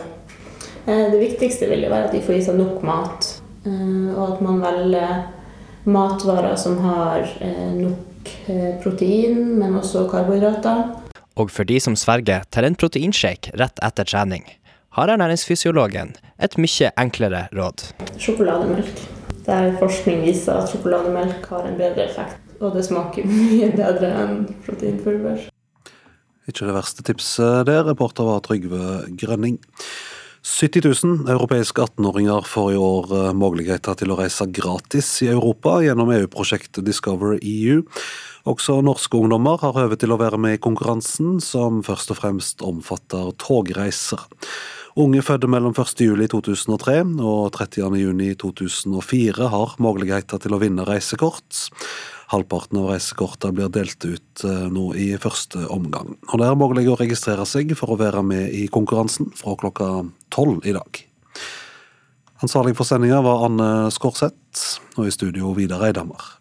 Eh, 0.88 1.06
det 1.12 1.20
viktigste 1.20 1.68
vil 1.70 1.84
jo 1.84 1.92
være 1.92 2.08
at 2.08 2.16
de 2.16 2.24
får 2.24 2.38
i 2.38 2.44
seg 2.48 2.58
nok 2.58 2.82
mat, 2.86 3.30
eh, 3.68 4.10
og 4.16 4.24
at 4.32 4.44
man 4.44 4.62
velger 4.64 5.26
matvarer 5.88 6.56
som 6.60 6.80
har 6.84 7.28
nok 7.76 8.08
Eh, 8.46 8.80
protein, 8.82 9.58
men 9.58 9.76
også 9.76 10.06
karbohydrater. 10.10 10.84
Og 11.38 11.50
for 11.54 11.68
de 11.68 11.78
som 11.80 11.96
sverger 11.96 12.46
til 12.54 12.66
en 12.66 12.76
proteinshake 12.78 13.52
rett 13.60 13.82
etter 13.84 14.08
trening, 14.08 14.44
har 14.96 15.12
ernæringsfysiologen 15.12 16.14
et 16.42 16.56
mye 16.58 16.90
enklere 16.98 17.46
råd. 17.54 17.90
Sjokolademelk. 18.18 19.04
Der 19.46 19.70
forskning 19.80 20.24
viser 20.26 20.58
at 20.60 20.72
sjokolademelk 20.72 21.46
har 21.48 21.68
en 21.68 21.78
bedre 21.78 22.08
effekt. 22.08 22.40
Og 22.58 22.74
det 22.74 22.84
smaker 22.88 23.28
mye 23.28 23.70
bedre 23.76 24.10
enn 24.24 24.42
proteinpulver. 24.66 25.46
Ikke 26.48 26.66
det 26.66 26.74
verste 26.74 27.04
tipset 27.04 27.68
der. 27.68 27.84
Reporter 27.86 28.26
var 28.26 28.42
Trygve 28.44 29.04
Grønning. 29.20 29.60
70 30.48 31.04
000 31.04 31.28
europeiske 31.28 31.82
18-åringer 31.82 32.46
får 32.48 32.72
i 32.72 32.78
år 32.80 33.10
eh, 33.12 33.34
muligheter 33.36 33.98
til 34.00 34.14
å 34.14 34.16
reise 34.16 34.46
gratis 34.48 35.10
i 35.26 35.28
Europa 35.28 35.76
gjennom 35.84 36.08
EU-prosjektet 36.14 36.86
Discover 36.86 37.36
EU. 37.36 37.82
Også 38.48 38.78
norske 38.80 39.20
ungdommer 39.20 39.60
har 39.60 39.76
høve 39.76 39.98
til 40.00 40.14
å 40.14 40.18
være 40.18 40.40
med 40.40 40.56
i 40.56 40.62
konkurransen, 40.64 41.36
som 41.44 41.82
først 41.84 42.14
og 42.14 42.20
fremst 42.22 42.64
omfatter 42.64 43.34
togreiser. 43.44 44.24
Unge 44.98 45.20
fødte 45.22 45.50
mellom 45.52 45.76
1.7.2003 45.76 46.96
og 47.20 47.52
30.6.2004 47.54 49.50
har 49.52 49.76
muligheter 49.84 50.40
til 50.42 50.56
å 50.56 50.62
vinne 50.64 50.88
reisekort. 50.88 51.68
Halvparten 52.28 52.80
av 52.80 52.90
reisekortene 52.92 53.56
blir 53.56 53.70
delt 53.72 54.04
ut 54.04 54.44
eh, 54.44 54.66
nå 54.72 54.90
i 55.00 55.10
første 55.20 55.64
omgang. 55.72 56.16
Og 56.28 56.40
Det 56.40 56.48
er 56.48 56.58
mulig 56.60 56.86
å 56.92 56.98
registrere 57.00 57.46
seg 57.48 57.72
for 57.78 57.94
å 57.94 58.00
være 58.00 58.22
med 58.26 58.52
i 58.52 58.66
konkurransen 58.72 59.32
fra 59.38 59.56
klokka 59.56 59.88
tolv 60.34 60.66
i 60.68 60.76
dag. 60.76 61.04
Ansvarlig 62.44 62.76
for 62.78 62.86
sendinga 62.86 63.22
var 63.24 63.46
Anne 63.48 63.70
Skårseth, 63.90 64.80
og 64.94 65.08
i 65.08 65.14
studio 65.14 65.50
Vidar 65.56 65.82
Eidhammer. 65.88 66.37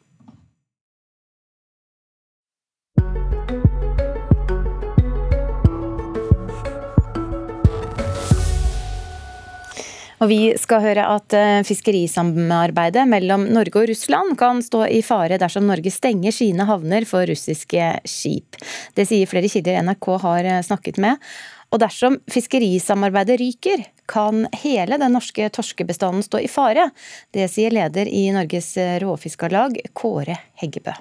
Og 10.18 10.32
vi 10.32 10.40
skal 10.58 10.82
høre 10.82 11.04
at 11.14 11.34
eh, 11.38 11.60
fiskerisamarbeidet 11.68 13.04
mellom 13.10 13.44
Norge 13.54 13.84
og 13.84 13.90
Russland 13.92 14.34
kan 14.40 14.64
stå 14.66 14.88
i 14.90 15.04
fare 15.06 15.38
dersom 15.38 15.68
Norge 15.70 15.94
stenger 15.94 16.34
sine 16.34 16.66
havner 16.66 17.06
for 17.06 17.30
russiske 17.30 17.92
skip. 18.10 18.58
Det 18.98 19.06
sier 19.06 19.30
flere 19.30 19.52
kilder 19.52 19.84
NRK 19.86 20.10
har 20.26 20.50
eh, 20.50 20.64
snakket 20.66 20.98
med. 21.04 21.22
Og 21.70 21.82
dersom 21.84 22.18
fiskerisamarbeidet 22.32 23.38
ryker, 23.42 23.84
kan 24.08 24.46
hele 24.64 24.96
den 24.98 25.12
norske 25.12 25.50
torskebestanden 25.52 26.24
stå 26.24 26.40
i 26.40 26.48
fare. 26.48 26.88
Det 27.36 27.50
sier 27.52 27.76
leder 27.76 28.08
i 28.08 28.30
Norges 28.32 28.72
Råfiskarlag, 29.04 29.76
Kåre 29.92 30.40
Heggebø. 30.64 30.96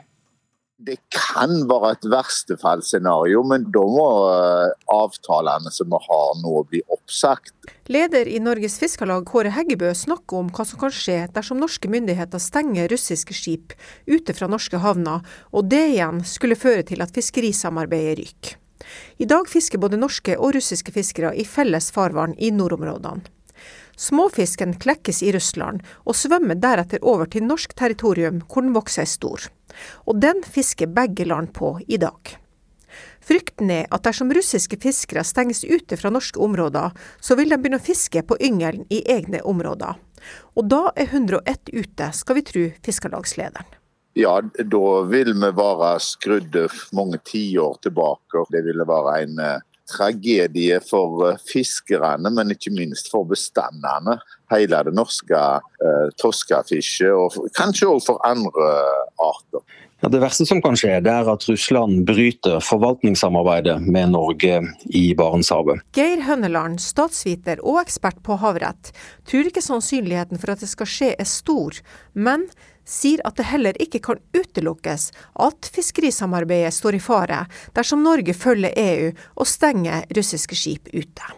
Det 0.76 0.98
kan 1.08 1.62
være 1.70 1.94
et 1.94 2.02
verstefallsscenario, 2.12 3.40
men 3.48 3.62
da 3.72 3.80
må 3.88 4.08
eh, 4.28 4.74
avtalene 4.92 5.70
som 5.72 5.88
vi 5.88 6.00
har 6.04 6.34
nå 6.42 6.52
bli 6.68 6.82
oppsagt. 6.92 7.54
Leder 7.88 8.28
i 8.28 8.42
Norges 8.44 8.76
Fiskarlag 8.82 9.24
Kåre 9.30 9.54
Heggebø 9.56 9.94
snakker 9.96 10.42
om 10.42 10.50
hva 10.52 10.66
som 10.68 10.82
kan 10.82 10.92
skje 10.92 11.22
dersom 11.32 11.62
norske 11.62 11.88
myndigheter 11.88 12.42
stenger 12.42 12.92
russiske 12.92 13.32
skip 13.38 13.72
ute 14.04 14.36
fra 14.36 14.50
norske 14.52 14.82
havner, 14.84 15.24
og 15.56 15.72
det 15.72 15.80
igjen 15.94 16.20
skulle 16.28 16.60
føre 16.60 16.84
til 16.92 17.00
at 17.00 17.16
fiskerisamarbeidet 17.16 18.20
ryker. 18.20 18.60
I 19.16 19.24
dag 19.32 19.48
fisker 19.48 19.80
både 19.80 19.96
norske 19.96 20.36
og 20.36 20.52
russiske 20.58 20.92
fiskere 20.92 21.32
i 21.32 21.48
felles 21.48 21.88
farvann 21.94 22.36
i 22.36 22.52
nordområdene. 22.52 23.24
Småfisken 23.96 24.76
klekkes 24.76 25.22
i 25.24 25.32
Russland, 25.32 25.80
og 26.04 26.20
svømmer 26.20 26.58
deretter 26.60 27.00
over 27.00 27.32
til 27.32 27.48
norsk 27.48 27.72
territorium, 27.72 28.42
hvor 28.44 28.60
den 28.60 28.76
vokser 28.76 29.08
seg 29.08 29.14
stor. 29.16 29.52
Og 30.06 30.20
den 30.22 30.42
fisker 30.44 30.90
begge 30.90 31.28
land 31.28 31.52
på 31.56 31.76
i 31.86 32.00
dag. 32.00 32.36
Frykten 33.26 33.70
er 33.74 33.88
at 33.90 34.04
dersom 34.06 34.30
russiske 34.34 34.78
fiskere 34.80 35.24
stenges 35.26 35.64
ute 35.66 35.98
fra 35.98 36.12
norske 36.14 36.40
områder, 36.40 36.94
så 37.20 37.36
vil 37.38 37.50
de 37.50 37.58
begynne 37.58 37.80
å 37.80 37.86
fiske 37.86 38.22
på 38.22 38.38
yngelen 38.38 38.86
i 38.92 39.02
egne 39.16 39.42
områder. 39.42 39.98
Og 40.56 40.68
da 40.70 40.86
er 40.94 41.10
101 41.10 41.72
ute, 41.74 42.12
skal 42.14 42.38
vi 42.38 42.46
tro 42.46 42.68
fiskerlagslederen. 42.86 43.74
Ja, 44.16 44.38
da 44.40 44.86
vil 45.10 45.34
vi 45.36 45.48
være 45.58 45.88
skrudd 46.00 46.54
mange 46.96 47.18
tiår 47.28 47.74
tilbake. 47.84 48.46
Det 48.48 48.62
ville 48.64 48.86
være 48.88 49.16
en 49.26 49.42
eh, 49.44 49.64
tragedie 49.90 50.78
for 50.80 51.26
eh, 51.28 51.42
fiskerne, 51.50 52.32
men 52.32 52.54
ikke 52.54 52.72
minst 52.72 53.10
for 53.12 53.28
bestandene. 53.28 54.16
Hele 54.52 54.82
det 54.86 54.94
norske 54.94 55.38
eh, 55.38 56.06
torskefisket, 56.20 57.10
og 57.10 57.50
kanskje 57.56 57.90
òg 57.90 58.04
for 58.06 58.22
andre 58.26 58.70
arter. 59.18 59.64
Ja, 60.04 60.10
det 60.12 60.20
verste 60.20 60.44
som 60.44 60.60
kan 60.60 60.76
skje, 60.76 60.98
det 61.00 61.08
er 61.08 61.28
at 61.32 61.46
Russland 61.48 62.02
bryter 62.06 62.60
forvaltningssamarbeidet 62.60 63.78
med 63.80 64.12
Norge 64.12 64.58
i 64.92 65.06
Barentshavet. 65.16 65.80
Geir 65.96 66.20
Hønneland, 66.26 66.82
statsviter 66.84 67.62
og 67.64 67.80
ekspert 67.80 68.20
på 68.26 68.36
havrett, 68.42 68.92
tror 69.24 69.48
ikke 69.48 69.64
sannsynligheten 69.64 70.42
for 70.42 70.52
at 70.52 70.60
det 70.60 70.68
skal 70.68 70.90
skje 70.92 71.08
er 71.16 71.30
stor, 71.30 71.80
men 72.12 72.44
sier 72.84 73.24
at 73.24 73.40
det 73.40 73.48
heller 73.48 73.80
ikke 73.82 74.02
kan 74.04 74.20
utelukkes 74.36 75.08
at 75.48 75.72
fiskerisamarbeidet 75.74 76.76
står 76.76 77.00
i 77.00 77.02
fare 77.02 77.40
dersom 77.74 78.04
Norge 78.04 78.36
følger 78.36 78.76
EU 78.76 79.10
og 79.34 79.48
stenger 79.48 80.04
russiske 80.14 80.60
skip 80.60 80.92
ute. 80.92 81.34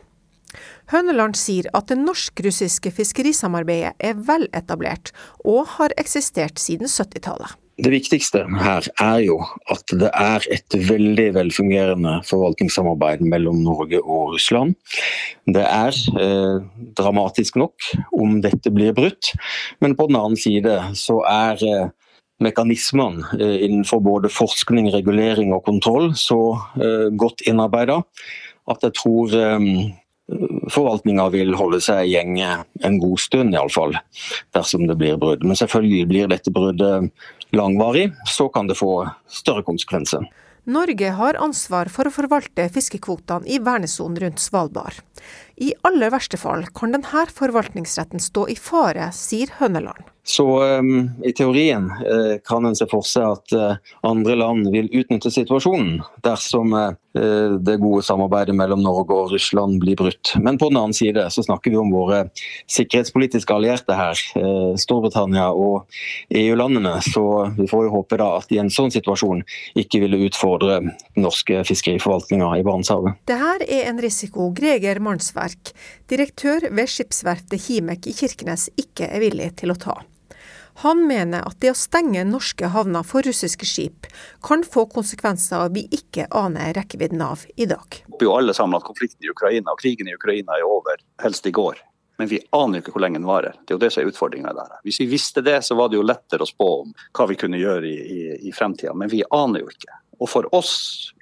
Høneland 0.92 1.36
sier 1.36 1.68
at 1.76 1.90
det 1.90 1.98
norsk-russiske 2.00 2.92
fiskerisamarbeidet 2.96 3.94
er 4.00 4.20
vel 4.28 4.46
etablert 4.56 5.12
og 5.44 5.66
har 5.76 5.94
eksistert 6.00 6.60
siden 6.62 6.88
70-tallet. 6.88 7.56
Det 7.78 7.92
viktigste 7.92 8.40
her 8.58 8.88
er 8.98 9.20
jo 9.22 9.36
at 9.70 9.92
det 10.00 10.08
er 10.10 10.46
et 10.50 10.74
veldig 10.88 11.28
velfungerende 11.36 12.16
forvaltningssamarbeid 12.26 13.22
mellom 13.22 13.60
Norge 13.62 14.00
og 14.02 14.32
Russland. 14.32 14.74
Det 15.46 15.62
er 15.62 15.94
eh, 16.18 16.64
dramatisk 16.98 17.60
nok 17.60 17.86
om 18.18 18.40
dette 18.42 18.72
blir 18.74 18.96
brutt, 18.96 19.30
men 19.78 19.94
på 19.94 20.08
den 20.08 20.18
annen 20.18 20.40
side 20.40 20.74
så 20.98 21.20
er 21.30 21.62
eh, 21.68 21.94
mekanismene 22.42 23.30
eh, 23.38 23.56
innenfor 23.68 24.02
både 24.02 24.32
forskning, 24.32 24.90
regulering 24.94 25.54
og 25.54 25.62
kontroll 25.70 26.10
så 26.18 26.40
eh, 26.82 27.08
godt 27.14 27.46
innarbeida 27.46 28.00
at 28.68 28.84
jeg 28.84 28.98
tror 28.98 29.38
eh, 29.38 29.70
forvaltninga 30.72 31.28
vil 31.32 31.54
holde 31.56 31.80
seg 31.84 32.04
i 32.04 32.14
gjenge 32.14 32.48
en 32.84 32.98
god 33.00 33.20
stund, 33.22 33.54
iallfall, 33.56 33.96
dersom 34.56 34.86
det 34.88 34.98
blir 35.00 35.20
brudd. 35.20 35.44
Men 35.46 35.58
selvfølgelig 35.58 36.10
blir 36.10 36.32
dette 36.32 36.52
bruddet 36.52 37.08
langvarig, 37.56 38.10
så 38.28 38.48
kan 38.52 38.68
det 38.68 38.76
få 38.78 39.06
større 39.32 39.64
konsekvenser. 39.66 40.28
Norge 40.68 41.14
har 41.16 41.38
ansvar 41.40 41.88
for 41.88 42.08
å 42.08 42.12
forvalte 42.12 42.66
fiskekvotene 42.74 43.48
i 43.48 43.56
vernesonen 43.64 44.18
rundt 44.20 44.42
Svalbard. 44.42 44.98
I 45.56 45.72
aller 45.88 46.12
verste 46.12 46.36
fall 46.36 46.66
kan 46.76 46.92
denne 46.92 47.24
forvaltningsretten 47.32 48.20
stå 48.20 48.44
i 48.52 48.56
fare, 48.60 49.08
sier 49.16 49.54
Høneland. 49.62 50.04
Så 50.28 50.78
um, 50.78 51.10
i 51.24 51.32
teorien 51.32 51.86
uh, 51.90 52.36
kan 52.44 52.66
en 52.66 52.76
se 52.76 52.84
for 52.90 53.06
seg 53.06 53.24
at 53.24 53.52
uh, 53.56 53.92
andre 54.04 54.34
land 54.36 54.66
vil 54.68 54.90
utnytte 55.00 55.30
situasjonen 55.32 56.02
dersom 56.20 56.74
uh, 56.76 56.90
det 57.64 57.78
gode 57.80 58.02
samarbeidet 58.04 58.52
mellom 58.54 58.82
Norge 58.84 59.16
og 59.16 59.32
Russland 59.32 59.80
blir 59.80 59.96
brutt. 59.96 60.34
Men 60.36 60.58
på 60.60 60.68
den 60.68 60.76
annen 60.76 60.92
side 60.94 61.24
så 61.32 61.42
snakker 61.46 61.72
vi 61.72 61.78
om 61.80 61.88
våre 61.90 62.26
sikkerhetspolitiske 62.70 63.56
allierte 63.56 63.96
her, 63.96 64.20
Storbritannia 64.78 65.48
og 65.50 65.88
EU-landene. 66.30 66.92
Så 67.02 67.24
vi 67.56 67.66
får 67.66 67.88
jo 67.88 67.94
håpe 67.96 68.20
da 68.20 68.28
at 68.36 68.52
i 68.54 68.60
en 68.62 68.70
sånn 68.70 68.92
situasjon 68.94 69.42
ikke 69.82 70.02
ville 70.04 70.20
utfordre 70.28 70.76
den 70.84 70.92
norske 71.24 71.64
fiskeriforvaltninga 71.66 72.52
i 72.60 72.62
Barentshavet. 72.68 73.18
Dette 73.26 73.66
er 73.66 73.88
en 73.88 73.98
risiko 74.04 74.52
Greger 74.54 75.02
Mannsverk, 75.02 75.72
direktør 76.12 76.68
ved 76.70 76.92
skipsverftet 76.92 77.66
Himek 77.66 78.06
i 78.12 78.14
Kirkenes, 78.20 78.68
ikke 78.78 79.10
er 79.10 79.26
villig 79.26 79.50
til 79.58 79.74
å 79.74 79.80
ta. 79.88 79.98
Han 80.78 81.00
mener 81.08 81.42
at 81.42 81.58
det 81.58 81.72
å 81.72 81.78
stenge 81.78 82.22
norske 82.28 82.68
havner 82.70 83.02
for 83.06 83.26
russiske 83.26 83.66
skip 83.66 84.06
kan 84.46 84.62
få 84.62 84.84
konsekvenser 84.92 85.72
vi 85.74 85.88
ikke 85.90 86.28
aner 86.30 86.70
rekkevidden 86.76 87.22
av 87.24 87.42
i 87.56 87.66
dag. 87.66 87.98
Vi 88.06 88.14
håper 88.14 88.28
jo 88.28 88.36
alle 88.36 88.54
sammen 88.54 88.78
at 88.78 88.86
konflikten 88.86 89.26
i 89.26 89.32
Ukraina 89.32 89.74
og 89.74 89.82
krigen 89.82 90.06
i 90.06 90.14
Ukraina 90.14 90.54
er 90.54 90.66
over, 90.68 91.02
helst 91.24 91.50
i 91.50 91.54
går. 91.54 91.82
Men 92.18 92.30
vi 92.30 92.38
aner 92.54 92.78
jo 92.78 92.84
ikke 92.84 92.94
hvor 92.94 93.02
lenge 93.02 93.18
den 93.18 93.26
varer. 93.26 93.58
Det 93.62 93.74
er 93.74 93.78
jo 93.78 93.82
det 93.82 93.90
som 93.94 94.04
er 94.04 94.12
utfordringa 94.12 94.52
der. 94.54 94.78
Hvis 94.86 95.00
vi 95.02 95.08
visste 95.10 95.42
det, 95.42 95.60
så 95.66 95.74
var 95.78 95.90
det 95.90 95.98
jo 95.98 96.06
lettere 96.06 96.46
å 96.46 96.50
spå 96.50 96.68
om 96.84 96.94
hva 96.94 97.26
vi 97.30 97.38
kunne 97.38 97.58
gjøre 97.58 97.86
i, 97.86 97.98
i, 97.98 98.20
i 98.50 98.54
fremtida. 98.54 98.94
Men 98.94 99.10
vi 99.10 99.24
aner 99.34 99.62
jo 99.62 99.70
ikke. 99.70 99.98
Og 100.18 100.30
for 100.30 100.46
oss 100.54 100.72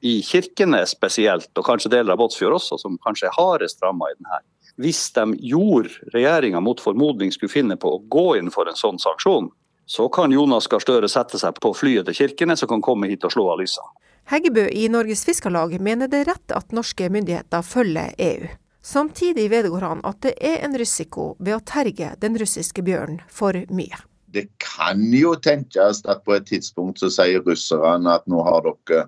i 0.05 0.19
Kirkenes 0.25 0.95
spesielt, 0.97 1.51
og 1.53 1.65
kanskje 1.65 1.93
deler 1.93 2.15
av 2.15 2.21
Båtsfjord 2.21 2.57
også, 2.57 2.79
som 2.81 2.97
kanskje 3.05 3.29
er 3.29 3.37
hardest 3.37 3.85
ramma 3.85 4.09
i 4.09 4.17
den 4.17 4.31
her, 4.33 4.45
hvis 4.81 5.13
de 5.17 5.31
gjorde 5.51 6.11
regjeringa 6.15 6.61
mot 6.61 6.81
formodning 6.81 7.33
skulle 7.33 7.53
finne 7.53 7.77
på 7.81 7.95
å 7.97 8.03
gå 8.13 8.27
inn 8.41 8.51
for 8.53 8.69
en 8.69 8.79
sånn 8.79 9.01
sanksjon, 9.03 9.51
så 9.87 10.09
kan 10.13 10.35
Jonas 10.35 10.67
Gahr 10.67 10.83
Støre 10.83 11.09
sette 11.09 11.39
seg 11.39 11.59
på 11.63 11.71
flyet 11.77 12.09
til 12.09 12.19
Kirkenes 12.19 12.65
og 12.67 12.73
kan 12.75 12.83
komme 12.85 13.09
hit 13.11 13.25
og 13.25 13.33
slå 13.33 13.49
av 13.53 13.61
lysene. 13.63 13.93
Heggebø 14.27 14.65
i 14.75 14.89
Norges 14.91 15.23
Fiskarlag 15.25 15.77
mener 15.79 16.11
det 16.11 16.25
er 16.25 16.33
rett 16.33 16.55
at 16.57 16.75
norske 16.75 17.07
myndigheter 17.15 17.63
følger 17.63 18.17
EU. 18.19 18.49
Samtidig 18.87 19.47
vedgår 19.51 19.87
han 19.87 20.03
at 20.07 20.19
det 20.27 20.35
er 20.43 20.65
en 20.67 20.75
risiko 20.79 21.33
ved 21.39 21.55
å 21.57 21.63
terge 21.67 22.13
den 22.23 22.39
russiske 22.39 22.83
bjørnen 22.87 23.23
for 23.31 23.55
mye. 23.71 23.99
Det 24.35 24.49
kan 24.63 25.01
jo 25.15 25.37
tenkes 25.39 26.03
at 26.11 26.25
på 26.27 26.35
et 26.35 26.47
tidspunkt 26.51 27.01
så 27.01 27.11
sier 27.11 27.43
russerne 27.47 28.19
at 28.19 28.27
nå 28.31 28.43
har 28.47 28.67
dere 28.67 29.07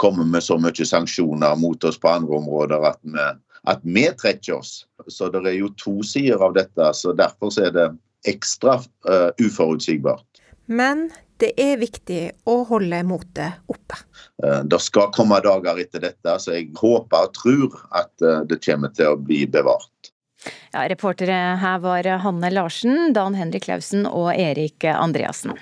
kommet 0.00 0.32
med 0.32 0.44
så 0.44 0.56
mye 0.60 0.88
sanksjoner 0.88 1.56
mot 1.60 1.84
oss 1.84 2.00
på 2.00 2.10
andre 2.10 2.40
områder 2.40 2.88
at 2.88 3.00
vi, 3.04 3.26
at 3.70 3.80
vi 3.82 4.06
trekker 4.20 4.58
oss. 4.58 4.84
Så 5.08 5.28
det 5.32 5.44
er 5.48 5.58
jo 5.58 5.72
to 5.80 6.00
sider 6.06 6.42
av 6.44 6.54
dette. 6.56 6.90
så 6.94 7.14
Derfor 7.16 7.52
er 7.62 7.72
det 7.74 7.88
ekstra 8.28 8.78
uh, 8.80 9.30
uforutsigbart. 9.40 10.26
Men 10.66 11.10
det 11.42 11.52
er 11.60 11.80
viktig 11.80 12.22
å 12.48 12.60
holde 12.68 13.02
motet 13.04 13.60
oppe. 13.68 13.98
Uh, 14.42 14.62
det 14.64 14.80
skal 14.84 15.12
komme 15.16 15.40
dager 15.44 15.80
etter 15.80 16.04
dette, 16.06 16.38
så 16.40 16.56
jeg 16.56 16.72
håper 16.78 17.28
og 17.28 17.36
tror 17.36 17.78
at 17.96 18.12
uh, 18.24 18.42
det 18.48 18.62
kommer 18.64 18.94
til 18.96 19.12
å 19.12 19.20
bli 19.20 19.44
bevart. 19.48 19.90
Ja, 20.74 20.84
reportere 20.90 21.56
her 21.60 21.78
var 21.80 22.08
Hanne 22.20 22.50
Larsen, 22.52 23.14
Dan 23.16 23.36
Henrik 23.38 23.64
Klausen 23.64 24.04
og 24.08 24.34
Erik 24.36 24.84
Andreassen. 24.84 25.56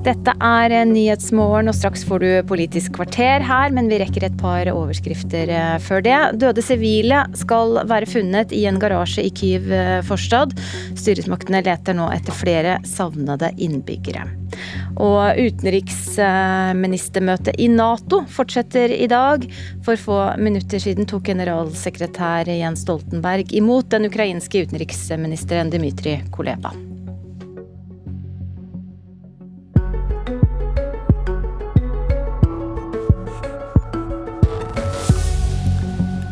Dette 0.00 0.32
er 0.40 0.72
Nyhetsmorgen, 0.88 1.68
og 1.68 1.74
straks 1.76 2.06
får 2.08 2.22
du 2.22 2.30
Politisk 2.48 2.94
kvarter 2.96 3.42
her, 3.44 3.68
men 3.76 3.84
vi 3.90 3.98
rekker 4.00 4.24
et 4.24 4.38
par 4.40 4.64
overskrifter 4.72 5.50
eh, 5.52 5.76
før 5.84 6.00
det. 6.06 6.40
Døde 6.40 6.62
sivile 6.64 7.26
skal 7.36 7.84
være 7.84 8.08
funnet 8.08 8.48
i 8.56 8.64
en 8.70 8.80
garasje 8.80 9.20
i 9.28 9.30
Kyiv 9.36 9.68
eh, 9.76 10.00
forstad. 10.08 10.56
Styresmaktene 10.96 11.60
leter 11.66 11.92
nå 11.98 12.06
etter 12.14 12.32
flere 12.32 12.78
savnede 12.88 13.50
innbyggere. 13.60 14.24
Og 15.04 15.36
utenriksministermøtet 15.36 17.60
i 17.60 17.68
Nato 17.68 18.24
fortsetter 18.32 18.88
i 18.96 19.04
dag. 19.10 19.44
For 19.84 19.96
få 20.00 20.32
minutter 20.40 20.78
siden 20.80 21.04
tok 21.12 21.28
generalsekretær 21.28 22.48
Jens 22.48 22.80
Stoltenberg 22.86 23.52
imot 23.52 23.92
den 23.92 24.08
ukrainske 24.08 24.64
utenriksministeren 24.64 25.68
Dmytrij 25.76 26.24
Kuleba. 26.32 26.72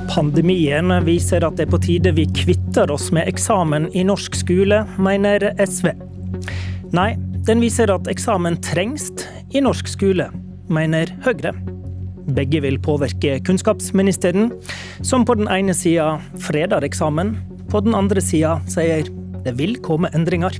Pandemien 0.08 0.92
viser 1.04 1.44
at 1.44 1.58
det 1.58 1.66
er 1.66 1.72
på 1.72 1.80
tide 1.84 2.12
vi 2.16 2.24
kvitter 2.32 2.90
oss 2.90 3.10
med 3.14 3.28
eksamen 3.28 3.90
i 3.92 4.04
norsk 4.08 4.38
skole, 4.40 4.80
mener 4.96 5.44
SV. 5.60 5.90
Nei, 6.96 7.10
den 7.48 7.60
viser 7.60 7.92
at 7.92 8.08
eksamen 8.10 8.56
trengs 8.64 9.10
i 9.52 9.60
norsk 9.64 9.90
skole, 9.92 10.30
mener 10.72 11.12
Høyre. 11.26 11.52
Begge 12.36 12.60
vil 12.64 12.80
påvirke 12.84 13.38
kunnskapsministeren, 13.44 14.50
som 15.04 15.24
på 15.28 15.36
den 15.38 15.48
ene 15.52 15.76
sida 15.76 16.16
freder 16.40 16.84
eksamen, 16.88 17.36
på 17.68 17.84
den 17.84 17.96
andre 17.96 18.24
sida 18.24 18.58
sier 18.68 19.08
det 19.44 19.56
vil 19.60 19.76
komme 19.84 20.10
endringer. 20.16 20.56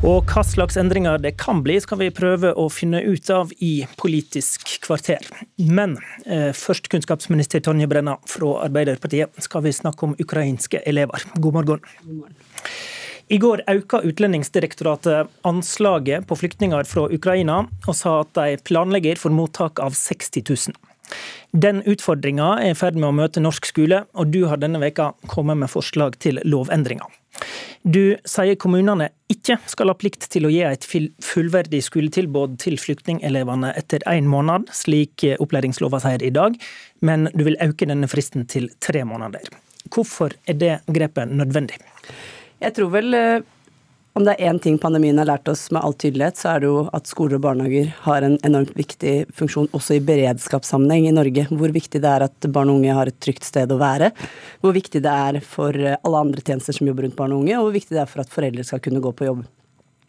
Og 0.00 0.30
hva 0.32 0.40
slags 0.48 0.78
endringer 0.80 1.20
det 1.20 1.34
kan 1.36 1.58
bli, 1.60 1.74
skal 1.84 1.98
vi 2.00 2.06
prøve 2.14 2.54
å 2.56 2.70
finne 2.72 3.02
ut 3.04 3.28
av 3.34 3.50
i 3.60 3.82
Politisk 4.00 4.78
kvarter. 4.86 5.26
Men 5.60 5.98
eh, 6.24 6.54
først 6.56 6.88
kunnskapsminister 6.88 7.60
Tonje 7.60 7.88
Brenna 7.90 8.14
fra 8.24 8.54
Arbeiderpartiet 8.64 9.36
skal 9.44 9.66
vi 9.66 9.74
snakke 9.76 10.08
om 10.08 10.16
ukrainske 10.16 10.80
elever. 10.88 11.28
God 11.36 11.58
morgen. 11.58 11.84
God 12.06 12.16
morgen. 12.22 12.40
I 13.30 13.38
går 13.44 13.60
økte 13.68 14.00
Utlendingsdirektoratet 14.08 15.28
anslaget 15.46 16.24
på 16.26 16.40
flyktninger 16.46 16.88
fra 16.88 17.04
Ukraina, 17.12 17.60
og 17.84 17.94
sa 17.94 18.22
at 18.24 18.32
de 18.40 18.56
planlegger 18.64 19.20
for 19.20 19.36
mottak 19.36 19.84
av 19.84 19.92
60 20.00 20.48
000. 20.48 20.80
Den 21.52 21.84
utfordringa 21.84 22.54
er 22.64 22.72
i 22.72 22.78
ferd 22.78 22.96
med 22.96 23.12
å 23.12 23.16
møte 23.20 23.44
norsk 23.44 23.68
skole, 23.68 24.06
og 24.16 24.32
du 24.32 24.46
har 24.48 24.64
denne 24.64 24.80
veka 24.80 25.12
kommet 25.28 25.60
med 25.60 25.70
forslag 25.70 26.16
til 26.24 26.40
lovendringer. 26.48 27.19
Du 27.82 28.16
sier 28.28 28.58
kommunene 28.60 29.10
ikke 29.32 29.56
skal 29.70 29.92
ha 29.92 29.96
plikt 29.96 30.26
til 30.32 30.46
å 30.46 30.52
gi 30.52 30.60
et 30.66 30.84
fullverdig 30.84 31.82
skoletilbud 31.86 32.58
til 32.60 32.76
flyktningelevene 32.80 33.72
etter 33.78 34.04
én 34.10 34.28
måned, 34.30 34.68
slik 34.74 35.24
opplæringslova 35.38 36.02
sier 36.02 36.24
i 36.26 36.32
dag, 36.34 36.58
men 37.00 37.30
du 37.32 37.46
vil 37.46 37.58
øke 37.62 37.88
denne 37.88 38.10
fristen 38.10 38.44
til 38.50 38.68
tre 38.84 39.04
måneder. 39.08 39.48
Hvorfor 39.88 40.34
er 40.46 40.58
det 40.60 40.74
grepet 40.92 41.32
nødvendig? 41.32 41.80
Jeg 42.60 42.76
tror 42.76 42.92
vel 42.92 43.16
eh, 43.16 43.40
om 44.18 44.24
det 44.26 44.34
er 44.34 44.50
én 44.50 44.58
ting 44.62 44.78
pandemien 44.80 45.18
har 45.20 45.28
lært 45.28 45.48
oss 45.48 45.68
med 45.70 45.84
all 45.86 45.94
tydelighet, 45.94 46.38
så 46.40 46.54
er 46.54 46.62
det 46.62 46.70
jo 46.70 46.80
at 46.96 47.06
skoler 47.06 47.38
og 47.38 47.44
barnehager 47.44 47.92
har 48.06 48.26
en 48.26 48.36
enormt 48.46 48.72
viktig 48.78 49.14
funksjon 49.38 49.70
også 49.76 49.96
i 49.96 50.02
beredskapssammenheng 50.08 51.06
i 51.06 51.14
Norge. 51.14 51.46
Hvor 51.50 51.70
viktig 51.74 52.02
det 52.02 52.10
er 52.10 52.26
at 52.26 52.50
barn 52.50 52.72
og 52.72 52.80
unge 52.80 52.96
har 52.96 53.10
et 53.10 53.20
trygt 53.22 53.46
sted 53.46 53.70
å 53.70 53.78
være. 53.80 54.10
Hvor 54.64 54.74
viktig 54.74 55.04
det 55.04 55.14
er 55.14 55.40
for 55.46 55.78
alle 55.78 56.24
andre 56.26 56.42
tjenester 56.42 56.74
som 56.76 56.90
jobber 56.90 57.06
rundt 57.06 57.18
barn 57.20 57.36
og 57.36 57.44
unge, 57.44 57.56
og 57.58 57.68
hvor 57.68 57.78
viktig 57.78 57.94
det 57.94 58.02
er 58.02 58.10
for 58.10 58.24
at 58.24 58.34
foreldre 58.34 58.66
skal 58.66 58.82
kunne 58.82 59.02
gå 59.04 59.14
på 59.14 59.30
jobb. 59.30 59.46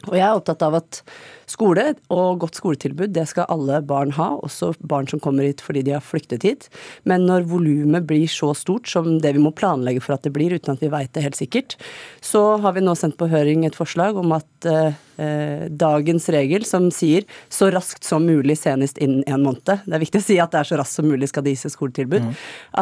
Og 0.10 0.16
jeg 0.18 0.26
er 0.26 0.34
opptatt 0.34 0.64
av 0.66 0.80
at 0.80 1.04
skole 1.52 1.86
og 2.14 2.42
godt 2.44 2.60
skoletilbud, 2.60 3.12
det 3.16 3.28
skal 3.30 3.50
alle 3.52 3.82
barn 3.86 4.14
ha, 4.18 4.32
også 4.46 4.74
barn 4.80 5.10
som 5.12 5.22
kommer 5.24 5.48
hit 5.48 5.64
fordi 5.64 5.84
de 5.88 5.96
har 5.98 6.06
flyktet 6.06 6.46
hit. 6.48 6.70
Men 7.08 7.28
når 7.28 7.48
volumet 7.52 8.08
blir 8.08 8.30
så 8.32 8.54
stort 8.58 8.90
som 8.92 9.20
det 9.22 9.36
vi 9.36 9.44
må 9.44 9.54
planlegge 9.56 10.04
for 10.04 10.16
at 10.16 10.26
det 10.26 10.34
blir, 10.36 10.56
uten 10.56 10.76
at 10.76 10.84
vi 10.84 10.92
veit 10.92 11.14
det 11.16 11.26
helt 11.26 11.40
sikkert, 11.40 11.78
så 12.24 12.58
har 12.64 12.76
vi 12.78 12.86
nå 12.86 12.96
sendt 12.98 13.20
på 13.20 13.30
høring 13.32 13.66
et 13.68 13.78
forslag 13.78 14.18
om 14.20 14.34
at 14.36 14.70
eh, 14.70 14.98
eh, 15.22 15.66
dagens 15.70 16.30
regel 16.34 16.66
som 16.68 16.90
sier 16.94 17.26
så 17.52 17.70
raskt 17.74 18.06
som 18.08 18.26
mulig 18.26 18.58
senest 18.60 19.00
innen 19.02 19.24
en 19.28 19.44
måned. 19.46 19.66
Det 19.66 19.96
er 19.96 20.04
viktig 20.04 20.22
å 20.22 20.26
si 20.26 20.38
at 20.42 20.54
det 20.54 20.62
er 20.62 20.72
så 20.72 20.80
raskt 20.82 21.00
som 21.00 21.10
mulig 21.10 21.32
skal 21.32 21.46
det 21.46 21.56
gis 21.56 21.68
et 21.70 21.76
skoletilbud. 21.76 22.30
Mm. 22.30 22.34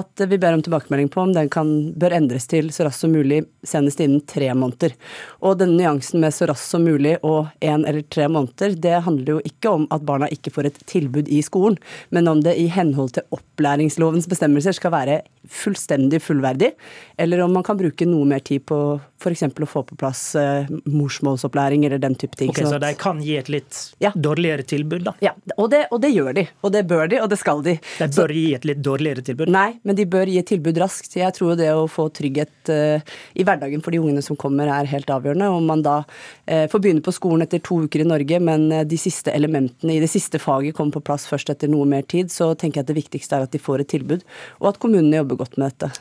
At 0.02 0.26
vi 0.30 0.42
ber 0.42 0.58
om 0.58 0.64
tilbakemelding 0.66 1.12
på 1.14 1.24
om 1.26 1.34
den 1.36 1.50
kan, 1.52 1.74
bør 2.00 2.18
endres 2.20 2.48
til 2.52 2.72
så 2.76 2.88
raskt 2.88 3.04
som 3.06 3.14
mulig 3.16 3.44
senest 3.68 4.02
innen 4.04 4.24
tre 4.30 4.52
måneder. 4.54 4.96
Og 5.44 5.60
denne 5.62 5.80
nyansen 5.80 6.22
med 6.24 6.36
så 6.36 6.50
raskt 6.50 6.70
som 6.70 6.86
mulig 6.86 7.18
og 7.24 7.50
én 7.64 7.86
eller 7.88 8.06
tre 8.12 8.28
måneder, 8.32 8.59
det 8.60 9.04
handler 9.06 9.38
jo 9.38 9.42
ikke 9.48 9.72
om 9.72 9.88
at 9.92 10.06
barna 10.06 10.30
ikke 10.32 10.52
får 10.52 10.70
et 10.70 10.80
tilbud 10.90 11.28
i 11.28 11.42
skolen, 11.46 11.78
men 12.12 12.28
om 12.28 12.44
det 12.44 12.58
i 12.60 12.68
henhold 12.72 13.16
til 13.16 13.28
opplæringslovens 13.36 14.28
bestemmelser 14.30 14.76
skal 14.76 14.92
være 14.92 15.22
fullstendig 15.48 16.22
fullverdig, 16.22 16.74
eller 17.18 17.44
om 17.44 17.56
man 17.56 17.64
kan 17.64 17.80
bruke 17.80 18.06
noe 18.06 18.28
mer 18.28 18.44
tid 18.44 18.66
på 18.70 19.00
f.eks. 19.20 19.44
å 19.44 19.68
få 19.68 19.84
på 19.84 19.98
plass 20.00 20.22
eh, 20.40 20.70
morsmålsopplæring 20.88 21.86
eller 21.86 22.00
den 22.00 22.16
type 22.16 22.38
ting. 22.40 22.52
Ok, 22.54 22.62
Så 22.64 22.80
de 22.80 22.92
kan 23.00 23.20
gi 23.24 23.36
et 23.40 23.50
litt 23.52 23.80
ja. 24.00 24.12
dårligere 24.16 24.64
tilbud, 24.64 25.04
da? 25.10 25.14
Ja, 25.24 25.34
og 25.58 25.70
det, 25.74 25.86
og 25.92 26.02
det, 26.04 26.14
gjør 26.16 26.34
de. 26.38 26.46
Og 26.64 26.74
det 26.74 26.86
bør 26.88 27.12
de, 27.12 27.20
og 27.24 27.30
det 27.32 27.40
skal 27.42 27.64
de. 27.66 27.76
De 28.00 28.08
bør 28.08 28.32
så, 28.32 28.40
gi 28.40 28.46
et 28.56 28.68
litt 28.70 28.82
dårligere 28.86 29.26
tilbud? 29.28 29.52
Nei, 29.52 29.74
men 29.84 30.00
de 30.00 30.08
bør 30.10 30.32
gi 30.32 30.40
et 30.40 30.50
tilbud 30.50 30.80
raskt. 30.80 31.18
Jeg 31.20 31.36
tror 31.36 31.60
det 31.60 31.70
å 31.76 31.86
få 31.92 32.08
trygghet 32.16 32.72
uh, 32.72 33.14
i 33.36 33.46
hverdagen 33.48 33.84
for 33.84 33.96
de 33.96 34.02
ungene 34.02 34.24
som 34.26 34.40
kommer, 34.40 34.72
er 34.72 34.90
helt 34.92 35.12
avgjørende. 35.12 35.52
Om 35.60 35.70
man 35.74 35.86
da 35.86 35.98
uh, 36.06 36.66
får 36.72 36.86
begynne 36.86 37.06
på 37.06 37.16
skolen 37.16 37.44
etter 37.46 37.64
to 37.66 37.82
uker 37.86 38.06
i 38.06 38.08
Norge, 38.08 38.42
men 38.44 38.70
uh, 38.72 38.84
de 38.88 39.00
siste 39.00 39.34
elementene 39.36 39.98
i 39.98 40.02
det 40.04 40.12
siste 40.12 40.40
faget 40.42 40.78
kommer 40.78 40.96
på 40.98 41.06
plass 41.12 41.28
først 41.30 41.52
etter 41.52 41.72
noe 41.72 41.88
mer 41.90 42.08
tid, 42.08 42.32
så 42.32 42.54
tenker 42.56 42.82
jeg 42.82 42.88
at 42.88 42.94
det 42.94 43.00
viktigste 43.02 43.36
er 43.36 43.48
at 43.48 43.56
de 43.56 43.62
får 43.62 43.84
et 43.84 43.94
tilbud, 43.98 44.24
og 44.62 44.72
at 44.72 44.80
kommunene 44.82 45.20
jobber 45.22 45.44
godt 45.44 45.60
med 45.60 45.74
dette. 45.74 45.92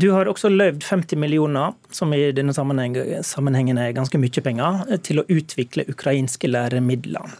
Du 0.00 0.10
har 0.14 0.28
også 0.30 0.48
løyvd 0.48 0.84
50 0.86 1.18
millioner, 1.20 1.74
som 1.92 2.12
i 2.14 2.30
denne 2.32 2.54
sammenhengen 2.54 3.80
er 3.80 3.96
ganske 3.96 4.20
mye 4.22 4.44
penger, 4.44 4.84
til 5.04 5.20
å 5.20 5.26
utvikle 5.28 5.84
ukrainske 5.90 6.48
læremidler. 6.48 7.34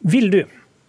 Vil 0.00 0.30
du 0.32 0.40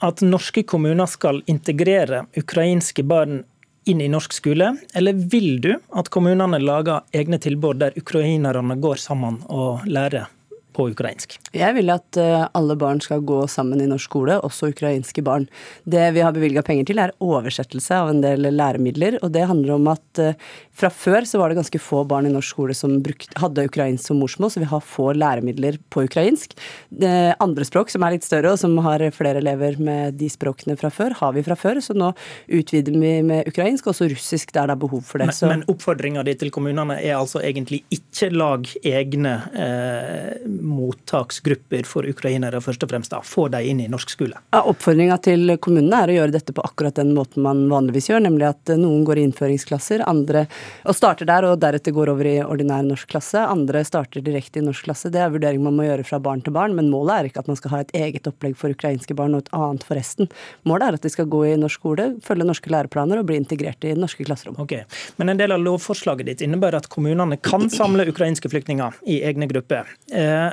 at 0.05 0.22
norske 0.23 0.64
kommuner 0.69 1.09
skal 1.09 1.41
integrere 1.49 2.23
ukrainske 2.38 3.03
barn 3.03 3.41
inn 3.88 4.03
i 4.03 4.09
norsk 4.11 4.35
skole, 4.38 4.73
eller 4.95 5.27
vil 5.34 5.59
du 5.64 5.73
at 5.76 6.11
kommunene 6.14 6.59
lager 6.61 7.03
egne 7.15 7.39
tilbud 7.41 7.81
der 7.81 7.97
ukrainerne 7.99 8.80
går 8.84 9.01
sammen 9.01 9.41
og 9.47 9.88
lærer 9.89 10.30
på 10.78 10.88
ukrainsk? 10.94 11.38
Jeg 11.58 11.76
vil 11.78 11.90
at 11.94 12.20
eh, 12.22 12.45
alle 12.58 12.78
barn 12.80 13.02
skal 13.04 13.26
gå 13.26 13.40
sammen 13.52 13.82
i 13.82 13.90
norsk 13.90 14.08
skole, 14.08 14.38
også 14.45 14.72
ukrainske 14.72 15.24
barn. 15.26 15.48
Det 15.90 16.06
vi 16.16 16.24
har 16.24 16.36
bevilga 16.36 16.64
penger 16.66 16.88
til, 16.88 17.02
er 17.02 17.16
oversettelse 17.24 17.98
av 17.98 18.12
en 18.12 18.22
del 18.24 18.49
læremidler. 18.54 19.18
Og 19.26 19.34
det 19.34 19.48
handler 19.49 19.76
om 19.78 19.90
at 19.91 20.22
eh, 20.22 20.38
fra 20.78 20.91
før 20.94 21.26
så 21.26 21.41
var 21.41 21.49
det 21.49 21.58
ganske 21.60 21.82
få 21.82 22.04
barn 22.08 22.30
i 22.30 22.34
norsk 22.34 22.54
skole 22.54 22.76
som 22.78 22.99
brukte, 23.04 23.34
hadde 23.41 23.66
ukrainsk 23.68 24.12
som 24.12 24.22
morsmål, 24.22 24.54
så 24.54 24.62
vi 24.62 24.70
har 24.70 24.86
få 24.86 25.10
læremidler 25.18 25.80
på 25.94 26.06
ukrainsk. 26.06 26.54
Det 26.94 27.34
andre 27.44 27.66
språk 27.68 27.91
som 27.91 28.06
er 28.06 28.16
litt 28.16 28.28
større, 28.28 28.54
og 28.54 28.62
som 28.62 28.78
har 28.86 29.04
flere 29.16 29.41
elever 29.41 29.80
med 29.82 30.20
de 30.22 30.30
språkene 30.32 30.78
fra 30.80 30.91
før, 30.94 31.18
har 31.18 31.34
vi 31.34 31.45
fra 31.48 31.58
før. 31.58 31.82
Så 31.84 31.98
nå 31.98 32.12
utvider 32.54 32.94
vi 32.94 33.16
med 33.26 33.49
ukrainsk, 33.49 33.88
og 33.88 33.95
også 33.95 34.12
russisk 34.14 34.54
der 34.54 34.70
det 34.70 34.78
er 34.78 34.84
behov 34.86 35.04
for 35.08 35.24
det. 35.24 35.32
Men, 35.41 35.56
men 35.56 35.66
oppfordringa 35.74 36.24
di 36.28 36.38
til 36.38 36.54
kommunene 36.54 36.99
er 37.02 37.18
altså 37.18 37.41
egentlig 37.41 37.82
ikke 37.94 38.30
lag 38.36 38.70
egne 38.86 39.34
eh, 39.58 40.45
mottaksgrupper 40.68 41.88
for 41.88 42.07
ukrainere, 42.10 42.61
først 42.64 42.84
og 42.85 42.91
fremst. 42.91 43.14
da, 43.14 43.22
Få 43.23 43.48
dem 43.53 43.65
inn 43.65 43.81
i 43.84 43.88
norsk 43.91 44.11
skole. 44.14 44.38
Ja, 44.53 44.64
Oppfordringa 44.68 45.18
til 45.23 45.56
kommunene 45.64 46.03
er 46.03 46.14
å 46.14 46.18
gjøre 46.19 46.35
dette 46.35 46.53
på 46.56 46.65
akkurat 46.65 46.99
den 46.99 47.14
måten 47.15 47.45
man 47.45 47.65
vanligvis 47.72 48.10
gjør, 48.11 48.26
nemlig 48.27 48.49
at 48.52 48.73
noen 48.76 49.06
går 49.07 49.22
i 49.22 49.26
innføringsklasser, 49.30 50.03
andre 50.07 50.45
og 50.84 50.95
starter 50.98 51.27
der 51.30 51.48
og 51.48 51.57
deretter 51.64 51.95
går 51.95 52.11
over 52.14 52.27
i 52.30 52.35
ordinær 52.44 52.85
norsk 52.85 53.10
klasse. 53.11 53.41
Andre 53.41 53.84
starter 53.88 54.23
direkte 54.26 54.61
i 54.61 54.65
norsk 54.65 54.88
klasse. 54.88 55.11
Det 55.14 55.23
er 55.23 55.34
vurdering 55.34 55.64
man 55.64 55.77
må 55.77 55.88
gjøre 55.88 56.06
fra 56.07 56.19
barn 56.23 56.44
til 56.45 56.56
barn, 56.56 56.76
men 56.77 56.91
målet 56.94 57.15
er 57.15 57.31
ikke 57.31 57.45
at 57.45 57.52
man 57.52 57.60
skal 57.60 57.73
ha 57.73 57.81
et 57.85 57.95
eget 57.98 58.27
opplegg 58.30 58.57
for 58.60 58.73
ukrainske 58.76 59.15
barn 59.18 59.38
og 59.38 59.45
et 59.45 59.53
annet 59.57 59.88
for 59.88 59.99
resten. 59.99 60.30
Målet 60.68 60.89
er 60.89 60.99
at 60.99 61.07
de 61.07 61.14
skal 61.14 61.30
gå 61.31 61.44
i 61.48 61.56
norsk 61.60 61.77
skole, 61.77 62.07
følge 62.26 62.48
norske 62.48 62.72
læreplaner 62.73 63.22
og 63.22 63.27
bli 63.30 63.38
integrert 63.39 63.85
i 63.85 63.94
norske 63.98 64.26
klasserom. 64.27 64.57
Okay. 64.64 64.85
Men 65.22 65.34
en 65.34 65.39
del 65.39 65.53
av 65.53 65.61
lovforslaget 65.64 66.31
ditt 66.31 66.45
innebærer 66.45 66.81
at 66.81 66.89
kommunene 66.91 67.38
kan 67.44 67.69
samle 67.73 68.07
ukrainske 68.10 68.49
flyktninger 68.52 68.98
i 69.06 69.22
egne 69.27 69.49
grupper. 69.52 69.91
Eh, 70.11 70.49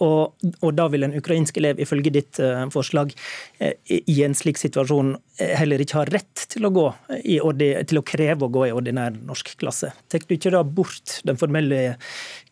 og, 0.00 0.36
og, 0.60 0.70
da 0.76 0.88
vil 0.92 1.06
en 1.06 1.16
ukrainsk 1.16 1.60
elev 1.60 1.80
ifølge 1.82 2.12
ditt 2.14 2.40
uh, 2.42 2.66
forslag 2.72 3.12
uh, 3.60 3.72
i 3.88 4.16
en 4.24 4.36
slik 4.36 4.60
situasjon 4.60 5.14
uh, 5.16 5.54
heller 5.60 5.82
ikke 5.82 6.00
ha 6.00 6.06
rett 6.08 6.46
til 6.50 6.66
å, 6.66 6.72
gå 6.74 6.86
til 7.20 8.00
å 8.00 8.06
kreve 8.06 8.46
å 8.46 8.52
gå 8.52 8.66
i 8.68 8.74
ordinær 8.74 9.14
norsk 9.16 9.54
klasse. 9.60 9.92
Tar 10.10 10.24
du 10.26 10.36
ikke 10.36 10.54
da 10.54 10.64
bort 10.64 11.20
den 11.26 11.38
formelle 11.40 11.82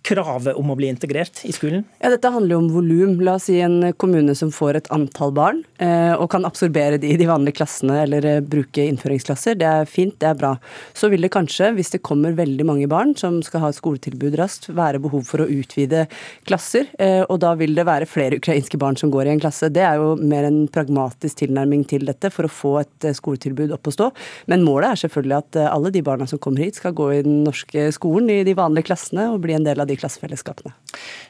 kravet 0.07 0.57
om 0.59 0.71
å 0.71 0.77
bli 0.79 0.89
integrert 0.91 1.43
i 1.49 1.53
skolen? 1.55 1.85
Ja, 2.01 2.11
Dette 2.13 2.31
handler 2.33 2.57
jo 2.57 2.61
om 2.63 2.71
volum. 2.73 3.17
La 3.25 3.37
oss 3.39 3.49
si 3.49 3.59
en 3.65 3.93
kommune 4.01 4.35
som 4.39 4.51
får 4.55 4.81
et 4.81 4.91
antall 4.95 5.33
barn, 5.37 5.63
eh, 5.83 6.15
og 6.15 6.31
kan 6.33 6.47
absorbere 6.49 7.01
de 7.01 7.13
i 7.13 7.19
de 7.21 7.29
vanlige 7.29 7.59
klassene 7.61 8.03
eller 8.05 8.27
eh, 8.29 8.41
bruke 8.41 8.85
innføringsklasser. 8.85 9.59
Det 9.61 9.69
er 9.69 9.91
fint, 9.91 10.17
det 10.21 10.31
er 10.31 10.39
bra. 10.39 10.55
Så 10.97 11.11
vil 11.13 11.25
det 11.25 11.33
kanskje, 11.35 11.73
hvis 11.77 11.93
det 11.95 12.05
kommer 12.07 12.37
veldig 12.39 12.67
mange 12.69 12.89
barn 12.91 13.15
som 13.19 13.41
skal 13.45 13.65
ha 13.65 13.73
et 13.73 13.79
skoletilbud 13.79 14.39
raskt, 14.41 14.71
være 14.73 15.03
behov 15.03 15.27
for 15.29 15.45
å 15.45 15.51
utvide 15.51 16.07
klasser. 16.49 16.89
Eh, 16.99 17.25
og 17.27 17.38
da 17.41 17.55
vil 17.59 17.75
det 17.77 17.87
være 17.89 18.09
flere 18.09 18.39
ukrainske 18.41 18.81
barn 18.81 18.99
som 18.99 19.13
går 19.15 19.29
i 19.29 19.35
en 19.35 19.43
klasse. 19.43 19.71
Det 19.73 19.85
er 19.85 20.01
jo 20.01 20.15
mer 20.19 20.49
en 20.49 20.65
pragmatisk 20.73 21.41
tilnærming 21.43 21.85
til 21.89 22.07
dette 22.09 22.31
for 22.35 22.49
å 22.49 22.53
få 22.53 22.73
et 22.83 23.09
skoletilbud 23.19 23.73
opp 23.77 23.91
å 23.91 23.95
stå. 23.95 24.11
Men 24.51 24.67
målet 24.67 24.93
er 24.93 25.03
selvfølgelig 25.05 25.39
at 25.39 25.61
alle 25.69 25.93
de 25.95 26.05
barna 26.05 26.29
som 26.29 26.41
kommer 26.43 26.67
hit, 26.67 26.79
skal 26.79 26.97
gå 26.99 27.11
i 27.15 27.23
den 27.27 27.43
norske 27.47 27.89
skolen 27.95 28.31
i 28.33 28.43
de 28.47 28.57
vanlige 28.59 28.91
klassene 28.91 29.29
og 29.33 29.43
bli 29.45 29.57
en 29.57 29.67
del 29.67 29.81
av 29.83 29.89
de 29.91 29.97
klassefellesskapene. 29.99 30.75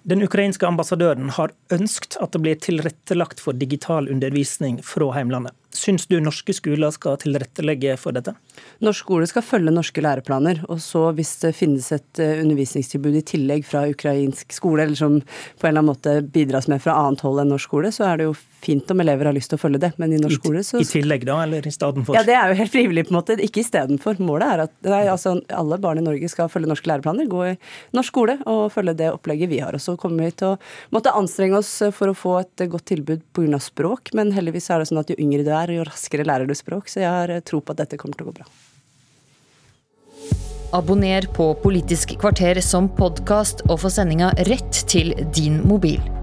Den 0.08 0.24
ukrainske 0.24 0.66
ambassadøren 0.68 1.32
har 1.36 1.54
ønskt 1.74 2.18
at 2.22 2.34
det 2.34 2.42
blir 2.44 2.60
tilrettelagt 2.62 3.42
for 3.42 3.56
digital 3.56 4.08
undervisning 4.10 4.80
fra 4.84 5.12
heimlandet. 5.16 5.54
Syns 5.74 6.06
du 6.08 6.16
norske 6.24 6.54
skoler 6.56 6.92
skal 6.94 7.18
tilrettelegge 7.20 7.98
for 8.00 8.16
dette? 8.16 8.32
Norsk 8.80 9.04
skole 9.04 9.26
skal 9.28 9.44
følge 9.44 9.74
norske 9.74 10.00
læreplaner. 10.00 10.62
Og 10.72 10.80
så 10.80 11.10
hvis 11.16 11.34
det 11.42 11.52
finnes 11.58 11.90
et 11.92 12.22
eh, 12.24 12.40
undervisningstilbud 12.40 13.18
i 13.20 13.24
tillegg 13.34 13.66
fra 13.68 13.84
ukrainsk 13.90 14.56
skole, 14.56 14.86
eller 14.86 14.96
som 14.96 15.18
på 15.20 15.68
en 15.68 15.70
eller 15.70 15.82
annen 15.82 15.90
måte 15.92 16.14
bidras 16.24 16.70
med 16.72 16.80
fra 16.84 16.96
annet 17.02 17.24
hold 17.26 17.42
enn 17.42 17.52
norsk 17.52 17.68
skole, 17.68 17.92
så 17.92 18.08
er 18.08 18.20
det 18.20 18.30
jo 18.30 18.38
fint 18.64 18.90
om 18.90 19.00
elever 19.00 19.28
har 19.28 19.36
lyst 19.36 19.52
til 19.52 19.58
å 19.58 19.62
følge 19.62 19.80
det. 19.82 19.90
Men 20.00 20.12
i 20.14 20.20
norsk 20.20 20.38
I, 20.38 20.42
skole 20.42 20.62
så 20.66 20.80
I 20.82 20.86
tillegg 20.88 21.26
da, 21.28 21.38
eller 21.44 21.66
i 21.66 21.72
stedet 21.72 22.04
for? 22.06 22.16
Ja, 22.16 22.24
det 22.26 22.36
er 22.38 22.52
jo 22.52 22.58
helt 22.58 22.74
frivillig, 22.74 23.06
på 23.08 23.14
en 23.14 23.18
måte. 23.20 23.38
Ikke 23.44 23.62
istedenfor. 23.62 24.20
Målet 24.24 24.54
er 24.54 24.64
at 24.66 24.74
nei, 24.86 25.02
altså, 25.10 25.36
alle 25.54 25.80
barn 25.82 26.02
i 26.02 26.04
Norge 26.04 26.30
skal 26.32 26.50
følge 26.52 26.70
norske 26.70 26.90
læreplaner, 26.90 27.28
gå 27.30 27.44
i 27.50 27.56
norsk 27.96 28.12
skole 28.12 28.38
og 28.48 28.68
følge 28.74 28.96
det 28.98 29.12
opplegget 29.14 29.52
vi 29.52 29.62
har. 29.64 29.76
Og 29.76 29.84
så 29.84 29.96
kommer 30.00 30.26
vi 30.26 30.36
til 30.42 30.54
å 30.54 30.94
måtte 30.94 31.14
anstrenge 31.16 31.60
oss 31.60 31.74
for 31.96 32.12
å 32.12 32.16
få 32.16 32.38
et 32.42 32.66
godt 32.70 32.88
tilbud 32.92 33.26
pga. 33.36 33.60
språk, 33.62 34.12
men 34.14 34.32
heldigvis 34.34 34.70
er 34.70 34.82
det 34.82 34.90
sånn 34.90 35.02
at 35.02 35.10
jo 35.12 35.18
yngre 35.18 35.46
du 35.46 35.52
er, 35.54 35.74
jo 35.78 35.86
raskere 35.86 36.26
lærer 36.26 36.48
du 36.48 36.54
språk. 36.58 36.90
Så 36.90 37.02
jeg 37.02 37.10
har 37.10 37.30
eh, 37.32 37.44
tro 37.44 37.60
på 37.60 37.74
at 37.74 37.84
dette 37.84 38.00
kommer 38.00 38.18
til 38.18 38.28
å 38.28 38.32
gå 38.32 38.40
bra. 38.40 38.50
Abonner 40.76 41.24
på 41.32 41.54
Politisk 41.62 42.18
kvarter 42.20 42.60
som 42.60 42.90
podkast 42.92 43.64
og 43.70 43.80
få 43.80 43.92
sendinga 43.92 44.34
rett 44.50 44.84
til 44.90 45.14
din 45.32 45.62
mobil. 45.64 46.17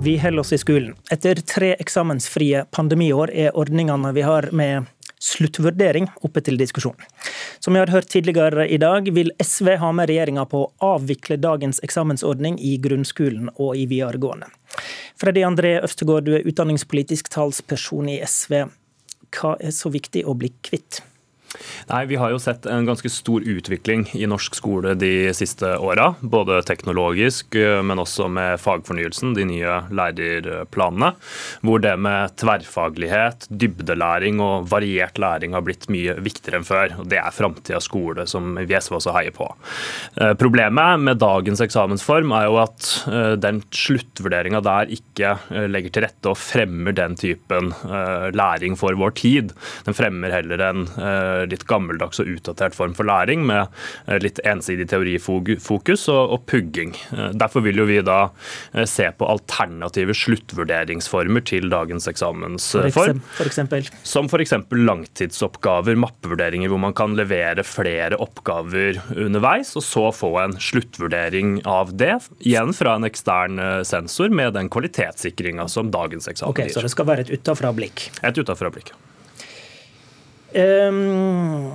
Vi 0.00 0.18
holder 0.18 0.40
oss 0.40 0.52
i 0.52 0.58
skolen. 0.58 0.94
Etter 1.10 1.34
tre 1.34 1.72
eksamensfrie 1.74 2.64
pandemiår 2.70 3.32
er 3.34 3.56
ordningene 3.58 4.12
vi 4.14 4.22
har 4.22 4.46
med 4.54 4.86
sluttvurdering 5.18 6.06
oppe 6.22 6.42
til 6.46 6.58
diskusjon. 6.60 6.94
Som 7.58 7.74
vi 7.74 7.82
har 7.82 7.90
hørt 7.90 8.06
tidligere 8.12 8.68
i 8.68 8.78
dag, 8.78 9.10
vil 9.14 9.32
SV 9.42 9.74
ha 9.82 9.90
med 9.92 10.06
regjeringa 10.10 10.46
på 10.46 10.62
å 10.62 10.92
avvikle 10.94 11.40
dagens 11.42 11.82
eksamensordning 11.82 12.60
i 12.62 12.76
grunnskolen 12.78 13.50
og 13.56 13.74
i 13.74 13.88
videregående. 13.90 14.46
Freddy 15.18 15.42
André 15.42 15.80
Øvstegård, 15.82 16.30
du 16.30 16.36
er 16.38 16.46
utdanningspolitisk 16.46 17.32
talsperson 17.34 18.14
i 18.14 18.20
SV. 18.22 18.68
Hva 19.34 19.56
er 19.58 19.74
så 19.74 19.90
viktig 19.90 20.22
å 20.30 20.38
bli 20.38 20.54
kvitt? 20.62 21.02
Nei, 21.88 22.04
Vi 22.06 22.16
har 22.20 22.32
jo 22.32 22.38
sett 22.40 22.66
en 22.68 22.86
ganske 22.86 23.08
stor 23.10 23.44
utvikling 23.48 24.04
i 24.18 24.26
norsk 24.28 24.56
skole 24.58 24.94
de 24.98 25.30
siste 25.36 25.70
åra. 25.80 26.10
Både 26.20 26.60
teknologisk, 26.66 27.54
eh, 27.56 27.80
men 27.82 28.00
også 28.02 28.28
med 28.32 28.60
fagfornyelsen, 28.60 29.34
de 29.36 29.46
nye 29.48 29.78
lærerplanene. 29.88 31.14
Hvor 31.64 31.82
det 31.82 31.94
med 31.98 32.34
tverrfaglighet, 32.40 33.48
dybdelæring 33.48 34.42
og 34.44 34.68
variert 34.70 35.18
læring 35.18 35.56
har 35.56 35.64
blitt 35.64 35.88
mye 35.92 36.18
viktigere 36.20 36.60
enn 36.60 36.68
før. 36.68 36.98
og 37.00 37.08
Det 37.08 37.18
er 37.18 37.34
framtidas 37.34 37.88
skole, 37.88 38.26
som 38.26 38.54
vi 38.56 38.74
SV 38.74 38.98
også 38.98 39.14
heier 39.16 39.32
på. 39.32 39.48
Eh, 40.20 40.34
problemet 40.34 41.00
med 41.00 41.18
dagens 41.18 41.60
eksamensform 41.60 42.32
er 42.32 42.44
jo 42.48 42.60
at 42.60 42.90
eh, 43.08 43.34
den 43.40 43.62
sluttvurderinga 43.72 44.60
der 44.62 44.92
ikke 44.92 45.38
legger 45.68 45.90
til 45.90 46.04
rette 46.04 46.28
og 46.28 46.36
fremmer 46.38 46.92
den 46.92 47.14
typen 47.16 47.72
læring 48.34 48.76
for 48.76 48.94
vår 48.98 49.14
tid. 49.16 49.52
Den 49.86 49.96
fremmer 49.96 50.32
heller 50.32 50.60
en 50.68 50.86
litt 51.50 51.66
gammeldags 51.68 52.20
og 52.22 52.30
utdatert 52.32 52.76
form 52.76 52.94
for 52.96 53.08
læring, 53.08 53.44
med 53.48 53.66
eh, 54.06 54.18
litt 54.22 54.40
ensidig 54.48 54.88
teorifokus 54.90 56.08
og, 56.12 56.34
og 56.34 56.44
pugging. 56.50 56.94
Eh, 57.14 57.30
derfor 57.38 57.64
vil 57.66 57.80
jo 57.82 57.88
vi 57.88 58.00
da 58.04 58.18
eh, 58.72 58.86
se 58.88 59.08
på 59.14 59.28
alternative 59.28 60.16
sluttvurderingsformer 60.16 61.44
til 61.48 61.68
dagens 61.72 62.08
eksamensform. 62.10 63.22
For 63.38 63.50
eksempel. 63.50 63.88
Som 64.02 64.30
f.eks. 64.30 64.54
langtidsoppgaver, 64.74 65.98
mappevurderinger, 66.00 66.72
hvor 66.72 66.82
man 66.82 66.96
kan 66.96 67.16
levere 67.18 67.64
flere 67.66 68.18
oppgaver 68.18 69.00
underveis, 69.16 69.74
og 69.78 69.86
så 69.86 70.08
få 70.14 70.32
en 70.42 70.56
sluttvurdering 70.62 71.58
av 71.68 71.94
det, 71.98 72.16
igjen 72.40 72.74
fra 72.76 72.96
en 72.98 73.06
ekstern 73.08 73.60
sensor, 73.86 74.32
med 74.34 74.54
den 74.56 74.70
kvalitetssikringa 74.72 75.68
som 75.70 75.92
dagens 75.94 76.28
eksamen 76.30 76.54
okay, 76.54 76.68
gir. 76.68 76.78
Så 76.78 76.84
det 76.84 76.94
skal 76.94 77.08
være 77.08 77.26
et 77.26 77.36
utafra-blikk? 77.38 78.08
Et 78.26 78.42
utafra-blikk. 78.42 78.94
Um, 80.56 81.74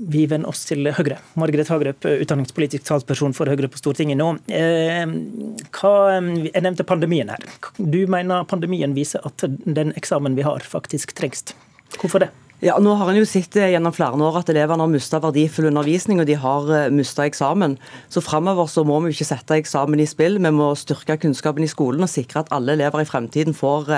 vi 0.00 0.24
venner 0.30 0.48
oss 0.48 0.64
til 0.68 0.88
Høyre. 0.96 1.18
Margaret 1.38 1.68
Hagerup, 1.70 2.06
utdanningspolitisk 2.08 2.86
talsperson 2.88 3.34
for 3.36 3.50
Høyre 3.52 3.68
på 3.70 3.80
Stortinget 3.80 4.16
nå. 4.18 4.30
Hva, 4.48 5.92
jeg 6.16 6.64
nevnte 6.64 6.86
pandemien 6.88 7.28
her. 7.30 7.44
Du 7.76 8.00
mener 8.10 8.46
pandemien 8.48 8.96
viser 8.96 9.20
at 9.28 9.44
den 9.46 9.92
eksamen 10.00 10.38
vi 10.38 10.46
har, 10.46 10.64
faktisk 10.64 11.12
trengs. 11.18 11.52
Hvorfor 11.98 12.24
det? 12.24 12.30
Ja, 12.60 12.74
nå 12.76 12.92
har 13.00 13.08
en 13.08 13.16
jo 13.16 13.24
sett 13.24 13.56
gjennom 13.56 13.94
flere 13.96 14.18
år 14.20 14.42
at 14.42 14.50
elevene 14.52 14.84
har 14.84 14.92
mista 14.92 15.16
verdifull 15.22 15.70
undervisning, 15.70 16.18
og 16.20 16.28
de 16.28 16.36
har 16.36 16.66
eh, 16.76 16.90
mista 16.92 17.24
eksamen. 17.24 17.78
Så 18.12 18.20
framover 18.20 18.68
så 18.68 18.84
må 18.84 18.98
vi 19.00 19.14
ikke 19.14 19.30
sette 19.30 19.56
eksamen 19.56 20.02
i 20.02 20.08
spill. 20.08 20.36
Vi 20.36 20.52
må 20.52 20.74
styrke 20.76 21.16
kunnskapen 21.22 21.64
i 21.64 21.70
skolen 21.72 22.04
og 22.04 22.12
sikre 22.12 22.42
at 22.42 22.52
alle 22.52 22.76
elever 22.76 23.00
i 23.00 23.08
fremtiden 23.08 23.56
får 23.56 23.88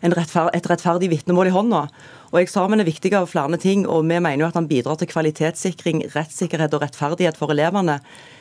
eh, 0.00 0.16
rettfer 0.16 0.50
et 0.56 0.66
rettferdig 0.70 1.10
vitnemål 1.12 1.50
i 1.50 1.54
hånda. 1.54 1.84
Og 2.30 2.42
Eksamen 2.42 2.80
er 2.80 2.86
viktig 2.86 3.12
av 3.18 3.30
flere 3.30 3.58
ting, 3.58 3.86
og 3.90 4.04
vi 4.06 4.18
mener 4.18 4.44
jo 4.44 4.50
at 4.50 4.58
han 4.58 4.68
bidrar 4.70 5.00
til 5.00 5.10
kvalitetssikring, 5.10 6.04
rettssikkerhet 6.14 6.76
og 6.76 6.84
rettferdighet 6.84 7.38
for 7.40 7.50
elevene. 7.50 7.98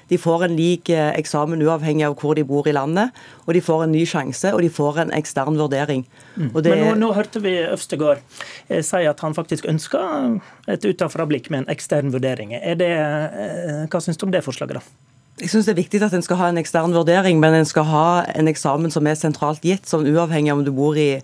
De 0.10 0.18
får 0.18 0.46
en 0.46 0.56
lik 0.58 0.90
eh, 0.94 1.12
eksamen 1.20 1.62
uavhengig 1.62 2.08
av 2.08 2.16
hvor 2.18 2.38
de 2.38 2.46
bor 2.48 2.68
i 2.70 2.74
landet, 2.74 3.14
og 3.46 3.54
de 3.54 3.62
får 3.62 3.86
en 3.86 3.94
ny 3.94 4.06
sjanse, 4.10 4.54
og 4.56 4.64
de 4.66 4.72
får 4.74 5.04
en 5.04 5.14
ekstern 5.18 5.58
vurdering. 5.60 6.06
Mm. 6.36 6.50
Det... 6.56 6.72
Men 6.72 6.82
nå, 6.86 6.96
nå, 7.04 7.12
hørte 7.18 7.42
vi 7.44 7.54
Øvstegård 7.62 8.24
eh, 8.68 8.82
si 8.86 9.04
at 9.10 9.22
han 9.26 9.38
faktisk 9.38 9.70
ønsker 9.70 10.40
et 10.70 10.86
utenfra-blikk 10.86 11.52
med 11.54 11.64
en 11.64 11.72
ekstern 11.76 12.10
vurdering. 12.14 12.56
Det, 12.80 12.90
eh, 12.90 13.86
hva 13.86 14.02
syns 14.02 14.18
du 14.18 14.26
om 14.26 14.34
det 14.34 14.46
forslaget, 14.46 14.82
da? 14.82 15.10
Jeg 15.40 15.50
synes 15.50 15.66
Det 15.66 15.72
er 15.72 15.82
viktig 15.82 16.02
at 16.04 16.14
en 16.14 16.26
skal 16.26 16.40
ha 16.42 16.50
en 16.52 16.60
ekstern 16.60 16.92
vurdering, 16.92 17.40
men 17.40 17.54
en 17.56 17.68
skal 17.68 17.86
ha 17.88 18.08
en 18.36 18.50
eksamen 18.52 18.92
som 18.92 19.08
er 19.08 19.16
sentralt 19.16 19.64
gitt. 19.64 19.88
sånn 19.88 20.08
Uavhengig 20.10 20.52
av 20.52 20.60
om 20.60 20.66
du 20.68 20.72
bor 20.76 20.98
i 21.00 21.22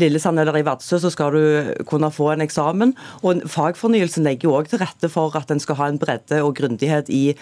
Lillesand 0.00 0.40
eller 0.40 0.56
i 0.56 0.64
Vadsø, 0.64 0.96
så 1.02 1.10
skal 1.12 1.34
du 1.34 1.74
kunne 1.84 2.08
få 2.10 2.30
en 2.32 2.40
eksamen. 2.40 2.94
Og 3.22 3.42
Fagfornyelsen 3.44 4.24
legger 4.24 4.48
jo 4.48 4.54
òg 4.56 4.70
til 4.70 4.80
rette 4.80 5.10
for 5.12 5.36
at 5.36 5.50
en 5.52 5.60
skal 5.60 5.76
ha 5.76 5.90
en 5.90 6.00
bredde 6.00 6.40
og 6.40 6.54
grundighet 6.56 7.12
i 7.12 7.34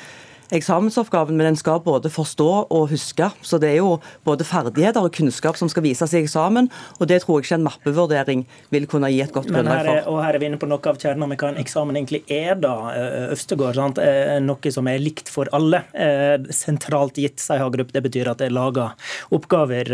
eksamensoppgaven, 0.54 1.36
men 1.36 1.50
den 1.50 1.58
skal 1.58 1.80
både 1.84 2.10
forstå 2.12 2.48
og 2.74 2.88
huske. 2.92 3.30
Så 3.42 3.60
det 3.62 3.72
er 3.74 3.80
jo 3.80 3.98
både 4.26 4.46
ferdigheter 4.48 5.04
og 5.04 5.14
kunnskap 5.14 5.58
som 5.60 5.70
skal 5.72 5.84
vises 5.86 6.14
i 6.14 6.22
eksamen, 6.22 6.70
og 6.98 7.10
det 7.10 7.22
tror 7.24 7.38
jeg 7.38 7.48
ikke 7.48 7.58
en 7.58 7.66
mappevurdering 7.66 8.44
vil 8.74 8.88
kunne 8.90 9.10
gi 9.12 9.20
et 9.24 9.34
godt 9.34 9.50
grunnlag 9.50 9.88
for. 9.88 10.12
Og 10.14 10.20
her 10.24 10.38
er 10.38 10.42
vi 10.42 10.50
inne 10.50 10.60
på 10.60 10.68
noe 10.70 10.92
av 10.92 11.00
kjernen 11.00 11.26
om 11.26 11.34
hva 11.34 11.52
en 11.52 11.60
eksamen 11.60 11.98
egentlig 12.00 12.22
er, 12.32 12.54
da, 12.60 12.74
eh, 12.92 13.32
Øvstegård. 13.34 13.76
Sant? 13.78 13.98
Eh, 14.02 14.38
noe 14.44 14.74
som 14.74 14.88
er 14.88 15.02
likt 15.02 15.28
for 15.32 15.50
alle. 15.56 15.84
Eh, 15.94 16.36
sentralt 16.54 17.20
gitt, 17.20 17.40
sier 17.42 17.62
Hagerup. 17.62 17.92
Det 17.92 18.04
betyr 18.04 18.32
at 18.32 18.38
det 18.42 18.48
er 18.48 18.56
laga 18.56 18.92
oppgaver 19.34 19.88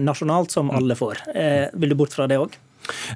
nasjonalt 0.00 0.50
som 0.50 0.70
alle 0.74 0.96
får. 0.98 1.22
Vil 1.74 1.92
du 1.92 1.96
bort 1.98 2.14
fra 2.14 2.26
det 2.30 2.38
òg? 2.40 2.58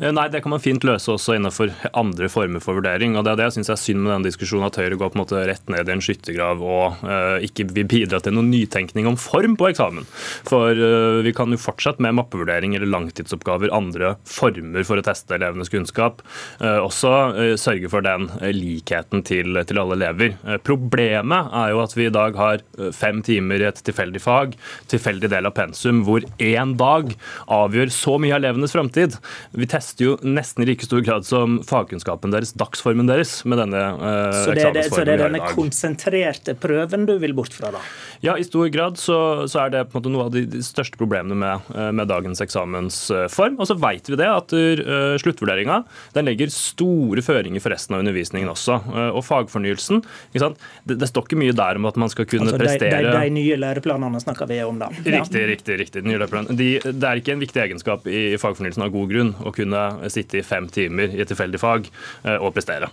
Eh, 0.01 0.11
nei, 0.15 0.27
det 0.33 0.43
kan 0.45 0.55
man 0.55 0.63
fint 0.63 0.85
løse 0.87 1.13
også 1.13 1.37
innenfor 1.39 1.73
andre 1.97 2.29
former 2.33 2.63
for 2.65 2.79
vurdering. 2.79 3.17
og 3.17 3.25
Det 3.27 3.35
er 3.35 3.41
det 3.41 3.49
jeg 3.49 3.57
syns 3.59 3.73
er 3.73 3.81
synd 3.81 4.03
med 4.05 4.13
denne 4.13 4.29
diskusjonen, 4.29 4.69
at 4.69 4.79
Høyre 4.81 4.99
går 5.01 5.13
på 5.13 5.19
en 5.19 5.23
måte 5.25 5.43
rett 5.49 5.73
ned 5.73 5.89
i 5.89 5.95
en 5.95 6.03
skyttergrav 6.05 6.63
og 6.65 7.05
uh, 7.07 7.39
ikke 7.45 7.67
vil 7.75 7.89
bidra 7.91 8.21
til 8.23 8.37
noen 8.37 8.51
nytenkning 8.53 9.09
om 9.11 9.19
form 9.21 9.57
på 9.61 9.71
eksamen. 9.71 10.07
For 10.49 10.73
uh, 10.75 11.21
vi 11.25 11.35
kan 11.37 11.53
jo 11.53 11.61
fortsatt 11.61 12.03
med 12.05 12.17
mappevurdering 12.19 12.77
eller 12.77 12.91
langtidsoppgaver, 12.91 13.73
andre 13.75 14.15
former 14.29 14.87
for 14.87 15.01
å 15.01 15.07
teste 15.07 15.37
elevenes 15.37 15.73
kunnskap, 15.73 16.23
uh, 16.63 16.81
også 16.85 17.15
sørge 17.61 17.89
for 17.91 18.05
den 18.05 18.27
likheten 18.55 19.23
til, 19.27 19.57
til 19.69 19.81
alle 19.81 19.97
elever. 19.99 20.35
Problemet 20.67 21.53
er 21.55 21.73
jo 21.73 21.83
at 21.83 21.95
vi 21.97 22.09
i 22.09 22.15
dag 22.15 22.37
har 22.39 22.63
fem 22.97 23.21
timer 23.25 23.63
i 23.63 23.69
et 23.69 23.81
tilfeldig 23.87 24.23
fag, 24.23 24.57
tilfeldig 24.91 25.31
del 25.33 25.49
av 25.49 25.55
pensum, 25.57 26.03
hvor 26.07 26.25
én 26.43 26.75
dag 26.81 27.15
avgjør 27.53 27.93
så 27.95 28.17
mye 28.21 28.35
av 28.35 28.43
elevenes 28.43 28.75
framtid. 28.75 29.19
Vi 29.53 29.64
tester 29.71 30.09
jo 30.09 30.15
nesten 30.25 30.65
i 30.65 30.69
like 30.69 30.87
stor 30.87 31.03
grad 31.05 31.27
som 31.27 31.61
fagkunnskapen 31.67 32.33
deres, 32.35 32.55
dagsformen 32.59 33.09
deres, 33.11 33.37
med 33.49 33.61
denne 33.63 33.83
eh, 33.95 34.41
så 34.45 34.55
det, 34.57 34.67
det, 34.77 34.87
så 34.91 35.05
det 35.07 35.17
er 35.17 35.25
denne 35.27 35.43
konsentrerte 35.55 36.57
prøven 36.59 37.07
du 37.09 37.17
vil 37.23 37.35
bort 37.37 37.55
fra, 37.55 37.73
da? 37.75 37.83
Ja, 38.25 38.37
i 38.41 38.45
stor 38.47 38.69
grad 38.73 38.99
så, 39.01 39.19
så 39.51 39.65
er 39.65 39.75
det 39.75 39.85
på 39.91 39.99
en 39.99 40.03
måte 40.03 40.13
noe 40.15 40.27
av 40.29 40.33
de, 40.35 40.45
de 40.49 40.63
største 40.65 40.99
problemene 41.01 41.37
med, 41.39 41.71
eh, 41.75 41.91
med, 41.93 42.09
dagens 42.09 42.41
eksamensform. 42.45 43.59
Og 43.61 43.69
så 43.69 43.77
vet 43.81 44.09
vi 44.11 44.19
det 44.21 44.29
at 44.29 44.55
uh, 44.55 45.17
sluttvurderinga 45.21 45.81
den 46.17 46.29
legger 46.29 46.53
store 46.53 47.25
føringer 47.25 47.63
for 47.65 47.75
resten 47.75 47.97
av 47.97 48.05
undervisningen 48.05 48.51
også. 48.53 48.79
Uh, 48.89 49.11
og 49.17 49.25
fagfornyelsen, 49.27 50.03
ikke 50.33 50.53
det, 50.89 50.99
det, 51.01 51.09
står 51.11 51.29
ikke 51.29 51.41
mye 51.41 51.57
der 51.57 51.81
om 51.81 51.89
at 51.91 51.99
man 52.01 52.13
skal 52.13 52.29
kunne 52.29 52.49
altså, 52.49 52.61
prestere 52.61 53.03
de, 53.05 53.13
de, 53.13 53.35
nye 53.35 53.59
læreplanene 53.61 54.21
snakker 54.25 54.49
vi 54.51 54.61
om, 54.65 54.81
da. 54.81 54.91
Riktig, 54.95 55.43
ja. 55.43 55.51
riktig. 55.53 55.79
riktig. 55.81 56.05
De, 56.05 56.71
det 56.85 57.09
er 57.09 57.21
ikke 57.21 57.35
en 57.37 57.43
viktig 57.43 57.65
egenskap 57.67 58.09
i 58.09 58.25
fagfornyelsen 58.41 58.85
av 58.87 58.93
god 58.95 59.13
grunn 59.13 59.35
å 59.45 59.53
kunne 59.55 60.11
sitte 60.13 60.41
i 60.41 60.47
fem 60.47 60.69
timer 60.73 61.13
i 61.15 61.23
et 61.23 61.31
tilfeldig 61.31 61.61
fag 61.63 61.91
uh, 61.91 62.39
og 62.41 62.55
prestere. 62.57 62.91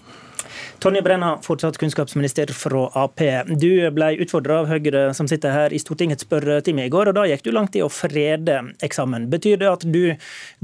Tonje 0.81 1.01
Brenna, 1.05 1.35
fortsatt 1.45 1.77
kunnskapsminister 1.77 2.49
fra 2.57 2.87
Ap. 2.97 3.21
Du 3.47 3.69
ble 3.93 4.11
utfordra 4.23 4.61
av 4.61 4.69
Høyre 4.71 5.11
som 5.13 5.29
sitter 5.29 5.53
her 5.53 5.73
i 5.73 5.79
Stortingets 5.81 6.25
spørretime 6.25 6.87
i 6.87 6.93
går, 6.93 7.11
og 7.11 7.19
da 7.19 7.27
gikk 7.29 7.45
du 7.45 7.51
langt 7.53 7.77
i 7.77 7.83
å 7.85 7.89
frede 7.93 8.57
eksamen. 8.83 9.29
Betyr 9.31 9.61
det 9.61 9.69
at 9.69 9.85
du 9.85 10.15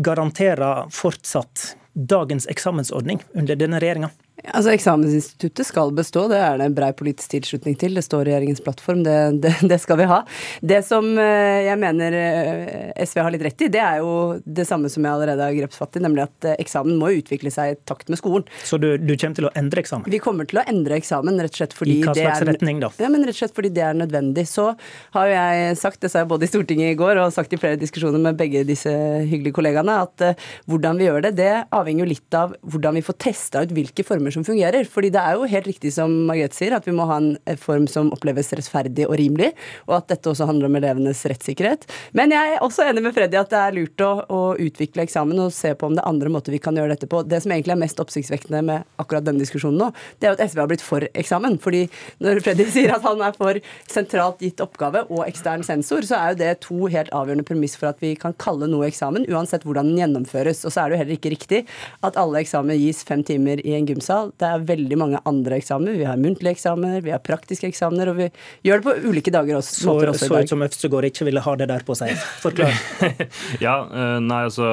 garanterer 0.02 0.90
fortsatt 0.94 1.76
dagens 1.94 2.50
eksamensordning 2.50 3.22
under 3.38 3.58
denne 3.60 3.82
regjeringa? 3.84 4.10
Altså, 4.46 4.70
Eksamensinstituttet 4.72 5.66
skal 5.66 5.92
bestå, 5.98 6.28
det 6.30 6.38
er 6.38 6.60
det 6.60 6.68
en 6.70 6.76
brei 6.78 6.92
politisk 6.96 7.32
tilslutning 7.34 7.74
til. 7.80 7.98
Det 7.98 8.04
står 8.06 8.28
i 8.28 8.32
regjeringens 8.32 8.62
plattform, 8.64 9.02
det, 9.06 9.16
det, 9.44 9.54
det, 9.72 9.80
skal 9.82 9.98
vi 9.98 10.08
ha. 10.10 10.20
Det 10.62 10.84
som 10.86 11.10
eh, 11.18 11.66
jeg 11.66 11.80
mener 11.82 12.18
eh, 12.20 12.92
SV 13.02 13.24
har 13.26 13.34
litt 13.34 13.46
rett 13.48 13.66
i, 13.66 13.70
det 13.74 13.82
er 13.82 14.04
jo 14.04 14.12
det 14.46 14.68
samme 14.70 14.92
som 14.94 15.06
jeg 15.06 15.14
allerede 15.14 15.42
har 15.42 15.58
grepet 15.58 15.78
fatt 15.78 15.98
i, 15.98 16.04
nemlig 16.06 16.28
at 16.28 16.50
eh, 16.52 16.58
eksamen 16.62 17.00
må 17.02 17.10
utvikle 17.18 17.52
seg 17.54 17.74
i 17.74 17.80
takt 17.90 18.12
med 18.14 18.22
skolen. 18.22 18.46
Så 18.68 18.80
du, 18.82 18.92
du, 19.02 19.16
kommer 19.18 19.40
til 19.42 19.50
å 19.50 19.54
endre 19.58 19.82
eksamen? 19.82 20.12
Vi 20.14 20.22
kommer 20.22 20.50
til 20.50 20.62
å 20.62 20.66
endre 20.70 21.02
eksamen, 21.02 21.42
rett 21.42 21.58
og 21.58 21.64
slett 21.64 21.76
fordi 21.78 21.98
I 21.98 22.06
hva 22.06 22.16
slags 22.16 22.46
er, 22.46 22.52
retning, 22.54 22.82
da? 22.84 22.92
Ja, 23.02 23.10
men 23.14 23.26
rett 23.26 23.36
og 23.36 23.42
slett 23.42 23.58
fordi 23.58 23.74
det 23.74 23.84
er 23.90 23.98
nødvendig. 23.98 24.46
Så 24.50 24.70
har 25.18 25.32
jo 25.32 25.36
jeg 25.36 25.82
sagt, 25.82 26.02
det 26.06 26.14
sa 26.14 26.22
jeg 26.22 26.30
både 26.30 26.46
i 26.46 26.52
Stortinget 26.52 26.94
i 26.94 27.00
går 27.00 27.24
og 27.24 27.34
sagt 27.34 27.58
i 27.58 27.60
flere 27.60 27.80
diskusjoner 27.82 28.22
med 28.22 28.38
begge 28.38 28.62
disse 28.70 28.94
hyggelige 29.28 29.58
kollegaene, 29.58 29.98
at 30.06 30.24
uh, 30.24 30.48
hvordan 30.70 31.02
vi 31.02 31.10
gjør 31.10 31.26
det, 31.26 31.34
det 31.42 31.52
avhenger 31.74 32.06
jo 32.06 32.10
litt 32.14 32.38
av 32.38 32.54
hvordan 32.62 33.00
vi 33.00 33.06
får 33.06 33.18
testa 33.28 33.66
ut 33.66 33.74
hvilke 33.76 34.06
former 34.08 34.27
former 34.28 34.32
som 34.32 34.44
fungerer. 34.44 34.86
Fordi 34.86 35.10
det 35.10 35.20
er 35.20 35.36
jo 35.36 35.48
helt 35.48 35.68
riktig 35.68 35.94
som 35.94 36.12
Margrethe 36.28 36.56
sier, 36.56 36.76
at 36.76 36.86
vi 36.86 36.94
må 36.96 37.06
ha 37.08 37.18
en 37.18 37.38
form 37.58 37.88
som 37.88 38.12
oppleves 38.12 38.52
rettferdig 38.54 39.08
og 39.08 39.18
rimelig, 39.18 39.54
og 39.88 39.98
at 39.98 40.10
dette 40.10 40.30
også 40.30 40.48
handler 40.48 40.68
om 40.68 40.76
elevenes 40.76 41.24
rettssikkerhet. 41.26 41.88
Men 42.14 42.32
jeg 42.32 42.56
er 42.56 42.64
også 42.64 42.86
enig 42.88 43.04
med 43.04 43.16
Freddy 43.16 43.38
at 43.38 43.50
det 43.52 43.60
er 43.60 43.76
lurt 43.76 44.02
å, 44.02 44.12
å 44.28 44.56
utvikle 44.58 45.04
eksamen 45.04 45.40
og 45.40 45.54
se 45.54 45.74
på 45.74 45.88
om 45.88 45.96
det 45.96 46.04
er 46.04 46.10
andre 46.10 46.30
måter 46.30 46.52
vi 46.52 46.60
kan 46.60 46.76
gjøre 46.76 46.96
dette 46.96 47.08
på. 47.08 47.24
Det 47.24 47.42
som 47.44 47.52
egentlig 47.52 47.76
er 47.76 47.82
mest 47.82 48.00
oppsiktsvekkende 48.00 48.64
med 48.68 48.88
akkurat 49.02 49.26
denne 49.26 49.42
diskusjonen 49.44 49.80
nå, 49.82 49.92
det 50.20 50.28
er 50.28 50.34
jo 50.34 50.40
at 50.40 50.52
SV 50.52 50.62
har 50.64 50.72
blitt 50.72 50.86
for 50.86 51.08
eksamen. 51.14 51.58
Fordi 51.62 51.86
når 52.24 52.44
Freddy 52.46 52.68
sier 52.76 52.96
at 52.96 53.06
han 53.06 53.24
er 53.24 53.38
for 53.38 53.62
sentralt 53.92 54.44
gitt 54.44 54.64
oppgave 54.64 55.06
og 55.08 55.26
ekstern 55.28 55.66
sensor, 55.68 56.06
så 56.08 56.20
er 56.20 56.34
jo 56.34 56.42
det 56.44 56.54
to 56.66 56.92
helt 56.92 57.14
avgjørende 57.16 57.48
premiss 57.48 57.78
for 57.80 57.92
at 57.92 58.02
vi 58.04 58.14
kan 58.20 58.36
kalle 58.42 58.70
noe 58.70 58.90
eksamen, 58.90 59.28
uansett 59.32 59.66
hvordan 59.68 59.92
den 59.92 60.02
gjennomføres. 60.02 60.66
Og 60.66 60.74
så 60.74 60.84
er 60.84 60.90
det 60.90 60.98
jo 60.98 61.04
heller 61.04 61.18
ikke 61.18 61.34
riktig 61.34 61.64
at 62.06 62.18
alle 62.20 62.42
eksamener 62.44 62.80
gis 62.80 63.04
fem 63.08 63.24
timer 63.28 63.62
i 63.64 63.76
en 63.78 63.88
gymsal 63.88 64.17
sal. 64.18 64.32
Det 64.40 64.48
er 64.48 64.66
veldig 64.68 64.98
mange 65.00 65.22
andre 65.28 65.60
eksamener. 65.62 65.98
Vi 65.98 66.08
har 66.08 66.20
muntlige 66.22 66.56
eksamener, 66.58 67.02
vi 67.06 67.14
har 67.14 67.22
praktiske 67.24 67.68
eksamener, 67.70 68.12
og 68.12 68.20
vi 68.20 68.28
gjør 68.68 68.82
det 68.82 68.88
på 68.88 69.12
ulike 69.12 69.34
dager 69.34 69.60
også. 69.60 69.76
Så, 69.78 69.96
også 70.12 70.30
så 70.30 70.42
ut 70.42 70.54
som 70.54 70.66
Øvstegård 70.66 71.08
ikke 71.10 71.28
ville 71.28 71.44
ha 71.44 71.56
det 71.60 71.70
der 71.72 71.86
på 71.88 71.96
seg. 71.98 72.14
Forklar. 72.42 72.74
ja, 73.66 73.76
eh, 73.86 74.18
nei, 74.24 74.42
altså 74.48 74.68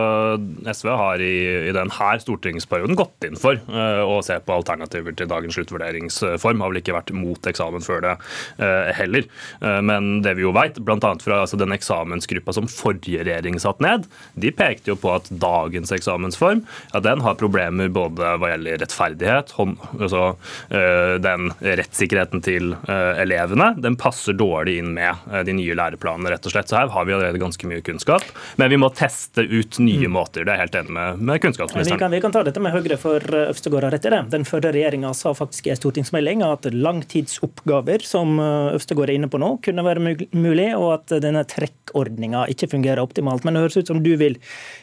SV 0.70 0.92
har 1.00 1.24
i, 1.24 1.34
i 1.70 1.74
denne 1.74 2.10
stortingsperioden 2.24 2.98
gått 2.98 3.26
inn 3.26 3.38
for 3.40 3.58
uh, 3.68 4.02
å 4.06 4.20
se 4.24 4.36
på 4.44 4.54
alternativer 4.54 5.16
til 5.16 5.30
dagens 5.30 5.56
sluttvurderingsform. 5.58 6.62
Har 6.64 6.72
vel 6.72 6.80
ikke 6.80 6.96
vært 6.96 7.12
mot 7.16 7.50
eksamen 7.50 7.84
før 7.84 8.04
det 8.04 8.14
uh, 8.60 8.90
heller. 8.96 9.28
Uh, 9.62 9.80
men 9.84 10.20
det 10.24 10.36
vi 10.38 10.46
jo 10.46 10.54
vet, 10.56 10.78
bl.a. 10.84 10.98
fra 11.00 11.42
altså, 11.44 11.58
den 11.60 11.74
eksamensgruppa 11.74 12.54
som 12.56 12.70
forrige 12.70 13.24
regjering 13.26 13.60
satt 13.62 13.82
ned, 13.84 14.08
de 14.40 14.52
pekte 14.54 14.92
jo 14.92 14.98
på 15.00 15.12
at 15.14 15.28
dagens 15.30 15.92
eksamensform 15.94 16.64
ja, 16.92 17.00
den 17.04 17.22
har 17.24 17.38
problemer 17.40 17.90
både 17.92 18.34
hva 18.40 18.52
gjelder 18.52 18.80
rettferdighet 18.82 19.33
hånd, 19.56 19.78
altså, 19.98 20.36
eh, 20.70 21.14
den 21.22 21.50
rettssikkerheten 21.60 22.42
til 22.44 22.74
eh, 22.88 23.22
elevene 23.22 23.72
den 23.80 23.96
passer 24.00 24.36
dårlig 24.38 24.78
inn 24.80 24.92
med 24.96 25.26
eh, 25.32 25.42
de 25.46 25.54
nye 25.56 25.76
læreplanene. 25.78 26.30
rett 26.34 26.46
og 26.46 26.54
slett. 26.54 26.70
Så 26.70 26.78
her 26.78 26.92
har 26.94 27.08
vi 27.08 27.14
allerede 27.16 27.40
ganske 27.42 27.68
mye 27.68 27.82
kunnskap, 27.84 28.24
men 28.60 28.70
vi 28.70 28.78
må 28.80 28.90
teste 28.94 29.44
ut 29.44 29.78
nye 29.82 30.08
mm. 30.08 30.14
måter. 30.14 30.44
Det 30.44 30.52
er 30.52 30.60
jeg 30.60 30.66
helt 30.66 30.78
enig 30.82 30.96
med, 30.98 31.24
med 31.30 31.42
kunnskapsministeren. 31.44 31.98
Vi 31.98 32.04
kan, 32.04 32.14
vi 32.14 32.22
kan, 32.24 32.34
ta 32.34 32.44
dette 32.46 32.62
med 32.62 32.74
Høyre, 32.74 32.98
for 33.00 33.38
Øvstegård 33.44 33.88
har 33.88 33.96
rett 33.96 34.08
i 34.08 34.14
det. 34.14 34.22
Den 34.34 34.46
førre 34.48 34.72
regjeringa 34.74 35.12
sa 35.16 35.34
faktisk 35.36 35.68
i 35.68 35.74
en 35.74 35.80
stortingsmelding 35.80 36.44
at 36.46 36.68
langtidsoppgaver, 36.74 38.04
som 38.06 38.38
Øvstegård 38.40 39.10
er 39.10 39.18
inne 39.18 39.30
på 39.32 39.40
nå, 39.42 39.54
kunne 39.64 39.86
være 39.86 40.16
mulig, 40.32 40.70
og 40.78 40.90
at 40.98 41.16
denne 41.24 41.44
trekkordninga 41.48 42.46
ikke 42.52 42.70
fungerer 42.76 43.02
optimalt. 43.02 43.44
Men 43.44 43.56
det 43.56 43.66
høres 43.66 43.78
ut 43.80 43.92
som 43.92 44.02
du 44.04 44.14
vil 44.20 44.38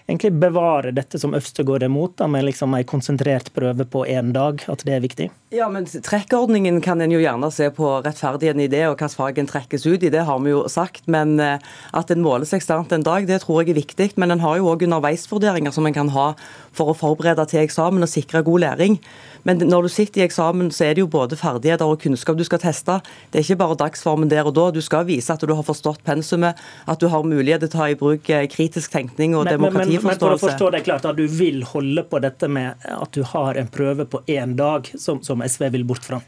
egentlig 0.08 0.34
bevare 0.42 0.94
dette 0.96 1.20
som 1.22 1.36
Øvstegård 1.38 1.86
er 1.86 1.92
mot, 1.92 2.14
da, 2.18 2.28
med 2.32 2.48
liksom 2.48 2.76
en 2.76 2.88
konsentrert 2.88 3.52
prøve 3.56 3.86
på 3.88 4.06
én 4.10 4.34
dag 4.36 4.41
dag 4.42 4.66
at 4.72 4.84
det 4.88 4.98
er 4.98 5.06
viktig? 5.06 5.30
Ja, 5.52 5.68
men 5.72 5.86
Trekkordningen 5.86 6.80
kan 6.84 7.02
en 7.04 7.12
jo 7.12 7.20
gjerne 7.20 7.50
se 7.52 7.68
på 7.76 7.88
rettferdigheten 8.06 8.64
i 8.64 8.70
det, 8.72 8.86
og 8.88 8.96
hvilket 8.96 9.18
fag 9.20 9.40
en 9.42 9.50
trekkes 9.50 9.88
ut 9.88 10.06
i. 10.06 10.12
Det 10.14 10.24
har 10.28 10.40
vi 10.44 10.54
jo 10.54 10.62
sagt. 10.72 11.04
Men 11.12 11.36
eh, 11.44 11.60
at 11.98 12.14
en 12.14 12.24
måles 12.24 12.54
eksternt 12.56 12.94
en 12.96 13.04
dag, 13.06 13.28
det 13.28 13.42
tror 13.44 13.62
jeg 13.62 13.74
er 13.74 13.82
viktig. 13.82 14.12
Men 14.22 14.36
en 14.36 14.44
har 14.44 14.60
jo 14.60 14.70
òg 14.72 14.86
underveisvurderinger 14.88 15.76
som 15.76 15.90
en 15.90 15.98
kan 15.98 16.14
ha 16.16 16.32
for 16.76 16.92
å 16.92 16.98
forberede 16.98 17.46
til 17.52 17.66
eksamen 17.66 18.08
og 18.08 18.12
sikre 18.12 18.44
god 18.48 18.66
læring. 18.66 19.00
Men 19.48 19.62
når 19.66 19.88
du 19.88 19.92
sitter 19.94 20.22
i 20.22 20.26
eksamen, 20.26 20.70
så 20.74 20.86
er 20.88 20.96
det 20.96 21.04
jo 21.04 21.10
både 21.12 21.38
ferdigheter 21.40 21.90
og 21.90 22.02
kunnskap 22.04 22.38
du 22.38 22.44
skal 22.48 22.62
teste. 22.62 23.00
Det 23.32 23.40
er 23.40 23.46
ikke 23.46 23.62
bare 23.64 23.78
dagsformen 23.80 24.30
der 24.32 24.46
og 24.46 24.56
da. 24.58 24.68
Du 24.76 24.82
skal 24.86 25.08
vise 25.10 25.34
at 25.34 25.42
du 25.42 25.54
har 25.56 25.66
forstått 25.66 26.04
pensumet, 26.08 26.60
at 26.86 27.02
du 27.02 27.08
har 27.12 27.26
mulighet 27.26 27.66
til 27.66 27.72
å 27.72 27.76
ta 27.76 27.90
i 27.90 27.98
bruk 27.98 28.30
eh, 28.30 28.46
kritisk 28.52 28.94
tenkning 28.94 29.36
og 29.38 29.48
men, 29.48 29.58
demokratiforståelse. 29.58 30.06
Men, 30.06 30.14
men, 30.14 30.22
for 30.22 30.38
å 30.38 30.44
forstå 30.46 30.70
det 30.76 30.84
klart, 30.86 31.10
at 31.10 31.18
du 31.18 31.26
vil 31.26 31.64
holde 31.72 32.06
på 32.06 32.22
dette 32.22 32.52
med 32.52 32.86
at 32.92 33.18
du 33.18 33.26
har 33.34 33.58
en 33.58 33.72
prøve 33.72 34.06
på 34.10 34.22
én 34.30 34.56
dag, 34.60 34.92
som, 35.00 35.24
som 35.26 35.42
SV 35.42 35.72
vil 35.78 35.88
bort 35.90 36.06
fra? 36.06 36.22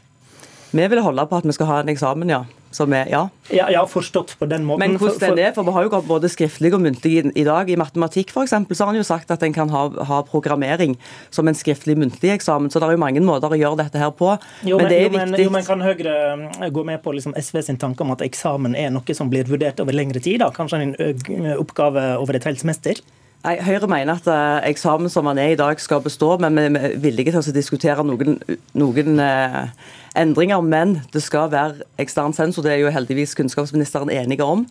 Vi 0.74 0.86
vil 0.90 1.02
holde 1.06 1.22
på 1.30 1.38
at 1.38 1.46
vi 1.46 1.54
skal 1.54 1.70
ha 1.70 1.80
en 1.84 1.90
eksamen, 1.92 2.34
ja. 2.34 2.42
Som 2.74 2.92
er, 2.96 3.06
ja. 3.12 3.22
ja. 3.54 3.68
ja, 3.70 3.84
forstått 3.86 4.34
på 4.40 4.48
den 4.50 4.64
måten. 4.66 4.82
Men 4.82 4.98
hvordan 4.98 5.36
den 5.36 5.44
er, 5.46 5.52
for 5.54 5.66
Vi 5.66 5.74
har 5.76 5.86
jo 5.86 5.92
gått 5.92 6.08
både 6.08 6.30
skriftlig 6.32 6.72
og 6.74 6.82
muntlig 6.82 7.12
i, 7.20 7.22
i 7.38 7.44
dag. 7.46 7.70
I 7.70 7.78
matematikk 7.78 8.32
for 8.34 8.42
eksempel, 8.42 8.74
så 8.74 8.84
har 8.84 8.92
han 8.92 8.98
jo 8.98 9.06
sagt 9.06 9.30
at 9.30 9.44
en 9.46 9.54
kan 9.54 9.70
ha, 9.70 9.86
ha, 10.08 10.20
programmering 10.26 10.96
som 11.34 11.46
en 11.46 11.54
skriftlig 11.54 11.94
muntlig 12.00 12.34
eksamen. 12.34 12.72
Så 12.72 12.82
det 12.82 12.88
er 12.88 12.96
jo 12.96 13.04
mange 13.04 13.22
måter 13.22 13.54
å 13.54 13.60
gjøre 13.60 13.84
dette 13.84 14.02
her 14.02 14.10
på. 14.18 14.32
Jo, 14.66 14.80
men, 14.80 14.88
men 14.88 14.90
det 14.90 14.98
er 14.98 15.06
jo, 15.06 15.14
men, 15.14 15.34
viktig. 15.34 15.46
Jo, 15.46 15.54
men 15.54 15.68
Kan 15.68 15.84
Høyre 15.86 16.14
eh, 16.34 16.70
gå 16.74 16.86
med 16.90 17.02
på 17.04 17.14
liksom 17.14 17.36
SV 17.38 17.62
sin 17.68 17.80
tanke 17.80 18.02
om 18.02 18.14
at 18.16 18.24
eksamen 18.26 18.74
er 18.78 18.90
noe 18.94 19.16
som 19.16 19.30
blir 19.30 19.46
vurdert 19.48 19.82
over 19.84 19.94
lengre 19.94 20.22
tid? 20.24 20.42
da? 20.42 20.50
Kanskje 20.54 20.82
en 20.82 21.52
oppgave 21.54 22.14
over 22.18 22.34
et 22.34 22.50
helt 22.50 22.62
semester? 22.62 22.98
Nei, 23.44 23.58
Høyre 23.60 23.88
mener 23.92 24.16
at 24.16 24.28
uh, 24.30 24.64
eksamen 24.64 25.12
som 25.12 25.26
den 25.28 25.42
er 25.42 25.52
i 25.52 25.58
dag 25.60 25.80
skal 25.82 26.00
bestå, 26.02 26.30
men 26.40 26.56
vi 26.56 26.80
er 26.80 26.94
villige 26.96 27.34
til 27.34 27.42
å 27.42 27.54
diskutere 27.54 28.06
noen, 28.06 28.38
noen 28.80 29.20
uh, 29.20 29.66
endringer. 30.16 30.60
Men 30.60 31.00
det 31.12 31.22
skal 31.22 31.50
være 31.52 31.86
ekstern 31.98 32.32
sensor, 32.32 32.62
det 32.62 32.72
er 32.72 32.84
jo 32.84 32.92
heldigvis 32.94 33.34
kunnskapsministeren 33.34 34.10
enige 34.10 34.44
om. 34.44 34.66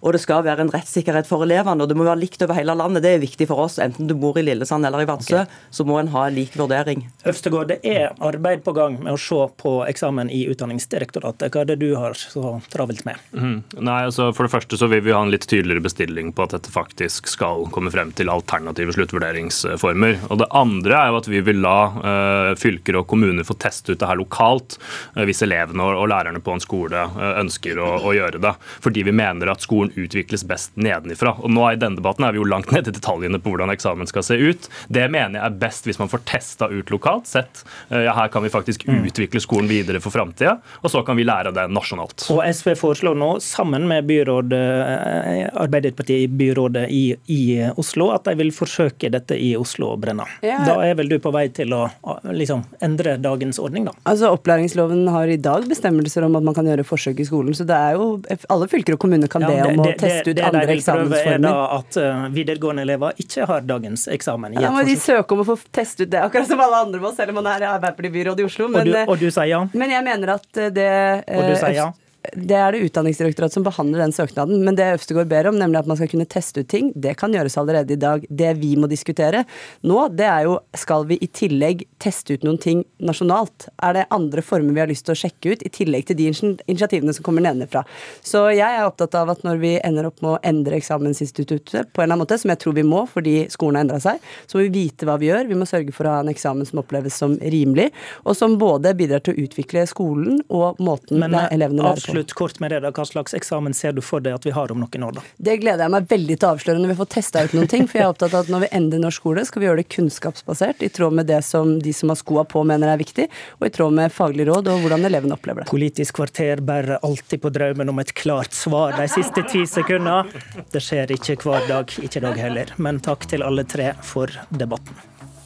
Og 0.00 0.14
det 0.16 0.22
skal 0.22 0.44
være 0.46 0.64
en 0.64 0.72
rettssikkerhet 0.72 1.28
for 1.28 1.44
elevene. 1.44 1.82
og 1.82 1.88
Det 1.88 1.96
må 1.98 2.06
være 2.06 2.22
likt 2.22 2.40
over 2.44 2.56
hele 2.56 2.74
landet. 2.76 3.04
Det 3.04 3.14
er 3.14 3.22
viktig 3.22 3.46
for 3.50 3.60
oss. 3.66 3.78
Enten 3.82 4.08
du 4.08 4.14
bor 4.16 4.38
i 4.40 4.44
Lillesand 4.44 4.86
eller 4.86 5.04
i 5.04 5.08
Vadsø, 5.08 5.42
okay. 5.42 5.60
så 5.70 5.84
må 5.84 5.98
en 6.00 6.08
ha 6.14 6.26
en 6.26 6.36
lik 6.36 6.56
vurdering. 6.56 7.04
Øvstegård, 7.28 7.68
det 7.68 7.80
er 7.84 8.14
arbeid 8.24 8.64
på 8.64 8.72
gang 8.76 8.96
med 9.02 9.12
å 9.12 9.20
se 9.20 9.40
på 9.60 9.74
eksamen 9.88 10.30
i 10.32 10.46
Utdanningsdirektoratet. 10.52 11.52
Hva 11.52 11.64
er 11.64 11.72
det 11.72 11.80
du 11.82 11.90
har 12.00 12.16
så 12.16 12.56
travelt 12.72 13.04
med? 13.04 13.20
Mm. 13.36 13.58
Nei, 13.76 13.98
altså 14.08 14.30
For 14.36 14.46
det 14.46 14.54
første 14.54 14.78
så 14.80 14.88
vil 14.90 15.04
vi 15.04 15.12
ha 15.14 15.20
en 15.20 15.32
litt 15.32 15.44
tydeligere 15.50 15.84
bestilling 15.84 16.32
på 16.32 16.46
at 16.46 16.56
dette 16.56 16.72
faktisk 16.72 17.28
skal 17.28 17.68
komme 17.74 17.92
frem 17.92 18.14
til 18.16 18.32
alternative 18.32 18.96
sluttvurderingsformer. 18.96 20.16
Og 20.30 20.40
Det 20.40 20.48
andre 20.56 20.96
er 20.96 21.12
jo 21.12 21.20
at 21.20 21.30
vi 21.30 21.44
vil 21.44 21.60
la 21.60 21.76
uh, 21.92 22.56
fylker 22.58 23.02
og 23.02 23.08
kommuner 23.10 23.44
få 23.44 23.58
teste 23.60 23.92
ut 23.92 24.00
det 24.00 24.08
her 24.08 24.20
lokalt, 24.20 24.78
uh, 25.16 25.24
hvis 25.28 25.44
elevene 25.44 25.84
og, 25.84 25.98
og, 26.00 26.08
lærerne 26.10 26.40
på 26.44 26.56
en 26.56 26.64
skole 26.64 27.04
uh, 27.16 27.36
ønsker 27.42 27.78
å, 27.82 27.92
å 28.00 28.16
gjøre 28.16 28.40
det. 28.42 28.54
Fordi 28.80 29.04
vi 29.06 29.16
mener 29.16 29.52
at 29.52 29.64
skolen 29.64 29.89
eksamen 29.90 30.04
utvikles 30.04 30.44
best 30.44 30.72
nedenifra. 30.74 31.36
Og 31.42 31.50
nå 31.50 31.72
I 31.72 31.76
denne 31.76 31.96
debatten 31.96 32.24
er 32.24 32.32
vi 32.32 32.38
jo 32.38 32.44
langt 32.44 32.70
ned 32.70 32.88
i 32.88 32.90
detaljene 32.90 33.38
på 33.38 33.50
hvordan 33.50 33.70
eksamen 33.70 34.06
skal 34.06 34.22
se 34.22 34.34
ut. 34.36 34.68
Det 34.88 35.08
mener 35.10 35.38
jeg 35.38 35.46
er 35.46 35.58
best 35.58 35.86
hvis 35.86 35.98
man 35.98 36.08
får 36.08 36.24
testa 36.24 36.68
ut 36.68 36.90
lokalt. 36.90 37.26
Sett 37.26 37.64
eh, 37.90 38.04
ja, 38.04 38.14
her 38.14 38.28
kan 38.28 38.42
vi 38.42 38.50
faktisk 38.50 38.86
mm. 38.86 39.04
utvikle 39.06 39.40
skolen 39.40 39.68
videre 39.68 40.00
for 40.00 40.10
framtida, 40.10 40.58
og 40.82 40.90
så 40.90 41.02
kan 41.02 41.16
vi 41.16 41.24
lære 41.24 41.52
det 41.52 41.68
nasjonalt. 41.70 42.26
Og 42.30 42.42
SV 42.44 42.74
foreslår 42.76 43.16
nå, 43.16 43.40
sammen 43.40 43.86
med 43.88 44.06
byråd, 44.08 44.52
eh, 44.52 45.48
Arbeiderpartiet 45.60 46.24
i 46.24 46.28
byrådet 46.28 46.86
i, 46.90 47.04
i, 47.26 47.42
Oslo, 47.76 48.10
at 48.14 48.26
de 48.26 48.36
vil 48.40 48.52
forsøke 48.54 49.10
dette 49.12 49.36
i 49.36 49.52
Oslo 49.56 49.92
og 49.94 50.00
Brenna. 50.04 50.26
Ja. 50.42 50.60
Da 50.66 50.78
er 50.84 50.96
vel 50.98 51.10
du 51.10 51.18
på 51.22 51.32
vei 51.34 51.48
til 51.54 51.74
å 51.74 51.86
liksom, 52.26 52.64
endre 52.84 53.16
dagens 53.20 53.60
ordning, 53.62 53.86
da? 53.88 53.94
Altså, 54.08 54.32
Opplæringsloven 54.34 55.06
har 55.10 55.30
i 55.30 55.38
dag 55.40 55.66
bestemmelser 55.70 56.26
om 56.26 56.38
at 56.38 56.46
man 56.46 56.56
kan 56.56 56.68
gjøre 56.68 56.86
forsøk 56.86 57.20
i 57.22 57.28
skolen, 57.28 57.56
så 57.56 57.66
det 57.68 57.76
er 57.76 57.98
jo 57.98 58.10
alle 58.50 58.68
fylker 58.70 58.96
og 58.96 59.02
kommuner 59.02 59.30
kan 59.30 59.44
ja, 59.44 59.50
be 59.50 59.70
om 59.70 59.79
det, 59.84 59.94
å 59.94 60.00
teste 60.02 60.34
ut 60.34 60.42
andre 60.48 60.76
eksamensformer. 60.76 61.16
Det 61.16 61.24
de 61.24 61.24
vil 61.24 61.24
prøve, 61.24 61.34
er 61.34 61.44
da 61.46 61.78
at 61.78 61.98
uh, 62.00 62.26
videregående 62.34 62.84
elever 62.86 63.24
ikke 63.24 63.48
har 63.50 63.64
dagens 63.68 64.06
eksamen. 64.16 64.58
Ja, 64.60 64.72
må 64.74 64.84
de 64.86 64.98
søke 65.00 65.36
om 65.36 65.44
å 65.44 65.48
få 65.52 65.58
teste 65.70 66.06
ut 66.06 66.12
det, 66.12 66.22
akkurat 66.26 66.50
som 66.50 66.62
alle 66.66 66.84
andre 66.86 67.02
må, 67.02 67.14
selv 67.16 67.34
om 67.34 67.40
man 67.42 67.50
er 67.54 67.66
Arbeiderparti-byråd 67.70 68.44
i 68.44 68.46
Oslo. 68.48 68.68
Men, 68.72 68.86
og, 68.86 68.92
du, 68.92 69.14
og 69.14 69.24
du 69.24 69.28
sier 69.28 69.50
ja? 69.52 69.64
Men 69.72 69.96
jeg 69.96 70.06
mener 70.06 70.36
at 70.36 70.62
det 70.76 70.92
Og 71.26 71.50
du 71.50 71.54
sier 71.56 71.76
ja? 71.82 71.90
Det 72.36 72.56
er 72.56 72.74
det 72.74 72.82
Utdanningsdirektoratet 72.84 73.56
som 73.56 73.64
behandler 73.64 74.02
den 74.02 74.12
søknaden. 74.12 74.60
Men 74.64 74.76
det 74.76 74.88
Øvstegård 74.94 75.28
ber 75.30 75.48
om, 75.48 75.56
nemlig 75.58 75.80
at 75.80 75.88
man 75.88 75.96
skal 75.96 76.10
kunne 76.10 76.28
teste 76.28 76.62
ut 76.62 76.68
ting, 76.68 76.90
det 76.94 77.14
kan 77.20 77.32
gjøres 77.32 77.56
allerede 77.60 77.94
i 77.94 78.00
dag. 78.00 78.26
Det 78.28 78.50
vi 78.60 78.74
må 78.76 78.90
diskutere 78.90 79.44
nå, 79.86 80.02
det 80.12 80.26
er 80.28 80.44
jo 80.48 80.58
skal 80.76 81.06
vi 81.08 81.16
i 81.22 81.28
tillegg 81.32 81.86
teste 82.02 82.36
ut 82.36 82.44
noen 82.46 82.60
ting 82.60 82.82
nasjonalt? 83.00 83.70
Er 83.82 83.96
det 83.96 84.06
andre 84.12 84.44
former 84.44 84.76
vi 84.76 84.82
har 84.82 84.90
lyst 84.90 85.06
til 85.08 85.16
å 85.16 85.20
sjekke 85.22 85.54
ut, 85.54 85.64
i 85.64 85.72
tillegg 85.72 86.10
til 86.10 86.18
de 86.18 86.28
initiativene 86.28 87.14
som 87.16 87.26
kommer 87.26 87.44
nedenfra? 87.46 87.84
Så 88.20 88.46
jeg 88.52 88.68
er 88.68 88.84
opptatt 88.84 89.16
av 89.18 89.32
at 89.32 89.44
når 89.46 89.62
vi 89.62 89.72
ender 89.78 90.10
opp 90.10 90.20
med 90.20 90.34
å 90.34 90.42
endre 90.52 90.76
eksamensinstituttet 90.80 91.94
på 91.94 92.02
en 92.02 92.06
eller 92.06 92.18
annen 92.18 92.24
måte, 92.26 92.40
som 92.42 92.52
jeg 92.52 92.60
tror 92.60 92.76
vi 92.76 92.86
må 92.86 93.06
fordi 93.10 93.36
skolen 93.52 93.80
har 93.80 93.88
endra 93.88 94.00
seg, 94.02 94.20
så 94.46 94.58
må 94.58 94.66
vi 94.66 94.74
vite 94.76 95.08
hva 95.08 95.16
vi 95.20 95.30
gjør. 95.30 95.48
Vi 95.48 95.58
må 95.58 95.68
sørge 95.68 95.96
for 95.96 96.08
å 96.08 96.18
ha 96.18 96.24
en 96.24 96.32
eksamen 96.32 96.68
som 96.68 96.82
oppleves 96.84 97.16
som 97.16 97.38
rimelig, 97.40 97.90
og 98.26 98.36
som 98.36 98.58
både 98.60 98.92
bidrar 98.98 99.24
til 99.24 99.36
å 99.36 99.46
utvikle 99.46 99.86
skolen 99.88 100.42
og 100.52 100.80
måten 100.84 101.22
Men, 101.22 101.38
elevene 101.48 101.88
lærer 101.88 102.04
på 102.04 102.09
avslutt 102.10 102.34
kort 102.38 102.60
med 102.60 102.74
det. 102.74 102.80
da. 102.84 102.90
Hva 102.94 103.06
slags 103.08 103.34
eksamen 103.34 103.74
ser 103.76 103.94
du 103.96 104.02
for 104.04 104.20
deg 104.24 104.36
at 104.36 104.46
vi 104.46 104.54
har 104.54 104.72
om 104.72 104.82
noen 104.82 105.06
år? 105.06 105.16
da? 105.18 105.24
Det 105.38 105.56
gleder 105.62 105.86
jeg 105.86 105.94
meg 105.94 106.08
veldig 106.10 106.36
til 106.36 106.48
å 106.48 106.52
avsløre 106.54 106.82
når 106.82 106.92
vi 106.92 106.98
får 107.00 107.10
testa 107.16 107.44
ut 107.44 107.56
noen 107.56 107.70
ting. 107.70 107.86
For 107.90 108.00
jeg 108.00 108.06
er 108.06 108.14
opptatt 108.14 108.34
av 108.34 108.44
at 108.44 108.52
når 108.52 108.64
vi 108.66 108.70
endrer 108.80 109.02
norsk 109.04 109.20
skole, 109.20 109.44
skal 109.46 109.62
vi 109.62 109.68
gjøre 109.68 109.82
det 109.82 109.88
kunnskapsbasert, 109.94 110.84
i 110.86 110.90
tråd 110.92 111.16
med 111.18 111.28
det 111.30 111.40
som 111.46 111.74
de 111.82 111.92
som 111.96 112.12
har 112.12 112.20
skoa 112.20 112.46
på 112.48 112.62
mener 112.66 112.92
er 112.92 113.00
viktig, 113.00 113.26
og 113.58 113.66
i 113.68 113.72
tråd 113.74 113.96
med 113.98 114.14
faglig 114.14 114.46
råd 114.48 114.70
og 114.72 114.84
hvordan 114.84 115.04
elevene 115.10 115.36
opplever 115.36 115.64
det. 115.64 115.70
Politisk 115.70 116.18
kvarter 116.20 116.62
bærer 116.64 117.00
alltid 117.06 117.42
på 117.42 117.52
drømmen 117.54 117.92
om 117.92 118.02
et 118.02 118.14
klart 118.16 118.56
svar 118.56 118.96
de 118.98 119.08
siste 119.12 119.44
ti 119.50 119.66
sekundene. 119.68 120.24
Det 120.72 120.82
skjer 120.84 121.12
ikke 121.16 121.38
hver 121.44 121.68
dag, 121.68 121.92
ikke 122.00 122.22
i 122.22 122.26
dag 122.28 122.40
heller. 122.40 122.74
Men 122.78 123.02
takk 123.04 123.28
til 123.30 123.44
alle 123.46 123.66
tre 123.68 123.92
for 124.06 124.32
debatten. 124.50 124.96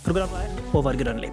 Programleder 0.05 0.71
Håvard 0.73 1.01
Grønli. 1.01 1.33